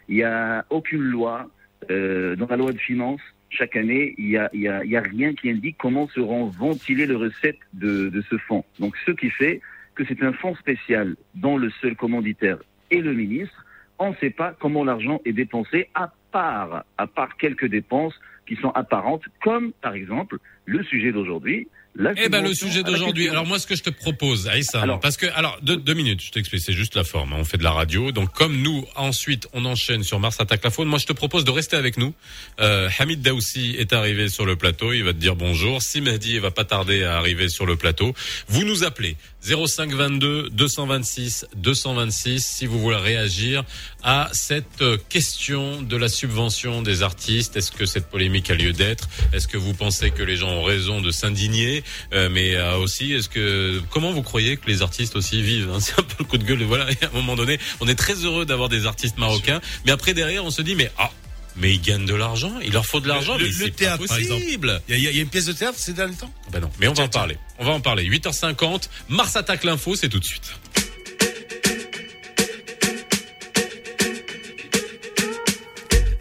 Il 0.07 0.15
n'y 0.15 0.23
a 0.23 0.65
aucune 0.69 1.01
loi 1.01 1.49
euh, 1.91 2.35
dans 2.35 2.47
la 2.47 2.57
loi 2.57 2.71
de 2.71 2.77
finances. 2.77 3.21
Chaque 3.49 3.75
année, 3.75 4.15
il 4.17 4.29
y 4.29 4.37
a, 4.37 4.49
il 4.53 4.61
y, 4.61 4.67
a, 4.67 4.83
il 4.83 4.91
y 4.91 4.97
a 4.97 5.01
rien 5.01 5.33
qui 5.33 5.49
indique 5.49 5.75
comment 5.77 6.07
seront 6.09 6.45
ventilées 6.45 7.07
les 7.07 7.15
recettes 7.15 7.59
de, 7.73 8.09
de 8.09 8.21
ce 8.29 8.37
fonds. 8.37 8.63
Donc, 8.79 8.95
ce 9.05 9.11
qui 9.11 9.29
fait 9.29 9.61
que 9.95 10.03
c'est 10.05 10.23
un 10.23 10.33
fonds 10.33 10.55
spécial 10.55 11.15
dont 11.35 11.57
le 11.57 11.69
seul 11.81 11.95
commanditaire 11.95 12.57
est 12.89 13.01
le 13.01 13.13
ministre. 13.13 13.65
On 13.97 14.11
ne 14.11 14.15
sait 14.15 14.29
pas 14.29 14.55
comment 14.59 14.83
l'argent 14.83 15.19
est 15.25 15.33
dépensé, 15.33 15.89
à 15.93 16.13
part, 16.31 16.85
à 16.97 17.07
part 17.07 17.35
quelques 17.37 17.65
dépenses 17.67 18.17
qui 18.47 18.55
sont 18.55 18.69
apparentes, 18.69 19.23
comme 19.43 19.73
par 19.81 19.93
exemple 19.93 20.37
le 20.65 20.83
sujet 20.83 21.11
d'aujourd'hui, 21.11 21.67
La 21.95 22.11
Eh 22.15 22.29
ben 22.29 22.41
le 22.43 22.53
sujet 22.53 22.83
d'aujourd'hui. 22.83 23.27
Alors 23.29 23.45
moi 23.45 23.59
ce 23.59 23.67
que 23.67 23.75
je 23.75 23.83
te 23.83 23.89
propose, 23.89 24.47
Aïssa, 24.47 24.81
Alors- 24.81 24.99
parce 24.99 25.17
que 25.17 25.25
alors 25.35 25.57
deux, 25.61 25.75
deux 25.75 25.93
minutes, 25.95 26.21
je 26.23 26.31
t'explique, 26.31 26.61
c'est 26.61 26.71
juste 26.73 26.95
la 26.95 27.03
forme. 27.03 27.33
hein. 27.33 27.37
On 27.39 27.43
fait 27.43 27.57
de 27.57 27.63
la 27.63 27.71
radio, 27.71 28.11
donc 28.11 28.31
comme 28.33 28.61
nous 28.61 28.85
ensuite 28.95 29.47
on 29.53 29.65
enchaîne 29.65 30.03
sur 30.03 30.19
Mars 30.19 30.37
attaque 30.39 30.63
la 30.63 30.69
faune. 30.69 30.87
Moi 30.87 30.99
je 30.99 31.07
te 31.07 31.13
propose 31.13 31.43
de 31.43 31.51
rester 31.51 31.75
avec 31.75 31.97
nous. 31.97 32.13
Euh, 32.61 32.89
Hamid 32.99 33.21
Daoussi 33.21 33.75
est 33.77 33.91
arrivé 33.91 34.29
sur 34.29 34.45
le 34.45 34.55
plateau, 34.55 34.93
il 34.93 35.03
va 35.03 35.13
te 35.13 35.17
dire 35.17 35.35
bonjour. 35.35 35.81
Si 35.81 35.99
Mehdi 35.99 36.37
va 36.39 36.51
pas 36.51 36.63
tarder 36.63 37.03
à 37.03 37.17
arriver 37.17 37.49
sur 37.49 37.65
le 37.65 37.75
plateau, 37.75 38.13
vous 38.47 38.63
nous 38.63 38.83
appelez 38.83 39.17
05 39.41 39.93
22 39.93 40.49
226 40.49 41.47
226 41.55 42.45
si 42.45 42.65
vous 42.65 42.79
voulez 42.79 42.97
réagir 42.97 43.63
à 44.03 44.29
cette 44.33 44.81
euh, 44.81 44.97
question 45.09 45.81
de 45.81 45.95
la 45.95 46.09
subvention 46.09 46.81
des 46.81 47.03
artistes. 47.03 47.55
Est-ce 47.55 47.71
que 47.71 47.85
cette 47.85 48.09
polémique 48.09 48.49
a 48.51 48.55
lieu 48.55 48.73
d'être? 48.73 49.07
Est-ce 49.33 49.47
que 49.47 49.57
vous 49.57 49.73
pensez 49.73 50.11
que 50.11 50.23
les 50.23 50.35
gens 50.35 50.49
ont 50.49 50.63
raison 50.63 51.01
de 51.01 51.11
s'indigner? 51.11 51.83
Euh, 52.13 52.29
Mais 52.29 52.55
euh, 52.55 52.77
aussi, 52.77 53.13
est-ce 53.13 53.29
que 53.29 53.81
comment 53.89 54.11
vous 54.11 54.23
croyez 54.23 54.57
que 54.57 54.67
les 54.67 54.81
artistes 54.81 55.15
aussi 55.15 55.41
vivent? 55.41 55.69
Hein 55.73 55.79
C'est 55.81 55.99
un 55.99 56.03
peu 56.03 56.15
le 56.19 56.25
coup 56.25 56.37
de 56.37 56.43
gueule. 56.43 56.63
Voilà, 56.63 56.91
et 56.91 56.97
à 57.05 57.07
un 57.07 57.13
moment 57.13 57.35
donné, 57.35 57.59
on 57.79 57.87
est 57.87 57.95
très 57.95 58.15
heureux 58.15 58.45
d'avoir 58.45 58.69
des 58.69 58.85
artistes 58.85 59.17
marocains, 59.17 59.61
mais 59.85 59.91
après 59.91 60.13
derrière, 60.13 60.43
on 60.43 60.51
se 60.51 60.61
dit 60.61 60.75
mais 60.75 60.91
ah. 60.97 61.11
Mais 61.59 61.71
ils 61.73 61.81
gagnent 61.81 62.05
de 62.05 62.15
l'argent, 62.15 62.53
il 62.63 62.71
leur 62.71 62.85
faut 62.85 62.99
de 63.01 63.07
l'argent, 63.07 63.33
Le- 63.37 63.43
mais 63.45 63.49
le 63.49 63.55
c'est 63.55 63.75
théâtre, 63.75 64.03
pas 64.03 64.07
par 64.07 64.17
exemple. 64.17 64.41
possible. 64.43 64.81
Il 64.87 64.99
y, 64.99 65.07
a- 65.07 65.09
il 65.11 65.15
y 65.17 65.19
a 65.19 65.21
une 65.21 65.29
pièce 65.29 65.45
de 65.45 65.53
théâtre 65.53 65.77
ces 65.77 65.93
derniers 65.93 66.15
temps? 66.15 66.31
Ben 66.51 66.59
non, 66.61 66.69
mais 66.79 66.87
on 66.87 66.93
va 66.93 67.03
en 67.03 67.07
parler. 67.09 67.37
On 67.57 67.65
va 67.65 67.71
en 67.73 67.81
parler. 67.81 68.03
8h50, 68.05 68.89
Mars 69.09 69.35
attaque 69.35 69.63
l'info, 69.65 69.95
c'est 69.95 70.09
tout 70.09 70.19
de 70.19 70.25
suite. 70.25 70.53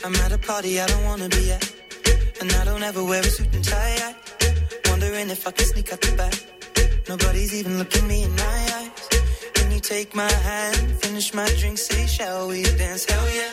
I'm 0.04 0.14
at 0.24 0.32
a 0.32 0.38
party 0.38 0.80
I 0.80 0.86
don't 0.86 1.04
wanna 1.04 1.28
be 1.28 1.50
at. 1.50 1.64
And 2.40 2.50
I 2.52 2.64
don't 2.64 2.82
ever 2.82 3.04
wear 3.04 3.20
a 3.20 3.24
suit 3.24 3.52
and 3.54 3.64
tie. 3.64 3.96
I 4.00 4.14
wondering 4.90 5.28
if 5.30 5.46
I 5.46 5.50
can 5.50 5.66
sneak 5.66 5.92
out 5.92 6.00
the 6.00 6.12
back. 6.16 6.34
Nobody's 7.08 7.54
even 7.54 7.78
looking 7.78 8.06
me 8.06 8.22
in 8.22 8.34
my 8.34 8.58
eyes. 8.78 9.08
Can 9.54 9.70
you 9.72 9.80
take 9.80 10.14
my 10.14 10.30
hand, 10.32 10.98
finish 11.02 11.34
my 11.34 11.46
drink, 11.58 11.78
say, 11.78 12.06
shall 12.06 12.48
we 12.48 12.62
dance? 12.62 13.04
Hell 13.10 13.26
yeah. 13.34 13.52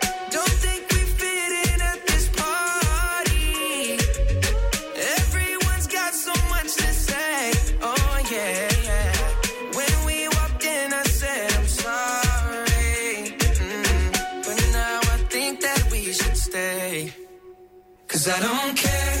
Cause 18.21 18.29
I 18.29 18.39
don't 18.39 18.77
care 18.77 19.20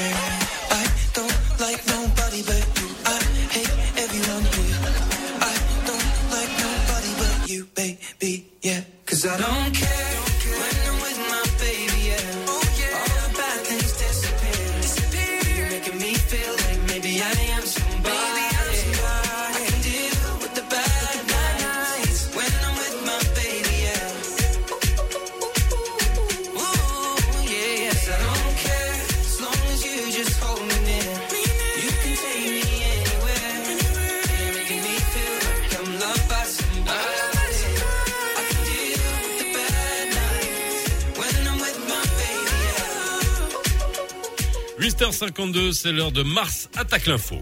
8h52, 45.41 45.73
c'est 45.73 45.91
l'heure 45.91 46.11
de 46.11 46.23
Mars 46.23 46.69
attaque 46.77 47.07
l'info. 47.07 47.41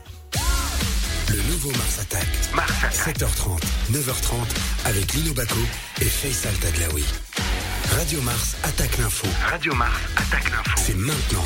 Le 1.29 1.41
nouveau 1.51 1.69
Mars 1.71 1.99
Attack. 1.99 2.27
7h30, 2.91 3.59
9h30 3.91 4.35
avec 4.85 5.13
Lino 5.13 5.33
Baco 5.33 5.59
et 6.01 6.05
Faisal 6.05 6.53
Tadlaoui. 6.55 7.03
Radio 7.97 8.21
Mars 8.21 8.55
attaque 8.63 8.97
l'info. 8.97 9.27
Radio 9.49 9.73
Mars 9.75 9.99
attaque 10.15 10.49
l'info. 10.49 10.71
C'est 10.77 10.95
maintenant. 10.95 11.45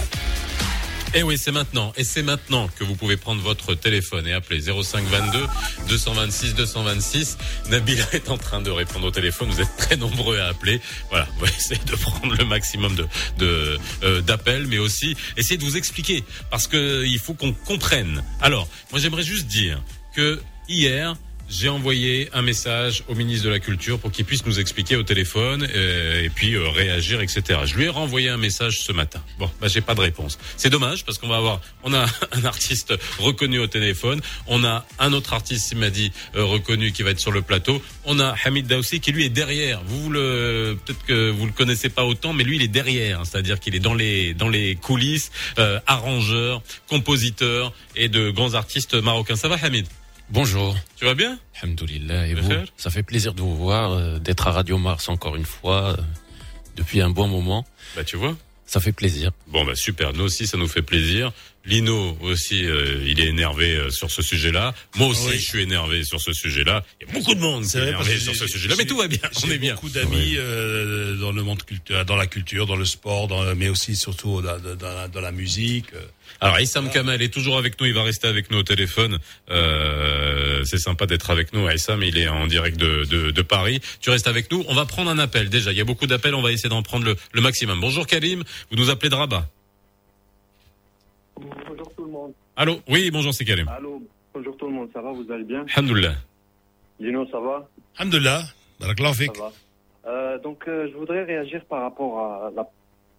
Et 1.15 1.19
Eh 1.19 1.23
oui, 1.23 1.38
c'est 1.38 1.52
maintenant. 1.52 1.94
Et 1.95 2.03
c'est 2.03 2.23
maintenant 2.23 2.68
que 2.76 2.84
vous 2.84 2.95
pouvez 2.95 3.18
prendre 3.18 3.40
votre 3.40 3.76
téléphone 3.76 4.26
et 4.26 4.34
appeler 4.34 4.61
0522 4.61 5.45
226 5.88 6.56
226. 6.56 7.38
Nabila 7.69 8.03
est 8.14 8.30
en 8.30 8.38
train 8.40 8.61
de 8.61 8.72
répondre 8.72 9.06
au 9.06 9.11
téléphone. 9.11 9.49
Vous 9.49 9.61
êtes 9.61 9.77
très 9.77 9.95
nombreux 9.95 10.40
à 10.40 10.48
appeler. 10.48 10.81
Voilà, 11.11 11.27
on 11.38 11.41
va 11.45 11.48
essayer 11.49 11.80
de 11.85 11.95
prendre 11.95 12.35
le 12.35 12.45
maximum 12.45 12.95
de 13.38 13.77
euh, 14.02 14.22
d'appels, 14.22 14.65
mais 14.65 14.80
aussi 14.80 15.15
essayer 15.38 15.57
de 15.57 15.64
vous 15.64 15.77
expliquer 15.77 16.23
parce 16.49 16.65
que 16.65 17.06
il 17.06 17.19
faut 17.19 17.35
qu'on 17.35 17.53
comprenne. 17.53 18.23
Alors, 18.41 18.68
moi, 18.91 18.99
j'aimerais 18.99 19.22
juste 19.22 19.45
dire 19.45 19.84
que 20.15 20.41
hier 20.68 21.15
j'ai 21.53 21.69
envoyé 21.69 22.30
un 22.34 22.41
message 22.41 23.03
au 23.07 23.15
ministre 23.15 23.45
de 23.45 23.49
la 23.51 23.59
Culture 23.59 23.99
pour 23.99 24.11
qu'il 24.11 24.25
puisse 24.25 24.45
nous 24.45 24.59
expliquer 24.59 24.95
au 24.95 25.03
téléphone 25.03 25.67
euh, 25.75 26.23
et 26.23 26.30
puis 26.30 26.55
euh, 26.55 26.67
réagir, 26.69 27.21
etc. 27.21 27.59
Je 27.65 27.75
lui 27.75 27.85
ai 27.85 27.89
renvoyé 27.89 28.30
un 28.30 28.38
message 28.38 28.80
ce 28.80 28.91
matin. 28.91 29.21
Bon, 29.38 29.49
bah 29.61 29.67
j'ai 29.67 29.81
pas 29.81 29.93
de 29.93 30.01
réponse. 30.01 30.39
C'est 30.57 30.71
dommage 30.71 31.05
parce 31.05 31.19
qu'on 31.19 31.27
va 31.27 31.38
avoir, 31.38 31.61
on 31.84 31.93
a 31.93 32.05
un 32.31 32.45
artiste 32.45 32.93
reconnu 33.19 33.59
au 33.59 33.67
téléphone, 33.67 34.19
on 34.47 34.63
a 34.63 34.85
un 34.97 35.13
autre 35.13 35.34
artiste, 35.34 35.71
il 35.71 35.77
m'a 35.77 35.91
dit 35.91 36.11
euh, 36.35 36.43
reconnu 36.43 36.91
qui 36.91 37.03
va 37.03 37.11
être 37.11 37.19
sur 37.19 37.31
le 37.31 37.43
plateau. 37.43 37.81
On 38.05 38.19
a 38.19 38.35
Hamid 38.43 38.65
Daoussi 38.65 38.99
qui 38.99 39.11
lui 39.11 39.25
est 39.25 39.30
derrière. 39.30 39.81
Vous 39.85 40.09
le, 40.09 40.75
peut-être 40.84 41.05
que 41.05 41.30
vous 41.30 41.45
le 41.45 41.51
connaissez 41.51 41.89
pas 41.89 42.03
autant, 42.03 42.34
mais 42.34 42.43
lui 42.43 42.55
il 42.55 42.63
est 42.63 42.67
derrière, 42.67 43.19
hein. 43.19 43.23
c'est-à-dire 43.25 43.59
qu'il 43.59 43.75
est 43.75 43.80
dans 43.80 43.93
les 43.93 44.34
dans 44.34 44.49
les 44.49 44.75
coulisses, 44.75 45.31
euh, 45.59 45.80
arrangeur, 45.85 46.63
compositeur 46.88 47.73
et 47.95 48.09
de 48.09 48.31
grands 48.31 48.55
artistes 48.55 48.95
marocains. 48.95 49.35
Ça 49.35 49.47
va, 49.47 49.57
Hamid? 49.61 49.85
Bonjour. 50.34 50.76
Tu 50.97 51.05
vas 51.05 51.14
bien? 51.14 51.38
Alhamdoulilah. 51.61 52.27
Et 52.27 52.34
vous? 52.34 52.49
Ça 52.76 52.89
fait 52.89 53.03
plaisir 53.03 53.35
de 53.35 53.41
vous 53.41 53.55
voir, 53.55 53.91
euh, 53.91 54.18
d'être 54.18 54.47
à 54.47 54.51
Radio 54.51 54.80
Mars 54.80 55.07
encore 55.07 55.35
une 55.35 55.45
fois, 55.45 55.91
euh, 55.91 56.01
depuis 56.76 57.01
un 57.01 57.11
bon 57.11 57.27
moment. 57.27 57.68
Bah 57.95 58.03
tu 58.03 58.18
vois. 58.18 58.35
Ça 58.65 58.80
fait 58.80 58.93
plaisir. 58.93 59.30
Bon 59.49 59.64
bah 59.64 59.76
super, 59.76 60.11
nous 60.14 60.23
aussi 60.23 60.47
ça 60.47 60.57
nous 60.57 60.68
fait 60.68 60.81
plaisir. 60.81 61.31
Lino 61.65 62.18
aussi, 62.22 62.65
euh, 62.65 63.05
il 63.05 63.19
est 63.19 63.27
énervé 63.27 63.76
euh, 63.76 63.91
sur 63.91 64.10
ce 64.10 64.23
sujet-là. 64.23 64.73
Moi 64.95 65.07
aussi, 65.10 65.27
Oui. 65.27 65.38
je 65.38 65.45
suis 65.45 65.61
énervé 65.61 66.03
sur 66.03 66.19
ce 66.19 66.34
sujet-là. 66.34 66.84
Il 66.99 67.07
y 67.07 67.10
a 67.11 67.14
beaucoup 67.14 67.35
de 67.35 67.39
monde 67.39 67.64
qui 67.64 67.77
est 67.77 67.81
énervé 67.89 68.18
sur 68.18 68.35
ce 68.35 68.47
sujet-là, 68.47 68.73
mais 68.76 68.85
tout 68.85 68.97
va 68.97 69.07
bien. 69.07 69.19
On 69.45 69.51
est 69.51 69.60
bien. 69.60 69.76
beaucoup 69.76 69.89
d'amis 69.89 70.34
euh, 70.38 71.15
dans 71.18 71.31
le 71.31 71.43
monde 71.43 71.61
culturel, 71.64 72.05
dans 72.05 72.15
la 72.15 72.26
culture, 72.26 72.65
dans 72.65 72.76
le 72.76 72.85
sport, 72.85 73.27
dans, 73.27 73.55
mais 73.55 73.69
aussi 73.69 73.95
surtout 73.95 74.41
dans 74.41 75.22
la 75.22 75.31
musique. 75.31 75.85
Alors 76.43 76.59
Issam 76.59 76.89
Kamal 76.89 77.21
est 77.21 77.33
toujours 77.33 77.57
avec 77.57 77.79
nous, 77.79 77.87
il 77.87 77.93
va 77.93 78.03
rester 78.03 78.27
avec 78.27 78.51
nous 78.51 78.57
au 78.57 78.63
téléphone. 78.63 79.17
Euh, 79.49 80.61
c'est 80.65 80.77
sympa 80.77 81.05
d'être 81.05 81.29
avec 81.29 81.53
nous, 81.53 81.69
Issam, 81.69 82.03
il 82.03 82.17
est 82.17 82.27
en 82.27 82.47
direct 82.47 82.77
de, 82.77 83.05
de, 83.05 83.31
de 83.31 83.41
Paris. 83.41 83.79
Tu 84.01 84.09
restes 84.09 84.27
avec 84.27 84.51
nous, 84.51 84.61
on 84.67 84.73
va 84.75 84.85
prendre 84.85 85.09
un 85.09 85.19
appel 85.19 85.49
déjà. 85.49 85.71
Il 85.71 85.77
y 85.77 85.81
a 85.81 85.85
beaucoup 85.85 86.05
d'appels, 86.05 86.35
on 86.35 86.41
va 86.41 86.51
essayer 86.51 86.69
d'en 86.69 86.81
prendre 86.83 87.05
le, 87.05 87.15
le 87.31 87.41
maximum. 87.41 87.79
Bonjour 87.79 88.05
Karim, 88.05 88.43
vous 88.69 88.75
nous 88.75 88.89
appelez 88.89 89.09
de 89.09 89.15
Rabat. 89.15 89.47
Bonjour 91.39 91.91
tout 91.95 92.03
le 92.03 92.11
monde. 92.11 92.33
Allô 92.57 92.81
Oui, 92.89 93.09
bonjour, 93.09 93.33
c'est 93.33 93.45
Karim. 93.45 93.69
Allô, 93.69 94.03
bonjour 94.33 94.57
tout 94.57 94.67
le 94.67 94.73
monde, 94.73 94.89
ça 94.93 95.01
va, 95.01 95.13
vous 95.13 95.25
allez 95.31 95.45
bien? 95.45 95.65
Alhamdoulilah. 95.73 96.15
Lino, 96.99 97.25
ça 97.31 97.39
va? 97.39 97.69
Alhamdoulilah, 97.97 98.43
barakallahu. 98.81 99.27
Ça 99.27 99.31
va. 99.39 99.51
Euh, 100.05 100.37
donc, 100.39 100.67
euh, 100.67 100.89
je 100.91 100.97
voudrais 100.97 101.23
réagir 101.23 101.63
par 101.69 101.83
rapport 101.83 102.19
à 102.19 102.51
la 102.53 102.67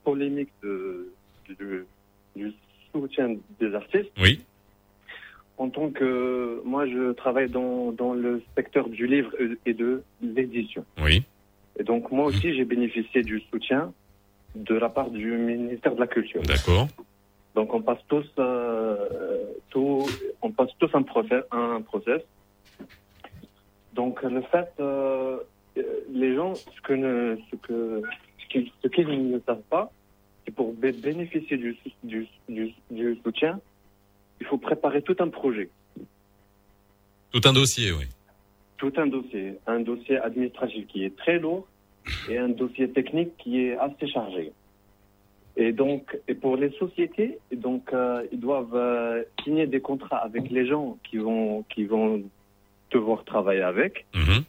polémique 0.04 0.50
de, 0.62 1.08
du, 1.48 1.86
du 2.36 2.52
soutien 3.00 3.36
des 3.60 3.74
artistes. 3.74 4.10
Oui. 4.20 4.40
En 5.58 5.68
tant 5.68 5.90
que 5.90 6.60
moi, 6.64 6.86
je 6.86 7.12
travaille 7.12 7.48
dans, 7.48 7.92
dans 7.92 8.14
le 8.14 8.42
secteur 8.56 8.88
du 8.88 9.06
livre 9.06 9.30
et 9.66 9.74
de 9.74 10.02
l'édition. 10.22 10.84
Oui. 11.02 11.22
Et 11.78 11.84
donc, 11.84 12.10
moi 12.10 12.26
aussi, 12.26 12.54
j'ai 12.54 12.64
bénéficié 12.64 13.22
du 13.22 13.40
soutien 13.50 13.92
de 14.54 14.74
la 14.74 14.88
part 14.88 15.10
du 15.10 15.32
ministère 15.32 15.94
de 15.94 16.00
la 16.00 16.06
Culture. 16.06 16.42
D'accord. 16.42 16.88
Donc 17.54 17.72
on 17.72 17.82
passe 17.82 18.00
tous, 18.08 18.26
euh, 18.38 18.96
tout, 19.70 20.04
on 20.42 20.50
passe 20.50 20.70
tous 20.78 20.90
un 20.92 21.02
process, 21.02 21.44
un 21.52 21.80
process. 21.82 22.20
Donc 23.92 24.22
le 24.22 24.42
fait, 24.42 24.68
euh, 24.80 25.38
les 26.12 26.34
gens, 26.34 26.54
ce 26.54 26.80
que 26.82 26.94
ne, 26.94 27.36
ce 27.50 27.56
que, 27.56 28.02
ce 28.82 28.88
qu'ils 28.88 29.30
ne 29.30 29.38
savent 29.46 29.62
pas, 29.70 29.92
c'est 30.44 30.54
pour 30.54 30.72
bé- 30.74 30.92
bénéficier 30.92 31.56
du, 31.56 31.76
du, 32.02 32.26
du, 32.48 32.72
du 32.90 33.16
soutien, 33.24 33.60
il 34.40 34.46
faut 34.46 34.58
préparer 34.58 35.02
tout 35.02 35.16
un 35.20 35.28
projet, 35.28 35.68
Tout 37.32 37.40
un 37.44 37.52
dossier, 37.52 37.92
oui. 37.92 38.04
tout 38.78 38.92
un 38.96 39.06
dossier, 39.06 39.54
un 39.66 39.80
dossier 39.80 40.18
administratif 40.18 40.86
qui 40.88 41.04
est 41.04 41.16
très 41.16 41.38
lourd 41.38 41.66
et 42.28 42.36
un 42.38 42.48
dossier 42.50 42.90
technique 42.90 43.36
qui 43.38 43.60
est 43.64 43.76
assez 43.78 44.06
chargé. 44.08 44.52
Et 45.56 45.72
donc, 45.72 46.18
et 46.28 46.34
pour 46.34 46.56
les 46.56 46.70
sociétés, 46.72 47.38
et 47.52 47.56
donc 47.56 47.92
euh, 47.92 48.26
ils 48.32 48.40
doivent 48.40 48.74
euh, 48.74 49.22
signer 49.44 49.66
des 49.68 49.80
contrats 49.80 50.18
avec 50.18 50.50
les 50.50 50.66
gens 50.66 50.98
qui 51.08 51.18
vont 51.18 51.62
qui 51.72 51.84
vont 51.84 52.22
devoir 52.90 53.24
travailler 53.24 53.62
avec. 53.62 54.04
Mhm. 54.14 54.42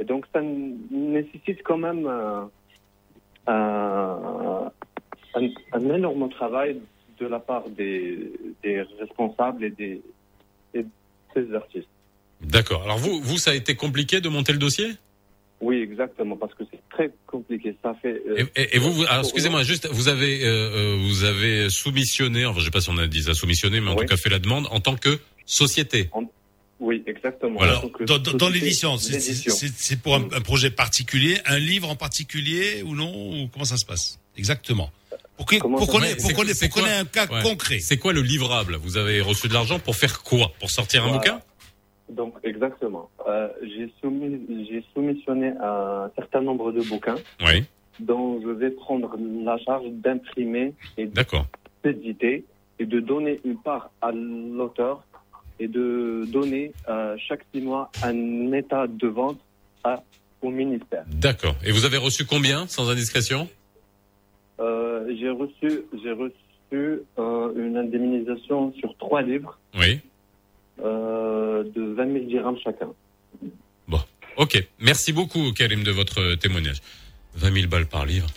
Et 0.00 0.04
donc, 0.04 0.26
ça 0.32 0.40
nécessite 0.40 1.62
quand 1.64 1.76
même 1.76 2.06
euh, 3.48 4.68
un, 5.34 5.48
énorme 5.94 6.28
travail 6.30 6.80
de 7.20 7.26
la 7.26 7.38
part 7.40 7.68
des, 7.70 8.18
des 8.62 8.82
responsables 9.00 9.64
et 9.64 9.70
des, 9.70 10.00
et 10.74 10.84
des 11.36 11.54
artistes. 11.54 11.88
D'accord. 12.40 12.82
Alors 12.84 12.98
vous, 12.98 13.20
vous, 13.20 13.38
ça 13.38 13.50
a 13.50 13.54
été 13.54 13.74
compliqué 13.74 14.20
de 14.20 14.28
monter 14.28 14.52
le 14.52 14.58
dossier? 14.58 14.90
Oui, 15.60 15.78
exactement, 15.82 16.36
parce 16.36 16.54
que 16.54 16.62
c'est 16.70 16.78
très 16.88 17.10
compliqué. 17.26 17.74
Ça 17.82 17.92
fait. 18.00 18.22
euh, 18.28 18.44
Et, 18.54 18.76
et 18.76 18.78
vous, 18.78 18.92
vous- 18.92 19.04
alors 19.06 19.24
excusez-moi, 19.24 19.64
juste, 19.64 19.88
vous 19.90 20.06
avez, 20.06 20.44
euh, 20.44 20.48
euh, 20.48 20.96
vous 21.00 21.24
avez 21.24 21.68
soumissionné, 21.68 22.46
enfin, 22.46 22.60
je 22.60 22.66
sais 22.66 22.70
pas 22.70 22.80
si 22.80 22.90
on 22.90 22.98
a 22.98 23.08
dit 23.08 23.24
ça, 23.24 23.34
soumissionné, 23.34 23.80
mais 23.80 23.90
en 23.90 23.96
Oui. 23.96 24.02
tout 24.06 24.10
cas 24.10 24.16
fait 24.16 24.28
la 24.28 24.38
demande 24.38 24.68
en 24.70 24.78
tant 24.78 24.94
que 24.94 25.18
société. 25.46 26.10
Oui, 26.78 27.02
exactement. 27.08 27.56
Voilà. 27.58 27.82
Dans, 28.06 28.18
dans- 28.18 28.34
dans 28.34 28.46
société 28.46 28.50
l'édition, 28.52 28.96
c'est 28.98 30.00
pour 30.00 30.14
un, 30.14 30.28
un 30.32 30.40
projet 30.42 30.70
particulier, 30.70 31.38
un 31.44 31.58
livre 31.58 31.88
en 31.90 31.96
particulier 31.96 32.82
ou 32.84 32.94
non 32.94 33.12
ou 33.42 33.48
Comment 33.48 33.64
ça 33.64 33.76
se 33.76 33.84
passe? 33.84 34.20
Exactement. 34.36 34.92
Pour 35.38 35.46
qu'on 35.88 36.02
ait, 36.02 36.98
un 36.98 37.04
cas 37.04 37.26
Ouais. 37.32 37.42
concret. 37.42 37.78
C'est 37.80 37.96
quoi 37.96 38.12
le 38.12 38.22
livrable 38.22 38.76
Vous 38.76 38.96
avez 38.96 39.20
reçu 39.20 39.48
de 39.48 39.54
l'argent 39.54 39.78
pour 39.78 39.96
faire 39.96 40.22
quoi 40.22 40.52
Pour 40.60 40.70
sortir 40.70 41.04
un 41.04 41.08
Voilà. 41.08 41.18
bouquin 41.18 41.40
Donc, 42.10 42.34
exactement. 42.42 43.08
Euh, 43.28 43.48
j'ai 43.62 43.92
soumis, 44.00 44.40
j'ai 44.68 44.84
soumissionné 44.94 45.52
un 45.62 46.10
certain 46.16 46.40
nombre 46.40 46.72
de 46.72 46.82
bouquins 46.82 47.16
Oui. 47.44 47.64
dont 48.00 48.40
je 48.42 48.48
vais 48.50 48.70
prendre 48.70 49.14
la 49.44 49.58
charge 49.58 49.86
d'imprimer 49.90 50.74
et 50.96 51.08
d'éditer 51.84 52.44
et 52.80 52.86
de 52.86 53.00
donner 53.00 53.40
une 53.44 53.58
part 53.58 53.90
à 54.02 54.10
l'auteur 54.12 55.02
et 55.60 55.66
de 55.68 56.24
donner 56.28 56.72
euh, 56.88 57.16
chaque 57.28 57.40
six 57.52 57.60
mois 57.60 57.90
un 58.02 58.52
état 58.52 58.86
de 58.86 59.08
vente 59.08 59.38
à, 59.84 60.02
au 60.42 60.50
ministère. 60.50 61.04
D'accord. 61.08 61.56
Et 61.64 61.72
vous 61.72 61.84
avez 61.84 61.96
reçu 61.96 62.24
combien, 62.24 62.66
sans 62.68 62.88
indiscrétion 62.90 63.48
Euh, 64.60 65.06
j'ai 65.18 65.30
reçu, 65.30 65.82
j'ai 66.02 66.12
reçu 66.12 67.02
euh, 67.18 67.52
une 67.56 67.76
indemnisation 67.76 68.72
sur 68.78 68.96
trois 68.98 69.22
livres 69.22 69.58
Oui. 69.78 70.00
euh, 70.84 71.64
de 71.74 71.94
20 71.94 72.12
000 72.12 72.24
dirhams 72.26 72.58
chacun. 72.62 72.88
Ok. 74.36 74.64
Merci 74.78 75.12
beaucoup, 75.12 75.50
Karim, 75.52 75.82
de 75.82 75.90
votre 75.90 76.36
témoignage. 76.36 76.76
20 77.34 77.52
000 77.52 77.66
balles 77.66 77.86
par 77.86 78.06
livre. 78.06 78.28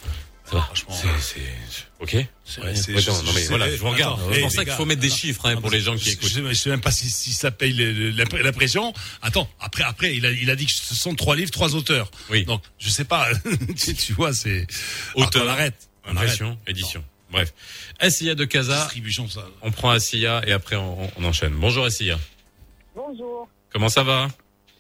Ça 0.46 0.56
va, 0.56 0.62
franchement. 0.64 0.96
C'est, 0.96 1.08
c'est, 1.20 1.86
ok. 2.00 2.14
Ouais, 2.14 2.28
Ouais, 2.64 2.76
c'est- 2.76 2.92
non, 2.94 3.00
non, 3.00 3.22
mais 3.36 3.40
c'est- 3.40 3.48
voilà, 3.50 3.66
c'est- 3.68 3.76
je 3.76 3.82
vous 3.82 3.90
regarde. 3.92 4.20
attends, 4.20 4.34
C'est 4.34 4.42
pour 4.42 4.52
ça 4.52 4.64
qu'il 4.66 4.74
faut 4.74 4.86
mettre 4.86 5.02
des 5.02 5.12
chiffres 5.12 5.46
hein, 5.46 5.54
non, 5.54 5.62
pour 5.62 5.70
les 5.70 5.80
gens 5.80 5.96
qui 5.96 6.06
je- 6.06 6.14
écoutent. 6.14 6.30
Je, 6.30 6.44
je 6.44 6.54
sais 6.56 6.72
même 6.72 6.82
pas 6.82 6.90
si, 6.90 7.08
si 7.08 7.34
ça 7.34 7.52
paye 7.52 7.74
le- 7.74 7.92
le- 7.94 8.10
la, 8.10 8.24
la 8.42 8.52
pression. 8.52 8.94
Attends, 9.22 9.48
après, 9.60 9.84
après, 9.84 10.16
il 10.16 10.26
a, 10.26 10.32
il 10.32 10.50
a 10.50 10.56
dit 10.56 10.66
que 10.66 10.72
ce 10.72 10.96
sont 10.96 11.14
trois 11.14 11.36
livres, 11.36 11.52
trois 11.52 11.76
auteurs. 11.76 12.10
Oui. 12.32 12.46
Donc, 12.46 12.64
je 12.80 12.90
sais 12.90 13.06
pas. 13.06 13.28
tu, 13.78 13.94
tu 13.94 14.14
vois, 14.14 14.34
c'est. 14.34 14.66
Auteur, 15.14 15.44
on 15.46 15.50
arrête. 15.50 15.88
On 16.06 16.12
impression, 16.12 16.48
arrête. 16.48 16.60
édition. 16.68 17.04
Bref. 17.30 17.54
Assia 18.00 18.36
de 18.36 18.46
Casa. 18.46 18.76
Distribution, 18.76 19.28
ça. 19.30 19.46
On 19.62 19.72
prend 19.72 19.90
Assia 19.92 20.42
et 20.48 20.52
après 20.52 20.76
on, 20.76 21.10
on 21.18 21.24
enchaîne. 21.24 21.54
Bonjour 21.54 21.86
Assia. 21.86 22.18
Bonjour, 22.96 23.48
Comment 23.72 23.88
ça 23.90 24.04
va? 24.04 24.28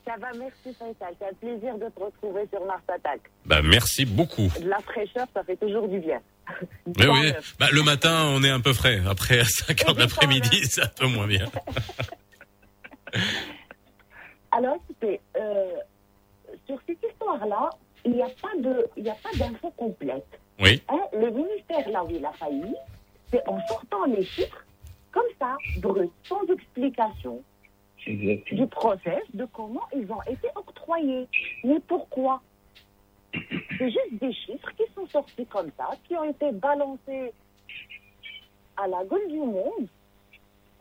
Ça 0.05 0.13
va, 0.19 0.27
merci 0.37 0.73
Faisal. 0.77 1.13
C'est 1.19 1.27
un 1.27 1.33
plaisir 1.39 1.75
de 1.77 1.87
te 1.89 1.99
retrouver 1.99 2.41
sur 2.51 2.65
Mars 2.65 2.81
Attack. 2.93 3.21
Bah 3.45 3.61
merci 3.61 4.03
beaucoup. 4.05 4.51
De 4.59 4.67
la 4.67 4.79
fraîcheur, 4.79 5.27
ça 5.33 5.43
fait 5.45 5.55
toujours 5.55 5.87
du 5.87 5.99
bien. 5.99 6.19
Mais 6.97 7.07
oui. 7.07 7.21
le- 7.31 7.35
Bah, 7.59 7.67
le 7.71 7.83
matin, 7.83 8.25
on 8.29 8.43
est 8.43 8.49
un 8.49 8.59
peu 8.59 8.73
frais. 8.73 9.01
Après, 9.07 9.39
à 9.39 9.45
5 9.45 9.87
heures 9.87 9.93
de 9.95 9.99
l'après-midi, 10.01 10.61
c'est 10.69 10.81
un 10.81 10.87
peu 10.87 11.05
moins 11.07 11.27
bien. 11.27 11.45
Alors, 14.51 14.75
écoutez, 14.89 15.21
euh, 15.37 15.71
sur 16.67 16.77
cette 16.87 16.97
histoire-là, 17.09 17.69
il 18.03 18.11
n'y 18.13 18.21
a 18.23 18.29
pas 18.41 18.51
de, 18.61 18.85
il 18.97 19.03
Oui. 20.61 20.81
Hein, 20.89 21.01
le 21.13 21.31
ministère, 21.31 21.89
là 21.89 22.03
où 22.03 22.09
il 22.11 22.25
a 22.25 22.31
failli, 22.33 22.75
c'est 23.31 23.47
en 23.47 23.59
sortant 23.67 24.05
les 24.05 24.23
chiffres, 24.23 24.63
comme 25.11 25.25
ça, 25.39 25.57
brut, 25.79 26.11
sans 26.23 26.43
explication, 26.45 27.41
du 28.05 28.67
process, 28.67 29.23
de 29.33 29.45
comment 29.45 29.87
ils 29.95 30.11
ont 30.11 30.21
été 30.23 30.47
octroyés. 30.55 31.27
Mais 31.63 31.79
pourquoi? 31.87 32.41
C'est 33.33 33.89
juste 33.89 34.13
des 34.19 34.33
chiffres 34.33 34.71
qui 34.77 34.83
sont 34.93 35.07
sortis 35.07 35.45
comme 35.45 35.71
ça, 35.77 35.89
qui 36.07 36.15
ont 36.15 36.29
été 36.29 36.51
balancés 36.51 37.33
à 38.77 38.87
la 38.87 39.03
gueule 39.05 39.27
du 39.29 39.37
monde. 39.37 39.87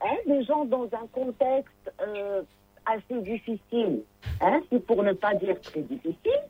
Hein, 0.03 0.17
des 0.27 0.43
gens 0.45 0.65
dans 0.65 0.85
un 0.95 1.07
contexte 1.13 1.93
euh, 2.01 2.43
assez 2.87 3.21
difficile, 3.21 4.03
hein, 4.41 4.63
si 4.71 4.79
pour 4.79 5.03
ne 5.03 5.13
pas 5.13 5.35
dire 5.35 5.61
très 5.61 5.83
difficile. 5.83 6.41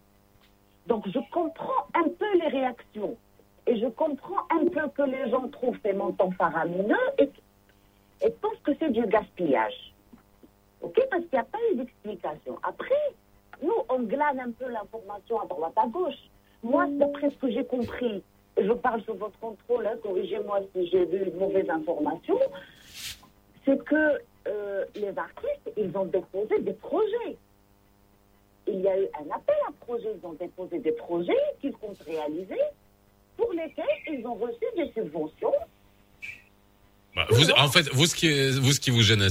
Donc 0.91 1.09
je 1.09 1.21
comprends 1.31 1.87
un 1.95 2.09
peu 2.09 2.39
les 2.39 2.49
réactions. 2.49 3.17
Et 3.69 3.79
je 3.79 3.87
comprends 3.87 4.41
un 4.51 4.67
peu 4.67 4.89
que 4.89 5.03
les 5.03 5.31
gens 5.31 5.47
trouvent 5.49 5.79
ces 5.85 5.93
montants 5.93 6.33
faramineux 6.33 6.97
et, 7.19 7.31
et 8.23 8.31
pensent 8.31 8.59
que 8.65 8.73
c'est 8.81 8.91
du 8.91 9.07
gaspillage. 9.07 9.95
Ok 10.83 11.01
Parce 11.09 11.23
qu'il 11.23 11.35
n'y 11.35 11.39
a 11.39 11.45
pas 11.45 11.59
eu 11.73 11.77
d'explication. 11.77 12.59
Après, 12.65 13.15
nous, 13.63 13.77
on 13.89 14.01
glane 14.01 14.41
un 14.41 14.51
peu 14.51 14.69
l'information 14.69 15.41
à 15.41 15.47
droite 15.47 15.75
à 15.77 15.87
gauche. 15.87 16.19
Moi, 16.65 16.87
d'après 16.89 17.31
ce 17.31 17.37
que 17.37 17.51
j'ai 17.53 17.65
compris, 17.65 18.25
je 18.61 18.73
parle 18.73 19.01
sous 19.03 19.15
votre 19.15 19.39
contrôle, 19.39 19.87
hein, 19.87 19.97
corrigez-moi 20.03 20.63
si 20.75 20.89
j'ai 20.89 21.07
de 21.07 21.31
mauvaises 21.39 21.71
informations, 21.71 22.41
c'est 23.65 23.83
que 23.85 24.19
euh, 24.49 24.85
les 24.97 25.17
artistes, 25.17 25.71
ils 25.77 25.97
ont 25.97 26.07
déposé 26.07 26.59
des 26.59 26.73
projets. 26.73 27.37
Il 28.73 28.81
y 28.81 28.89
a 28.89 28.99
eu 28.99 29.07
un 29.19 29.35
appel 29.35 29.57
à 29.69 29.73
projets, 29.81 30.09
ils 30.21 30.27
ont 30.27 30.33
déposé 30.35 30.79
des 30.79 30.93
projets 30.93 31.33
qu'ils 31.61 31.73
comptent 31.73 32.03
réaliser, 32.07 32.61
pour 33.37 33.53
lesquels 33.53 33.85
ils 34.13 34.27
ont 34.27 34.35
reçu 34.35 34.65
des 34.77 34.91
subventions. 34.93 35.53
Bah, 37.17 37.27
en 37.57 37.69
fait, 37.69 37.89
vous 37.93 38.07
ce 38.07 38.15
qui, 38.15 38.91
vous 38.91 39.03
gêne 39.03 39.23
à 39.23 39.29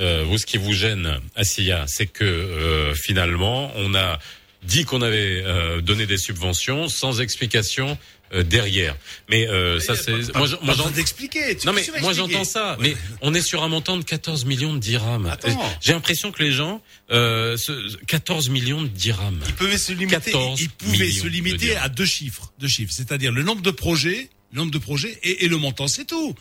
euh, 0.00 0.24
vous 0.26 0.38
ce 0.38 0.46
qui 0.46 0.58
vous 0.58 0.72
gêne 0.72 1.20
à 1.36 1.44
SIA, 1.44 1.84
c'est 1.86 2.06
que 2.06 2.24
euh, 2.24 2.94
finalement, 2.94 3.70
on 3.76 3.94
a 3.94 4.18
dit 4.64 4.84
qu'on 4.84 5.02
avait 5.02 5.42
euh, 5.44 5.80
donné 5.80 6.06
des 6.06 6.16
subventions 6.16 6.88
sans 6.88 7.20
explication 7.20 7.90
euh, 7.90 7.96
derrière. 8.42 8.96
Mais 9.28 9.46
euh, 9.48 9.78
ça 9.80 9.94
c'est 9.94 10.10
pas- 10.32 10.38
moi, 10.38 10.46
pas- 10.46 10.46
je- 10.46 10.56
pas 10.56 10.64
moi 10.64 10.74
besoin 10.74 10.86
j'en- 10.88 10.90
d'expliquer, 10.96 11.56
Non 11.66 11.72
mais 11.72 11.84
moi 12.00 12.12
j'entends 12.12 12.44
ça, 12.44 12.76
Ouais. 12.78 12.90
mais 12.90 12.96
on 13.20 13.34
est 13.34 13.42
sur 13.42 13.62
un 13.62 13.68
montant 13.68 13.96
de 13.96 14.02
14 14.04 14.44
millions 14.44 14.74
de 14.74 14.78
dirhams. 14.78 15.26
Attends. 15.26 15.60
J'ai 15.80 15.92
l'impression 15.92 16.32
que 16.32 16.42
les 16.42 16.50
gens 16.52 16.82
euh, 17.10 17.56
ce- 17.56 17.96
14 18.06 18.48
millions 18.48 18.82
de 18.82 18.88
dirhams. 18.88 19.40
Ils 19.46 19.54
pouvaient 19.54 19.78
se 19.78 19.92
limiter, 19.92 20.30
14 20.32 20.60
ils 20.60 20.70
pouvaient 20.70 21.10
se 21.10 21.26
limiter 21.26 21.76
à 21.76 21.88
deux 21.88 22.06
chiffres, 22.06 22.52
deux 22.58 22.68
chiffres, 22.68 22.92
c'est-à-dire 22.94 23.30
le 23.32 23.42
nombre 23.42 23.62
de 23.62 23.70
projets, 23.70 24.28
le 24.52 24.58
nombre 24.58 24.72
de 24.72 24.78
projets 24.78 25.18
et, 25.22 25.44
et 25.44 25.48
le 25.48 25.56
montant, 25.56 25.86
c'est 25.88 26.04
tout. 26.06 26.34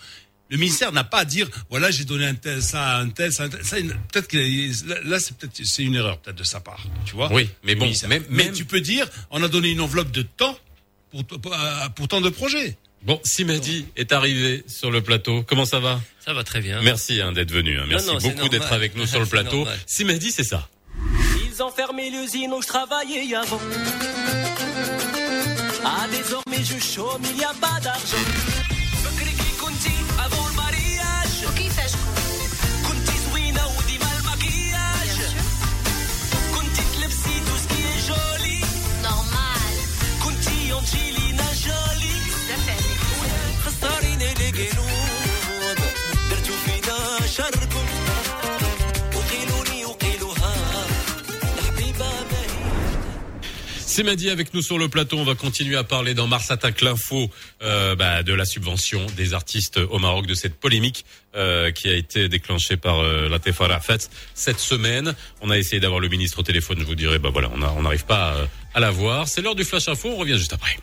Le 0.50 0.58
ministère 0.58 0.92
n'a 0.92 1.04
pas 1.04 1.20
à 1.20 1.26
dire 1.26 1.50
voilà 1.70 1.90
j'ai 1.90 2.04
donné 2.06 2.26
un 2.26 2.36
tel 2.36 2.62
ça 2.62 2.98
un 2.98 3.10
tel 3.10 3.32
ça, 3.32 3.44
un 3.46 3.50
tel. 3.50 3.66
Ça, 3.66 3.78
peut-être 4.12 4.28
que 4.28 4.38
là, 5.10 5.20
c'est 5.20 5.36
peut-être 5.36 5.62
c'est 5.66 5.84
une 5.84 5.96
erreur 5.96 6.20
peut-être 6.20 6.38
de 6.38 6.44
sa 6.44 6.60
part 6.60 6.86
tu 7.06 7.14
vois 7.16 7.32
Oui, 7.34 7.50
mais 7.64 7.74
bon, 7.76 7.92
mais 8.30 8.52
tu 8.52 8.66
peux 8.66 8.82
dire 8.82 9.08
on 9.32 9.42
a 9.42 9.48
donné 9.48 9.70
une 9.70 9.82
enveloppe 9.82 10.12
de 10.12 10.22
temps 10.22 10.56
pour 11.14 11.40
pour, 11.40 11.54
euh, 11.54 11.90
pour 11.96 12.08
tant 12.08 12.22
de 12.22 12.30
projets 12.30 12.76
Bon, 13.04 13.20
Simadi 13.26 13.86
est 13.98 14.14
arrivé 14.14 14.64
sur 14.66 14.90
le 14.90 15.02
plateau. 15.02 15.44
Comment 15.46 15.66
ça 15.66 15.80
va 15.82 16.00
Ça 16.26 16.34
va 16.34 16.44
très 16.46 16.62
bien. 16.62 16.82
Merci 16.82 17.20
hein, 17.22 17.34
d'être 17.34 17.52
venu. 17.52 17.78
hein. 17.78 17.84
Merci 17.86 18.08
Non, 18.08 18.14
non, 18.14 18.20
c'est 18.22 18.30
beaucoup 18.34 18.48
d'être 18.48 18.72
avec 18.72 18.96
nous 18.96 19.06
sur 19.14 19.20
le 19.20 19.26
plateau. 19.26 19.68
Simadi, 19.86 20.32
c'est 20.32 20.46
ça. 20.46 20.70
Ils 21.46 21.62
ont 21.62 21.70
fermé 21.70 22.10
l'usine 22.10 22.52
où 22.54 22.62
je 22.62 22.68
travaillais 22.68 23.36
avant. 23.36 23.60
Ah, 25.84 26.08
désormais 26.10 26.64
je 26.64 26.80
chôme, 26.82 27.22
il 27.30 27.36
n'y 27.38 27.44
a 27.44 27.54
pas 27.60 27.78
d'argent. 27.82 28.18
C'est 53.96 54.02
Madi 54.02 54.32
avec 54.32 54.56
nous 54.56 54.64
sur 54.64 54.80
le 54.80 54.90
plateau. 54.90 55.20
On 55.20 55.24
va 55.24 55.36
continuer 55.36 55.76
à 55.76 55.84
parler 55.84 56.16
dans 56.16 56.26
Mars 56.26 56.50
Attaque 56.50 56.82
l'info 56.82 57.30
euh, 57.62 57.96
bah, 57.96 58.24
de 58.24 58.34
la 58.34 58.44
subvention 58.44 59.06
des 59.16 59.36
artistes 59.36 59.78
au 59.78 60.00
Maroc, 60.00 60.26
de 60.26 60.34
cette 60.34 60.56
polémique 60.56 61.06
euh, 61.36 61.70
qui 61.70 61.90
a 61.90 61.94
été 61.94 62.28
déclenchée 62.28 62.76
par 62.76 63.02
euh, 63.02 63.30
la 63.30 63.38
Tefa 63.38 63.68
Rafat 63.68 64.10
cette 64.34 64.58
semaine. 64.58 65.14
On 65.42 65.52
a 65.52 65.60
essayé 65.60 65.80
d'avoir 65.80 66.00
le 66.00 66.08
ministre 66.08 66.40
au 66.40 66.42
téléphone. 66.42 66.80
Je 66.80 66.86
vous 66.86 66.96
dirai, 66.96 67.20
bah 67.20 67.30
voilà, 67.32 67.52
on 67.54 67.84
n'arrive 67.84 68.06
pas 68.06 68.32
à, 68.74 68.78
à 68.78 68.80
l'avoir. 68.80 69.28
C'est 69.28 69.44
l'heure 69.44 69.54
du 69.54 69.64
flash 69.64 69.88
info. 69.88 70.10
On 70.10 70.18
revient 70.18 70.40
juste 70.40 70.54
après. 70.54 70.76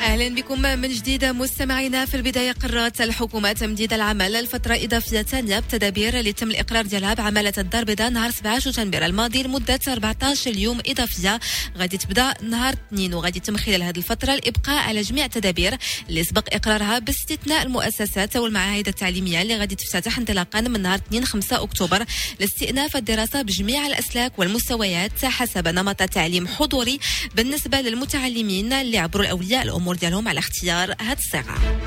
أهلا 0.00 0.28
بكم 0.34 0.62
من 0.62 0.88
جديد 0.88 1.24
مستمعينا. 1.24 2.04
في 2.04 2.16
البداية 2.16 2.52
قررت 2.52 3.00
الحكومة 3.00 3.52
تمديد 3.52 3.92
العمل 3.92 4.32
لفتره 4.44 4.74
إضافية 4.84 5.22
ثانية 5.22 5.58
بتدابير 5.58 6.18
اللي 6.18 6.32
تم 6.32 6.50
الإقرار 6.50 6.86
ديالها 6.86 7.14
بعماله 7.14 7.52
الدار 7.58 7.80
البيضاء 7.80 8.10
نهار 8.10 8.30
17 8.30 8.70
شتنبر 8.72 9.06
الماضي 9.06 9.42
لمدة 9.42 9.80
14 9.88 10.56
يوم 10.56 10.78
إضافية. 10.86 11.40
غادي 11.78 11.96
تبدأ 11.98 12.34
نهار 12.42 12.74
اثنين 12.74 13.14
وغادي 13.14 13.38
يتم 13.38 13.56
خلال 13.56 13.82
هذه 13.82 13.96
الفترة 13.98 14.34
الإبقاء 14.34 14.78
على 14.88 15.00
جميع 15.00 15.24
التدابير 15.24 15.76
اللي 16.08 16.24
سبق 16.24 16.54
إقرارها 16.54 16.98
باستثناء 16.98 17.62
المؤسسات 17.62 18.36
والمعاهد 18.36 18.88
التعليمية 18.88 19.42
اللي 19.42 19.56
غادي 19.56 19.74
تفتتح 19.74 20.18
انطلاقا 20.18 20.60
من 20.60 20.82
نهار 20.82 20.98
2 21.08 21.24
5 21.24 21.62
أكتوبر 21.62 22.04
لاستئناف 22.40 22.96
الدراسة 22.96 23.42
بجميع 23.42 23.86
الأسلاك 23.86 24.38
والمستويات 24.38 25.24
حسب 25.24 25.68
نمط 25.68 25.96
تعليم 26.02 26.46
حضوري 26.46 26.98
بالنسبة 27.36 27.80
للمتعلمين 27.80 28.72
اللي 28.72 28.98
عبروا 28.98 29.24
الأولياء 29.24 29.62
الأمور 29.62 29.89
ديالهم 29.96 30.28
على 30.28 30.38
اختيار 30.38 30.94
هذه 31.00 31.18
الصيغه 31.18 31.80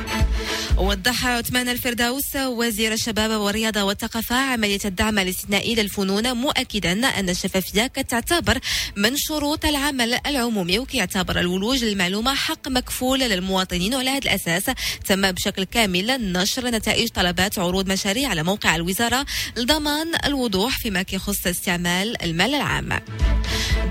وضح 0.78 1.26
عثمان 1.28 1.70
الفردوس 1.70 2.36
وزير 2.36 2.94
الشباب 2.94 3.32
والرياضة 3.32 3.84
والثقافة 3.84 4.36
عملية 4.36 4.80
الدعم 4.86 5.20
الاستثنائي 5.20 5.76
للفنون 5.76 6.34
مؤكدا 6.34 6.92
أن 7.08 7.30
الشفافية 7.30 7.88
كتعتبر 7.88 8.60
من 8.96 9.18
شروط 9.18 9.66
العمل 9.66 10.20
العمومي 10.26 10.80
وكيعتبر 10.80 11.40
الولوج 11.40 11.84
للمعلومة 11.84 12.34
حق 12.34 12.68
مكفول 12.68 13.20
للمواطنين 13.20 13.96
وعلى 13.96 14.10
هذا 14.10 14.18
الأساس. 14.18 14.64
تم 15.06 15.32
بشكل 15.32 15.64
كامل 15.64 16.34
نشر 16.34 16.68
نتائج 16.68 17.10
طلبات 17.10 17.60
عروض 17.60 17.92
مشاريع 17.92 18.30
على 18.30 18.44
موقع 18.44 18.76
الوزارة 18.76 19.26
لضمان 19.58 20.12
الوضوح 20.26 20.78
فيما 20.78 21.06
يخص 21.14 21.48
استعمال 21.48 22.24
المال 22.24 22.56
العام. 22.56 23.00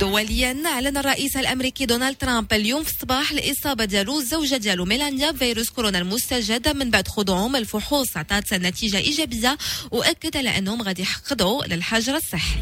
دوليا 0.00 0.62
أعلن 0.66 0.96
الرئيس 0.96 1.36
الأمريكي 1.36 1.86
دونالد 1.86 2.16
ترامب 2.16 2.52
اليوم 2.52 2.82
في 2.82 2.90
الصباح 2.90 3.30
الإصابة 3.30 3.84
الزوجه 4.10 4.56
ديالو 4.56 4.84
ميلانيا 4.84 5.30
بفيروس 5.30 5.70
كورونا 5.70 5.98
المستجد 5.98 6.68
من 6.76 6.90
بعد 6.90 7.08
خضوعهم 7.08 7.56
الفحوص 7.56 8.16
عطات 8.16 8.54
نتيجة 8.54 8.96
إيجابية 8.96 9.58
وأكد 9.90 10.36
على 10.36 10.58
أنهم 10.58 10.82
غادي 10.82 11.02
يخضعوا 11.02 11.64
للحجر 11.64 12.16
الصحي. 12.16 12.60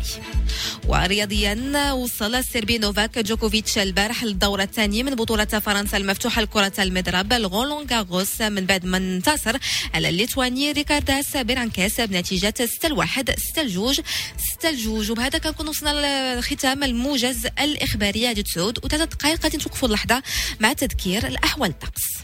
ورياضيا 0.88 1.92
وصل 1.92 2.34
السربي 2.34 2.78
نوفاك 2.78 3.18
جوكوفيتش 3.18 3.78
البارح 3.78 4.24
للدورة 4.24 4.62
الثانية 4.62 5.02
من 5.02 5.14
بطولة 5.14 5.44
فرنسا 5.44 5.96
المفتوحة 5.96 6.42
لكرة 6.42 6.72
المضرب 6.78 7.32
الغولون 7.32 7.86
غاغوس 7.90 8.40
من 8.40 8.66
بعد 8.66 8.84
ما 8.84 8.96
انتصر 8.96 9.56
على 9.94 10.08
الليتواني 10.08 10.72
ريكارداس 10.72 11.36
برانكاس 11.36 12.00
بنتيجة 12.00 12.54
6 12.58 12.94
1 12.94 13.34
6 13.38 13.62
2 13.62 13.92
6 13.94 14.70
2 14.70 15.10
وبهذا 15.10 15.38
كنكون 15.38 15.68
وصلنا 15.68 16.40
لختام 16.40 16.84
الموجز 16.84 17.46
الإخباري. 17.60 18.26
هادي 18.28 18.42
تسعود 18.42 18.84
وثلاث 18.84 19.08
دقائق 19.08 19.42
غادي 19.44 19.56
نتوقفوا 19.56 19.88
اللحظة 19.88 20.22
مع 20.60 20.72
تذكير 20.72 21.26
الأحوال 21.30 21.78
طقس 21.78 22.19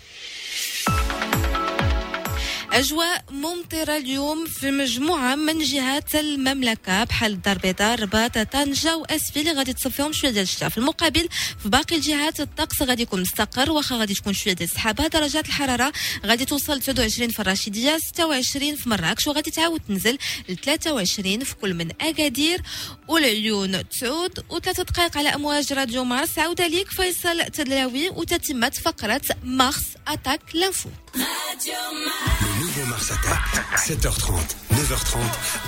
أجواء 2.77 3.24
ممطرة 3.31 3.97
اليوم 3.97 4.47
في 4.47 4.70
مجموعة 4.70 5.35
من 5.35 5.59
جهات 5.59 6.15
المملكة 6.15 7.05
بحال 7.05 7.32
الدار 7.32 7.57
البيضاء 7.57 7.94
الرباط 7.94 8.39
طنجة 8.39 8.97
وأسفل 8.97 9.57
غادي 9.57 9.73
تصفيهم 9.73 10.12
شوية 10.12 10.31
ديال 10.31 10.43
الشتاء. 10.43 10.69
في 10.69 10.78
المقابل 10.78 11.28
في 11.62 11.69
باقي 11.69 11.97
الجهات 11.97 12.40
الطقس 12.40 12.82
غادي 12.82 13.03
يكون 13.03 13.20
مستقر 13.20 13.70
واخا 13.70 13.97
غادي 13.97 14.15
تكون 14.15 14.32
شوية 14.32 14.55
ديال 14.55 14.69
السحابة. 14.69 15.07
درجات 15.07 15.47
الحرارة 15.47 15.93
غادي 16.27 16.44
توصل 16.44 16.81
29 16.81 17.28
في 17.31 17.40
الرشيدية 17.40 17.98
26 17.98 18.77
في 18.77 18.89
مراكش. 18.89 19.27
وغادي 19.27 19.51
تعاود 19.51 19.81
تنزل 19.89 20.19
ل 20.48 20.57
23 20.57 21.44
في 21.44 21.55
كل 21.55 21.74
من 21.74 21.90
أكادير 22.01 22.62
والعيون. 23.09 23.89
تعود 23.89 24.44
وثلاثة 24.51 24.82
دقائق 24.82 25.19
على 25.19 25.28
أمواج 25.28 25.73
راديو 25.73 26.05
مارس. 26.05 26.39
عودة 26.39 26.66
ليك 26.66 26.89
فيصل 26.90 27.44
تدلاوي 27.44 28.09
وتتمة 28.09 28.73
فقرة 28.85 29.23
مارس 29.44 29.85
أتاك 30.09 30.40
لانفو. 30.55 30.89
Le 31.16 32.60
nouveau 32.60 32.84
Mars 32.86 33.10
Attack, 33.10 33.40
7h30, 33.78 34.32
9h30, 34.74 35.18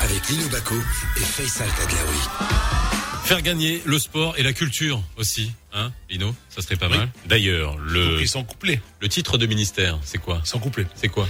avec 0.02 0.28
Lino 0.28 0.46
Baco 0.48 0.74
et 1.16 1.20
Faisal 1.20 1.68
Tadlaoui. 1.70 2.18
Faire 3.24 3.40
gagner 3.40 3.80
le 3.86 3.98
sport 3.98 4.34
et 4.36 4.42
la 4.42 4.52
culture 4.52 5.02
aussi, 5.16 5.52
hein, 5.72 5.90
Lino 6.10 6.34
Ça 6.50 6.60
serait 6.60 6.76
pas 6.76 6.88
mal. 6.90 7.08
D'ailleurs, 7.26 7.78
le 7.78 8.20
ils 8.20 8.28
sont 8.28 8.44
couplés. 8.44 8.80
le 9.00 9.08
titre 9.08 9.38
de 9.38 9.46
ministère, 9.46 9.98
c'est 10.02 10.18
quoi? 10.18 10.40
Ils 10.44 10.48
sont 10.48 10.58
couplés. 10.58 10.86
C'est 10.94 11.08
quoi? 11.08 11.26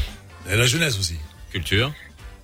Et 0.51 0.57
la 0.57 0.67
jeunesse 0.67 0.99
aussi. 0.99 1.17
Culture, 1.53 1.93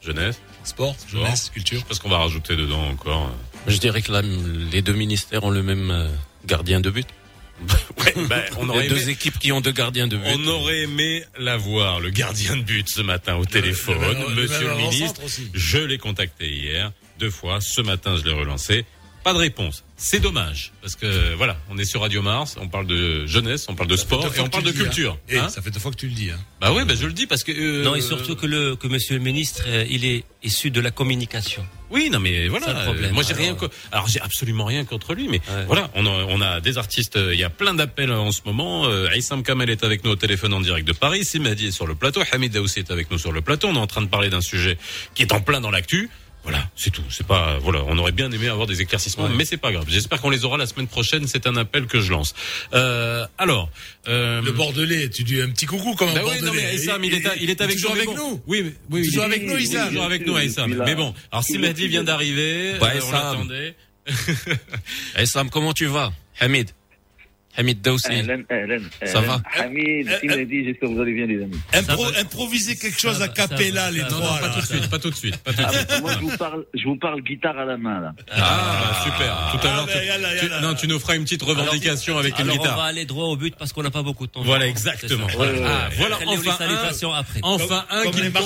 jeunesse, 0.00 0.40
Sport, 0.62 0.96
jeunesse, 1.08 1.50
culture. 1.52 1.80
Je 1.80 1.84
pense 1.84 1.98
qu'on 1.98 2.08
va 2.08 2.18
rajouter 2.18 2.56
dedans 2.56 2.88
encore. 2.88 3.30
Je 3.66 3.76
dirais 3.78 4.00
que 4.00 4.12
là, 4.12 4.22
les 4.22 4.80
deux 4.80 4.94
ministères 4.94 5.42
ont 5.44 5.50
le 5.50 5.62
même 5.62 5.90
euh, 5.90 6.08
gardien 6.46 6.80
de 6.80 6.88
but. 6.90 7.06
ben, 8.28 8.42
on 8.58 8.68
aurait 8.68 8.88
deux 8.88 9.02
aimé- 9.04 9.12
équipes 9.12 9.38
qui 9.38 9.52
ont 9.52 9.60
deux 9.60 9.72
gardiens 9.72 10.06
de 10.06 10.16
but. 10.16 10.24
On 10.34 10.46
aurait 10.48 10.80
aimé 10.82 11.24
l'avoir, 11.38 12.00
le 12.00 12.10
gardien 12.10 12.56
de 12.56 12.62
but 12.62 12.88
ce 12.88 13.00
matin 13.00 13.36
au 13.36 13.44
téléphone. 13.44 13.98
le- 14.28 14.34
le 14.34 14.42
Monsieur 14.42 14.68
le 14.68 14.76
ministre, 14.76 15.20
je 15.54 15.78
l'ai 15.78 15.98
contacté 15.98 16.48
hier 16.50 16.92
deux 17.18 17.30
fois. 17.30 17.60
Ce 17.60 17.80
matin, 17.80 18.16
je 18.16 18.24
l'ai 18.24 18.32
relancé. 18.34 18.84
Pas 19.24 19.32
de 19.32 19.38
réponse. 19.38 19.84
C'est 19.96 20.20
dommage 20.20 20.72
parce 20.82 20.96
que 20.96 21.34
voilà, 21.34 21.56
on 21.70 21.78
est 21.78 21.84
sur 21.86 22.02
Radio 22.02 22.20
Mars, 22.20 22.56
on 22.60 22.68
parle 22.68 22.86
de 22.86 23.26
jeunesse, 23.26 23.66
on 23.68 23.74
parle 23.74 23.88
de 23.88 23.96
Ça 23.96 24.02
sport 24.02 24.26
et 24.36 24.40
on 24.40 24.48
parle 24.48 24.64
de 24.64 24.70
dis, 24.70 24.78
culture. 24.78 25.12
hein. 25.12 25.18
Eh, 25.30 25.38
Hein 25.38 25.48
ça 25.48 25.62
fait 25.62 25.70
deux 25.70 25.80
fois 25.80 25.92
que 25.92 25.96
tu 25.96 26.08
le 26.08 26.14
dis. 26.14 26.30
Hein. 26.30 26.38
bah 26.60 26.72
oui, 26.74 26.82
bah 26.84 26.94
je 26.94 27.06
le 27.06 27.12
dis 27.12 27.26
parce 27.26 27.42
que 27.42 27.52
euh, 27.52 27.84
Non, 27.84 27.94
et 27.94 28.00
surtout 28.02 28.36
que 28.36 28.44
le 28.44 28.76
que 28.76 28.86
Monsieur 28.86 29.14
le 29.16 29.22
ministre, 29.22 29.62
euh, 29.66 29.86
il 29.88 30.04
est 30.04 30.24
issu 30.42 30.70
de 30.70 30.80
la 30.80 30.90
communication. 30.90 31.64
Oui, 31.90 32.10
non, 32.12 32.18
mais 32.20 32.48
voilà. 32.48 32.66
Le 32.66 32.84
problème. 32.84 33.10
euh, 33.10 33.14
moi, 33.14 33.22
j'ai 33.22 33.34
Alors, 33.34 33.60
rien. 33.60 33.68
Alors, 33.92 34.08
j'ai 34.08 34.20
absolument 34.20 34.64
rien 34.66 34.84
contre 34.84 35.14
lui, 35.14 35.28
mais 35.28 35.40
voilà, 35.68 35.90
on 35.94 36.04
a, 36.06 36.10
on 36.10 36.40
a 36.42 36.60
des 36.60 36.76
artistes. 36.76 37.16
Il 37.32 37.38
y 37.38 37.44
a 37.44 37.50
plein 37.50 37.72
d'appels 37.72 38.10
en 38.12 38.32
ce 38.32 38.40
moment. 38.44 38.84
Aïssam 39.10 39.42
Kamel 39.44 39.70
est 39.70 39.84
avec 39.84 40.04
nous 40.04 40.10
au 40.10 40.16
téléphone 40.16 40.52
en 40.54 40.60
direct 40.60 40.86
de 40.88 40.92
Paris. 40.92 41.24
Simadi 41.24 41.66
est 41.68 41.70
sur 41.70 41.86
le 41.86 41.94
plateau. 41.94 42.20
Hamid 42.32 42.52
Daoussi 42.52 42.80
est 42.80 42.90
avec 42.90 43.10
nous 43.12 43.18
sur 43.18 43.30
le 43.32 43.40
plateau. 43.42 43.68
On 43.68 43.74
est 43.76 43.78
en 43.78 43.86
train 43.86 44.02
de 44.02 44.08
parler 44.08 44.28
d'un 44.28 44.40
sujet 44.42 44.76
qui 45.14 45.22
est 45.22 45.32
en 45.32 45.40
plein 45.40 45.60
dans 45.60 45.70
l'actu. 45.70 46.10
Voilà, 46.44 46.68
c'est 46.76 46.90
tout. 46.90 47.02
C'est 47.10 47.26
pas 47.26 47.58
voilà. 47.58 47.82
On 47.86 47.96
aurait 47.98 48.12
bien 48.12 48.30
aimé 48.30 48.48
avoir 48.48 48.66
des 48.66 48.82
éclaircissements, 48.82 49.28
mais 49.30 49.44
c'est 49.46 49.56
pas 49.56 49.72
grave. 49.72 49.86
J'espère 49.88 50.20
qu'on 50.20 50.28
les 50.30 50.44
aura 50.44 50.58
la 50.58 50.66
semaine 50.66 50.86
prochaine. 50.86 51.26
C'est 51.26 51.46
un 51.46 51.56
appel 51.56 51.86
que 51.86 52.00
je 52.00 52.10
lance. 52.12 52.34
Euh, 52.74 53.26
alors, 53.38 53.70
euh, 54.08 54.42
Le 54.42 54.52
Bordelais, 54.52 55.08
tu 55.08 55.24
dis 55.24 55.40
un 55.40 55.48
petit 55.50 55.64
coucou 55.64 55.94
comme 55.94 56.10
un 56.10 56.14
bah 56.14 56.20
oui, 56.22 56.32
Bordelais. 56.40 56.46
non, 56.46 56.52
mais 56.54 56.66
Aïssam, 56.66 57.02
il 57.02 57.14
est, 57.14 57.26
à- 57.26 57.36
il 57.36 57.48
est 57.48 57.60
avec 57.62 57.76
toujours 57.76 57.92
nous. 57.92 57.96
avec 57.96 58.08
bon. 58.08 58.16
nous. 58.30 58.42
Oui, 58.46 58.62
mais, 58.62 58.72
oui, 58.90 59.06
Toujours 59.06 59.24
il 59.24 59.32
avec 59.32 59.46
nous, 59.46 59.56
il 59.56 59.74
est. 59.74 59.86
Toujours 59.88 60.04
avec 60.04 60.26
nous. 60.26 60.34
Mais 60.84 60.94
bon, 60.94 61.14
alors 61.32 61.42
est 61.48 61.52
Simadi 61.52 61.88
vient 61.88 62.04
d'arriver. 62.04 62.74
Bah, 62.78 62.92
euh, 62.94 63.00
on 63.06 63.12
l'attendait. 63.12 63.74
Aïssam, 65.14 65.48
comment 65.50 65.72
tu 65.72 65.86
vas? 65.86 66.12
Hamid 66.40 66.70
Hamid 67.56 67.80
Daoussi. 67.80 68.08
Ça 69.04 69.20
va 69.20 69.40
Hamid, 69.58 70.08
Euh, 70.08 70.18
il 70.22 70.28
m'a 70.30 70.36
dit, 70.44 70.64
j'espère 70.64 70.88
que 70.88 70.94
vous 70.94 71.00
allez 71.00 71.12
bien, 71.14 71.26
les 71.26 71.42
amis. 71.42 71.56
Impro- 71.72 72.18
improviser 72.20 72.76
quelque 72.76 73.00
chose 73.00 73.22
à 73.22 73.28
capella, 73.28 73.90
les 73.90 74.00
Non, 74.02 74.08
trois. 74.08 74.34
non, 74.34 74.38
pas 74.40 74.48
tout 74.50 74.60
de 74.60 74.66
suite, 74.66 74.90
pas 74.90 74.98
tout 74.98 75.10
de 75.10 75.14
suite. 75.14 75.36
Pas 75.38 75.52
tout 75.52 75.58
de 75.62 75.66
Ah, 75.66 75.72
suite. 75.72 76.00
moi, 76.02 76.12
je 76.14 76.18
vous 76.18 76.36
parle, 76.36 76.64
je 76.74 76.84
vous 76.84 76.96
parle 76.96 77.20
guitare 77.22 77.56
à 77.58 77.64
la 77.64 77.76
main, 77.76 78.00
là. 78.00 78.12
Ah, 78.32 78.82
bah, 78.90 79.00
super. 79.04 79.48
Tout 79.60 79.66
à 79.66 79.72
l'heure, 79.72 79.86
Ah, 79.88 79.92
tu- 79.92 80.48
bah, 80.48 80.56
tu, 80.58 80.62
non, 80.64 80.74
tu 80.74 80.88
nous 80.88 80.98
feras 80.98 81.16
une 81.16 81.24
petite 81.24 81.42
revendication 81.42 82.18
avec 82.18 82.38
une 82.38 82.44
Alors 82.48 82.56
on 82.58 82.62
va 82.62 82.68
guitare. 82.70 82.80
aller 82.84 83.04
droit 83.04 83.26
au 83.26 83.36
but 83.36 83.54
parce 83.56 83.72
qu'on 83.72 83.82
n'a 83.82 83.90
pas 83.90 84.02
beaucoup 84.02 84.26
de 84.26 84.32
temps. 84.32 84.42
Voilà, 84.42 84.66
exactement. 84.66 85.26
Voilà. 85.36 85.52
Ah, 85.64 85.88
enfin 86.26 86.56
un, 86.60 87.14
après. 87.14 87.40
enfin 87.42 87.84
un 87.90 88.02
qui 88.10 88.20
comprend. 88.32 88.40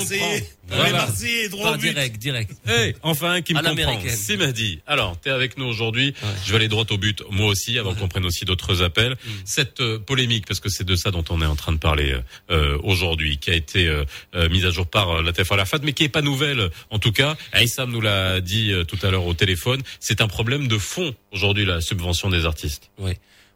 Marseillais. 0.69 0.85
Les 0.85 0.91
Voilà. 0.91 1.07
Marseillais, 1.07 1.49
droit 1.49 1.71
Pas 1.71 1.75
au 1.75 1.79
but. 1.79 1.89
direct, 1.91 2.19
direct. 2.19 2.51
Hey, 2.67 2.95
enfin 3.03 3.41
qui 3.43 3.55
me 3.55 3.63
comprend. 3.63 4.01
C'est 4.09 4.37
Madi. 4.37 4.81
Alors, 4.87 5.19
t'es 5.19 5.31
avec 5.31 5.57
nous 5.59 5.65
aujourd'hui. 5.65 6.15
Je 6.45 6.51
vais 6.51 6.57
aller 6.57 6.69
droit 6.69 6.85
au 6.91 6.99
but, 6.99 7.23
moi 7.31 7.47
aussi, 7.47 7.79
avant 7.79 7.95
qu'on 7.95 8.09
prenne 8.09 8.25
aussi 8.25 8.45
d'autres 8.45 8.83
appels. 8.83 9.13
Mm. 9.13 9.31
Cette 9.45 9.81
euh, 9.81 9.99
polémique, 9.99 10.47
parce 10.47 10.61
que 10.61 10.69
c'est 10.69 10.85
de 10.85 10.97
ça 10.97 11.11
dont 11.11 11.25
on 11.31 11.41
est 11.43 11.47
en 11.47 11.57
train 11.57 11.73
de 11.73 11.79
parler 11.79 12.13
euh, 12.13 12.21
euh, 12.51 12.79
aujourd'hui, 12.83 13.39
qui 13.39 13.51
a 13.51 13.55
été 13.55 13.87
euh, 13.89 14.05
euh, 14.35 14.49
mise 14.49 14.65
à 14.67 14.71
jour 14.71 14.87
par 14.87 15.23
la 15.23 15.33
TF 15.33 15.51
Arafat, 15.53 15.79
mais 15.83 15.93
qui 15.93 16.05
est 16.05 16.09
pas 16.09 16.23
nouvelle, 16.23 16.71
en 16.91 16.99
tout 16.99 17.13
cas. 17.13 17.37
Aïssam 17.53 17.91
nous 17.91 18.01
l'a 18.01 18.41
dit 18.41 18.73
tout 18.87 18.99
à 19.03 19.11
l'heure 19.11 19.27
au 19.27 19.35
téléphone. 19.35 19.81
C'est 20.01 20.21
un 20.21 20.29
problème 20.29 20.69
de 20.69 20.79
fond 20.79 21.15
aujourd'hui, 21.33 21.65
la 21.65 21.81
subvention 21.81 22.29
des 22.31 22.45
artistes. 22.45 22.91
Oui. 22.99 23.13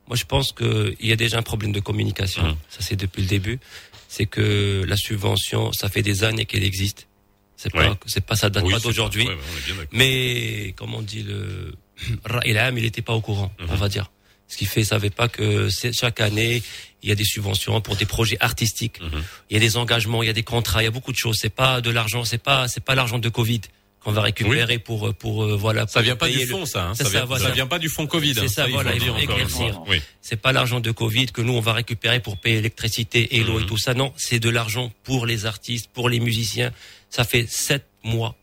Moi, 0.09 0.17
je 0.17 0.25
pense 0.25 0.53
qu'il 0.53 0.97
y 1.01 1.13
a 1.13 1.17
déjà 1.17 1.39
un 1.39 1.43
problème 1.43 1.73
de 1.73 1.81
communication. 1.81 2.43
Hum. 2.43 2.57
Ça, 2.69 2.79
c'est 2.81 2.97
depuis 2.97 3.23
le 3.23 3.29
début. 3.29 3.61
C'est 4.15 4.27
que 4.27 4.85
la 4.87 4.97
subvention, 4.99 5.73
ça 5.73 5.89
fait 5.89 6.03
des 6.03 6.23
années 6.23 6.45
qu'elle 6.45 6.65
existe. 6.65 7.09
C'est 7.57 7.73
pas, 7.73 7.97
c'est 8.05 8.21
pas, 8.27 8.37
ça 8.37 8.51
date 8.51 8.63
Oui, 8.67 8.75
pas 8.75 8.79
d'aujourd'hui. 8.81 9.27
Ouais. 9.27 9.37
Mais, 9.91 10.75
comme 10.77 10.95
on 10.95 11.01
dit, 11.01 11.23
le, 11.23 11.73
Ilham, 12.45 12.77
il 12.77 12.85
n'était 12.85 13.01
pas 13.01 13.15
au 13.15 13.23
courant, 13.23 13.51
Mhm. 13.59 13.69
on 13.71 13.75
va 13.77 13.89
dire. 13.89 14.11
Ce 14.49 14.59
qui 14.59 14.67
fait, 14.67 14.83
il 14.83 14.85
savait 14.87 15.09
pas 15.09 15.29
que 15.29 15.71
chaque 15.95 16.21
année, 16.21 16.63
il 17.03 17.09
y 17.09 17.13
a 17.13 17.15
des 17.15 17.25
subventions 17.25 17.81
pour 17.81 17.97
des 17.97 18.05
projets 18.05 18.37
artistiques. 18.41 19.01
Mhm. 19.01 19.23
Il 19.49 19.55
y 19.55 19.57
a 19.57 19.61
des 19.61 19.79
engagements, 19.79 20.23
il 20.23 20.27
y 20.27 20.31
a 20.31 20.35
des 20.35 20.43
contrats, 20.43 20.83
il 20.83 20.85
y 20.85 20.89
a 20.89 20.91
beaucoup 20.91 21.13
de 21.13 21.17
choses. 21.17 21.39
C'est 21.41 21.49
pas 21.55 21.81
de 21.81 21.89
l'argent, 21.91 22.25
c'est 22.27 22.37
pas, 22.43 22.69
c'est 22.69 22.85
pas 22.85 22.95
l'argent 22.95 23.19
de 23.19 23.31
Covid 23.31 23.63
qu'on 24.03 24.13
va 24.13 24.23
récupérer 24.23 24.79
pour, 24.79 25.15
pour, 25.15 25.45
euh, 25.45 25.57
voilà. 25.57 25.87
Ça 25.87 26.03
vient 26.03 26.17
pas 26.17 26.29
du 26.29 26.39
le- 26.41 26.47
fond, 26.47 26.67
ça. 26.67 26.89
Hein. 26.89 26.95
Ça, 26.95 27.09
vient, 27.09 27.25
voilà. 27.25 27.45
ça 27.47 27.51
vient 27.51 27.67
pas 27.67 27.79
du 27.79 27.89
fond 27.89 28.07
Covid. 28.07 28.31
hein. 28.33 28.35
C'est 28.43 28.49
ça, 28.49 28.67
il 28.69 28.71
faut 28.75 28.83
voilà. 28.83 28.93
Oui. 29.89 30.01
C'est 30.21 30.37
pas 30.41 30.53
l'argent 30.53 30.81
de 30.81 30.91
Covid 30.91 31.27
que 31.27 31.41
nous 31.41 31.53
on 31.55 31.61
va 31.61 31.73
récupérer 31.73 32.21
pour 32.21 32.37
payer 32.39 32.57
l'électricité 32.57 33.37
et 33.37 33.45
l'eau 33.45 33.59
Mhm. 33.59 33.63
et 33.65 33.67
tout 33.67 33.79
ça. 33.79 33.95
Non, 33.95 34.13
c'est 34.17 34.39
de 34.41 34.49
l'argent 34.49 34.93
pour 35.05 35.27
les 35.27 35.47
artistes, 35.47 35.89
pour 35.93 36.09
les 36.09 36.21
musiciens. 36.21 36.73
Ça 37.11 37.25
fait 37.25 37.47
sept 37.49 37.85
mois 38.03 38.35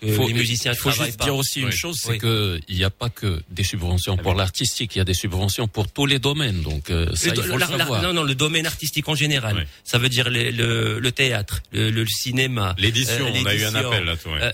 que 0.00 0.12
faut, 0.12 0.28
les 0.28 0.34
musiciens 0.34 0.74
faut 0.74 0.92
juste 0.92 1.18
pas. 1.18 1.24
dire 1.24 1.34
aussi 1.34 1.60
une 1.60 1.72
chose, 1.72 1.96
c'est 2.00 2.10
Oui. 2.10 2.18
que 2.18 2.60
il 2.68 2.76
n'y 2.76 2.84
a 2.84 2.90
pas 2.90 3.08
que 3.10 3.42
des 3.50 3.64
subventions 3.64 4.16
pour 4.16 4.34
l'artistique, 4.34 4.94
il 4.94 4.98
y 4.98 5.00
a 5.00 5.04
des 5.04 5.14
subventions 5.14 5.66
pour 5.66 5.90
tous 5.90 6.06
les 6.06 6.20
domaines. 6.20 6.62
Donc 6.62 6.90
euh, 6.90 7.12
ça, 7.16 7.30
do- 7.30 7.42
il 7.42 7.48
faut 7.48 7.54
le 7.54 7.58
la- 7.58 7.66
la- 7.66 7.78
savoir. 7.78 8.02
non, 8.02 8.12
non, 8.12 8.22
le 8.22 8.36
domaine 8.36 8.66
artistique 8.66 9.08
en 9.08 9.16
général. 9.16 9.66
Ça 9.82 9.98
veut 9.98 10.08
dire 10.08 10.30
le, 10.30 10.50
le, 10.50 11.00
le 11.00 11.12
théâtre, 11.12 11.62
le, 11.72 11.90
le 11.90 12.06
cinéma. 12.06 12.76
L'édition, 12.78 13.26
euh, 13.26 13.32
on 13.42 13.46
a 13.46 13.54
eu 13.54 13.64
un 13.64 13.74
appel 13.74 14.04
là. 14.04 14.16
toi, 14.16 14.32
ouais. 14.34 14.38
Euh, 14.42 14.52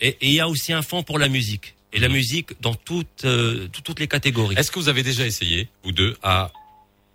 et 0.00 0.08
et 0.20 0.26
il 0.28 0.32
y 0.34 0.40
a 0.40 0.48
aussi 0.48 0.72
un 0.72 0.82
fonds 0.82 1.02
pour 1.02 1.18
la 1.18 1.28
musique. 1.28 1.74
Et 1.92 2.00
la 2.00 2.08
musique 2.08 2.50
dans 2.60 2.74
toutes, 2.74 3.24
euh, 3.24 3.68
tout- 3.72 3.80
toutes 3.82 4.00
les 4.00 4.08
catégories. 4.08 4.56
Est-ce 4.58 4.72
que 4.72 4.80
vous 4.80 4.88
avez 4.88 5.04
déjà 5.04 5.24
essayé, 5.24 5.68
vous 5.84 5.92
deux, 5.92 6.16
à 6.24 6.50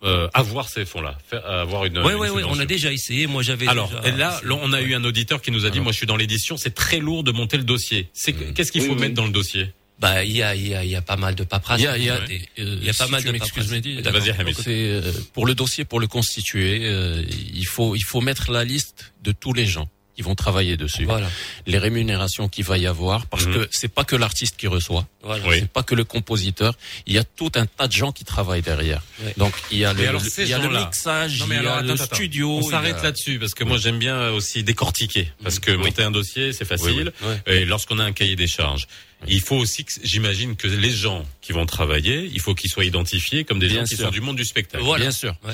euh, 0.03 0.29
avoir 0.33 0.69
ces 0.69 0.85
fonds-là, 0.85 1.17
faire 1.29 1.45
avoir 1.45 1.83
une. 1.83 1.97
Oui, 1.99 2.13
une 2.13 2.19
oui, 2.19 2.29
oui, 2.33 2.43
on 2.47 2.57
a 2.59 2.65
déjà 2.65 2.89
essayé. 2.93 3.27
Moi, 3.27 3.43
j'avais. 3.43 3.67
Alors 3.67 3.89
déjà 3.89 4.07
et 4.07 4.11
là, 4.17 4.39
là, 4.41 4.55
on 4.61 4.71
a 4.71 4.79
eu 4.81 4.93
un 4.95 5.03
auditeur 5.03 5.41
qui 5.41 5.51
nous 5.51 5.65
a 5.65 5.69
dit, 5.69 5.81
moi, 5.81 5.91
je 5.91 5.97
suis 5.97 6.07
dans 6.07 6.15
l'édition, 6.15 6.55
c'est 6.55 6.73
très 6.73 6.99
lourd 6.99 7.25
de 7.25 7.33
monter 7.33 7.57
le 7.57 7.63
dossier. 7.63 8.07
C'est 8.13 8.31
qu'est-ce 8.53 8.71
qu'il 8.71 8.81
Oui, 8.83 8.87
faut 8.87 8.93
oui. 8.93 9.01
mettre 9.01 9.15
dans 9.15 9.25
le 9.25 9.33
dossier? 9.33 9.73
Bah, 9.99 10.23
il 10.23 10.31
y 10.31 10.41
a, 10.41 10.55
il 10.55 10.65
y 10.69 10.73
a, 10.73 10.85
il 10.85 10.89
y 10.89 10.95
a 10.95 11.01
pas 11.01 11.17
mal 11.17 11.35
de 11.35 11.43
paperasse. 11.43 11.81
Il 11.81 11.83
y 11.83 11.87
a, 11.87 11.97
il 11.97 12.05
y 12.05 12.09
a, 12.09 12.21
Des- 12.21 12.35
euh, 12.59 12.77
il 12.79 12.85
y 12.85 12.89
a 12.89 12.93
pas 12.93 13.05
si 13.07 13.11
mal 13.11 13.21
de 13.21 13.31
paperasse. 13.33 13.67
Vas-y, 13.67 14.67
euh, 14.69 15.11
pour 15.33 15.45
le 15.45 15.53
dossier, 15.55 15.83
pour 15.83 15.99
le 15.99 16.07
constituer, 16.07 16.79
euh, 16.83 17.21
il 17.53 17.65
faut 17.67 17.97
il 17.97 18.03
faut 18.05 18.21
mettre 18.21 18.49
la 18.51 18.63
liste 18.63 19.11
de 19.23 19.33
tous 19.33 19.51
les 19.51 19.65
gens 19.65 19.89
qui 20.19 20.23
vont 20.23 20.35
travailler 20.35 20.75
dessus, 20.75 21.05
Voilà. 21.05 21.29
les 21.65 21.77
rémunérations 21.77 22.49
qu'il 22.49 22.65
va 22.65 22.77
y 22.77 22.85
avoir, 22.87 23.25
parce 23.27 23.45
Mhm. 23.45 23.53
que 23.53 23.67
c'est 23.71 23.87
pas 23.87 24.03
que 24.03 24.17
l'artiste 24.17 24.57
qui 24.57 24.67
reçoit, 24.67 25.07
Voilà. 25.23 25.47
Oui. 25.47 25.59
c'est 25.61 25.69
pas 25.71 25.81
que 25.81 25.95
le 25.95 26.03
compositeur, 26.03 26.73
il 27.05 27.13
y 27.13 27.17
a 27.17 27.23
tout 27.23 27.49
un 27.55 27.65
tas 27.65 27.87
de 27.87 27.93
gens 27.93 28.11
qui 28.11 28.25
travaillent 28.25 28.61
derrière. 28.61 29.01
Donc 29.37 29.53
il 29.71 29.77
y 29.77 29.85
a 29.85 29.93
le, 29.93 30.01
Mais 30.01 30.07
alors, 30.07 30.21
le- 30.21 30.29
ces 30.29 30.43
il 30.43 30.49
y 30.49 30.53
a 30.53 30.57
le 30.57 30.65
gens-là- 30.65 30.81
mixage, 30.87 31.39
Non, 31.39 31.47
mais 31.47 31.55
il 31.55 31.57
y 31.57 31.59
alors, 31.61 31.77
a 31.77 31.81
le 31.83 31.91
attends, 31.93 32.15
studio. 32.15 32.57
On 32.57 32.69
s'arrête 32.69 32.97
a- 32.97 33.03
là-dessus 33.03 33.39
parce 33.39 33.53
que 33.53 33.63
moi 33.63 33.77
j'aime 33.77 33.97
bien 33.97 34.31
aussi 34.31 34.61
décortiquer 34.61 35.31
parce 35.41 35.59
que 35.59 35.71
monter 35.71 36.03
un 36.03 36.11
dossier 36.11 36.51
c'est 36.51 36.65
facile 36.65 37.13
et 37.47 37.63
lorsqu'on 37.63 37.99
a 37.99 38.03
un 38.03 38.11
cahier 38.11 38.35
des 38.35 38.47
charges, 38.47 38.89
il 39.25 39.39
faut 39.39 39.55
aussi 39.55 39.85
que 39.85 39.93
j'imagine 40.03 40.57
que 40.57 40.67
les 40.67 40.91
gens 40.91 41.25
qui 41.41 41.53
vont 41.53 41.65
travailler, 41.65 42.29
il 42.33 42.41
faut 42.41 42.55
qu'ils 42.55 42.69
soient 42.69 42.83
identifiés 42.83 43.45
comme 43.45 43.59
des 43.59 43.67
Bien 43.67 43.79
gens 43.79 43.85
qui 43.85 43.95
sont 43.95 44.09
du 44.09 44.19
monde 44.19 44.35
du 44.35 44.43
spectacle. 44.45 44.83
Voilà. 44.83 45.05
Bien 45.05 45.11
sûr. 45.11 45.33
Ouais. 45.45 45.53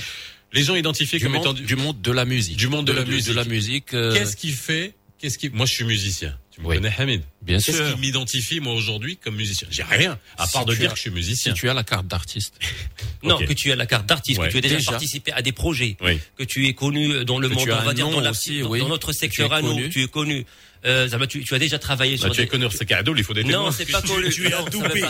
Les 0.56 0.64
gens 0.64 0.76
identifiés 0.76 1.20
Du 1.20 1.26
comme 1.26 1.36
étant 1.36 1.54
monde, 1.54 1.62
du 1.62 1.76
monde 1.76 2.02
de 2.02 2.12
la 2.12 2.26
musique. 2.26 2.58
du 2.58 2.68
monde 2.68 2.88
de, 2.88 2.94
la 2.94 3.06
musique. 3.06 3.28
De 3.28 3.34
la 3.34 3.44
musique. 3.46 3.94
euh, 3.94 4.14
Qu'est-ce 4.14 4.36
qui 4.36 4.52
fait 4.52 4.96
Qu'est-ce 5.20 5.38
qui 5.38 5.50
Moi 5.50 5.66
je 5.66 5.74
suis 5.74 5.86
musicien. 5.86 6.38
Tu 6.52 6.62
me 6.62 6.68
Oui. 6.68 6.76
connais 6.78 6.94
Hamid 6.98 7.22
Bien 7.42 7.58
Qu'est-ce 7.58 7.78
sûr. 7.78 7.94
qui 7.96 8.00
m'identifie 8.00 8.60
moi 8.62 8.74
aujourd'hui 8.74 9.18
comme 9.18 9.36
musicien? 9.36 9.68
J'ai 9.72 9.84
rien 9.84 10.18
à 10.38 10.46
Si 10.46 10.54
part 10.54 10.66
de 10.66 10.74
dire 10.76 10.92
que 10.92 10.96
je 10.96 11.02
suis 11.02 11.10
Si 11.10 11.16
musicien. 11.16 11.54
tu 11.54 11.70
as 11.70 11.74
la 11.74 11.84
carte 11.84 12.08
d'artiste. 12.08 12.56
Non, 13.24 13.38
que 13.40 13.54
tu 13.54 13.72
as 13.72 13.76
la 13.76 13.86
carte 13.88 14.06
d'artiste, 14.06 14.40
Ouais. 14.40 14.48
que 14.48 14.52
tu 14.54 14.58
as 14.60 14.62
déjà, 14.62 14.76
Déjà. 14.78 14.92
participé 14.92 15.32
à 15.32 15.42
des 15.42 15.52
projets, 15.52 15.98
Oui. 16.02 16.20
que 16.38 16.44
tu 16.44 16.68
es 16.68 16.74
connu 16.74 17.26
dans 17.26 17.40
le 17.40 17.50
Que 17.50 17.56
monde, 17.56 17.70
on 17.70 17.84
va 17.84 17.94
dire 17.94 18.10
dans, 18.10 18.20
la- 18.20 18.32
aussi, 18.32 18.60
dans- 18.62 18.70
oui. 18.70 18.80
dans 18.80 18.88
notre 18.90 19.12
secteur 19.14 19.52
à 19.52 19.62
nous, 19.64 19.90
tu 19.90 20.04
es 20.04 20.08
connu. 20.08 20.46
Euh, 20.86 21.08
tu, 21.28 21.44
tu 21.44 21.56
as 21.56 21.60
déjà 21.60 21.80
travaillé 21.80 22.16
Bah, 22.16 22.26
sur 22.26 22.32
tu 22.32 22.42
es 22.42 22.48
connu 22.48 22.66
c'est 22.72 22.86
cadeau, 22.86 23.14
il 23.18 23.24
faut 23.24 23.34
des 23.34 23.44
témoins. 23.44 23.66
Non, 23.66 23.72
c'est 23.72 23.90
pas 23.92 24.02
connu. 24.02 24.30
tu 24.30 24.48
es 24.48 24.54
adoubé. 24.54 25.02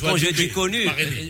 Quand 0.00 0.16
je 0.16 0.32
dis 0.32 0.48
connu, 0.48 0.86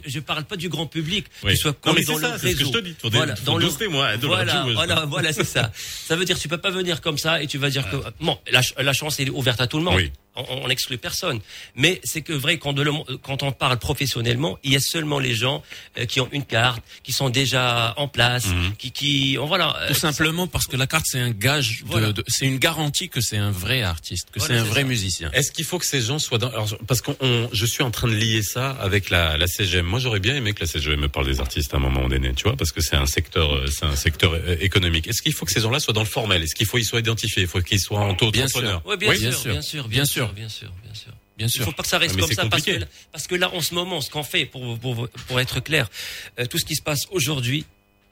je 0.07 0.21
parle 0.21 0.45
pas 0.45 0.57
du 0.57 0.69
grand 0.69 0.87
public. 0.87 1.27
Oui. 1.43 1.53
Tu 1.53 1.59
sois 1.59 1.73
connu 1.73 2.05
dans 2.05 2.19
ça, 2.19 2.33
le 2.33 2.39
c'est 2.39 2.53
ce 2.53 2.57
que 2.57 2.59
réseau. 2.59 2.73
je 2.73 2.79
te 2.79 2.85
dis. 2.85 2.97
Faut 3.01 3.11
voilà, 3.11 3.35
dans 3.45 3.57
le, 3.57 3.65
12 3.65 3.79
témoins, 3.79 4.17
de 4.17 4.27
la 4.27 4.65
voilà, 4.75 5.05
voilà, 5.07 5.33
c'est 5.33 5.45
ça. 5.45 5.71
Ça 5.75 6.17
veut 6.17 6.25
dire 6.25 6.39
tu 6.39 6.49
peux 6.49 6.59
pas 6.59 6.71
venir 6.71 7.01
comme 7.01 7.19
ça 7.19 7.43
et 7.43 7.47
tu 7.47 7.59
vas 7.59 7.71
dire 7.71 7.89
que 7.91 7.97
bon, 8.21 8.39
la, 8.51 8.61
la 8.79 8.93
chance 8.93 9.21
est 9.21 9.29
ouverte 9.31 9.61
à 9.61 9.67
tout 9.67 9.79
le 9.79 9.85
monde. 9.85 9.97
Oui. 9.97 10.11
On, 10.39 10.63
on 10.65 10.69
exclut 10.69 10.99
personne. 10.99 11.41
Mais 11.75 12.01
c'est 12.05 12.23
que 12.23 12.33
vrai 12.33 12.59
quand, 12.59 12.73
de 12.73 12.83
le- 12.83 12.93
quand 13.23 13.43
on 13.43 13.53
parle 13.53 13.79
professionnellement, 13.79 14.59
il 14.63 14.73
y 14.73 14.77
a 14.77 14.81
seulement 14.81 15.19
les 15.19 15.35
gens 15.35 15.63
euh, 15.99 16.05
qui 16.07 16.21
ont 16.21 16.29
une 16.33 16.45
carte, 16.45 16.83
qui 17.03 17.13
sont 17.13 17.29
déjà 17.31 17.95
en 17.97 18.09
place, 18.09 18.47
Mhm. 18.47 18.77
qui, 18.79 18.93
qui, 18.93 19.37
on- 19.41 19.47
voilà. 19.47 19.77
euh, 19.83 19.89
Tout 19.89 19.95
simplement 19.95 20.47
parce 20.47 20.67
que 20.67 20.77
la 20.77 20.87
carte 20.87 21.07
c'est 21.09 21.19
un 21.21 21.31
gage, 21.31 21.83
de- 21.83 21.89
Voilà. 21.89 22.13
de, 22.13 22.23
c'est 22.29 22.47
une 22.47 22.59
garantie 22.59 23.09
que 23.09 23.21
c'est 23.21 23.37
un 23.37 23.51
vrai 23.51 23.83
artiste, 23.83 24.29
que 24.33 24.39
Voilà, 24.39 24.55
c'est 24.55 24.61
un 24.61 24.65
vrai 24.65 24.83
ça. 24.83 24.87
musicien. 24.87 25.31
Est-ce 25.33 25.51
qu'il 25.53 25.65
faut 25.65 25.79
que 25.79 25.87
ces 25.87 26.01
gens 26.01 26.19
soient 26.19 26.39
dans 26.39 26.49
alors, 26.49 26.69
parce 26.87 27.01
qu'on 27.03 27.17
on- 27.21 27.49
je 27.53 27.67
suis 27.67 27.83
en 27.83 27.91
train 27.91 28.09
de 28.09 28.15
lier 28.15 28.43
ça 28.43 28.71
avec 28.71 29.11
la, 29.11 29.37
la 29.37 29.47
CGM. 29.47 29.87
Moi, 29.87 29.99
j'aurais 29.99 30.21
bien 30.21 30.35
aimé 30.37 30.53
que 30.55 30.61
la 30.61 30.67
CGM 30.67 31.01
me 31.01 31.09
parle 31.09 31.27
des 31.27 31.41
artistes 31.41 31.75
à 31.75 31.79
un 31.79 31.81
moment 31.81 32.09
donné, 32.09 32.33
tu 32.35 32.45
vois, 32.45 32.57
parce 32.57 32.73
que 32.73 32.81
c'est 32.81 32.97
un 32.97 33.07
secteur, 33.07 33.53
euh, 33.55 33.67
c'est 33.67 33.85
un 33.87 33.97
secteur 33.97 34.35
économique. 34.61 35.07
Est-ce 35.09 35.23
qu'il 35.23 35.33
faut 35.33 35.45
que 35.47 35.53
ces 35.53 35.61
gens-là 35.61 35.81
soient 35.81 35.95
dans 35.95 36.03
le 36.03 36.07
formel? 36.07 36.43
Est-ce 36.43 36.55
qu'il 36.55 36.67
faut 36.67 36.77
qu'ils 36.77 36.87
soient 36.87 37.01
identifiés? 37.01 37.43
Il 37.43 37.49
faut 37.49 37.61
qu'ils 37.61 37.81
soient 37.81 38.01
en 38.01 38.15
taux 38.15 38.31
Bien 38.31 38.45
entrepreneurs? 38.45 38.83
Ouais, 38.87 38.97
bien, 38.97 39.11
Oui, 39.11 39.19
sûr, 39.19 39.31
bien 39.53 39.63
sûr. 39.63 39.89
bien 39.89 40.05
sûr, 40.05 40.28
Bien 40.33 40.49
sûr. 40.49 40.73
bien 40.85 40.95
sûr, 40.95 41.13
bien 41.37 41.49
sûr. 41.49 41.63
Il 41.63 41.65
faut 41.65 41.73
pas 41.73 41.83
que 41.83 41.89
ça 41.89 41.99
reste 41.99 42.15
Ah, 42.15 42.17
mais 42.17 42.23
comme 42.23 42.33
ça 42.35 42.47
parce 42.49 42.63
que, 42.63 42.71
là- 42.73 42.87
parce 43.13 43.27
que 43.27 43.35
là, 43.35 43.53
en 43.55 43.61
ce 43.61 43.75
moment, 43.75 44.01
ce 44.01 44.11
qu'on 44.11 44.23
fait, 44.23 44.45
pour, 44.47 44.79
pour, 44.79 45.09
pour 45.27 45.41
être 45.41 45.61
clair, 45.61 45.91
euh, 46.39 46.47
tout 46.47 46.59
ce 46.59 46.65
qui 46.65 46.75
se 46.77 46.83
passe 46.83 47.07
aujourd'hui 47.11 47.65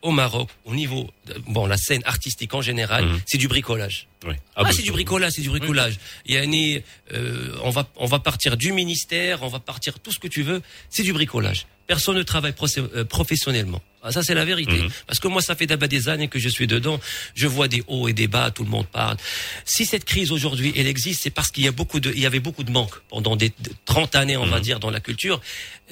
au 0.02 0.10
Maroc, 0.10 0.50
au 0.64 0.74
niveau, 0.74 1.10
de- 1.26 1.34
bon, 1.48 1.66
la 1.66 1.76
scène 1.76 2.02
artistique 2.04 2.54
en 2.54 2.60
général, 2.62 3.04
Mhm. 3.06 3.20
c'est 3.26 3.38
du 3.38 3.48
bricolage. 3.48 4.06
Oui. 4.26 4.34
Ah, 4.54 4.62
bah, 4.64 4.70
c'est 4.72 4.82
du 4.82 4.92
bricolage, 4.92 5.32
c'est 5.34 5.42
du 5.42 5.48
bricolage. 5.50 5.98
Il 6.26 6.34
y 6.34 6.38
a 6.38 6.44
une, 6.44 6.82
euh, 7.12 7.56
on 7.62 7.70
va, 7.70 7.88
on 7.96 8.06
va 8.06 8.18
partir 8.18 8.56
du 8.56 8.72
ministère, 8.72 9.42
on 9.42 9.48
va 9.48 9.58
partir 9.58 9.98
tout 9.98 10.12
ce 10.12 10.18
que 10.18 10.28
tu 10.28 10.42
veux, 10.42 10.62
c'est 10.90 11.02
du 11.02 11.12
bricolage. 11.12 11.66
Personne 11.86 12.16
ne 12.16 12.22
travaille 12.22 12.54
euh, 12.78 13.04
professionnellement. 13.04 13.82
Ah, 14.02 14.12
ça, 14.12 14.22
c'est 14.22 14.34
la 14.34 14.44
vérité. 14.44 14.78
Mhm. 14.82 14.88
Parce 15.06 15.18
que 15.18 15.26
moi, 15.28 15.42
ça 15.42 15.56
fait 15.56 15.66
d'abord 15.66 15.88
des 15.88 16.08
années 16.08 16.28
que 16.28 16.38
je 16.38 16.48
suis 16.48 16.66
dedans. 16.68 17.00
Je 17.34 17.46
vois 17.48 17.66
des 17.66 17.82
hauts 17.88 18.06
et 18.06 18.12
des 18.12 18.28
bas, 18.28 18.50
tout 18.52 18.62
le 18.62 18.70
monde 18.70 18.86
parle. 18.86 19.16
Si 19.64 19.84
cette 19.84 20.04
crise 20.04 20.30
aujourd'hui, 20.30 20.72
elle 20.76 20.86
existe, 20.86 21.22
c'est 21.22 21.30
parce 21.30 21.50
qu'il 21.50 21.64
y 21.64 21.68
a 21.68 21.72
beaucoup 21.72 21.98
de, 21.98 22.12
il 22.12 22.20
y 22.20 22.26
avait 22.26 22.38
beaucoup 22.40 22.62
de 22.62 22.70
manques 22.70 22.94
pendant 23.08 23.34
des 23.34 23.48
de- 23.48 23.72
30 23.84 24.14
années, 24.14 24.36
on 24.36 24.46
va 24.46 24.60
dire, 24.60 24.78
dans 24.78 24.90
la 24.90 25.00
culture. 25.00 25.40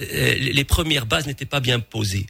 Euh, 0.01 0.35
les 0.35 0.65
premières 0.65 1.07
bases 1.07 1.27
n'étaient 1.27 1.45
pas 1.45 1.61
bien 1.61 1.81
posées. 1.81 2.27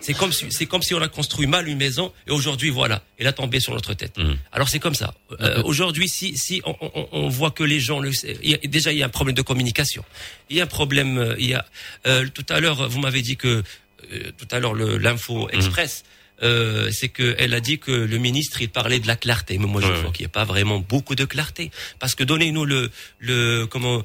C'est 0.00 0.14
comme 0.14 0.32
si, 0.32 0.46
c'est 0.50 0.66
comme 0.66 0.82
si 0.82 0.94
on 0.94 1.02
a 1.02 1.08
construit 1.08 1.46
mal 1.46 1.68
une 1.68 1.78
maison 1.78 2.12
et 2.26 2.30
aujourd'hui, 2.30 2.70
voilà, 2.70 3.02
elle 3.18 3.26
a 3.26 3.32
tombé 3.32 3.60
sur 3.60 3.72
notre 3.74 3.94
tête. 3.94 4.16
Alors 4.52 4.68
c'est 4.68 4.78
comme 4.78 4.94
ça. 4.94 5.14
Euh, 5.40 5.62
aujourd'hui, 5.64 6.08
si, 6.08 6.36
si 6.36 6.62
on, 6.64 6.74
on- 6.80 7.08
on 7.12 7.28
voit 7.28 7.50
que 7.50 7.62
les 7.64 7.80
gens 7.80 8.00
le, 8.00 8.10
il 8.42 8.50
y 8.50 8.54
a- 8.54 8.58
déjà 8.58 8.92
il 8.92 8.98
y 8.98 9.02
a 9.02 9.06
un 9.06 9.10
problème 9.10 9.34
de 9.36 9.42
communication. 9.42 10.04
Il 10.50 10.56
y 10.56 10.60
a 10.60 10.64
un 10.64 10.66
problème. 10.66 11.18
euh, 11.18 11.34
Il 11.38 11.46
y 11.48 11.54
a 11.54 11.64
euh, 12.06 12.26
tout 12.32 12.46
à 12.48 12.60
l'heure, 12.60 12.88
vous 12.88 13.00
m'avez 13.00 13.22
dit 13.22 13.36
que 13.36 13.62
euh, 14.12 14.30
tout 14.38 14.48
à 14.50 14.58
l'heure 14.60 14.74
l'info 14.74 15.48
express. 15.50 16.04
euh, 16.42 16.90
c'est 16.92 17.08
qu'elle 17.08 17.52
a 17.52 17.60
dit 17.60 17.78
que 17.80 17.90
le 17.90 18.18
ministre 18.18 18.62
il 18.62 18.68
parlait 18.68 19.00
de 19.00 19.08
la 19.08 19.16
clarté, 19.16 19.58
mais 19.58 19.66
moi 19.66 19.80
je 19.82 19.88
vois 20.02 20.12
qu'il 20.12 20.22
n'y 20.22 20.30
a 20.30 20.36
pas 20.40 20.44
vraiment 20.44 20.78
beaucoup 20.78 21.16
de 21.16 21.24
clarté, 21.24 21.72
parce 21.98 22.14
que 22.14 22.22
donnez-nous 22.22 22.64
le 22.64 22.90
le 23.18 23.66
comment 23.66 24.04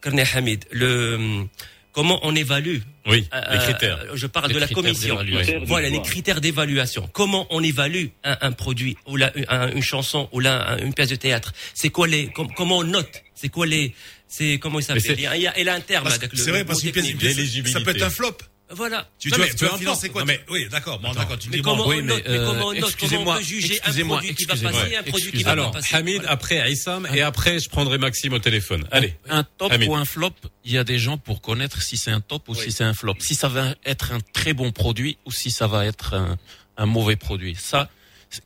Karne 0.00 0.22
Hamid 0.34 0.64
le 0.70 1.14
hum, 1.16 1.48
comment 1.92 2.18
on 2.22 2.34
évalue 2.34 2.78
Oui, 3.06 3.28
euh, 3.34 3.40
les 3.52 3.58
critères. 3.58 3.98
euh, 4.00 4.12
Je 4.16 4.26
parle 4.26 4.48
Les 4.48 4.54
de 4.54 4.60
la 4.60 4.68
commission. 4.68 5.18
Voilà 5.66 5.88
les 5.88 6.02
critères 6.02 6.40
d'évaluation. 6.40 7.08
Comment 7.12 7.46
on 7.50 7.62
évalue 7.62 8.06
un, 8.24 8.36
un 8.40 8.52
produit 8.52 8.96
ou 9.06 9.16
là, 9.16 9.32
un- 9.48 9.70
une 9.72 9.82
chanson 9.82 10.28
ou 10.32 10.40
là 10.40 10.76
une 10.82 10.94
pièce 10.94 11.08
de 11.10 11.16
théâtre? 11.16 11.52
C'est 11.74 11.90
quoi 11.90 12.06
les 12.06 12.28
com- 12.28 12.48
comment 12.56 12.78
on 12.78 12.84
note? 12.84 13.22
C'est 13.34 13.48
quoi 13.48 13.66
les 13.66 13.94
c'est 14.28 14.58
comment 14.58 14.78
il 14.80 14.82
s'appelle? 14.82 15.02
c'est- 15.02 15.12
Il 15.14 15.20
y 15.22 15.26
a, 15.26 15.36
il 15.36 15.42
y 15.42 15.46
un 15.74 15.80
terme. 15.80 16.08
C'est 16.34 16.50
vrai 16.50 16.60
le 16.60 16.64
parce 16.64 16.80
pièce, 17.18 17.36
ça 17.72 17.80
peut 17.80 17.90
être 17.90 18.02
un 18.02 18.10
flop. 18.10 18.36
Voilà. 18.74 19.08
Tu, 19.18 19.28
Non, 19.30 19.36
tu, 19.36 19.40
mais 19.42 19.54
tu 19.54 19.64
vas 19.64 19.78
financer 19.78 20.08
quoi 20.08 20.22
Non, 20.22 20.26
mais- 20.26 20.40
Oui, 20.50 20.66
d'accord. 20.70 21.00
Tu 21.38 21.48
Mais 21.50 21.56
dis 21.56 21.62
comment 21.62 21.84
on 21.86 21.88
oui, 21.90 22.02
note 22.02 22.22
Mais 22.26 22.36
euh, 22.36 22.46
comment 22.46 22.66
on 22.68 22.72
note 22.72 22.96
Comment 22.98 23.32
on 23.32 23.36
peut 23.36 23.42
juger 23.42 23.80
un 23.84 23.92
produit 24.06 24.34
qui 24.34 24.44
va 24.44 24.54
passer, 24.56 24.96
un 24.96 25.02
produit 25.02 25.30
qui 25.32 25.38
va 25.42 25.44
pas 25.44 25.50
Alors, 25.52 25.70
passer 25.72 25.94
Hamid, 25.96 26.22
après 26.26 26.60
Aïssam, 26.60 27.08
et 27.14 27.22
après, 27.22 27.58
je 27.60 27.68
prendrai 27.68 27.98
Maxime 27.98 28.32
au 28.32 28.38
téléphone. 28.38 28.86
Allez. 28.90 29.14
Un 29.28 29.44
top 29.44 29.72
Hamid. 29.72 29.88
ou 29.88 29.94
un 29.94 30.04
flop, 30.04 30.30
il 30.64 30.72
y 30.72 30.78
a 30.78 30.84
des 30.84 30.98
gens 30.98 31.18
pour 31.18 31.40
connaître 31.40 31.82
si 31.82 31.96
c'est 31.96 32.10
un 32.10 32.20
top 32.20 32.48
ou 32.48 32.54
si 32.54 32.72
c'est 32.72 32.84
un 32.84 32.94
flop. 32.94 33.14
Si 33.20 33.34
ça 33.34 33.48
va 33.48 33.74
être 33.84 34.12
un 34.12 34.20
très 34.32 34.52
bon 34.52 34.72
produit 34.72 35.18
ou 35.26 35.32
si 35.32 35.50
ça 35.50 35.66
va 35.66 35.86
être 35.86 36.14
un, 36.14 36.36
un 36.76 36.86
mauvais 36.86 37.16
produit. 37.16 37.54
Ça, 37.58 37.90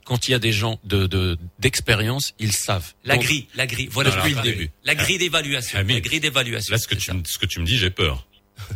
quand 0.04 0.26
il 0.26 0.32
y 0.32 0.34
a 0.34 0.40
des 0.40 0.50
gens 0.52 0.80
de 0.84 1.06
de- 1.06 1.38
d'expérience, 1.60 2.34
ils 2.40 2.52
savent. 2.52 2.92
La 3.04 3.16
grille, 3.18 3.46
la 3.54 3.66
grille. 3.68 3.88
Voilà 3.92 4.10
depuis 4.10 4.34
le 4.34 4.42
début. 4.42 4.70
La 4.84 4.94
grille 4.96 5.18
d'évaluation. 5.18 5.78
La 5.78 6.00
grille 6.00 6.20
d'évaluation. 6.20 6.72
Là, 6.72 6.78
ce 6.78 6.88
que, 6.88 6.96
tu, 6.96 7.12
ce 7.24 7.38
que 7.38 7.46
tu 7.46 7.60
me 7.60 7.66
dis, 7.66 7.76
j'ai 7.78 7.90
peur. 7.90 8.26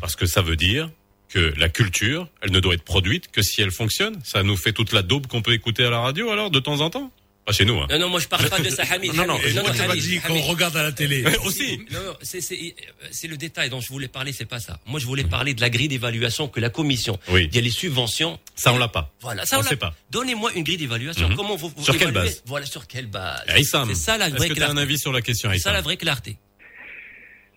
Parce 0.01 0.15
que 0.15 0.27
ça 0.27 0.43
veut 0.43 0.57
dire 0.57 0.91
que 1.33 1.53
la 1.57 1.69
culture, 1.69 2.29
elle 2.43 2.51
ne 2.51 2.61
doit 2.61 2.75
être 2.75 2.83
produite 2.85 3.31
que 3.31 3.41
si 3.43 3.63
elle 3.63 3.71
fonctionne. 3.71 4.19
Ça 4.25 4.43
nous 4.43 4.57
fait 4.57 4.73
toute 4.73 4.93
la 4.93 5.03
daube 5.03 5.27
qu'on 5.29 5.43
peut 5.43 5.53
écouter 5.53 5.85
à 5.85 5.91
la 5.91 6.01
radio, 6.01 6.31
alors, 6.31 6.51
de 6.51 6.59
temps 6.61 6.81
en 6.81 6.91
temps? 6.91 7.13
Pas 7.47 7.53
chez 7.53 7.65
nous, 7.65 7.79
hein. 7.81 7.87
Non, 7.91 7.99
non, 8.01 8.09
moi 8.11 8.21
je 8.21 8.29
parle 8.29 8.49
pas 8.51 8.59
de 8.59 8.69
ça, 8.69 8.83
Hamid. 8.93 9.15
Non, 9.17 9.27
non, 9.27 9.37
Hamid, 9.37 9.55
m'as 9.55 9.85
Hamid, 9.85 10.03
dit 10.03 10.21
qu'on 10.21 10.41
regarde 10.43 10.77
à 10.77 10.83
la 10.83 10.93
télé. 10.93 11.23
Mais 11.25 11.39
Aussi. 11.39 11.79
Non, 11.91 11.99
non, 12.05 12.15
c'est- 12.21 13.29
le 13.29 13.37
détail 13.39 13.71
dont 13.71 13.81
je 13.81 13.89
voulais 13.89 14.09
parler, 14.09 14.33
c'est 14.33 14.45
pas 14.45 14.61
ça. 14.61 14.79
Moi, 14.87 15.01
je 15.01 15.07
voulais 15.07 15.25
parler 15.25 15.55
de 15.55 15.61
la 15.63 15.71
grille 15.71 15.89
d'évaluation 15.89 16.49
que 16.49 16.61
la 16.61 16.69
commission. 16.69 17.19
Oui. 17.29 17.49
Il 17.51 17.55
y 17.55 17.59
a 17.59 17.63
les 17.63 17.71
subventions. 17.71 18.39
Ça, 18.57 18.75
on 18.75 18.79
l'a 18.79 18.89
pas. 18.89 19.11
Voilà, 19.23 19.47
ça 19.47 19.57
on 19.57 19.61
on, 19.61 19.63
l'a- 19.63 19.69
sait 19.71 19.77
pas. 19.77 19.95
Donnez-moi 20.11 20.53
une 20.55 20.65
grille 20.65 20.77
d'évaluation. 20.77 21.29
Mhm. 21.31 21.37
Comment 21.37 21.57
vous, 21.57 21.73
vous 21.75 21.83
Sur 21.85 21.97
quelle 21.97 22.11
évaluez 22.11 22.29
base? 22.29 22.43
Voilà, 22.45 22.67
sur 22.67 22.87
quelle 22.87 23.07
base? 23.07 23.43
Aïssam, 23.49 23.89
C'est 23.89 23.95
ça 23.95 24.19
la 24.19 24.27
est-ce 24.29 24.37
vraie 24.37 24.49
que 24.51 24.55
tu 24.55 24.61
as 24.61 24.65
un 24.65 24.69
clarté. 24.75 24.83
avis 24.83 24.99
sur 24.99 25.13
la 25.13 25.23
question, 25.23 25.49
C'est 25.53 25.59
ça 25.61 25.73
la 25.73 25.81
vraie 25.81 25.97
clarté. 25.97 26.37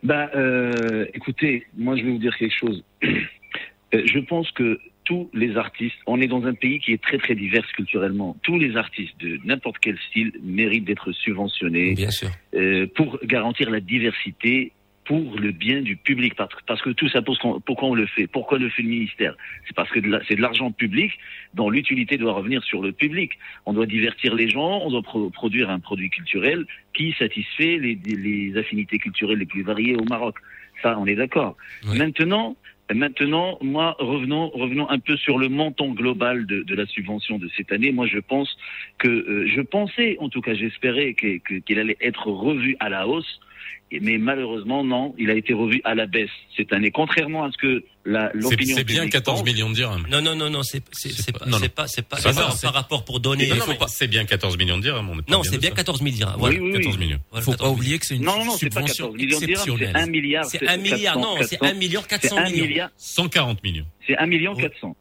Ben, 0.04 0.30
euh, 0.36 1.06
écoutez, 1.14 1.66
moi 1.78 1.96
je 1.98 2.04
vais 2.04 2.12
vous 2.12 2.18
dire 2.20 2.36
quelque 2.38 2.56
chose. 2.58 2.84
Euh, 3.94 4.02
je 4.06 4.20
pense 4.20 4.52
que 4.52 4.80
tous 5.06 5.30
les 5.34 5.58
artistes, 5.58 5.98
on 6.08 6.22
est 6.22 6.28
dans 6.28 6.46
un 6.46 6.54
pays 6.54 6.80
qui 6.80 6.94
est 6.94 7.02
très 7.02 7.18
très 7.18 7.36
divers 7.36 7.66
culturellement. 7.74 8.38
Tous 8.44 8.58
les 8.58 8.78
artistes 8.78 9.20
de 9.20 9.40
n'importe 9.44 9.78
quel 9.82 9.98
style 10.10 10.32
méritent 10.42 10.86
d'être 10.86 11.12
subventionnés 11.12 11.94
Bien 11.94 12.10
sûr. 12.12 12.30
euh, 12.56 12.88
pour 12.96 13.20
garantir 13.26 13.70
la 13.70 13.82
diversité 13.82 14.72
pour 15.06 15.38
le 15.38 15.52
bien 15.52 15.82
du 15.82 15.98
public. 15.98 16.34
Parce, 16.36 16.82
que 16.82 16.92
tout 16.92 17.10
ça, 17.10 17.22
pourquoi 17.22 17.60
pourquoi 17.66 17.90
on 17.90 17.94
le 17.94 18.06
fait? 18.06 18.26
Pourquoi 18.28 18.58
le 18.58 18.70
fait 18.70 18.82
le 18.84 18.88
ministère? 18.88 19.36
C'est 19.68 19.76
parce 19.76 19.90
que 19.90 20.00
c'est 20.30 20.36
de 20.36 20.42
l'argent 20.42 20.72
public 20.72 21.12
dont 21.54 21.70
l'utilité 21.70 22.18
doit 22.18 22.32
revenir 22.32 22.64
sur 22.64 22.82
le 22.82 22.94
public. 22.94 23.32
On 23.66 23.74
doit 23.74 23.86
divertir 23.86 24.34
les 24.34 24.48
gens, 24.48 24.80
on 24.86 24.90
doit 24.92 25.02
pro- 25.04 25.30
produire 25.30 25.70
un 25.70 25.80
produit 25.80 26.10
culturel 26.10 26.66
qui 26.94 27.14
satisfait 27.20 27.78
les, 27.80 28.00
les 28.06 28.56
affinités 28.58 28.98
culturelles 28.98 29.40
les 29.40 29.46
plus 29.46 29.64
variées 29.64 29.98
au 29.98 30.06
Maroc. 30.06 30.38
Ça, 30.82 30.98
on 30.98 31.06
est 31.06 31.16
d'accord. 31.16 31.58
Maintenant, 31.84 32.56
maintenant, 32.94 33.58
moi, 33.62 33.96
revenons, 34.00 34.50
revenons 34.50 34.90
un 34.90 35.00
peu 35.00 35.16
sur 35.18 35.38
le 35.38 35.50
montant 35.50 35.90
global 35.90 36.46
de, 36.46 36.76
la 36.76 36.86
subvention 36.86 37.38
de 37.38 37.50
cette 37.56 37.72
année. 37.72 37.92
Moi, 37.92 38.08
je 38.08 38.20
pense 38.20 38.58
que, 38.98 39.08
euh, 39.08 39.48
je 39.48 39.62
pensais, 39.62 40.18
en 40.20 40.30
tout 40.30 40.42
cas, 40.42 40.54
j'espérais 40.54 41.14
que- 41.14 41.38
que- 41.38 41.56
qu'il 41.56 41.80
allait 41.80 41.98
être 42.02 42.28
revu 42.28 42.76
à 42.80 42.90
la 42.90 43.08
hausse. 43.08 43.40
Mais 44.02 44.18
malheureusement, 44.18 44.84
non, 44.84 45.14
il 45.18 45.30
a 45.30 45.34
été 45.36 45.54
revu 45.54 45.82
à 45.84 45.94
la 45.96 46.06
baisse 46.06 46.30
cette 46.58 46.74
année, 46.74 46.92
contrairement 46.92 47.44
à 47.44 47.52
ce 47.52 47.58
que 47.58 47.84
l'opinion 48.06 48.76
c'est 48.76 48.84
bien 48.84 48.98
publique 49.04 49.12
14 49.14 49.40
pense. 49.40 49.46
millions 49.50 49.70
de 49.70 49.76
dirhams. 49.76 50.06
Non, 50.10 50.22
non, 50.22 50.36
non, 50.36 50.50
non, 50.50 50.64
c'est 50.64 50.82
c'est 50.92 51.12
c'est 51.12 51.32
pas, 51.38 51.46
non, 51.46 51.58
c'est 51.58 51.64
non. 51.66 51.70
pas, 51.76 51.88
c'est 51.88 52.02
pas, 52.08 52.18
C'est 52.18 52.24
c'est 52.24 52.30
pas 52.30 52.34
pas 52.34 52.42
ça, 52.42 52.48
par 52.48 52.58
c'est- 52.58 52.68
rapport 52.68 53.06
pour 53.06 53.20
donner. 53.20 53.48
Non, 53.48 53.56
il 53.56 53.60
non, 53.60 53.66
faut 53.66 53.72
mais 53.72 53.78
pas- 53.78 53.88
C'est 53.88 54.08
bien 54.08 54.26
14 54.26 54.58
millions 54.58 54.78
de 54.78 54.82
dirhams. 54.84 55.10
on 55.10 55.14
est 55.20 55.22
pas 55.22 55.32
Non, 55.34 55.42
bien 55.42 55.52
c'est 55.52 55.58
de 55.58 55.62
bien 55.62 55.70
ça. 55.70 55.76
14 55.76 56.02
000 56.02 56.16
dirhams. 56.16 56.36
Voilà. 56.38 56.56
Oui, 56.56 56.62
oui, 56.62 56.68
oui. 56.72 56.78
14 56.84 56.98
millions. 56.98 57.20
Voilà, 57.32 57.46
Faut 57.46 57.52
14 57.52 57.70
pas 57.70 57.74
oublier 57.76 58.00
que 58.00 58.06
c'est 58.06 58.16
une 58.16 58.24
Non, 58.24 58.38
non, 58.40 58.46
non, 58.46 58.52
c'est 58.58 58.70
pas 58.70 58.82
subvention 58.82 59.06
14 59.12 59.18
millions 59.18 59.40
de 59.40 59.46
dirhams, 59.46 59.64
c'est 59.64 59.72
exceptionnelle. 59.72 59.96
1 59.96 60.06
milliard. 60.08 60.46
C'est 60.46 60.68
un 60.68 60.78
milliard, 60.78 61.20
non, 61.20 61.36
c'est 61.48 61.64
1 61.64 61.74
million 61.74 62.02
400 62.02 62.36
C'est 62.36 62.42
1 62.42 62.50
millions. 62.50 62.66
milliard, 62.66 62.90
140 62.98 63.64
millions. 63.64 63.86
c'est 64.08 64.18
1 64.18 64.26
million 64.26 64.56
400. 64.56 64.96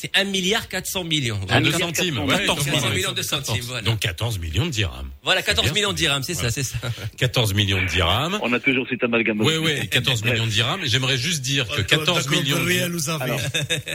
C'est 0.00 0.16
1 0.16 0.24
milliard 0.24 0.68
400 0.68 1.02
millions. 1.02 1.40
Milliard 1.40 1.80
centimes. 1.80 2.14
400, 2.14 2.26
ouais, 2.28 2.46
14 2.46 2.64
14 2.66 2.94
millions 2.94 3.12
de 3.12 3.22
centimes, 3.22 3.64
voilà. 3.64 3.82
Donc 3.82 3.98
14 3.98 4.38
millions 4.38 4.66
de 4.66 4.70
dirhams. 4.70 5.10
Voilà, 5.24 5.42
14 5.42 5.64
bien. 5.66 5.74
millions 5.74 5.90
de 5.90 5.96
dirhams, 5.96 6.22
c'est 6.22 6.34
ça, 6.34 6.52
c'est 6.52 6.62
ça. 6.62 6.78
14 7.18 7.52
millions 7.54 7.82
de 7.82 7.86
dirhams. 7.88 8.38
On 8.42 8.52
a 8.52 8.60
toujours 8.60 8.86
cet 8.88 9.02
amalgame. 9.02 9.40
Oui, 9.40 9.54
oui, 9.60 9.88
14 9.88 10.22
millions 10.22 10.46
de 10.46 10.50
dirhams. 10.52 10.80
J'aimerais 10.84 11.16
juste 11.16 11.42
dire 11.42 11.66
que 11.66 11.82
14 11.82 12.28
millions 12.30 12.62
de 12.62 12.68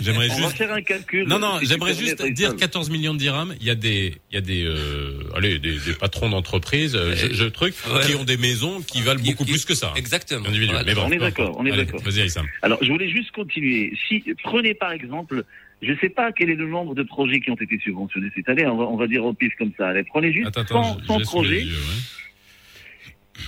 J'aimerais 0.01 0.29
on 0.29 0.33
va 0.41 0.43
juste. 0.47 0.57
faire 0.57 0.73
un 0.73 0.81
calcul. 0.81 1.25
Non, 1.25 1.39
non, 1.39 1.59
j'aimerais 1.61 1.93
juste 1.95 2.21
dire 2.33 2.53
14 2.57 2.89
millions 2.89 3.13
de 3.13 3.19
dirhams. 3.19 3.55
Il 3.61 3.67
y 3.67 3.69
a 3.69 3.75
des, 3.75 4.15
il 4.29 4.35
y 4.35 4.37
a 4.37 4.41
des, 4.41 4.63
euh, 4.65 5.31
allez, 5.37 5.57
des, 5.59 5.77
des 5.79 5.93
patrons 5.93 6.29
d'entreprises, 6.29 6.95
euh, 6.97 7.15
je, 7.15 7.33
je 7.33 7.45
truc, 7.45 7.75
Ouais. 7.93 8.05
qui 8.05 8.15
ont 8.15 8.25
des 8.25 8.37
maisons 8.37 8.81
qui 8.81 9.01
valent 9.01 9.21
Qui- 9.21 9.31
beaucoup 9.31 9.45
qui- 9.45 9.51
plus 9.51 9.63
que 9.65 9.75
ça. 9.75 9.93
Exactement. 9.95 10.49
Voilà. 10.49 10.83
Mais 10.83 10.95
bon, 10.95 11.03
On 11.05 11.11
est 11.11 11.17
d'accord, 11.17 11.55
on 11.57 11.65
est 11.65 11.71
d'accord. 11.75 12.01
Vas-y, 12.01 12.21
Aïssam. 12.21 12.45
Alors, 12.61 12.79
je 12.81 12.89
voulais 12.91 13.09
juste 13.09 13.31
continuer. 13.31 13.93
Si 14.09 14.21
prenez 14.43 14.73
par 14.73 14.91
exemple, 14.91 15.45
je 15.83 15.91
ne 15.91 15.97
sais 15.97 16.09
pas 16.09 16.31
quel 16.31 16.49
est 16.49 16.55
le 16.55 16.67
nombre 16.67 16.95
de 16.95 17.03
projets 17.03 17.39
qui 17.39 17.51
ont 17.51 17.55
été 17.55 17.77
subventionnés 17.79 18.29
cette 18.35 18.49
année. 18.49 18.65
On 18.65 18.77
va, 18.77 18.85
on 18.85 18.95
va 18.97 19.07
dire 19.07 19.23
au 19.25 19.33
pif 19.33 19.53
comme 19.57 19.71
ça. 19.77 19.89
Allez, 19.89 20.03
prenez 20.03 20.31
juste 20.33 20.47
Attends, 20.47 20.61
attends, 20.61 20.83
100, 20.83 20.99
je- 20.99 21.05
100 21.05 21.13
je 21.13 21.19
l'ai 21.19 21.25
sous 21.25 21.41
les 21.43 21.59
projets. 21.59 21.61
yeux, 21.65 21.71
ouais. 21.71 23.43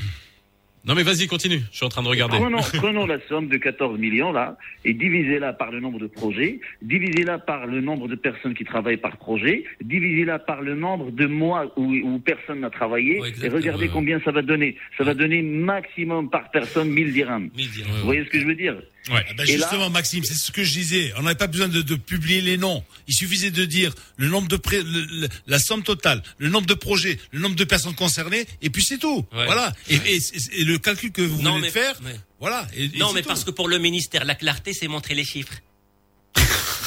Non, 0.87 0.93
mais 0.93 1.01
vas-y, 1.01 1.25
continue. 1.25 1.61
Je 1.71 1.77
suis 1.77 1.85
en 1.85 1.89
train 1.89 2.03
de 2.03 2.07
regarder. 2.07 2.37
Prenons, 2.37 2.59
prenons 2.75 3.07
la 3.07 3.19
somme 3.27 3.47
de 3.47 3.57
14 3.57 3.97
millions 3.97 4.31
là 4.31 4.55
et 4.83 4.93
divisez-la 4.93 5.51
par 5.53 5.71
le 5.71 5.79
nombre 5.79 5.97
de 5.97 6.05
projets, 6.05 6.59
divisez-la 6.83 7.39
par 7.39 7.65
le 7.65 7.81
nombre 7.81 8.07
de 8.07 8.13
personnes 8.13 8.53
qui 8.53 8.65
travaillent 8.65 8.97
par 8.97 9.17
projet, 9.17 9.63
divisez-la 9.81 10.37
par 10.37 10.61
le 10.61 10.75
nombre 10.75 11.09
de 11.09 11.25
mois 11.25 11.73
où, 11.75 11.91
où 11.91 12.19
personne 12.19 12.59
n'a 12.59 12.69
travaillé 12.69 13.19
Ouais, 13.19 13.31
et 13.41 13.49
regardez 13.49 13.87
combien 13.87 14.19
ça 14.23 14.29
va 14.31 14.43
donner. 14.43 14.77
Ça 14.95 15.03
va 15.03 15.15
donner 15.15 15.41
maximum 15.41 16.29
par 16.29 16.51
personne 16.51 16.89
1000 16.91 17.13
dirhams. 17.13 17.49
1000 17.55 17.71
dirhams. 17.71 17.91
Vous 18.01 18.05
voyez 18.05 18.23
ce 18.23 18.29
que 18.29 18.39
je 18.39 18.45
veux 18.45 18.53
dire? 18.55 18.75
Ouais. 19.09 19.23
Ah 19.29 19.33
ben 19.37 19.45
là- 19.45 19.53
justement, 19.57 19.89
Maxime, 19.89 20.23
c'est 20.23 20.33
ce 20.33 20.51
que 20.51 20.63
je 20.63 20.71
disais. 20.73 21.13
On 21.17 21.21
n'avait 21.23 21.35
pas 21.35 21.47
besoin 21.47 21.67
de, 21.67 21.81
de 21.81 21.95
publier 21.95 22.41
les 22.41 22.57
noms. 22.57 22.83
Il 23.07 23.13
suffisait 23.13 23.51
de 23.51 23.63
dire 23.65 23.93
le 24.17 24.27
nombre 24.29 24.47
de 24.47 24.57
pré- 24.57 24.81
le- 24.81 25.05
le- 25.21 25.29
la 25.47 25.59
somme 25.59 25.83
totale, 25.83 26.23
le 26.39 26.49
nombre 26.49 26.65
de 26.67 26.73
projets, 26.73 27.19
le 27.31 27.39
nombre 27.39 27.55
de 27.55 27.63
personnes 27.65 27.95
concernées, 27.95 28.45
et 28.61 28.69
puis 28.69 28.83
c'est 28.83 28.97
tout. 28.97 29.25
Ouais. 29.31 29.45
Voilà. 29.45 29.73
Et, 29.89 29.95
et- 29.95 30.21
et 30.59 30.63
le 30.63 30.77
calcul 30.79 31.11
que 31.11 31.21
vous 31.21 31.41
Non, 31.41 31.51
venez 31.51 31.61
mais- 31.61 31.67
de 31.67 31.71
faire, 31.73 31.95
mais- 32.03 32.19
voilà. 32.39 32.67
Et, 32.75 32.89
Non, 32.97 33.13
mais 33.13 33.21
tout. 33.21 33.27
parce 33.27 33.43
que 33.43 33.51
pour 33.51 33.67
le 33.67 33.77
ministère, 33.77 34.25
la 34.25 34.35
clarté, 34.35 34.73
c'est 34.73 34.87
montrer 34.87 35.13
les 35.15 35.25
chiffres. 35.25 35.53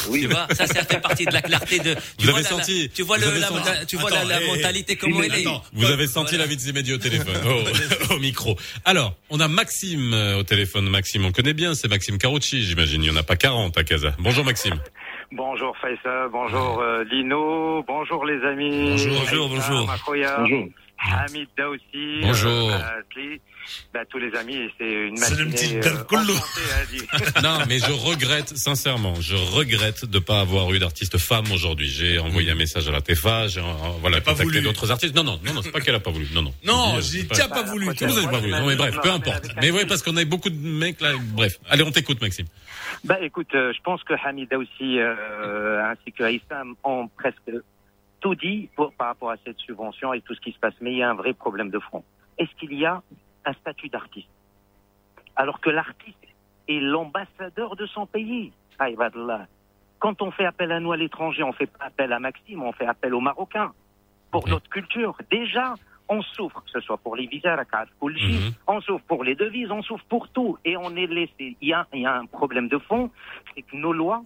Oui. 0.09 0.21
Tu 0.23 0.27
vois, 0.29 0.47
ça, 0.53 0.67
ça 0.67 0.85
fait 0.85 1.01
partie 1.01 1.25
de 1.27 1.33
la 1.33 1.43
clarté 1.43 1.79
de. 1.79 1.95
Tu 1.95 2.27
Vous 2.27 2.31
vois 2.31 2.35
avez 2.41 2.43
la- 2.43 2.49
senti- 2.49 2.83
la- 2.83 2.89
Tu 2.89 3.03
vois 3.03 3.17
vous 3.17 3.23
le, 3.23 3.29
avez 3.29 3.41
la, 3.41 3.47
senti- 3.49 3.87
tu 3.87 3.97
vois 3.97 4.11
Attends, 4.11 4.29
la, 4.29 4.41
la 4.41 4.47
mentalité 4.47 4.93
eh, 4.95 4.97
comment 4.97 5.23
elle 5.23 5.35
est. 5.35 5.45
Vous 5.73 5.87
avez 5.87 6.07
senti 6.07 6.37
la 6.37 6.47
vie 6.47 6.57
de 6.57 6.61
Zimédi 6.61 6.93
au 6.93 6.99
téléphone, 6.99 7.37
au, 8.11 8.15
au 8.15 8.19
micro. 8.19 8.57
Alors, 8.85 9.15
on 9.31 9.41
a 9.41 9.49
Maxime 9.49 10.13
euh, 10.15 10.39
au 10.39 10.43
téléphone. 10.43 10.89
Maxime, 10.89 11.25
on 11.25 11.33
connaît 11.33 11.55
bien, 11.55 11.75
c'est 11.75 11.89
Maxime 11.89 12.19
Carucci, 12.19 12.63
j'imagine. 12.65 13.03
Il 13.03 13.11
n'y 13.11 13.17
en 13.17 13.21
a 13.21 13.23
pas 13.23 13.37
40 13.37 13.77
à 13.79 13.85
Casa. 13.85 14.15
Bonjour 14.19 14.45
Maxime. 14.45 14.75
Bonjour 15.31 15.77
Faisal, 15.77 16.29
bonjour 16.33 16.81
euh, 16.81 17.05
Lino, 17.05 17.85
bonjour 17.87 18.25
les 18.25 18.43
amis. 18.47 18.93
Bonjour, 18.93 19.13
bonjour, 19.21 19.49
bonjour. 19.51 19.91
Bonjour. 20.39 20.69
Hamid 21.01 21.49
Daoussi. 21.57 22.21
Bonjour. 22.23 22.71
euh, 22.73 22.79
Asli, 22.79 23.41
bah, 23.95 24.01
tous 24.09 24.19
les 24.19 24.35
amis, 24.35 24.69
c'est 24.79 24.91
une 24.93 25.19
matinée 25.19 25.77
euh, 25.77 25.81
Darkolo. 25.81 26.33
enchantée, 26.33 26.73
Adi. 26.83 27.07
Non, 27.43 27.59
mais 27.69 27.79
je 27.79 27.93
regrette, 27.93 28.57
sincèrement, 28.57 29.15
je 29.21 29.37
regrette 29.37 30.05
de 30.05 30.19
pas 30.19 30.41
avoir 30.41 30.73
eu 30.73 30.79
d'artiste 30.79 31.17
femme 31.19 31.51
aujourd'hui. 31.53 31.89
J'ai 31.89 32.19
envoyé 32.19 32.51
un 32.51 32.55
message 32.57 32.89
à 32.89 32.93
la 32.93 33.01
TEFA, 33.01 33.47
j'ai, 33.49 33.61
euh, 33.61 33.65
voilà, 34.01 34.21
pas 34.21 34.33
contacté 34.33 34.61
d'autres 34.61 34.91
artistes. 34.91 35.15
Non, 35.15 35.23
non, 35.25 35.39
non, 35.45 35.55
non, 35.55 35.63
c'est 35.63 35.71
pas 35.71 35.81
qu'elle 35.81 35.95
a 35.95 36.01
pas 36.01 36.11
voulu. 36.11 36.27
Non, 36.35 36.43
non. 36.43 36.55
Non, 36.65 36.97
Je 36.97 37.01
j'ai 37.03 37.23
dis, 37.23 37.29
déjà 37.29 37.43
c'est 37.45 37.49
pas 37.51 37.63
voulu. 37.63 37.87
Vous 37.87 38.19
avez 38.19 38.27
pas 38.29 38.39
voulu. 38.41 38.51
Non, 38.53 38.67
mais 38.67 38.77
bref, 38.77 38.97
peu 39.03 39.11
importe. 39.11 39.49
Mais 39.63 39.71
oui, 39.71 39.83
parce 39.87 40.03
qu'on 40.03 40.17
a 40.17 40.25
beaucoup 40.25 40.51
de 40.51 40.57
mecs 40.59 41.01
là. 41.01 41.13
Bref. 41.33 41.59
Allez, 41.69 41.85
on 41.85 41.91
t'écoute, 41.93 42.21
Maxime. 42.21 42.47
Bah 43.05 43.19
écoute, 43.21 43.49
euh, 43.55 43.73
je 43.77 43.81
pense 43.83 44.03
que 44.03 44.15
Hamid 44.27 44.51
Daoussi 44.51 44.99
euh, 44.99 45.85
ainsi 45.85 46.11
que 46.13 46.25
Aïssam 46.25 46.75
ont 46.83 47.09
presque 47.17 47.39
tout 48.21 48.35
dit 48.35 48.69
pour, 48.77 48.93
par 48.93 49.09
rapport 49.09 49.31
à 49.31 49.37
cette 49.45 49.59
subvention 49.59 50.13
et 50.13 50.21
tout 50.21 50.35
ce 50.35 50.41
qui 50.41 50.53
se 50.53 50.59
passe. 50.59 50.75
Mais 50.81 50.93
il 50.93 50.99
y 50.99 51.03
a 51.03 51.11
un 51.11 51.15
vrai 51.15 51.33
problème 51.33 51.71
de 51.71 51.79
fond. 51.79 52.05
Est-ce 52.39 52.55
qu'il 52.57 52.75
y 52.75 52.87
a 52.87 53.03
un 53.45 53.53
statut 53.55 53.89
d'artiste 53.89 54.29
Alors 55.37 55.61
que 55.61 55.71
l'artiste 55.71 56.17
est 56.69 56.81
l'ambassadeur 56.81 57.77
de 57.77 57.87
son 57.87 58.07
pays. 58.07 58.53
Aïbadallah. 58.79 59.47
Quand 59.99 60.23
on 60.23 60.31
fait 60.31 60.45
appel 60.45 60.71
à 60.71 60.79
nous 60.79 60.93
à 60.93 60.97
l'étranger, 60.97 61.43
on 61.43 61.53
fait 61.53 61.67
pas 61.67 61.87
appel 61.87 62.13
à 62.13 62.21
Maxime, 62.21 62.63
on 62.63 62.73
fait 62.73 62.87
appel 62.87 63.15
aux 63.15 63.21
Marocains 63.21 63.73
pour 64.31 64.47
notre 64.49 64.69
culture. 64.69 65.17
Déjà, 65.31 65.75
on 66.09 66.23
souffre, 66.23 66.63
que 66.63 66.71
ce 66.71 66.81
soit 66.81 66.99
pour 66.99 67.17
les 67.17 67.27
visas, 67.27 67.57
la 67.57 67.65
carte 67.65 67.89
Kulji, 68.01 68.55
on 68.67 68.81
souffre 68.81 69.05
pour 69.07 69.25
les 69.25 69.35
devises, 69.35 69.71
on 69.71 69.83
souffre 69.83 70.05
pour 70.09 70.29
tout. 70.29 70.57
Et 70.65 70.77
on 70.77 70.95
est 70.97 71.07
laissé. 71.07 71.57
Il 71.61 71.69
y 71.69 71.73
a, 71.73 71.87
il 71.93 72.03
y 72.03 72.07
a 72.07 72.17
un 72.17 72.27
problème 72.27 72.69
de 72.69 72.79
fond, 72.79 73.11
c'est 73.55 73.63
que 73.63 73.77
nos 73.77 73.93
lois 73.93 74.23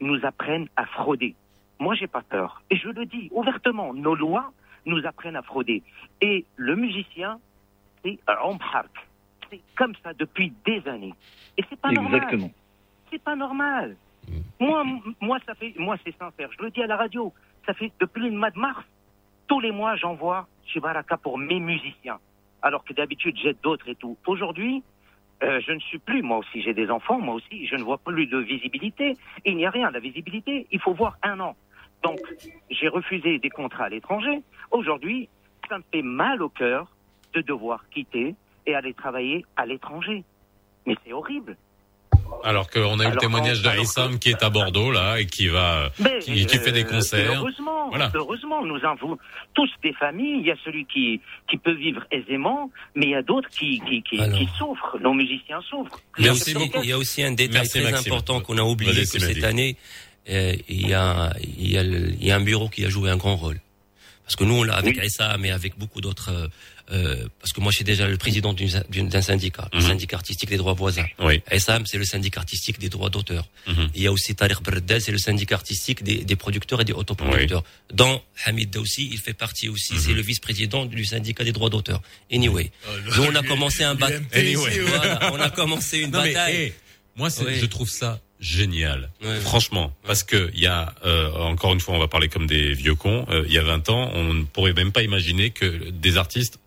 nous 0.00 0.24
apprennent 0.24 0.68
à 0.76 0.86
frauder. 0.86 1.34
Moi, 1.78 1.94
j'ai 1.94 2.06
pas 2.06 2.22
peur. 2.22 2.62
Et 2.70 2.76
je 2.76 2.88
le 2.88 3.04
dis 3.06 3.28
ouvertement, 3.32 3.92
nos 3.94 4.14
lois 4.14 4.52
nous 4.86 5.04
apprennent 5.06 5.36
à 5.36 5.42
frauder. 5.42 5.82
Et 6.20 6.44
le 6.56 6.76
musicien, 6.76 7.38
c'est 8.04 8.18
Omhark. 8.44 8.90
C'est 9.50 9.60
comme 9.76 9.94
ça 10.02 10.12
depuis 10.14 10.52
des 10.64 10.86
années. 10.88 11.14
Et 11.58 11.64
c'est 11.68 11.78
pas 11.80 11.90
normal. 11.90 12.14
Exactement. 12.14 12.50
C'est 13.10 13.22
pas 13.22 13.36
normal. 13.36 13.96
Moi, 14.58 14.82
m- 14.82 15.14
moi, 15.20 15.38
ça 15.46 15.54
fait, 15.54 15.74
moi, 15.78 15.96
c'est 16.04 16.16
sincère. 16.16 16.48
Je 16.58 16.62
le 16.64 16.70
dis 16.70 16.82
à 16.82 16.86
la 16.86 16.96
radio. 16.96 17.32
Ça 17.66 17.74
fait 17.74 17.92
depuis 18.00 18.22
le 18.24 18.30
mois 18.36 18.50
de 18.50 18.58
mars. 18.58 18.84
Tous 19.48 19.60
les 19.60 19.70
mois, 19.70 19.94
j'envoie 19.96 20.48
chez 20.66 20.80
Baraka 20.80 21.16
pour 21.16 21.38
mes 21.38 21.60
musiciens. 21.60 22.18
Alors 22.62 22.84
que 22.84 22.92
d'habitude, 22.92 23.36
j'aide 23.40 23.58
d'autres 23.62 23.88
et 23.88 23.94
tout. 23.94 24.16
Aujourd'hui, 24.26 24.82
euh, 25.42 25.60
je 25.60 25.72
ne 25.72 25.78
suis 25.80 25.98
plus, 25.98 26.22
moi 26.22 26.38
aussi, 26.38 26.62
j'ai 26.62 26.74
des 26.74 26.90
enfants, 26.90 27.20
moi 27.20 27.34
aussi, 27.34 27.66
je 27.66 27.76
ne 27.76 27.82
vois 27.84 27.98
plus 27.98 28.26
de 28.26 28.38
visibilité. 28.38 29.16
Il 29.44 29.56
n'y 29.56 29.66
a 29.66 29.70
rien, 29.70 29.90
la 29.90 30.00
visibilité, 30.00 30.66
il 30.72 30.80
faut 30.80 30.94
voir 30.94 31.16
un 31.22 31.38
an. 31.40 31.54
Donc, 32.02 32.20
j'ai 32.70 32.88
refusé 32.88 33.38
des 33.38 33.50
contrats 33.50 33.84
à 33.84 33.88
l'étranger. 33.88 34.42
Aujourd'hui, 34.70 35.28
ça 35.68 35.78
me 35.78 35.84
fait 35.92 36.02
mal 36.02 36.42
au 36.42 36.48
cœur 36.48 36.86
de 37.34 37.40
devoir 37.40 37.84
quitter 37.92 38.34
et 38.66 38.74
aller 38.74 38.94
travailler 38.94 39.44
à 39.56 39.66
l'étranger. 39.66 40.24
Mais 40.86 40.94
c'est 41.04 41.12
horrible. 41.12 41.56
Alors 42.42 42.68
qu'on 42.70 42.98
a 42.98 43.08
eu 43.08 43.12
le 43.12 43.16
témoignage 43.18 43.62
d'Arissam 43.62 44.18
qui 44.18 44.30
est 44.30 44.42
à 44.42 44.50
Bordeaux 44.50 44.90
là 44.90 45.20
et 45.20 45.26
qui 45.26 45.46
va, 45.46 45.90
Mais, 46.00 46.18
qui, 46.18 46.44
qui 46.46 46.58
fait 46.58 46.72
des 46.72 46.84
euh, 46.84 46.88
concerts. 46.88 47.40
Heureusement, 47.40 47.88
Voilà. 47.88 48.10
heureusement, 48.14 48.64
nous 48.64 48.84
avons 48.84 49.16
tous 49.54 49.70
des 49.82 49.92
familles. 49.92 50.40
Il 50.40 50.46
y 50.46 50.50
a 50.50 50.56
celui 50.64 50.86
qui, 50.86 51.20
qui 51.48 51.56
peut 51.56 51.74
vivre 51.74 52.04
aisément, 52.10 52.70
mais 52.96 53.06
il 53.06 53.10
y 53.10 53.14
a 53.14 53.22
d'autres 53.22 53.48
qui, 53.48 53.80
qui, 53.80 54.02
qui, 54.02 54.16
qui 54.18 54.48
souffrent. 54.58 54.98
Nos 55.00 55.14
musiciens 55.14 55.60
souffrent. 55.62 56.00
Il 56.18 56.26
y 56.26 56.28
a 56.28 56.32
aussi, 56.32 56.54
il 56.82 56.88
y 56.88 56.92
a 56.92 56.98
aussi 56.98 57.22
un 57.22 57.32
détail 57.32 57.54
Merci, 57.54 57.80
très 57.80 57.90
Maxime. 57.92 58.12
important 58.12 58.40
qu'on 58.40 58.58
a 58.58 58.62
oublié 58.62 58.92
que 59.02 59.04
cette 59.20 59.44
année, 59.44 59.76
il, 60.28 60.88
y 60.88 60.94
a, 60.94 61.32
il, 61.42 61.70
y 61.70 61.78
a 61.78 61.82
il 61.82 62.24
y 62.24 62.30
a 62.30 62.36
un 62.36 62.40
bureau 62.40 62.68
qui 62.68 62.84
a 62.84 62.88
joué 62.88 63.10
un 63.10 63.16
grand 63.16 63.36
rôle. 63.36 63.60
Parce 64.24 64.34
que 64.34 64.42
nous, 64.44 64.54
on 64.54 64.64
l'a 64.64 64.74
avec 64.74 64.96
Issa, 65.04 65.36
mais 65.38 65.50
avec 65.52 65.78
beaucoup 65.78 66.00
d'autres. 66.00 66.30
euh, 66.32 66.48
euh, 66.92 67.26
parce 67.40 67.52
que 67.52 67.60
moi, 67.60 67.70
je 67.72 67.76
suis 67.76 67.84
déjà 67.84 68.06
le 68.08 68.16
président 68.16 68.52
d'un 68.52 69.20
syndicat, 69.22 69.68
le 69.72 69.80
Mhm. 69.80 69.86
syndicat 69.88 70.16
artistique 70.16 70.48
des 70.50 70.56
droits 70.56 70.72
voisins. 70.72 71.06
Oui. 71.20 71.42
Essam, 71.50 71.84
c'est 71.86 71.98
le 71.98 72.04
syndicat 72.04 72.40
artistique 72.40 72.78
des 72.80 72.88
droits 72.88 73.10
d'auteur. 73.10 73.48
Mhm. 73.68 73.88
Il 73.94 74.02
y 74.02 74.06
a 74.06 74.12
aussi 74.12 74.34
Tariq 74.36 74.62
Berdel, 74.62 75.00
c'est 75.00 75.10
le 75.12 75.18
syndicat 75.18 75.56
artistique 75.56 76.02
des, 76.04 76.24
des 76.24 76.36
producteurs 76.36 76.80
et 76.80 76.84
des 76.84 76.92
autoproducteurs. 76.92 77.64
Dans 77.92 78.20
Hamid 78.44 78.70
Daoussi, 78.70 79.08
il 79.12 79.18
fait 79.18 79.32
partie 79.34 79.68
aussi, 79.68 79.94
Mhm. 79.94 80.00
c'est 80.00 80.12
le 80.12 80.22
vice-président 80.22 80.86
du 80.86 81.04
syndicat 81.04 81.42
des 81.44 81.52
droits 81.52 81.70
d'auteur. 81.70 82.00
Anyway, 82.32 82.70
nous 83.16 83.22
on 83.24 83.34
a 83.34 83.42
commencé 83.42 83.82
un 83.84 83.94
bataille. 84.04 84.22
Anyway. 84.32 84.78
Voilà, 84.80 85.32
on 85.32 85.40
a 85.40 85.50
commencé 85.50 85.98
une 85.98 86.10
Non, 86.12 86.22
mais, 86.22 86.32
bataille. 86.34 86.54
hey, 86.56 86.72
moi, 87.16 87.28
Oui. 87.44 87.58
je 87.60 87.66
trouve 87.66 87.88
ça 87.90 88.20
génial. 88.40 89.10
Franchement, 89.40 89.92
parce 90.06 90.22
que 90.22 90.50
il 90.54 90.60
y 90.60 90.66
a 90.66 90.94
euh, 91.04 91.30
encore 91.32 91.72
une 91.72 91.80
fois, 91.80 91.94
on 91.94 91.98
va 91.98 92.08
parler 92.08 92.28
comme 92.28 92.46
des 92.46 92.72
vieux 92.74 92.94
cons. 92.94 93.26
euh, 93.30 93.44
il 93.46 93.52
y 93.52 93.58
a 93.58 93.62
20 93.62 93.88
ans, 93.90 94.10
on 94.14 94.34
ne 94.34 94.44
pourrait 94.44 94.72
même 94.72 94.92
pas 94.92 95.02
imaginer 95.02 95.50
que 95.50 95.90
des 95.90 96.16
artistes 96.16 96.58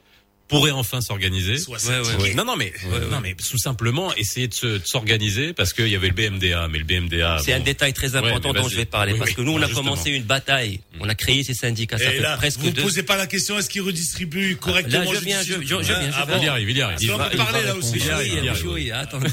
pourraient 0.50 0.72
enfin 0.72 1.00
s'organiser. 1.00 1.56
ouais. 1.70 2.34
Non, 2.34 2.44
non, 2.44 2.58
mais 2.58 2.74
non, 3.12 3.22
mais 3.22 3.36
tout 3.36 3.58
simplement 3.58 4.14
essayer 4.16 4.48
de 4.48 4.54
se- 4.54 4.66
de 4.66 4.82
s'organiser 4.86 5.54
parce 5.54 5.72
qu'il 5.74 5.88
y 5.88 5.96
avait 5.96 6.08
le 6.10 6.14
BMDA, 6.14 6.68
mais 6.68 6.80
le 6.80 6.84
BMDA. 6.84 7.38
C'est 7.46 7.52
bon. 7.54 7.58
un 7.58 7.64
détail 7.64 7.94
très 7.94 8.10
Ouais, 8.16 8.18
important 8.18 8.52
dont 8.52 8.68
je 8.68 8.76
vais 8.76 8.86
parler 8.86 9.14
Oui, 9.14 9.20
parce 9.20 9.30
oui. 9.32 9.36
que 9.38 9.42
nous 9.42 9.54
on 9.54 9.62
a 9.62 9.68
Justement. 9.68 9.92
commencé 9.92 10.10
une 10.12 10.24
bataille. 10.24 10.82
On 11.00 11.08
a 11.08 11.16
créé 11.16 11.44
ces 11.44 11.54
syndicats. 11.54 11.98
Ça 11.98 12.10
fait 12.12 12.20
là, 12.20 12.36
presque 12.36 12.60
vous 12.60 12.72
deux. 12.72 12.82
posez 12.82 13.04
pas 13.04 13.16
la 13.16 13.28
question, 13.28 13.58
est-ce 13.60 13.70
qu'il 13.70 13.82
redistribue 13.84 14.58
correctement 14.58 15.04
Là, 15.12 15.20
je 15.20 15.24
viens, 15.26 15.42
je, 15.44 15.54
je, 15.54 15.60
je 15.62 15.94
viens. 15.94 16.12
Ah 16.16 16.26
bon 16.26 16.34
Il 16.40 16.44
y 16.44 16.48
arrive, 16.48 16.70
il 16.72 16.78
y 16.78 16.82
arrive. 16.82 16.98
Il 17.02 17.08
va- 17.12 17.18
parler 17.30 17.38
il 17.38 17.38
va 17.46 17.62
là 17.62 17.76
aussi. 17.76 17.94
Oui, 17.94 18.70
oui, 18.74 18.92
attendez. 18.92 19.30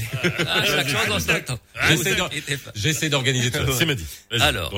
Ah, 0.47 0.63
chaque 0.65 0.89
chose 0.89 1.11
en 1.11 1.19
son 1.21 1.41
temps. 1.41 1.59
J'essaie 2.75 3.09
d'organiser 3.09 3.51
tout 3.51 3.59
ça. 3.59 3.73
C'est. 3.79 3.87
Vas-y, 3.87 4.43
Alors, 4.43 4.73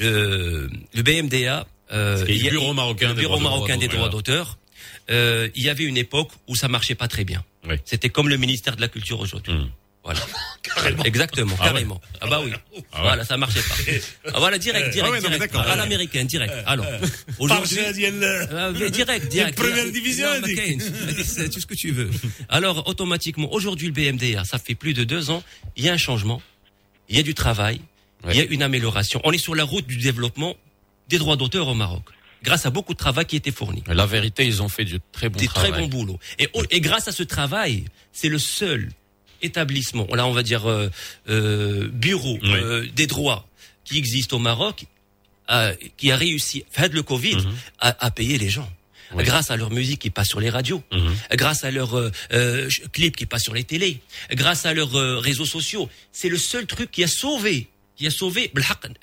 euh, 0.00 0.68
le 0.94 1.02
BMDA, 1.02 1.66
euh, 1.92 2.24
le 2.24 2.30
il 2.30 2.42
y 2.42 2.46
a- 2.48 2.50
Bureau 2.50 2.72
marocain 2.72 3.08
le 3.08 3.14
des 3.14 3.20
Bureau 3.20 3.36
droits 3.38 3.50
marocain 3.50 3.76
des 3.76 3.86
d'auteur. 3.86 3.98
droits 3.98 4.08
d'auteur. 4.08 4.58
Euh, 5.10 5.48
il 5.54 5.62
y 5.62 5.68
avait 5.68 5.84
une 5.84 5.96
époque 5.96 6.30
où 6.48 6.54
ça 6.54 6.68
marchait 6.68 6.94
pas 6.94 7.08
très 7.08 7.24
bien. 7.24 7.44
C'était 7.84 8.08
comme 8.08 8.28
le 8.28 8.36
ministère 8.36 8.76
de 8.76 8.80
la 8.80 8.88
Culture 8.88 9.20
aujourd'hui. 9.20 9.54
Voilà. 10.04 10.18
Exactement, 11.04 11.54
Ah 11.60 11.66
ouais. 11.66 11.68
carrément. 11.70 12.00
Ah 12.20 12.26
bah 12.26 12.40
oui. 12.44 12.50
Ah 12.54 12.74
ouais. 12.74 12.82
Voilà, 13.02 13.24
ça 13.24 13.36
marchait 13.36 13.60
pas. 13.62 14.30
Ah 14.34 14.40
voilà, 14.40 14.58
direct, 14.58 14.90
direct, 14.90 15.08
Ah 15.08 15.10
ouais, 15.12 15.20
non, 15.20 15.28
direct. 15.36 15.54
À 15.54 15.76
l'américaine, 15.76 16.26
direct. 16.26 16.52
Alors, 16.66 16.86
aujourd'hui, 17.38 17.76
Parle, 17.76 17.92
Diel. 17.94 18.14
euh, 18.20 18.90
direct, 18.90 19.28
direct. 19.28 19.56
première 19.58 19.90
division. 19.92 20.26
C'est 21.24 21.48
tout 21.50 21.60
ce 21.60 21.66
que 21.66 21.74
tu 21.74 21.92
veux. 21.92 22.10
Alors, 22.48 22.88
automatiquement, 22.88 23.52
aujourd'hui, 23.52 23.86
le 23.86 23.92
BMDA, 23.92 24.44
ça 24.44 24.58
fait 24.58 24.74
plus 24.74 24.92
de 24.92 25.04
deux 25.04 25.30
ans, 25.30 25.44
il 25.76 25.84
y 25.84 25.88
a 25.88 25.92
un 25.92 25.98
changement, 25.98 26.42
il 27.08 27.16
y 27.16 27.20
a 27.20 27.22
du 27.22 27.34
travail, 27.34 27.80
il 28.28 28.34
y 28.36 28.40
a 28.40 28.44
une 28.44 28.62
amélioration. 28.64 29.20
On 29.22 29.30
est 29.30 29.38
sur 29.38 29.54
la 29.54 29.62
route 29.64 29.86
du 29.86 29.98
développement 29.98 30.56
des 31.08 31.18
droits 31.18 31.36
d'auteur 31.36 31.68
au 31.68 31.74
Maroc. 31.74 32.02
Grâce 32.42 32.66
à 32.66 32.70
beaucoup 32.70 32.92
de 32.92 32.98
travail 32.98 33.24
qui 33.26 33.36
a 33.36 33.38
été 33.38 33.52
fourni. 33.52 33.82
La 33.86 34.06
vérité, 34.06 34.44
ils 34.46 34.62
ont 34.62 34.68
fait 34.68 34.84
du 34.84 34.98
très 35.12 35.28
bon 35.28 35.38
Des 35.38 35.46
travail. 35.46 35.70
très 35.72 35.80
bons 35.80 35.88
boulots. 35.88 36.18
Et, 36.38 36.80
grâce 36.80 37.06
à 37.08 37.12
ce 37.12 37.22
travail, 37.22 37.84
c'est 38.12 38.28
le 38.28 38.38
seul 38.38 38.90
établissement, 39.42 40.06
là 40.14 40.26
on 40.26 40.32
va 40.32 40.42
dire 40.44 40.68
euh, 40.70 40.88
euh, 41.28 41.88
bureau 41.92 42.38
euh, 42.44 42.86
des 42.94 43.06
droits 43.08 43.46
qui 43.84 43.98
existe 43.98 44.32
au 44.32 44.38
Maroc, 44.38 44.84
euh, 45.50 45.74
qui 45.96 46.12
a 46.12 46.16
réussi, 46.16 46.64
fait 46.70 46.92
le 46.92 47.02
Covid, 47.02 47.36
Mhm. 47.36 47.54
à, 47.80 48.06
à 48.06 48.10
payer 48.12 48.38
les 48.38 48.48
gens. 48.48 48.70
Grâce 49.14 49.50
à 49.50 49.56
leur 49.56 49.70
musique 49.70 50.00
qui 50.00 50.08
passe 50.10 50.28
sur 50.28 50.40
les 50.40 50.48
radios, 50.48 50.82
Mhm. 50.92 51.14
grâce 51.34 51.64
à 51.64 51.70
leurs 51.70 51.98
euh, 51.98 52.10
euh, 52.32 52.70
clips 52.92 53.16
qui 53.16 53.26
passent 53.26 53.42
sur 53.42 53.52
les 53.52 53.64
télés, 53.64 54.00
grâce 54.30 54.64
à 54.64 54.72
leurs 54.72 54.96
euh, 54.96 55.18
réseaux 55.18 55.44
sociaux. 55.44 55.90
C'est 56.12 56.30
le 56.30 56.38
seul 56.38 56.66
truc 56.66 56.90
qui 56.90 57.02
a 57.04 57.08
sauvé, 57.08 57.68
qui 57.96 58.06
a 58.06 58.10
sauvé 58.10 58.50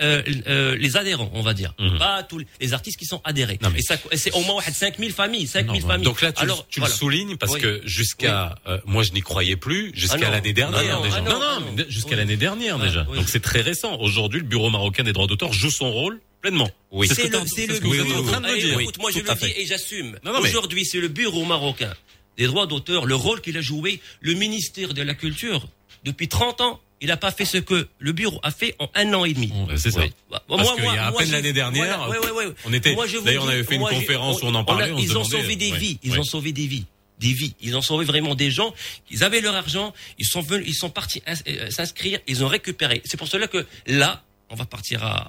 euh, 0.01 0.23
euh, 0.47 0.75
les 0.75 0.97
adhérents, 0.97 1.29
on 1.33 1.41
va 1.41 1.53
dire. 1.53 1.73
Mhm. 1.79 1.97
Pas 1.99 2.23
tous 2.23 2.41
les 2.59 2.73
artistes 2.73 2.97
qui 2.97 3.05
sont 3.05 3.21
adhérés. 3.23 3.59
Et, 3.75 4.17
c'est 4.17 4.33
au 4.33 4.41
moins 4.41 4.61
5000 4.61 5.11
familles, 5.11 5.47
5000 5.47 5.81
familles. 5.81 6.05
Donc 6.05 6.21
là, 6.21 6.31
tu, 6.31 6.41
Alors, 6.41 6.67
tu 6.67 6.79
le 6.79 6.87
soulignes 6.87 7.37
parce 7.37 7.57
que 7.57 7.81
jusqu'à, 7.85 8.55
euh, 8.67 8.79
moi 8.85 9.03
je 9.03 9.11
n'y 9.11 9.21
croyais 9.21 9.55
plus, 9.55 9.91
jusqu'à 9.93 10.27
ah 10.27 10.31
l'année 10.31 10.53
dernière 10.53 10.99
ah 11.01 11.03
déjà. 11.03 11.17
Ah 11.17 11.21
non, 11.21 11.39
non, 11.39 11.59
non 11.77 11.85
jusqu'à 11.87 12.15
l'année 12.15 12.37
dernière 12.37 12.79
déjà. 12.79 13.03
Donc 13.03 13.29
c'est 13.29 13.41
très 13.41 13.61
récent. 13.61 13.97
Aujourd'hui, 13.99 14.39
le 14.39 14.45
Bureau 14.45 14.69
marocain 14.69 15.03
des 15.03 15.13
droits 15.13 15.27
d'auteur 15.27 15.53
joue 15.53 15.71
son 15.71 15.91
rôle 15.91 16.19
pleinement. 16.41 16.69
Oui. 16.91 17.07
C'est 17.07 17.27
le, 17.27 17.39
c'est 17.45 17.67
le 17.67 17.79
bureau. 17.79 18.79
Écoute, 18.79 18.97
moi 18.99 19.11
je 19.11 19.19
le 19.19 19.35
dis 19.35 19.53
et 19.57 19.65
j'assume. 19.65 20.17
Aujourd'hui, 20.41 20.85
c'est 20.85 20.99
le 20.99 21.09
Bureau 21.09 21.45
marocain 21.45 21.93
des 22.37 22.47
droits 22.47 22.67
d'auteur, 22.67 23.05
le 23.05 23.15
rôle 23.15 23.41
qu'il 23.41 23.57
a 23.57 23.61
joué, 23.61 23.99
le 24.21 24.33
ministère 24.33 24.93
de 24.93 25.01
la 25.01 25.13
Culture, 25.13 25.67
depuis 26.05 26.29
30 26.29 26.61
ans, 26.61 26.79
il 27.01 27.07
n'a 27.07 27.17
pas 27.17 27.31
fait 27.31 27.45
ce 27.45 27.57
que 27.57 27.87
le 27.99 28.11
bureau 28.11 28.39
a 28.43 28.51
fait 28.51 28.75
en 28.79 28.89
un 28.95 29.13
an 29.13 29.25
et 29.25 29.33
demi. 29.33 29.51
C'est 29.77 29.91
ça. 29.91 30.01
Bah, 30.29 30.43
Parce 30.47 30.61
moi, 30.63 30.75
qu'il 30.75 30.83
y 30.83 30.87
a 30.87 31.07
à 31.07 31.11
moi, 31.11 31.21
peine 31.21 31.31
l'année 31.31 31.53
dernière, 31.53 31.97
voilà, 32.05 32.19
ouais, 32.21 32.31
ouais, 32.31 32.45
ouais. 32.47 32.53
on 32.65 32.73
était- 32.73 32.95
d'ailleurs, 33.23 33.45
on 33.45 33.47
avait 33.47 33.63
fait 33.63 33.75
une 33.75 33.81
conférence 33.87 34.41
où 34.41 34.45
on 34.47 34.55
en 34.55 34.63
parlait, 34.63 34.89
a- 34.89 34.93
on 34.93 34.97
se 34.97 35.03
ils 35.03 35.17
ont 35.17 35.23
sauvé 35.23 35.55
des 35.55 35.71
vies. 35.71 35.97
Ils 36.03 36.19
ont 36.19 36.23
sauvé 36.23 36.51
des 36.51 36.67
vies. 36.67 36.85
Des 37.19 37.33
vies. 37.33 37.53
Ils 37.61 37.75
ont 37.75 37.81
sauvé 37.81 38.05
vraiment 38.05 38.33
des 38.35 38.49
gens. 38.51 38.73
Ils 39.11 39.23
avaient 39.25 39.41
leur 39.41 39.53
argent. 39.55 39.93
Ils 40.17 40.25
sont 40.25 40.41
venus, 40.41 40.65
ils 40.69 40.73
sont 40.73 40.89
partis 40.89 41.21
euh, 41.27 41.69
s'inscrire. 41.69 42.19
Ils 42.27 42.43
ont 42.45 42.47
récupéré. 42.47 43.01
C'est 43.05 43.17
pour 43.17 43.27
cela 43.27 43.47
que 43.47 43.65
là, 43.87 44.23
on 44.49 44.55
va 44.55 44.65
partir 44.65 45.03
à, 45.03 45.27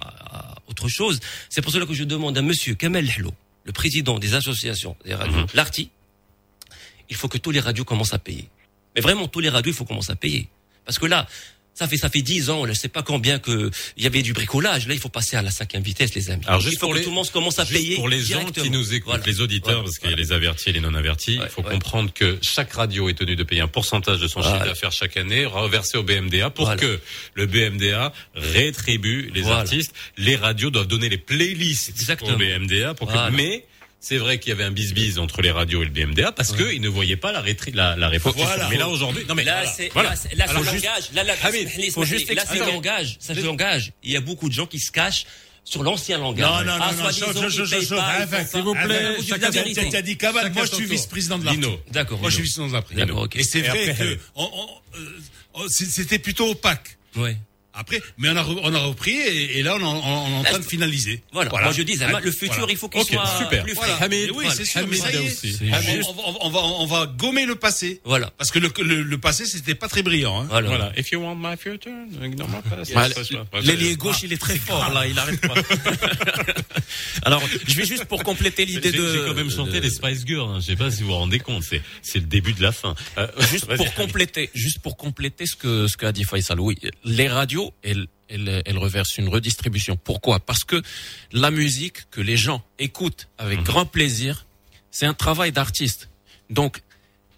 à 0.52 0.54
autre 0.68 0.88
chose. 0.88 1.18
C'est 1.48 1.62
pour 1.62 1.72
cela 1.72 1.86
que 1.86 1.94
je 1.94 2.04
demande 2.04 2.38
à 2.38 2.42
monsieur 2.42 2.74
Kamel 2.76 3.10
Hello, 3.16 3.32
le 3.64 3.72
président 3.72 4.18
des 4.20 4.34
associations 4.34 4.96
des 5.04 5.14
radios, 5.14 5.34
Mhm. 5.36 5.46
l'ARTI, 5.54 5.90
il 7.08 7.16
faut 7.16 7.28
que 7.28 7.38
tous 7.38 7.50
les 7.50 7.60
radios 7.60 7.84
commencent 7.84 8.14
à 8.14 8.18
payer. 8.18 8.48
Mais 8.94 9.00
vraiment, 9.00 9.26
tous 9.28 9.40
les 9.40 9.48
radios, 9.48 9.72
il 9.72 9.76
faut 9.76 9.84
commencer 9.84 10.12
à 10.12 10.16
payer. 10.16 10.48
Parce 10.84 10.98
que 10.98 11.06
là, 11.06 11.26
Ça 11.80 11.88
fait 11.88 11.96
ça 11.96 12.10
fait 12.10 12.20
dix 12.20 12.50
ans, 12.50 12.66
je 12.66 12.74
sais 12.74 12.88
pas 12.88 13.02
combien 13.02 13.38
que 13.38 13.70
il 13.96 14.04
y 14.04 14.06
avait 14.06 14.20
du 14.20 14.34
bricolage. 14.34 14.86
Là, 14.86 14.92
il 14.92 15.00
faut 15.00 15.08
passer 15.08 15.36
à 15.36 15.40
la 15.42 15.50
cinquième 15.50 15.82
vitesse, 15.82 16.14
les 16.14 16.28
amis. 16.30 16.44
Alors 16.46 16.60
il 16.60 16.64
juste 16.64 16.78
faut 16.78 16.86
pour 16.88 16.92
que 16.92 16.98
les, 16.98 17.04
tout 17.04 17.08
le 17.10 17.14
monde 17.16 17.30
commence 17.30 17.58
à 17.58 17.64
payer 17.64 17.96
pour 17.96 18.06
les 18.06 18.20
gens 18.20 18.44
qui 18.44 18.68
nous 18.68 18.92
écoutent, 18.92 19.06
Voilà. 19.14 19.24
les 19.26 19.40
auditeurs, 19.40 19.70
Voilà. 19.72 19.84
parce 19.84 19.98
qu'il 19.98 20.10
y 20.10 20.12
a 20.12 20.16
les 20.16 20.32
avertis 20.32 20.68
et 20.68 20.72
les 20.72 20.80
non 20.80 20.92
avertis. 20.94 21.38
il 21.42 21.48
faut 21.48 21.62
comprendre 21.62 22.12
que 22.12 22.38
chaque 22.42 22.74
radio 22.74 23.08
est 23.08 23.14
tenue 23.14 23.34
de 23.34 23.42
payer 23.44 23.62
un 23.62 23.66
pourcentage 23.68 24.20
de 24.20 24.28
son 24.28 24.42
chiffre 24.42 24.62
d'affaires 24.64 24.92
chaque 24.92 25.16
année, 25.16 25.46
reversé 25.46 25.96
au 25.96 26.02
BMDA, 26.02 26.50
pour 26.50 26.76
que 26.76 27.00
le 27.32 27.46
BMDA 27.46 28.12
rétribue 28.34 29.30
les 29.34 29.46
artistes. 29.48 29.94
Les 30.18 30.36
radios 30.36 30.70
doivent 30.70 30.86
donner 30.86 31.08
les 31.08 31.16
playlists 31.18 31.88
Exactement. 31.90 32.34
au 32.34 32.36
BMDA, 32.36 32.92
pour 32.92 33.08
que, 33.10 33.30
mais 33.30 33.64
c'est 34.00 34.16
vrai 34.16 34.38
qu'il 34.38 34.48
y 34.48 34.52
avait 34.52 34.64
un 34.64 34.70
bis-bis 34.70 35.18
entre 35.18 35.42
les 35.42 35.50
radios 35.50 35.82
et 35.82 35.84
le 35.84 35.90
BMDA 35.90 36.32
parce 36.32 36.52
ouais. 36.52 36.72
qu'ils 36.72 36.80
ne 36.80 36.88
voyaient 36.88 37.16
pas 37.16 37.32
la, 37.32 37.42
rétri, 37.42 37.70
la, 37.72 37.96
la 37.96 38.08
réponse. 38.08 38.34
Voilà. 38.34 38.68
Mais 38.70 38.78
là, 38.78 38.88
aujourd'hui, 38.88 39.24
non, 39.28 39.34
mais 39.34 39.44
là, 39.44 39.66
c'est, 39.66 39.94
là, 39.94 40.14
là 40.34 40.52
langage. 40.54 41.10
Là, 41.12 41.22
là, 41.22 41.34
là, 41.34 41.36
c'est 41.36 42.58
le 42.58 42.66
langage. 42.66 43.16
Ça, 43.20 43.34
c'est 43.34 43.40
le 43.40 43.46
langage. 43.46 43.92
Il 44.02 44.10
y 44.10 44.16
a 44.16 44.22
beaucoup 44.22 44.48
de 44.48 44.54
gens 44.54 44.66
qui 44.66 44.80
se 44.80 44.90
cachent 44.90 45.26
sur 45.64 45.82
l'ancien 45.82 46.16
langage. 46.18 46.48
Non, 46.48 46.64
non, 46.64 46.78
non, 46.78 46.84
ah, 46.84 46.92
non, 46.94 47.10
s'il 47.10 48.62
vous 48.62 48.74
plaît, 48.74 49.16
tu 49.22 49.96
as 49.96 50.02
dit 50.02 50.16
cabal. 50.16 50.50
Moi, 50.52 50.64
je 50.64 50.74
suis 50.74 50.86
vice-président 50.86 51.38
de 51.38 51.44
l'ARTO. 51.44 51.80
D'accord. 51.90 52.20
Moi, 52.20 52.30
je 52.30 52.36
suis 52.36 52.44
vice-président 52.44 52.68
de 52.68 52.96
l'ARTO. 52.96 53.28
Et 53.34 53.42
c'est 53.42 53.60
vrai 53.60 53.94
que, 53.94 54.02
euh, 54.02 54.16
euh, 55.56 55.68
c'était 55.68 56.18
plutôt 56.18 56.50
opaque. 56.50 56.96
Ouais. 57.16 57.36
Après, 57.72 58.02
mais 58.18 58.28
on 58.30 58.36
a, 58.36 58.44
on 58.44 58.74
a 58.74 58.78
repris 58.80 59.12
et, 59.12 59.58
et 59.58 59.62
là 59.62 59.76
on, 59.76 59.80
est 59.80 59.84
en 59.84 60.42
train 60.42 60.58
de 60.58 60.64
finaliser. 60.64 61.22
Voilà. 61.32 61.50
Moi, 61.50 61.72
je 61.72 61.82
dis, 61.82 61.96
le 62.22 62.30
futur, 62.32 62.66
il 62.70 62.76
faut 62.76 62.88
qu'il 62.88 63.00
Ok, 63.00 63.08
soit 63.12 63.38
super. 63.38 63.62
plus 63.62 63.74
Voilà. 63.74 63.94
Hamid, 63.96 64.30
oui, 64.30 64.34
voilà. 64.34 64.50
c'est 64.54 64.64
sûr. 64.64 64.86
Mais 64.88 64.96
ça 64.96 65.06
Hamid 65.08 65.20
aussi. 65.30 65.58
on, 66.40 66.50
va, 66.50 66.58
on 66.60 66.86
va 66.86 67.06
gommer 67.06 67.46
le 67.46 67.54
passé. 67.54 68.00
Voilà. 68.04 68.30
Parce 68.38 68.50
que 68.50 68.58
le, 68.58 68.72
le, 68.82 69.02
le 69.02 69.18
passé, 69.18 69.46
c'était 69.46 69.74
pas 69.74 69.88
très 69.88 70.02
brillant. 70.02 70.42
Hein. 70.42 70.46
Voilà. 70.50 70.92
If 70.96 71.12
you 71.12 71.20
want 71.20 71.36
my 71.36 71.56
future, 71.56 71.92
ignore 72.22 72.48
my 72.48 72.60
past. 72.68 72.92
Bah, 72.94 73.08
Yes. 73.08 73.30
Ouais, 73.30 73.60
L'ailier 73.62 73.96
gauche, 73.96 74.16
Ah, 74.18 74.24
il 74.26 74.32
est 74.32 74.36
très 74.38 74.54
c'est 74.54 74.58
fort 74.60 74.80
grave. 74.80 74.94
là, 74.94 75.06
il 75.06 75.18
arrête 75.18 75.40
pas. 75.40 75.54
Alors, 77.22 77.42
je 77.66 77.74
vais 77.76 77.84
juste 77.84 78.04
pour 78.06 78.22
compléter 78.22 78.64
l'idée 78.64 78.92
de. 78.92 79.12
J'ai 79.12 79.18
quand 79.28 79.34
même 79.34 79.50
chanté 79.50 79.72
de- 79.72 79.80
les 79.80 79.90
Spice 79.90 80.24
Girls. 80.26 80.48
Hein. 80.50 80.58
Je 80.60 80.66
sais 80.66 80.76
pas 80.76 80.90
si 80.90 81.02
vous 81.02 81.08
vous 81.08 81.14
rendez 81.14 81.38
compte. 81.38 81.62
C'est 81.62 81.82
c'est 82.02 82.18
le 82.18 82.26
début 82.26 82.52
de 82.52 82.62
la 82.62 82.72
fin. 82.72 82.94
Euh, 83.18 83.26
juste 83.50 83.66
pour 83.76 83.94
compléter, 83.94 84.50
juste 84.54 84.78
pour 84.80 84.96
compléter 84.96 85.46
ce 85.46 85.56
que 85.56 85.86
ce 85.86 85.96
qu'a 85.96 86.12
dit 86.12 86.24
Faisal. 86.24 86.60
Oui, 86.60 86.76
les 87.04 87.28
radios, 87.28 87.59
elles, 87.82 88.06
elles, 88.28 88.62
elles 88.64 88.78
reversent 88.78 89.18
une 89.18 89.28
redistribution. 89.28 89.96
Pourquoi? 89.96 90.38
Parce 90.40 90.64
que 90.64 90.82
la 91.32 91.50
musique 91.50 91.98
que 92.10 92.20
les 92.20 92.36
gens 92.36 92.62
écoutent 92.78 93.28
avec 93.38 93.62
grand 93.62 93.86
plaisir, 93.86 94.46
c'est 94.90 95.06
un 95.06 95.14
travail 95.14 95.52
d'artiste. 95.52 96.08
Donc 96.48 96.82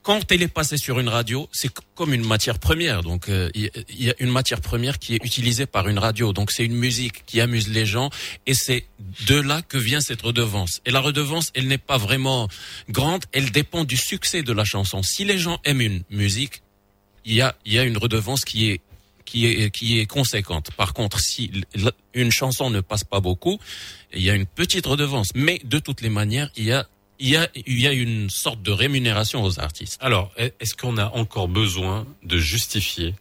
quand 0.02 0.32
elle 0.32 0.42
est 0.42 0.48
passée 0.60 0.78
sur 0.78 0.98
une 0.98 1.08
radio, 1.08 1.48
c'est 1.52 1.70
comme 1.94 2.12
une 2.12 2.26
matière 2.26 2.58
première. 2.58 3.04
Donc, 3.04 3.28
euh, 3.28 3.48
il 3.54 3.70
y- 4.04 4.10
a 4.10 4.14
une 4.18 4.30
matière 4.30 4.60
première 4.60 4.98
qui 4.98 5.14
est 5.14 5.24
utilisée 5.24 5.64
par 5.66 5.86
une 5.88 6.00
radio. 6.00 6.32
Donc, 6.32 6.50
c'est 6.50 6.64
une 6.64 6.74
musique 6.74 7.24
qui 7.24 7.40
amuse 7.40 7.68
les 7.68 7.86
gens, 7.86 8.10
et 8.44 8.54
c'est 8.54 8.84
de 9.28 9.36
là 9.40 9.62
que 9.62 9.78
vient 9.78 10.00
cette 10.00 10.20
redevance. 10.22 10.80
Et 10.86 10.90
la 10.90 10.98
redevance, 10.98 11.52
elle 11.54 11.68
n'est 11.68 11.78
pas 11.92 11.98
vraiment 11.98 12.48
grande. 12.88 13.22
Elle 13.30 13.52
dépend 13.52 13.84
du 13.84 13.96
succès 13.96 14.42
de 14.42 14.52
la 14.52 14.64
chanson. 14.64 15.04
Si 15.04 15.24
les 15.24 15.38
gens 15.38 15.60
aiment 15.62 15.80
une 15.90 16.02
musique, 16.10 16.62
il 17.24 17.34
y 17.34 17.40
a, 17.40 17.54
il 17.64 17.72
y 17.72 17.78
a 17.78 17.84
une 17.84 17.96
redevance 17.96 18.40
qui 18.44 18.70
est 18.70 18.80
qui 19.24 19.46
est 19.46 19.70
qui 19.70 19.98
est 19.98 20.06
conséquente. 20.06 20.70
Par 20.72 20.92
contre, 20.94 21.20
si 21.20 21.50
une 22.14 22.30
chanson 22.32 22.70
ne 22.70 22.80
passe 22.80 23.04
pas 23.04 23.20
beaucoup, 23.20 23.58
il 24.14 24.22
y 24.22 24.30
a 24.30 24.34
une 24.34 24.46
petite 24.46 24.86
redevance. 24.86 25.30
Mais 25.34 25.60
de 25.64 25.78
toutes 25.78 26.00
les 26.00 26.10
manières, 26.10 26.50
il 26.56 26.64
y 26.64 26.72
a 26.72 26.86
il 27.18 27.28
y 27.28 27.36
a 27.36 27.48
il 27.54 27.80
y 27.80 27.86
a 27.86 27.92
une 27.92 28.30
sorte 28.30 28.62
de 28.62 28.70
rémunération 28.72 29.42
aux 29.44 29.60
artistes. 29.60 29.98
Alors, 30.00 30.32
est- 30.36 30.54
est-ce 30.60 30.74
qu'on 30.74 30.96
a 30.98 31.06
encore 31.10 31.48
besoin 31.48 32.06
de 32.22 32.38
justifier 32.38 33.14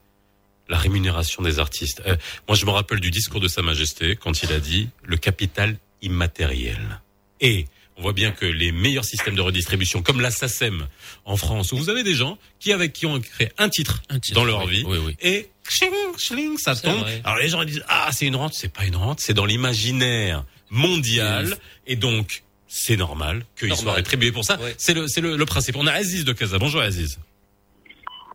la 0.70 0.78
rémunération 0.78 1.44
des 1.44 1.60
artistes? 1.60 2.02
Euh, 2.06 2.16
Moi, 2.48 2.56
je 2.56 2.66
me 2.66 2.72
rappelle 2.72 3.00
du 3.00 3.12
discours 3.12 3.40
de 3.42 3.48
Sa 3.48 3.62
Majesté 3.62 4.16
quand 4.16 4.42
il 4.44 4.52
a 4.54 4.60
dit 4.60 4.90
le 5.04 5.18
capital 5.18 5.78
immatériel. 6.02 7.00
Et 7.42 7.66
on 7.98 8.02
voit 8.02 8.14
bien 8.14 8.32
que 8.32 8.46
les 8.46 8.72
meilleurs 8.72 9.06
systèmes 9.06 9.36
de 9.36 9.42
redistribution, 9.42 10.02
comme 10.02 10.22
la 10.22 10.32
SACEM 10.32 10.88
en 11.26 11.38
France, 11.38 11.72
où 11.72 11.78
vous 11.78 11.90
avez 11.90 12.04
des 12.04 12.16
gens 12.16 12.38
qui 12.60 12.72
avec 12.74 12.94
qui 12.94 13.06
ont 13.06 13.20
créé 13.20 13.50
un 13.58 13.70
titre, 13.70 14.02
dans 14.34 14.44
leur 14.46 14.66
oui, 14.66 14.78
vie, 14.78 14.84
oui, 14.88 14.98
oui. 15.06 15.16
et 15.22 15.50
chling, 15.68 16.16
chling, 16.18 16.58
ça 16.58 16.76
C'est 16.76 16.84
tombe. 16.84 17.00
vrai. 17.00 17.22
Alors 17.24 17.38
les 17.40 17.50
gens 17.50 17.62
ils 17.62 17.68
disent 17.68 17.84
ah 17.88 18.10
c'est 18.12 18.26
une 18.26 18.36
rente, 18.36 18.54
c'est 18.54 18.74
pas 18.74 18.86
une 18.86 18.96
rente, 18.96 19.20
c'est 19.20 19.34
dans 19.34 19.46
l'imaginaire 19.46 20.44
mondial, 20.70 21.58
et 21.86 21.96
donc 21.96 22.44
c'est 22.68 22.96
normal 22.98 23.44
qu'ils 23.60 23.76
soient 23.76 23.94
rétribués 23.94 24.32
pour 24.32 24.46
ça. 24.46 24.58
Ouais. 24.60 24.74
C'est 24.78 24.94
le 24.94 25.08
c'est 25.08 25.22
le, 25.22 25.36
le 25.36 25.46
principe. 25.46 25.76
On 25.76 25.86
a 25.88 25.92
Aziz 25.92 26.24
de 26.26 26.32
Casa. 26.34 26.58
Bonjour 26.58 26.82
Aziz. 26.82 27.20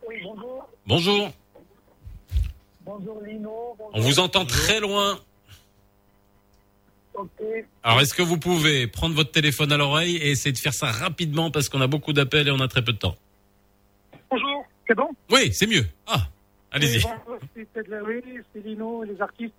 Oui, 0.07 0.15
bonjour. 0.23 0.69
Bonjour. 0.85 1.31
Bonjour 2.85 3.21
Lino. 3.25 3.49
Bonjour. 3.77 3.91
On 3.93 3.99
vous 4.01 4.19
entend 4.19 4.45
très 4.45 4.79
loin. 4.79 5.19
Alors, 7.83 8.01
est-ce 8.01 8.13
que 8.13 8.21
vous 8.21 8.37
pouvez 8.37 8.87
prendre 8.87 9.15
votre 9.15 9.31
téléphone 9.31 9.71
à 9.71 9.77
l'oreille 9.77 10.17
et 10.17 10.31
essayer 10.31 10.51
de 10.51 10.57
faire 10.57 10.73
ça 10.73 10.87
rapidement 10.87 11.51
parce 11.51 11.69
qu'on 11.69 11.81
a 11.81 11.87
beaucoup 11.87 12.13
d'appels 12.13 12.47
et 12.47 12.51
on 12.51 12.59
a 12.59 12.67
très 12.67 12.83
peu 12.83 12.93
de 12.93 12.97
temps? 12.97 13.15
Bonjour. 14.29 14.65
C'est 14.87 14.95
bon? 14.95 15.09
Oui, 15.31 15.51
c'est 15.51 15.67
mieux. 15.67 15.85
Ah, 16.07 16.27
allez-y. 16.71 16.97
Oui, 16.97 17.11
bonjour, 17.25 17.39
c'est 17.73 17.87
Larry, 17.87 18.21
c'est 18.53 18.65
Lino, 18.65 19.03
les 19.03 19.21
artistes. 19.21 19.53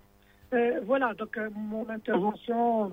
Euh, 0.53 0.79
voilà, 0.85 1.13
donc 1.13 1.37
euh, 1.37 1.49
mon 1.53 1.87
intervention, 1.89 2.91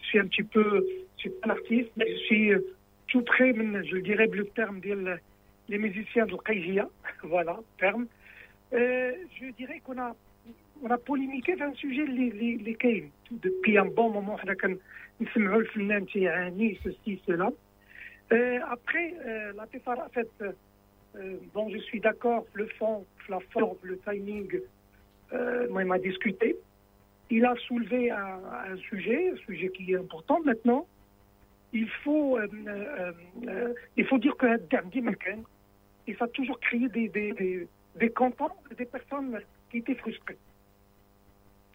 je 0.00 0.06
suis 0.06 0.18
un 0.18 0.26
petit 0.26 0.42
peu, 0.42 0.84
je 1.16 1.20
suis 1.20 1.30
pas 1.30 1.48
un 1.48 1.50
artiste, 1.50 1.90
mais 1.96 2.10
je 2.10 2.18
suis 2.24 2.52
euh, 2.52 2.74
tout 3.06 3.22
près, 3.22 3.54
je 3.54 3.96
dirais 3.98 4.26
le 4.26 4.46
terme 4.46 4.80
des 4.80 4.96
les 5.68 5.78
musiciens 5.78 6.26
de 6.26 6.34
Qaïjia, 6.36 6.88
voilà, 7.22 7.58
terme. 7.78 8.06
Je 8.72 9.52
dirais 9.56 9.80
qu'on 9.84 9.98
a, 9.98 10.16
on 10.82 10.90
a 10.90 10.98
polémiqué 10.98 11.56
sur 11.56 11.66
un 11.66 11.74
sujet, 11.74 12.06
lesquels, 12.06 13.08
depuis 13.30 13.76
un 13.78 13.86
bon 13.86 14.10
moment, 14.10 14.36
on 14.44 14.48
a 14.48 14.54
dit 16.00 16.26
hein, 16.28 16.50
ceci, 16.84 17.20
cela. 17.26 17.50
Euh, 18.32 18.58
après, 18.68 19.14
euh, 19.26 19.52
la 19.56 19.66
TFA, 19.66 19.92
a 19.92 20.08
fait, 20.10 20.28
euh, 20.40 21.36
bon, 21.52 21.68
je 21.70 21.78
suis 21.78 22.00
d'accord, 22.00 22.46
le 22.52 22.66
fond, 22.78 23.04
la 23.28 23.40
forme, 23.52 23.78
le 23.82 23.98
timing, 23.98 24.60
il 25.32 25.86
m'a 25.86 25.98
discuté. 25.98 26.56
Il 27.30 27.44
a 27.44 27.54
soulevé 27.66 28.10
un 28.10 28.76
sujet, 28.88 29.32
un 29.32 29.36
sujet 29.36 29.68
qui 29.70 29.92
est 29.92 29.96
important 29.96 30.40
maintenant. 30.44 30.86
Il 31.72 31.88
faut 32.04 32.38
dire 34.18 34.36
qu'un 34.36 34.58
dernier, 34.70 35.02
ça 36.18 36.24
a 36.24 36.28
toujours 36.28 36.58
crié 36.60 36.88
des 36.88 38.10
contents, 38.14 38.56
des 38.76 38.86
personnes 38.86 39.40
qui 39.70 39.78
étaient 39.78 39.96
frustrées. 39.96 40.38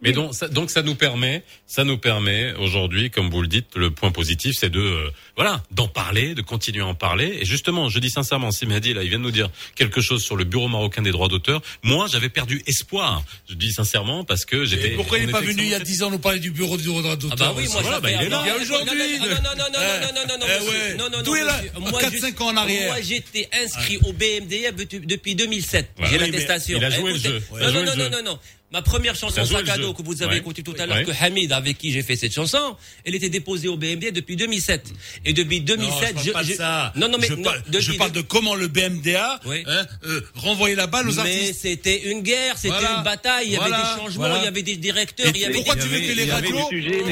Mais 0.04 0.12
donc 0.12 0.34
ça, 0.34 0.48
donc 0.48 0.70
ça 0.70 0.82
nous 0.82 0.96
permet, 0.96 1.44
ça 1.66 1.84
nous 1.84 1.98
permet 1.98 2.54
aujourd'hui, 2.54 3.10
comme 3.10 3.30
vous 3.30 3.42
le 3.42 3.48
dites, 3.48 3.76
le 3.76 3.92
point 3.92 4.12
positif, 4.12 4.56
c'est 4.60 4.70
de 4.70 4.80
euh, 4.80 5.10
voilà 5.36 5.64
d'en 5.72 5.88
parler, 5.88 6.36
de 6.36 6.42
continuer 6.42 6.82
à 6.82 6.88
en 6.88 6.96
parler. 6.96 7.38
Et 7.42 7.46
justement, 7.46 7.90
je 7.90 8.00
dis 8.00 8.10
sincèrement, 8.10 8.52
si 8.52 8.66
Mehdi 8.66 8.94
là, 8.94 9.04
il 9.04 9.10
vient 9.10 9.20
de 9.20 9.24
nous 9.24 9.32
dire 9.32 9.50
quelque 9.76 10.02
chose 10.02 10.24
sur 10.24 10.36
le 10.36 10.44
bureau 10.44 10.68
marocain 10.68 11.02
des 11.02 11.12
droits 11.12 11.30
d'auteur, 11.30 11.62
moi 11.84 12.08
j'avais 12.12 12.30
perdu 12.30 12.62
espoir. 12.68 13.24
Je 13.50 13.56
dis 13.56 13.72
sincèrement 13.72 14.24
parce 14.24 14.46
que 14.46 14.66
j'étais. 14.66 14.92
Pourquoi 14.92 15.20
il 15.20 15.26
n'est 15.28 15.32
pas 15.32 15.42
venu 15.42 15.64
il 15.64 15.70
y 15.70 15.76
a 15.76 15.80
10 15.80 16.04
ans 16.04 16.12
nous 16.12 16.20
parler 16.20 16.40
du 16.40 16.52
bureau 16.52 16.78
des 16.78 16.84
droits 16.84 17.16
d'auteur 17.16 17.32
Ah 17.32 17.36
bah 17.36 17.54
oui, 17.56 17.68
moi 17.72 17.82
voilà, 17.82 18.00
bah, 18.00 18.12
il 18.12 18.22
est 18.22 18.30
là. 18.30 18.42
Il 18.44 18.48
y 18.48 18.52
a 18.52 18.58
aujourd'hui. 18.58 19.20
Non 19.20 19.28
non 19.28 19.36
non 19.58 19.66
non 19.74 20.28
non 20.28 20.38
non 20.40 20.46
eh, 20.46 20.98
non 20.98 21.10
non 21.10 21.18
non. 21.18 21.24
D'où 21.24 21.36
est 21.36 21.44
là 21.44 21.62
4 22.00 22.18
5 22.18 22.42
ans 22.42 22.48
en 22.48 22.58
arrière. 22.58 22.88
Moi 22.88 23.02
j'étais 23.02 23.50
inscrit 23.64 23.98
au 24.04 24.14
BMDF 24.14 24.76
depuis 24.76 25.36
2007. 25.36 25.92
J'ai 26.10 26.18
l'attestation. 26.18 26.78
Il 26.78 26.86
a 26.86 26.90
joué 26.90 27.14
le 27.14 27.20
jeu. 27.20 27.42
Non 27.52 27.72
non 27.72 27.96
non 27.96 28.10
non 28.10 28.24
non. 28.24 28.40
Ma 28.74 28.82
première 28.82 29.14
chanson 29.16 29.46
Sac 29.46 29.66
le 29.68 29.72
à 29.72 29.78
dos 29.78 29.94
que 29.94 30.02
vous 30.02 30.24
avez 30.24 30.32
Ouais. 30.34 30.38
écouté 30.40 30.64
tout 30.64 30.74
à 30.80 30.88
l'heure, 30.88 30.98
Ouais. 30.98 31.04
que 31.06 31.12
Hamid, 31.24 31.52
avec 31.54 31.78
qui 31.78 31.92
j'ai 31.92 32.02
fait 32.02 32.16
cette 32.16 32.34
chanson, 32.34 32.76
elle 33.06 33.14
était 33.14 33.30
déposée 33.30 33.68
au 33.68 33.78
BMDA 33.78 34.10
depuis 34.10 34.36
2007. 34.36 34.92
Et 35.26 35.34
depuis 35.34 35.62
2007, 35.62 36.16
non, 36.16 36.22
je 36.24 36.32
parle 36.32 36.46
pas 36.46 36.52
de 36.52 36.56
ça. 36.58 36.92
Non, 36.96 37.08
non, 37.08 37.20
mais 37.22 37.28
je, 37.28 37.34
non, 37.36 37.44
parle, 37.44 37.62
depuis- 37.68 37.86
je 37.86 37.92
parle 38.00 38.12
de 38.14 38.22
comment 38.22 38.56
le 38.56 38.68
BMDA 38.68 39.40
Oui. 39.46 39.64
hein, 39.68 39.86
euh, 40.08 40.22
renvoyait 40.34 40.76
la 40.76 40.88
balle 40.88 41.08
aux 41.08 41.14
mais 41.14 41.20
artistes. 41.20 41.60
c'était 41.62 42.10
une 42.12 42.22
guerre, 42.22 42.58
c'était 42.58 42.70
Voilà. 42.74 42.98
une 42.98 43.04
bataille, 43.04 43.46
il 43.46 43.52
y 43.54 43.56
avait 43.58 43.68
Voilà. 43.70 43.84
des 43.96 44.02
changements, 44.02 44.20
Voilà. 44.26 44.38
il 44.40 44.44
y 44.46 44.48
avait 44.48 44.64
des 44.64 44.76
directeurs, 44.78 45.28
Et 45.28 45.32
il 45.36 45.38
y 45.42 45.46
avait 45.46 45.54
pourquoi 45.54 45.76
des... 45.76 45.82
tu 45.82 45.88
veux 45.90 46.00
que 46.00 46.12
les 46.12 46.32
radios 46.32 46.50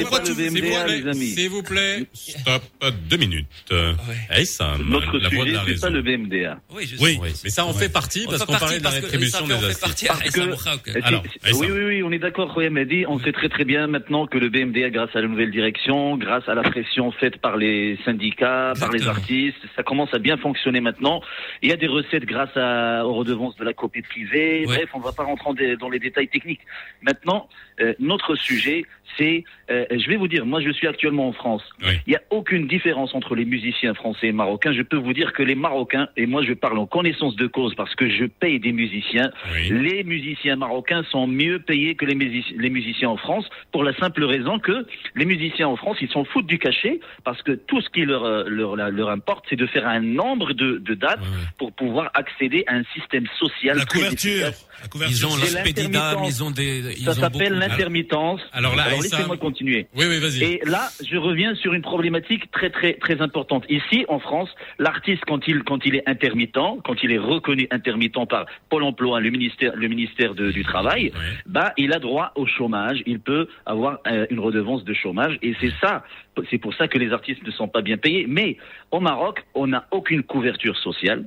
pourquoi 0.00 0.20
tu 0.20 0.32
veux- 0.32 0.50
S'il 0.50 0.62
vous 0.64 0.70
plaît, 0.82 1.14
s'il 1.34 1.48
vous 1.48 1.62
plaît, 1.62 2.06
stop, 2.12 2.62
euh, 2.82 2.90
deux 3.08 3.18
minutes. 3.18 3.46
Euh, 3.70 3.92
Hey 4.30 4.46
Sam, 4.46 4.82
Notre 4.88 5.16
la 5.18 5.30
sujet, 5.30 5.56
c'est 5.68 5.80
pas 5.80 5.90
le 5.90 6.02
BMDA. 6.02 6.58
Oui, 6.70 6.86
je 6.90 6.96
mais 7.44 7.50
ça 7.50 7.64
en 7.66 7.72
fait 7.72 7.88
partie 7.88 8.24
parce 8.28 8.44
qu'on 8.44 8.52
parlait 8.58 8.78
de 8.80 8.84
la 8.84 8.90
rétribution 8.90 9.46
ça 9.46 9.58
fait- 9.58 9.68
des 9.68 9.84
artistes. 9.84 11.51
Et 11.52 11.58
Oui, 11.58 11.68
oui, 11.70 11.84
oui, 11.84 12.02
on 12.02 12.10
est 12.10 12.18
d'accord, 12.18 12.54
Khoya 12.54 12.70
Mehdi. 12.70 13.04
On 13.06 13.18
sait 13.18 13.32
très 13.32 13.48
très 13.48 13.64
bien 13.64 13.86
maintenant 13.86 14.26
que 14.26 14.38
le 14.38 14.48
BMDA, 14.48 14.90
grâce 14.90 15.14
à 15.14 15.20
la 15.20 15.28
nouvelle 15.28 15.50
direction, 15.50 16.16
grâce 16.16 16.48
à 16.48 16.54
la 16.54 16.62
pression 16.62 17.10
faite 17.12 17.38
par 17.38 17.56
les 17.56 17.98
syndicats, 18.04 18.72
par 18.78 18.90
les 18.90 19.06
artistes, 19.06 19.58
ça 19.76 19.82
commence 19.82 20.12
à 20.14 20.18
bien 20.18 20.36
fonctionner 20.36 20.80
maintenant. 20.80 21.20
Il 21.60 21.68
y 21.68 21.72
a 21.72 21.76
des 21.76 21.86
recettes 21.86 22.24
grâce 22.24 22.56
à, 22.56 23.06
aux 23.06 23.14
redevances 23.14 23.56
de 23.56 23.64
la 23.64 23.72
copie 23.72 24.02
privée. 24.02 24.64
Bref, 24.66 24.88
on 24.94 24.98
ne 24.98 25.04
va 25.04 25.12
pas 25.12 25.24
rentrer 25.24 25.76
dans 25.76 25.90
les 25.90 25.98
détails 25.98 26.28
techniques. 26.28 26.62
Maintenant, 27.02 27.48
euh, 27.80 27.94
notre 27.98 28.34
sujet, 28.36 28.84
c'est, 29.18 29.44
euh, 29.70 29.84
je 29.90 30.08
vais 30.08 30.16
vous 30.16 30.28
dire, 30.28 30.46
moi 30.46 30.60
je 30.60 30.70
suis 30.70 30.86
actuellement 30.86 31.28
en 31.28 31.32
France. 31.32 31.62
Il 32.06 32.10
n'y 32.10 32.16
a 32.16 32.22
aucune 32.30 32.66
différence 32.66 33.14
entre 33.14 33.34
les 33.34 33.44
musiciens 33.44 33.94
français 33.94 34.28
et 34.28 34.32
marocains. 34.32 34.72
Je 34.72 34.82
peux 34.82 34.96
vous 34.96 35.12
dire 35.12 35.32
que 35.32 35.42
les 35.42 35.54
Marocains, 35.54 36.08
et 36.16 36.26
moi 36.26 36.42
je 36.42 36.52
parle 36.54 36.78
en 36.78 36.86
connaissance 36.86 37.36
de 37.36 37.46
cause 37.46 37.74
parce 37.74 37.94
que 37.94 38.08
je 38.08 38.24
paye 38.24 38.58
des 38.60 38.72
musiciens, 38.72 39.30
les 39.70 40.02
musiciens 40.04 40.56
marocains 40.56 41.02
sont 41.10 41.26
mieux 41.26 41.58
payés 41.58 41.94
que 41.94 42.04
les, 42.04 42.14
musici- 42.14 42.54
les 42.58 42.70
musiciens 42.70 43.10
en 43.10 43.16
France 43.16 43.46
pour 43.70 43.84
la 43.84 43.94
simple 43.96 44.24
raison 44.24 44.58
que 44.58 44.86
les 45.14 45.24
musiciens 45.24 45.68
en 45.68 45.76
France, 45.76 45.98
ils 46.00 46.08
s'en 46.10 46.24
foutent 46.24 46.46
du 46.46 46.58
cachet 46.58 47.00
parce 47.24 47.40
que 47.42 47.52
tout 47.52 47.80
ce 47.80 47.88
qui 47.90 48.04
leur, 48.04 48.24
euh, 48.24 48.44
leur, 48.48 48.76
leur, 48.76 48.90
leur 48.90 49.10
importe, 49.10 49.44
c'est 49.48 49.56
de 49.56 49.66
faire 49.66 49.86
un 49.86 50.00
nombre 50.00 50.52
de, 50.52 50.78
de 50.78 50.94
dates 50.94 51.20
pour 51.58 51.72
pouvoir 51.72 52.10
accéder 52.14 52.64
à 52.66 52.74
un 52.74 52.82
système 52.94 53.26
social. 53.38 53.76
La 53.78 53.84
très 53.84 53.98
couverture. 54.00 54.50
La 54.82 54.88
couverture. 54.88 55.16
Ils 55.18 55.26
ont 55.26 55.36
l'intermittence. 55.36 56.28
ils 56.28 56.42
ont 56.44 56.50
des. 56.50 56.94
Ils 56.98 57.04
Ça 57.04 57.14
s'appelle 57.14 57.52
l'intermittence. 57.54 58.40
Alors 58.52 58.74
là, 58.76 58.84
laissez-moi 59.02 59.36
continuer. 59.36 59.86
Oui, 59.96 60.04
oui, 60.08 60.18
vas-y. 60.18 60.42
Et 60.44 60.60
là, 60.64 60.88
je 61.04 61.16
reviens 61.16 61.54
sur 61.54 61.72
une 61.74 61.82
problématique 61.82 62.50
très 62.50 62.70
très 62.70 62.94
très 62.94 63.20
importante. 63.20 63.64
Ici, 63.68 64.04
en 64.08 64.18
France, 64.18 64.48
l'artiste 64.78 65.22
quand 65.26 65.46
il 65.46 65.62
quand 65.64 65.84
il 65.84 65.94
est 65.96 66.08
intermittent, 66.08 66.58
quand 66.84 67.02
il 67.02 67.12
est 67.12 67.18
reconnu 67.18 67.66
intermittent 67.70 68.28
par 68.28 68.46
Pôle 68.70 68.82
Emploi, 68.84 69.20
le 69.20 69.30
ministère 69.30 69.72
le 69.76 69.88
ministère 69.88 70.34
de- 70.34 70.50
du 70.50 70.62
Travail, 70.64 71.12
bah 71.46 71.72
il 71.76 71.92
a 71.92 71.98
droit 71.98 72.32
au 72.36 72.46
chômage. 72.46 73.02
Il 73.06 73.20
peut 73.20 73.48
avoir 73.66 73.98
euh, 74.06 74.26
une 74.30 74.40
redevance 74.40 74.84
de 74.84 74.94
chômage. 74.94 75.38
Et 75.42 75.54
c'est 75.60 75.72
ça, 75.80 76.04
c'est 76.50 76.58
pour 76.58 76.74
ça 76.74 76.88
que 76.88 76.98
les 76.98 77.12
artistes 77.12 77.42
ne 77.46 77.50
sont 77.50 77.68
pas 77.68 77.82
bien 77.82 77.96
payés. 77.96 78.26
Mais 78.28 78.56
au 78.90 79.00
Maroc, 79.00 79.44
on 79.54 79.66
n'a 79.68 79.86
aucune 79.90 80.22
couverture 80.22 80.76
sociale. 80.78 81.24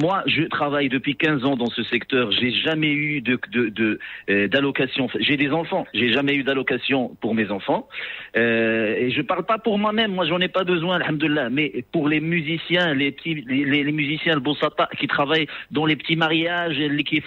Moi, 0.00 0.22
je 0.26 0.44
travaille 0.44 0.88
depuis 0.88 1.16
15 1.16 1.44
ans 1.44 1.54
dans 1.56 1.66
ce 1.68 1.82
secteur. 1.82 2.30
J'ai 2.32 2.50
jamais 2.50 2.90
eu 2.92 3.20
de 3.20 3.38
de 3.50 3.68
de, 3.68 3.98
euh, 4.30 4.48
d'allocation. 4.48 5.08
J'ai 5.20 5.36
des 5.36 5.50
enfants. 5.50 5.86
J'ai 5.92 6.10
jamais 6.12 6.34
eu 6.34 6.42
d'allocation 6.44 7.14
pour 7.20 7.34
mes 7.34 7.50
enfants. 7.50 7.88
Euh, 8.36 8.94
et 8.96 9.10
je 9.10 9.20
parle 9.20 9.44
pas 9.44 9.58
pour 9.58 9.78
moi-même. 9.78 10.12
Moi, 10.14 10.24
j'en 10.26 10.40
ai 10.40 10.48
pas 10.48 10.64
besoin, 10.64 10.96
alhamdoulilah. 10.96 11.50
Mais 11.50 11.84
pour 11.92 12.08
les 12.08 12.20
musiciens, 12.20 12.94
les 12.94 13.12
petits, 13.12 13.44
les, 13.46 13.64
les- 13.66 13.84
les 13.84 13.92
musiciens, 13.92 14.34
le 14.34 14.40
bossata, 14.40 14.88
qui 14.98 15.06
travaillent 15.08 15.46
dans 15.70 15.84
les 15.84 15.96
petits 15.96 16.16
mariages, 16.16 16.78
les 16.78 17.04
qui 17.04 17.22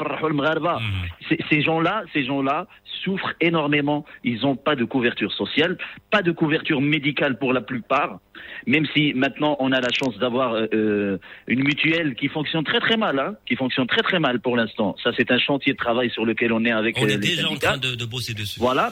ces- 1.29 1.37
ces 1.49 1.61
gens-là, 1.61 2.03
ces 2.13 2.23
gens-là 2.25 2.65
souffrent 3.03 3.33
énormément. 3.41 4.05
Ils 4.23 4.41
n'ont 4.41 4.55
pas 4.55 4.75
de 4.75 4.85
couverture 4.85 5.31
sociale, 5.33 5.77
pas 6.09 6.23
de 6.23 6.31
couverture 6.31 6.81
médicale 6.81 7.37
pour 7.37 7.53
la 7.53 7.61
plupart. 7.61 8.19
Même 8.67 8.85
si 8.93 9.13
maintenant 9.13 9.55
on 9.59 9.71
a 9.71 9.79
la 9.79 9.89
chance 9.91 10.17
d'avoir 10.17 10.53
euh, 10.53 10.65
euh, 10.73 11.17
une 11.47 11.63
mutuelle 11.63 12.15
qui 12.15 12.27
fonctionne 12.27 12.63
très 12.63 12.79
très 12.79 12.97
mal, 12.97 13.19
hein, 13.19 13.35
qui 13.47 13.55
fonctionne 13.55 13.87
très 13.87 14.01
très 14.01 14.19
mal 14.19 14.39
pour 14.39 14.57
l'instant. 14.57 14.95
Ça, 15.03 15.11
c'est 15.17 15.31
un 15.31 15.39
chantier 15.39 15.73
de 15.73 15.77
travail 15.77 16.09
sur 16.09 16.25
lequel 16.25 16.51
on 16.51 16.63
est 16.65 16.71
avec 16.71 16.97
On 16.97 17.03
euh, 17.03 17.07
est 17.07 17.11
les 17.11 17.17
déjà 17.17 17.49
en 17.49 17.55
train 17.55 17.77
de, 17.77 17.95
de 17.95 18.05
bosser 18.05 18.33
dessus. 18.33 18.59
Voilà. 18.59 18.91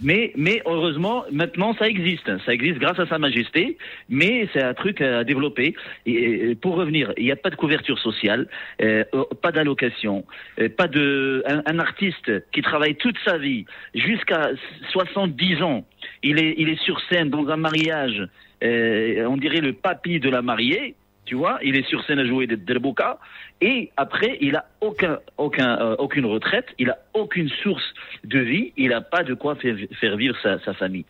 Mais, 0.00 0.32
mais 0.36 0.62
heureusement, 0.66 1.24
maintenant, 1.32 1.74
ça 1.78 1.88
existe. 1.88 2.30
Ça 2.44 2.52
existe 2.52 2.78
grâce 2.78 2.98
à 2.98 3.06
Sa 3.06 3.18
Majesté, 3.18 3.78
mais 4.08 4.48
c'est 4.52 4.62
un 4.62 4.74
truc 4.74 5.00
à 5.00 5.24
développer. 5.24 5.74
Et, 6.06 6.54
pour 6.54 6.76
revenir, 6.76 7.12
il 7.16 7.24
n'y 7.24 7.32
a 7.32 7.36
pas 7.36 7.50
de 7.50 7.56
couverture 7.56 7.98
sociale, 7.98 8.48
euh, 8.82 9.04
pas 9.42 9.52
d'allocation, 9.52 10.24
euh, 10.60 10.68
pas 10.68 10.88
de 10.88 11.42
un, 11.46 11.62
un 11.66 11.78
artiste 11.78 12.30
qui 12.52 12.62
travaille 12.62 12.96
toute 12.96 13.16
sa 13.24 13.38
vie 13.38 13.64
jusqu'à 13.94 14.50
70 14.92 15.62
ans. 15.62 15.86
Il 16.22 16.38
est, 16.38 16.54
il 16.58 16.68
est 16.68 16.82
sur 16.82 17.00
scène 17.08 17.30
dans 17.30 17.48
un 17.48 17.56
mariage. 17.56 18.22
Euh, 18.62 19.26
on 19.26 19.36
dirait 19.36 19.60
le 19.60 19.72
papy 19.72 20.20
de 20.20 20.28
la 20.28 20.42
mariée. 20.42 20.94
Tu 21.24 21.34
vois, 21.34 21.58
il 21.62 21.76
est 21.76 21.86
sur 21.86 22.02
scène 22.06 22.18
à 22.20 22.24
jouer 22.24 22.46
des 22.46 22.56
derbouka 22.56 23.18
et 23.60 23.90
après 23.98 24.38
il 24.40 24.56
a 24.56 24.64
aucun, 24.80 25.18
aucun, 25.36 25.78
euh, 25.78 25.96
aucune 25.98 26.24
retraite, 26.24 26.68
il 26.78 26.88
a 26.88 26.96
aucune 27.12 27.50
source 27.62 27.84
de 28.24 28.38
vie, 28.38 28.72
il 28.78 28.88
n'a 28.88 29.02
pas 29.02 29.24
de 29.24 29.34
quoi 29.34 29.54
faire, 29.56 29.76
faire 30.00 30.16
vivre 30.16 30.34
sa, 30.42 30.58
sa 30.60 30.72
famille. 30.72 31.04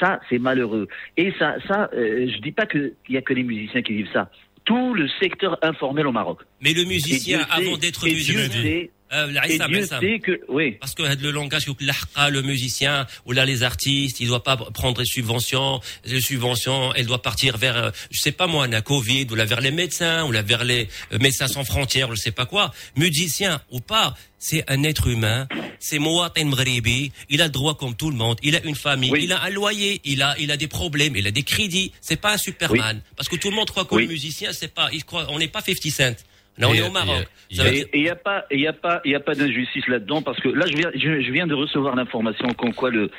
Ça, 0.00 0.18
c'est 0.28 0.40
malheureux. 0.40 0.88
Et 1.16 1.32
ça, 1.38 1.54
ça, 1.68 1.90
euh, 1.94 2.28
je 2.28 2.38
dis 2.40 2.50
pas 2.50 2.66
qu'il 2.66 2.94
y 3.08 3.16
a 3.16 3.22
que 3.22 3.34
les 3.34 3.44
musiciens 3.44 3.82
qui 3.82 3.92
vivent 3.92 4.12
ça. 4.12 4.30
Tout 4.64 4.94
le 4.94 5.06
secteur 5.20 5.56
informel 5.62 6.08
au 6.08 6.12
Maroc. 6.12 6.40
Mais 6.60 6.72
le 6.72 6.84
musicien, 6.84 7.46
avant 7.48 7.76
d'être 7.76 8.04
musicien, 8.04 8.88
et 9.12 9.38
Aïssa 9.38 9.66
Dieu 9.66 9.80
Bessam. 9.80 10.00
sait 10.00 10.18
que, 10.18 10.40
oui. 10.48 10.72
Parce 10.80 10.94
que 10.94 11.02
le 11.02 11.30
langage, 11.30 11.66
le 11.66 12.42
musicien, 12.42 13.06
ou 13.26 13.32
là 13.32 13.44
les 13.44 13.62
artistes, 13.62 14.20
il 14.20 14.28
doit 14.28 14.42
pas 14.42 14.56
prendre 14.56 14.98
des 14.98 15.06
subventions. 15.06 15.80
Les 16.04 16.20
subventions, 16.20 16.94
elle 16.94 17.06
doit 17.06 17.22
partir 17.22 17.56
vers, 17.58 17.76
euh, 17.76 17.90
je 18.10 18.20
sais 18.20 18.32
pas 18.32 18.46
moi, 18.46 18.66
la 18.66 18.80
Covid, 18.80 19.26
ou 19.30 19.34
là 19.34 19.44
vers 19.44 19.60
les 19.60 19.70
médecins, 19.70 20.24
ou 20.24 20.32
là 20.32 20.42
vers 20.42 20.64
les 20.64 20.88
euh, 21.12 21.18
médecins 21.18 21.48
sans 21.48 21.64
frontières, 21.64 22.10
ou 22.10 22.14
je 22.14 22.20
sais 22.20 22.30
pas 22.30 22.46
quoi. 22.46 22.72
Musicien 22.96 23.60
ou 23.70 23.80
pas, 23.80 24.14
c'est 24.38 24.64
un 24.68 24.82
être 24.82 25.06
humain. 25.06 25.46
C'est 25.78 25.98
Mouatin 25.98 26.46
Mghribi. 26.46 27.12
Il 27.30 27.42
a 27.42 27.44
le 27.44 27.50
droit 27.50 27.76
comme 27.76 27.94
tout 27.94 28.10
le 28.10 28.16
monde. 28.16 28.38
Il 28.42 28.56
a 28.56 28.64
une 28.64 28.74
famille. 28.74 29.12
Il 29.20 29.32
a 29.32 29.42
un 29.42 29.50
loyer. 29.50 30.00
Il 30.04 30.22
a, 30.22 30.34
il 30.38 30.50
a 30.50 30.56
des 30.56 30.66
problèmes. 30.68 31.16
Il 31.16 31.26
a 31.26 31.30
des 31.30 31.44
crédits. 31.44 31.92
C'est 32.00 32.20
pas 32.20 32.32
un 32.32 32.38
Superman. 32.38 33.02
Parce 33.16 33.28
que 33.28 33.36
tout 33.36 33.50
le 33.50 33.56
monde 33.56 33.70
croit 33.70 33.84
que 33.84 33.94
le 33.94 34.06
musicien, 34.06 34.52
c'est 34.52 34.74
pas, 34.74 34.88
il 34.92 35.04
croit, 35.04 35.26
on 35.30 35.38
n'est 35.38 35.48
pas 35.48 35.60
50 35.60 35.92
Cent. 35.92 36.24
Là, 36.58 36.68
on 36.68 36.74
Et, 36.74 36.78
est 36.78 36.82
au 36.88 36.90
Maroc. 36.92 37.26
Veut 37.50 37.70
dire- 37.70 37.86
il 37.94 38.02
n'y 38.02 38.08
a 38.08 38.14
pas, 38.16 38.44
il 38.50 38.60
y 38.60 38.66
a 38.66 38.72
pas, 38.72 39.00
il 39.04 39.10
y 39.10 39.14
a 39.14 39.20
pas 39.20 39.34
d'injustice 39.34 39.86
là-dedans 39.88 40.22
parce 40.22 40.38
que 40.40 40.48
là, 40.48 40.64
je 40.70 40.76
viens, 40.76 40.90
je, 40.94 41.20
je 41.20 41.32
viens 41.32 41.46
de 41.46 41.54
recevoir 41.54 41.94
l'information 41.96 42.48
comme 42.56 42.72
quoi 42.74 42.90
le 42.90 43.10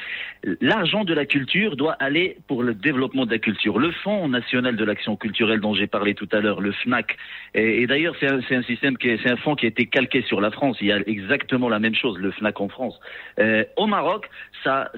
l'argent 0.60 1.04
de 1.06 1.14
la 1.14 1.26
culture 1.26 1.76
doit 1.78 1.94
aller 2.00 2.38
pour 2.48 2.64
le 2.64 2.74
développement 2.74 3.26
de 3.26 3.32
la 3.32 3.38
culture. 3.40 3.80
Le 3.80 3.92
Fonds 4.04 4.28
national 4.28 4.76
de 4.76 4.84
l'action 4.84 5.16
culturelle 5.16 5.60
dont 5.62 5.74
j'ai 5.74 5.88
parlé 5.88 6.16
tout 6.16 6.28
à 6.34 6.40
l'heure, 6.42 6.60
le 6.62 6.72
FNAC, 6.74 7.16
et, 7.56 7.82
et 7.82 7.88
d'ailleurs 7.88 8.16
c'est 8.20 8.30
un, 8.30 8.42
c'est 8.50 8.56
un 8.56 8.64
système 8.64 8.98
qui 8.98 9.08
c'est 9.24 9.32
un 9.32 9.38
fonds 9.38 9.56
qui 9.56 9.66
a 9.66 9.70
été 9.70 9.86
calqué 9.86 10.22
sur 10.24 10.42
la 10.42 10.52
France. 10.52 10.78
Il 10.82 10.88
y 10.88 10.92
a 10.92 11.00
exactement 11.08 11.70
la 11.70 11.80
même 11.80 11.96
chose, 11.96 12.18
le 12.20 12.32
FNAC 12.32 12.60
en 12.60 12.68
France. 12.70 13.00
Euh, 13.40 13.64
au 13.78 13.88
Maroc, 13.88 14.30
ça, 14.64 14.92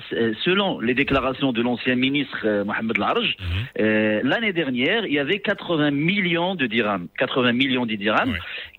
selon 0.43 0.79
les 0.79 0.93
déclarations 0.93 1.51
de 1.53 1.61
l'ancien 1.61 1.95
ministre 1.95 2.39
euh, 2.45 2.63
Mohamed 2.63 2.97
Larj, 2.97 3.35
euh, 3.79 4.21
l'année 4.23 4.53
dernière, 4.53 5.05
il 5.05 5.13
y 5.13 5.19
avait 5.19 5.39
80 5.39 5.91
millions 5.91 6.55
de 6.55 6.65
dirhams, 6.65 7.07
80 7.17 7.51
millions 7.53 7.85
de 7.85 7.95
dirhams, 7.95 8.24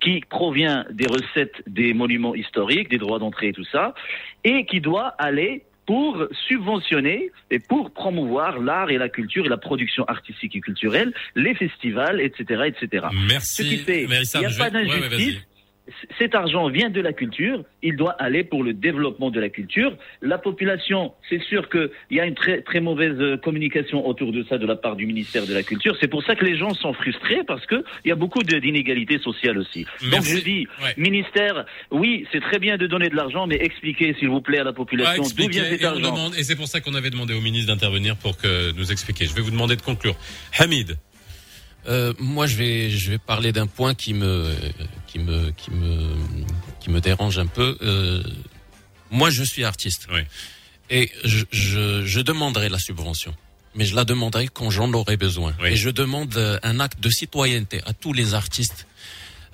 qui 0.01 0.20
provient 0.28 0.85
des 0.90 1.06
recettes 1.06 1.62
des 1.66 1.94
monuments 1.94 2.35
historiques, 2.35 2.89
des 2.89 2.98
droits 2.98 3.18
d'entrée 3.18 3.48
et 3.48 3.52
tout 3.52 3.64
ça, 3.64 3.94
et 4.44 4.64
qui 4.66 4.81
doit 4.81 5.09
aller 5.18 5.62
pour 5.86 6.27
subventionner 6.48 7.31
et 7.51 7.60
pour 7.60 7.93
promouvoir 7.93 8.59
l'art 8.59 8.90
et 8.90 8.98
la 8.98 9.09
culture 9.09 9.47
et 9.47 9.48
la 9.48 9.56
production 9.56 10.05
artistique 10.06 10.56
et 10.56 10.60
culturelle, 10.60 11.12
les 11.36 11.55
festivals, 11.55 12.20
etc., 12.20 12.62
etc. 12.66 13.06
Merci. 13.28 13.62
Ce 13.62 13.68
qui 13.68 13.77
fait, 13.78 14.02
il 14.02 14.09
n'y 14.09 14.16
a 14.16 14.48
pas 14.59 14.68
vais- 14.70 14.78
ouais, 14.78 14.90
ouais, 14.90 15.09
d'injustice. 15.09 15.47
Cet 16.18 16.34
argent 16.34 16.68
vient 16.68 16.90
de 16.90 17.00
la 17.00 17.12
culture, 17.12 17.62
il 17.82 17.96
doit 17.96 18.12
aller 18.18 18.42
pour 18.42 18.64
le 18.64 18.72
développement 18.74 19.30
de 19.30 19.38
la 19.40 19.48
culture. 19.48 19.96
La 20.20 20.36
population, 20.38 21.12
c'est 21.28 21.40
sûr 21.42 21.68
qu'il 21.68 21.90
y 22.10 22.18
a 22.20 22.26
une 22.26 22.34
très, 22.34 22.62
très 22.62 22.80
mauvaise 22.80 23.16
euh, 23.20 23.36
communication 23.36 24.06
autour 24.06 24.32
de 24.32 24.44
ça 24.48 24.58
de 24.58 24.66
la 24.66 24.74
part 24.76 24.96
du 24.96 25.06
ministère 25.06 25.46
de 25.46 25.54
la 25.54 25.62
Culture. 25.62 25.96
C'est 26.00 26.08
pour 26.08 26.24
ça 26.24 26.34
que 26.34 26.44
les 26.44 26.56
gens 26.56 26.74
sont 26.74 26.92
frustrés 26.92 27.42
parce 27.46 27.64
qu'il 27.66 27.82
y 28.04 28.10
a 28.10 28.16
beaucoup 28.16 28.42
d'inégalités 28.42 29.18
sociales 29.18 29.58
aussi. 29.58 29.86
Donc 30.10 30.24
je 30.24 30.38
dis, 30.42 30.66
ministère, 30.96 31.64
oui, 31.90 32.26
c'est 32.32 32.40
très 32.40 32.58
bien 32.58 32.76
de 32.76 32.86
donner 32.86 33.08
de 33.08 33.14
l'argent, 33.16 33.46
mais 33.46 33.56
expliquez 33.56 34.14
s'il 34.18 34.28
vous 34.28 34.40
plaît 34.40 34.58
à 34.58 34.64
la 34.64 34.70
Ouais, 34.70 34.76
population 34.76 35.22
d'où 35.36 35.48
vient 35.48 35.64
cet 35.64 35.82
et, 35.82 35.84
argent. 35.84 36.00
demande- 36.00 36.34
et 36.36 36.42
c'est 36.42 36.56
pour 36.56 36.66
ça 36.68 36.80
qu'on 36.80 36.94
avait 36.94 37.10
demandé 37.10 37.32
au 37.34 37.40
ministre 37.40 37.72
d'intervenir 37.72 38.16
pour 38.16 38.36
que 38.36 38.72
nous 38.72 38.90
expliquer. 38.90 39.26
Je 39.26 39.34
vais 39.34 39.40
vous 39.42 39.50
demander 39.52 39.76
de 39.76 39.82
conclure. 39.82 40.16
Hamid. 40.58 40.96
Euh, 41.88 42.12
moi, 42.18 42.46
je 42.48 42.56
vais, 42.56 42.90
je 42.90 43.12
vais 43.12 43.18
parler 43.18 43.52
d'un 43.52 43.68
point 43.68 43.94
qui 43.94 44.12
me, 44.12 44.50
qui 45.16 45.22
me, 45.22 45.51
qui 45.52 45.70
me, 45.70 46.14
qui 46.80 46.90
me 46.90 47.01
dérange 47.01 47.38
un 47.38 47.47
peu. 47.47 47.78
Euh, 47.80 48.22
moi, 49.10 49.30
je 49.30 49.43
suis 49.43 49.64
artiste. 49.64 50.06
Et 50.90 51.10
je, 51.24 51.44
je, 51.51 52.05
je 52.05 52.20
demanderai 52.20 52.68
la 52.68 52.78
subvention. 52.78 53.34
Mais 53.74 53.84
je 53.86 53.94
la 53.94 54.05
demanderai 54.05 54.48
quand 54.48 54.70
j'en 54.70 54.93
aurai 54.93 55.16
besoin. 55.16 55.55
Et 55.72 55.76
je 55.76 55.90
demande 55.90 56.36
euh, 56.36 56.59
un 56.62 56.80
acte 56.80 57.01
de 57.01 57.10
citoyenneté 57.10 57.80
à 57.86 57.93
tous 57.93 58.12
les 58.12 58.34
artistes. 58.34 58.86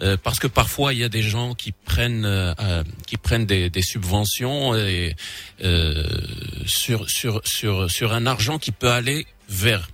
Euh, 0.01 0.17
parce 0.17 0.41
que 0.41 0.49
parfois 0.49 0.93
il 0.95 0.99
y 0.99 1.05
a 1.05 1.09
des 1.09 1.23
gens 1.23 1.55
qui 1.55 1.71
prennent 1.71 2.25
euh, 2.25 2.83
qui 3.07 3.17
prennent 3.19 3.47
des, 3.47 3.71
des 3.71 3.83
subventions 3.83 4.75
et, 4.75 5.15
euh, 5.63 6.09
sur 6.67 7.09
sur 7.09 7.41
sur 7.45 7.89
sur 7.91 8.13
un 8.13 8.27
argent 8.27 8.59
qui 8.59 8.73
peut 8.73 8.91
aller 8.91 9.27
vers 9.49 9.89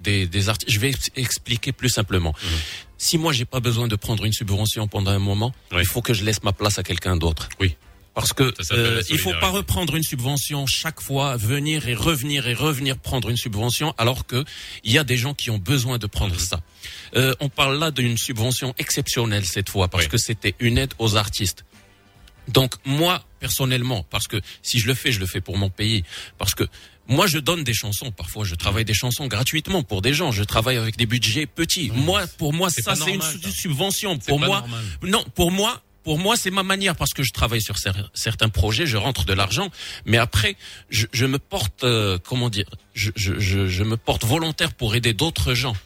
des, 0.00 0.26
des 0.26 0.48
artistes. 0.48 0.70
Je 0.72 0.80
vais 0.80 0.88
ex- 0.90 1.10
expliquer 1.14 1.70
plus 1.70 1.90
simplement. 1.90 2.34
Si 3.02 3.18
moi 3.18 3.32
j'ai 3.32 3.44
pas 3.44 3.58
besoin 3.58 3.88
de 3.88 3.96
prendre 3.96 4.24
une 4.24 4.32
subvention 4.32 4.86
pendant 4.86 5.10
un 5.10 5.18
moment, 5.18 5.52
il 5.76 5.84
faut 5.84 6.02
que 6.02 6.14
je 6.14 6.24
laisse 6.24 6.44
ma 6.44 6.52
place 6.52 6.78
à 6.78 6.84
quelqu'un 6.84 7.16
d'autre. 7.16 7.48
Oui. 7.58 7.74
Parce 8.14 8.32
que 8.32 8.54
euh, 8.70 9.02
il 9.10 9.18
faut 9.18 9.32
pas 9.40 9.48
reprendre 9.48 9.96
une 9.96 10.04
subvention 10.04 10.66
chaque 10.66 11.00
fois, 11.00 11.36
venir 11.36 11.88
et 11.88 11.94
revenir 11.94 12.46
et 12.46 12.54
revenir 12.54 12.96
prendre 12.96 13.28
une 13.28 13.36
subvention, 13.36 13.92
alors 13.98 14.24
que 14.24 14.44
il 14.84 14.92
y 14.92 14.98
a 14.98 15.04
des 15.04 15.16
gens 15.16 15.34
qui 15.34 15.50
ont 15.50 15.58
besoin 15.58 15.98
de 15.98 16.06
prendre 16.06 16.38
ça. 16.38 16.60
Euh, 17.16 17.34
on 17.40 17.48
parle 17.48 17.76
là 17.76 17.90
d'une 17.90 18.16
subvention 18.16 18.72
exceptionnelle 18.78 19.46
cette 19.46 19.68
fois, 19.68 19.88
parce 19.88 20.06
que 20.06 20.16
c'était 20.16 20.54
une 20.60 20.78
aide 20.78 20.94
aux 21.00 21.16
artistes. 21.16 21.64
Donc 22.46 22.74
moi, 22.84 23.24
personnellement, 23.40 24.04
parce 24.10 24.28
que 24.28 24.40
si 24.62 24.78
je 24.78 24.86
le 24.86 24.94
fais, 24.94 25.10
je 25.10 25.18
le 25.18 25.26
fais 25.26 25.40
pour 25.40 25.58
mon 25.58 25.70
pays, 25.70 26.04
parce 26.38 26.54
que 26.54 26.68
moi, 27.08 27.26
je 27.26 27.38
donne 27.38 27.64
des 27.64 27.74
chansons. 27.74 28.10
Parfois, 28.12 28.44
je 28.44 28.54
travaille 28.54 28.84
des 28.84 28.94
chansons 28.94 29.26
gratuitement 29.26 29.82
pour 29.82 30.02
des 30.02 30.14
gens. 30.14 30.30
Je 30.32 30.42
travaille 30.44 30.76
avec 30.76 30.96
des 30.96 31.06
budgets 31.06 31.46
petits. 31.46 31.90
Moi, 31.94 32.26
pour 32.38 32.52
moi, 32.52 32.70
ça, 32.82 32.94
c'est 33.04 33.14
une 33.14 33.20
subvention. 33.52 34.18
Pour 34.18 34.38
moi, 34.48 34.60
normal. 34.60 34.80
non, 35.02 35.24
pour 35.34 35.50
moi, 35.50 35.82
pour 36.04 36.18
moi, 36.18 36.36
c'est 36.36 36.50
ma 36.50 36.62
manière 36.64 36.96
parce 36.96 37.12
que 37.12 37.22
je 37.22 37.32
travaille 37.32 37.62
sur 37.62 37.76
cer- 37.76 38.08
certains 38.14 38.48
projets, 38.48 38.86
je 38.86 38.96
rentre 38.96 39.24
de 39.24 39.32
l'argent, 39.32 39.70
mais 40.04 40.18
après, 40.18 40.56
je, 40.90 41.06
je 41.12 41.26
me 41.26 41.38
porte, 41.38 41.84
euh, 41.84 42.18
comment 42.24 42.50
dire, 42.50 42.68
je, 42.94 43.10
je, 43.14 43.38
je, 43.38 43.68
je 43.68 43.84
me 43.84 43.96
porte 43.96 44.24
volontaire 44.24 44.72
pour 44.72 44.94
aider 44.96 45.12
d'autres 45.12 45.54
gens. 45.54 45.76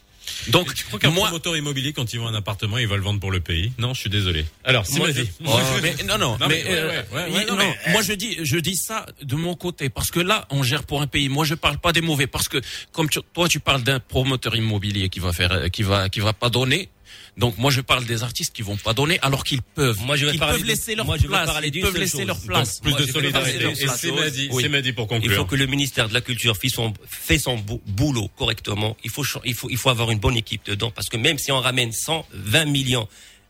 Donc, 0.49 0.73
Tu 0.75 0.85
crois 0.85 0.99
qu'un 0.99 1.11
moi, 1.11 1.27
promoteur 1.29 1.57
immobilier, 1.57 1.93
quand 1.93 2.13
il 2.13 2.21
vend 2.21 2.29
un 2.29 2.35
appartement, 2.35 2.79
il 2.79 2.87
va 2.87 2.97
le 2.97 3.03
vendre 3.03 3.21
pour 3.21 3.31
le 3.31 3.41
pays? 3.41 3.73
Non, 3.79 3.95
je 3.95 4.01
suis 4.01 4.11
désolé. 4.11 4.45
Alors, 4.65 4.85
moi, 4.97 5.07
vas-y. 5.11 5.25
je- 5.27 5.31
Oh, 5.47 5.59
mais 5.83 5.95
non, 6.05 6.19
non, 6.19 6.37
mais, 6.41 6.47
ouais, 6.47 6.65
euh, 6.69 6.89
ouais, 6.89 7.05
ouais, 7.13 7.23
ouais, 7.33 7.43
il- 7.43 7.47
non, 7.49 7.57
non, 7.57 7.59
mais- 7.87 7.93
moi 7.93 8.03
je 8.03 8.13
dis, 8.13 8.39
je 8.43 8.57
dis 8.59 8.77
ça 8.77 9.07
de 9.23 9.35
mon 9.37 9.55
côté 9.55 9.89
parce 9.89 10.11
que 10.11 10.21
là, 10.21 10.47
on 10.51 10.63
gère 10.63 10.85
pour 10.85 11.01
un 11.03 11.07
pays. 11.07 11.29
Moi, 11.29 11.45
je 11.45 11.55
parle 11.55 11.79
pas 11.79 11.93
des 11.93 12.01
mauvais 12.01 12.27
parce 12.27 12.49
que 12.49 12.59
comme 12.93 13.09
tu- 13.09 13.21
toi, 13.33 13.49
tu 13.49 13.61
parles 13.61 13.83
d'un 13.83 14.01
promoteur 14.01 14.55
immobilier 14.57 15.09
qui 15.09 15.21
va 15.21 15.33
faire, 15.33 15.53
euh, 15.53 15.69
qui 15.69 15.83
va, 15.83 16.09
qui 16.09 16.21
va 16.21 16.33
pas 16.33 16.49
donner. 16.51 16.89
Donc 17.37 17.59
moi, 17.59 17.71
je 17.71 17.83
parle 17.83 18.07
des 18.07 18.23
artistes 18.23 18.55
qui 18.55 18.63
vont 18.63 18.77
pas 18.77 18.95
donner 18.95 19.19
alors 19.21 19.45
qu'ils 19.45 19.61
peuvent. 19.63 20.01
Moi, 20.01 20.17
je 20.17 20.25
vais 20.27 20.33
Ils 20.35 20.39
parler 20.39 20.59
peuvent 20.59 20.67
laisser 20.67 20.95
leur 20.95 21.05
moi, 21.05 21.17
je 21.19 21.23
vais 21.23 21.29
place. 21.29 21.51
Ils 21.65 21.81
peuvent 21.83 21.97
laisser 21.99 22.17
chose. 22.19 22.27
leur 22.27 22.41
place. 22.41 22.81
plus 22.81 22.91
Moi, 22.93 23.01
de 23.01 23.07
solidarité. 23.07 23.65
Et 23.83 23.89
c'est. 23.89 24.11
Mehdi, 24.13 24.49
Oui. 24.53 24.63
pour 24.95 25.05
Il 25.05 25.09
conclure. 25.09 25.37
faut 25.37 25.45
que 25.45 25.57
le 25.57 25.67
ministère 25.67 26.09
de 26.09 26.15
la 26.15 26.23
Culture 26.23 26.57
fait 26.57 26.71
son, 26.71 26.95
fait 27.07 27.39
son 27.39 27.59
bou- 27.59 27.83
boulot 27.87 28.29
correctement. 28.39 28.97
Il 29.05 29.11
faut, 29.11 29.25
il 29.45 29.55
faut, 29.55 29.69
il 29.69 29.77
faut 29.77 29.91
avoir 29.91 30.11
une 30.11 30.19
bonne 30.19 30.37
équipe 30.37 30.65
dedans 30.65 30.91
parce 30.91 31.09
que 31.09 31.17
même 31.19 31.39
si 31.39 31.53
on 31.53 31.61
ramène 31.61 31.93
120 31.93 32.65
millions 32.65 33.07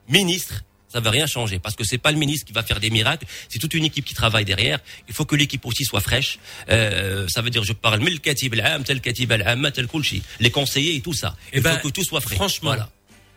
ministres, 0.08 0.62
ça 0.88 1.00
va 1.00 1.10
rien 1.10 1.26
changer 1.26 1.58
parce 1.58 1.74
que 1.76 1.84
c'est 1.84 1.98
pas 1.98 2.10
le 2.12 2.18
ministre 2.18 2.46
qui 2.46 2.52
va 2.52 2.62
faire 2.62 2.80
des 2.80 2.90
miracles, 2.90 3.26
c'est 3.48 3.58
toute 3.58 3.74
une 3.74 3.84
équipe 3.84 4.04
qui 4.04 4.14
travaille 4.14 4.44
derrière. 4.44 4.78
Il 5.08 5.14
faut 5.14 5.24
que 5.24 5.36
l'équipe 5.36 5.64
aussi 5.66 5.84
soit 5.84 6.00
fraîche. 6.00 6.38
Euh, 6.70 7.26
ça 7.28 7.42
veut 7.42 7.50
dire 7.50 7.62
je 7.64 7.72
parle 7.72 8.00
tel 8.84 9.00
les 10.40 10.50
conseillers 10.50 10.96
et 10.96 11.00
tout 11.00 11.12
ça. 11.12 11.36
Eh 11.52 11.58
Il 11.58 11.62
ben, 11.62 11.76
faut 11.78 11.88
que 11.88 11.92
tout 11.92 12.04
soit 12.04 12.20
frais. 12.20 12.36
Franchement, 12.36 12.70
Voilà. 12.70 12.90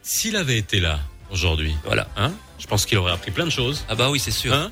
S'il 0.09 0.35
avait 0.35 0.57
été 0.57 0.79
là 0.79 0.99
aujourd'hui, 1.31 1.73
Voilà. 1.85 2.07
hein, 2.17 2.31
je 2.57 2.65
pense 2.67 2.85
qu'il 2.85 2.97
aurait 2.97 3.11
appris 3.13 3.31
plein 3.31 3.45
de 3.45 3.51
choses. 3.51 3.85
Ah 3.89 3.95
bah 3.95 4.09
oui, 4.09 4.19
c'est 4.19 4.31
sûr. 4.31 4.53
Hein 4.53 4.71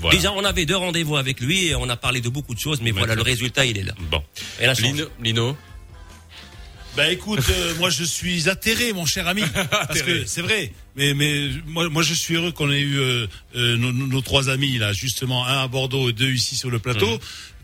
Voilà. 0.00 0.16
Déjà, 0.16 0.32
on 0.32 0.44
avait 0.44 0.66
deux 0.66 0.76
rendez-vous 0.76 1.16
avec 1.16 1.40
lui 1.40 1.66
et 1.66 1.74
on 1.76 1.88
a 1.88 1.96
parlé 1.96 2.20
de 2.20 2.28
beaucoup 2.28 2.54
de 2.54 2.58
choses, 2.60 2.80
mais 2.82 2.90
voilà, 2.90 3.14
le 3.14 3.22
résultat, 3.22 3.64
il 3.64 3.78
est 3.78 3.84
là. 3.84 3.94
Bon. 4.10 4.22
Et 4.60 4.66
la 4.66 4.74
chance. 4.74 4.82
Lino, 4.84 5.06
Lino 5.22 5.56
Bah 6.96 7.10
écoute, 7.10 7.40
euh, 7.48 7.74
moi 7.78 7.90
je 7.90 8.04
suis 8.04 8.48
atterré, 8.48 8.92
mon 8.92 9.06
cher 9.06 9.28
ami, 9.28 9.42
parce 9.70 10.02
que 10.02 10.24
c'est 10.26 10.42
vrai. 10.42 10.72
Mais 10.96 11.14
mais 11.14 11.50
moi 11.66 11.88
moi 11.88 12.02
je 12.02 12.14
suis 12.14 12.34
heureux 12.34 12.52
qu'on 12.52 12.70
ait 12.72 12.80
eu 12.80 12.98
euh, 12.98 13.26
euh, 13.54 13.76
nos, 13.76 13.92
nos- 13.92 14.06
nos 14.06 14.20
trois 14.22 14.48
amis 14.48 14.78
là, 14.78 14.92
justement 14.92 15.46
un 15.46 15.62
à 15.62 15.68
Bordeaux 15.68 16.08
et 16.08 16.12
deux 16.12 16.30
ici 16.30 16.56
sur 16.56 16.70
le 16.70 16.78
plateau. 16.80 17.12
Mhm. 17.12 17.18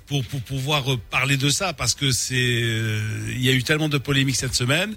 Pour, 0.07 0.25
pour 0.25 0.41
pouvoir 0.43 0.85
parler 1.11 1.39
de 1.39 1.49
ça 1.49 1.73
parce 1.73 1.95
que 1.95 2.11
c'est 2.11 2.35
euh, 2.37 3.01
il 3.35 3.43
y 3.43 3.49
a 3.49 3.53
eu 3.53 3.63
tellement 3.63 3.89
de 3.89 3.97
polémiques 3.99 4.37
cette 4.37 4.55
semaine 4.55 4.95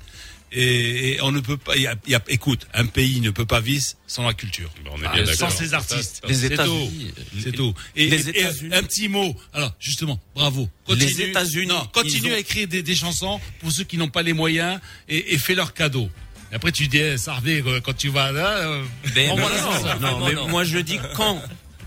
et, 0.51 1.13
et 1.13 1.21
on 1.21 1.31
ne 1.31 1.39
peut 1.39 1.57
pas 1.57 1.75
il 1.75 1.81
y 1.83 1.87
a, 1.87 1.95
il 2.05 2.11
y 2.11 2.15
a- 2.15 2.23
écoute 2.29 2.67
un 2.73 2.85
pays 2.85 3.19
ne 3.21 3.29
peut 3.31 3.45
pas 3.45 3.59
vivre 3.59 3.83
sans 4.07 4.23
la 4.25 4.33
culture 4.33 4.69
on 4.91 5.01
est 5.01 5.05
Ah, 5.05 5.13
bien 5.15 5.25
sans 5.25 5.45
d'accord. 5.47 5.51
ses 5.57 5.73
artistes 5.73 6.21
Les 6.27 6.33
c'est 6.35 6.47
tout 6.49 6.53
États-Unis, 6.53 7.11
c'est 7.43 7.51
tout 7.51 7.73
et, 7.95 8.07
les 8.09 8.29
et- 8.29 8.37
et 8.37 8.39
États-Unis. 8.41 8.75
un 8.75 8.83
petit 8.83 9.07
mot 9.07 9.35
alors 9.53 9.73
justement 9.79 10.19
bravo 10.35 10.69
Les 10.89 11.21
États-Unis, 11.21 11.67
non, 11.67 11.85
continue 11.93 12.31
ont- 12.31 12.35
à 12.35 12.39
écrire 12.39 12.67
des, 12.67 12.83
des 12.83 12.95
chansons 12.95 13.39
pour 13.59 13.71
ceux 13.71 13.83
qui 13.83 13.97
n'ont 13.97 14.07
pas 14.09 14.21
les 14.21 14.33
moyens 14.33 14.79
et, 15.09 15.33
et 15.33 15.37
fais 15.37 15.55
leur 15.55 15.73
cadeau. 15.73 16.09
Et 16.51 16.55
après 16.55 16.71
tu 16.71 16.87
dis, 16.87 16.99
eh, 16.99 17.17
ça 17.17 17.33
revient 17.33 17.61
quoi, 17.63 17.81
quand 17.81 17.93
tu 17.97 18.09
vas 18.09 18.31
là. 18.31 18.57
euh, 18.59 18.83
Ben 19.15 19.31
on 19.31 19.37
non, 19.37 19.43
va 19.47 19.49
là, 19.55 19.61
non, 19.61 19.81
ça. 19.81 19.95
non, 19.99 20.25
mais 20.25 20.35
moi 20.51 20.63
je 20.63 20.77
dis 20.77 20.99
quand 21.15 21.41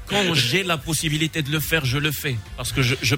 quand 0.09 0.35
j'ai 0.35 0.63
la 0.63 0.77
possibilité 0.79 1.43
de 1.43 1.51
le 1.51 1.61
faire, 1.61 1.85
je 1.85 1.99
le 1.99 2.11
fais 2.13 2.37
parce 2.57 2.73
que 2.73 2.83
je 2.83 2.95
je, 3.03 3.15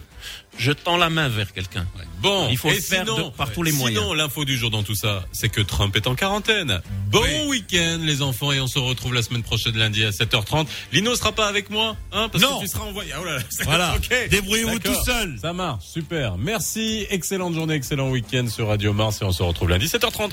je 0.59 0.73
tends 0.73 0.97
la 0.97 1.11
main 1.11 1.29
vers 1.29 1.53
quelqu'un. 1.53 1.87
Bon, 2.21 2.49
il 2.51 2.59
faut 2.59 2.69
et 2.71 2.75
le 2.77 2.81
faire 2.81 3.05
sinon- 3.07 3.29
de- 3.29 3.37
par 3.37 3.51
tous 3.53 3.63
les 3.63 3.73
moyens. 3.73 4.03
Sinon, 4.03 4.15
l'info 4.15 4.45
du 4.45 4.57
jour 4.57 4.71
dans 4.71 4.83
tout 4.83 4.95
ça, 4.95 5.25
c'est 5.33 5.49
que 5.49 5.61
Trump 5.61 5.95
est 5.97 6.07
en 6.07 6.15
quarantaine. 6.15 6.81
Bon 7.11 7.47
week-end, 7.49 7.99
les 8.03 8.21
enfants, 8.23 8.53
et 8.53 8.61
on 8.61 8.67
se 8.67 8.79
retrouve 8.79 9.15
la 9.15 9.23
semaine 9.23 9.43
prochaine, 9.43 9.77
lundi 9.77 10.05
à 10.05 10.11
7h30. 10.11 10.67
Lino 10.93 11.15
sera 11.17 11.33
pas 11.33 11.47
avec 11.47 11.71
moi, 11.71 11.97
hein, 12.13 12.29
parce 12.31 12.43
Non. 12.45 12.59
que 12.59 12.65
tu 12.65 12.71
seras 12.71 12.85
envoyé. 12.85 13.13
Ah, 13.15 13.19
oh 13.21 13.25
là 13.25 13.37
là, 13.39 13.43
Voilà. 13.65 13.95
Débrouillez-vous 14.31 14.79
tout 14.81 14.95
seul. 15.05 15.39
Ça 15.41 15.53
marche, 15.53 15.85
super. 15.87 16.37
Merci, 16.37 17.07
excellente 17.11 17.55
journée, 17.55 17.75
excellent 17.75 18.11
week-end 18.11 18.47
sur 18.49 18.69
Radio 18.69 18.93
Mars, 18.93 19.21
et 19.23 19.25
on 19.25 19.33
se 19.33 19.43
retrouve 19.43 19.71
lundi 19.71 19.87
7h30. 19.87 20.33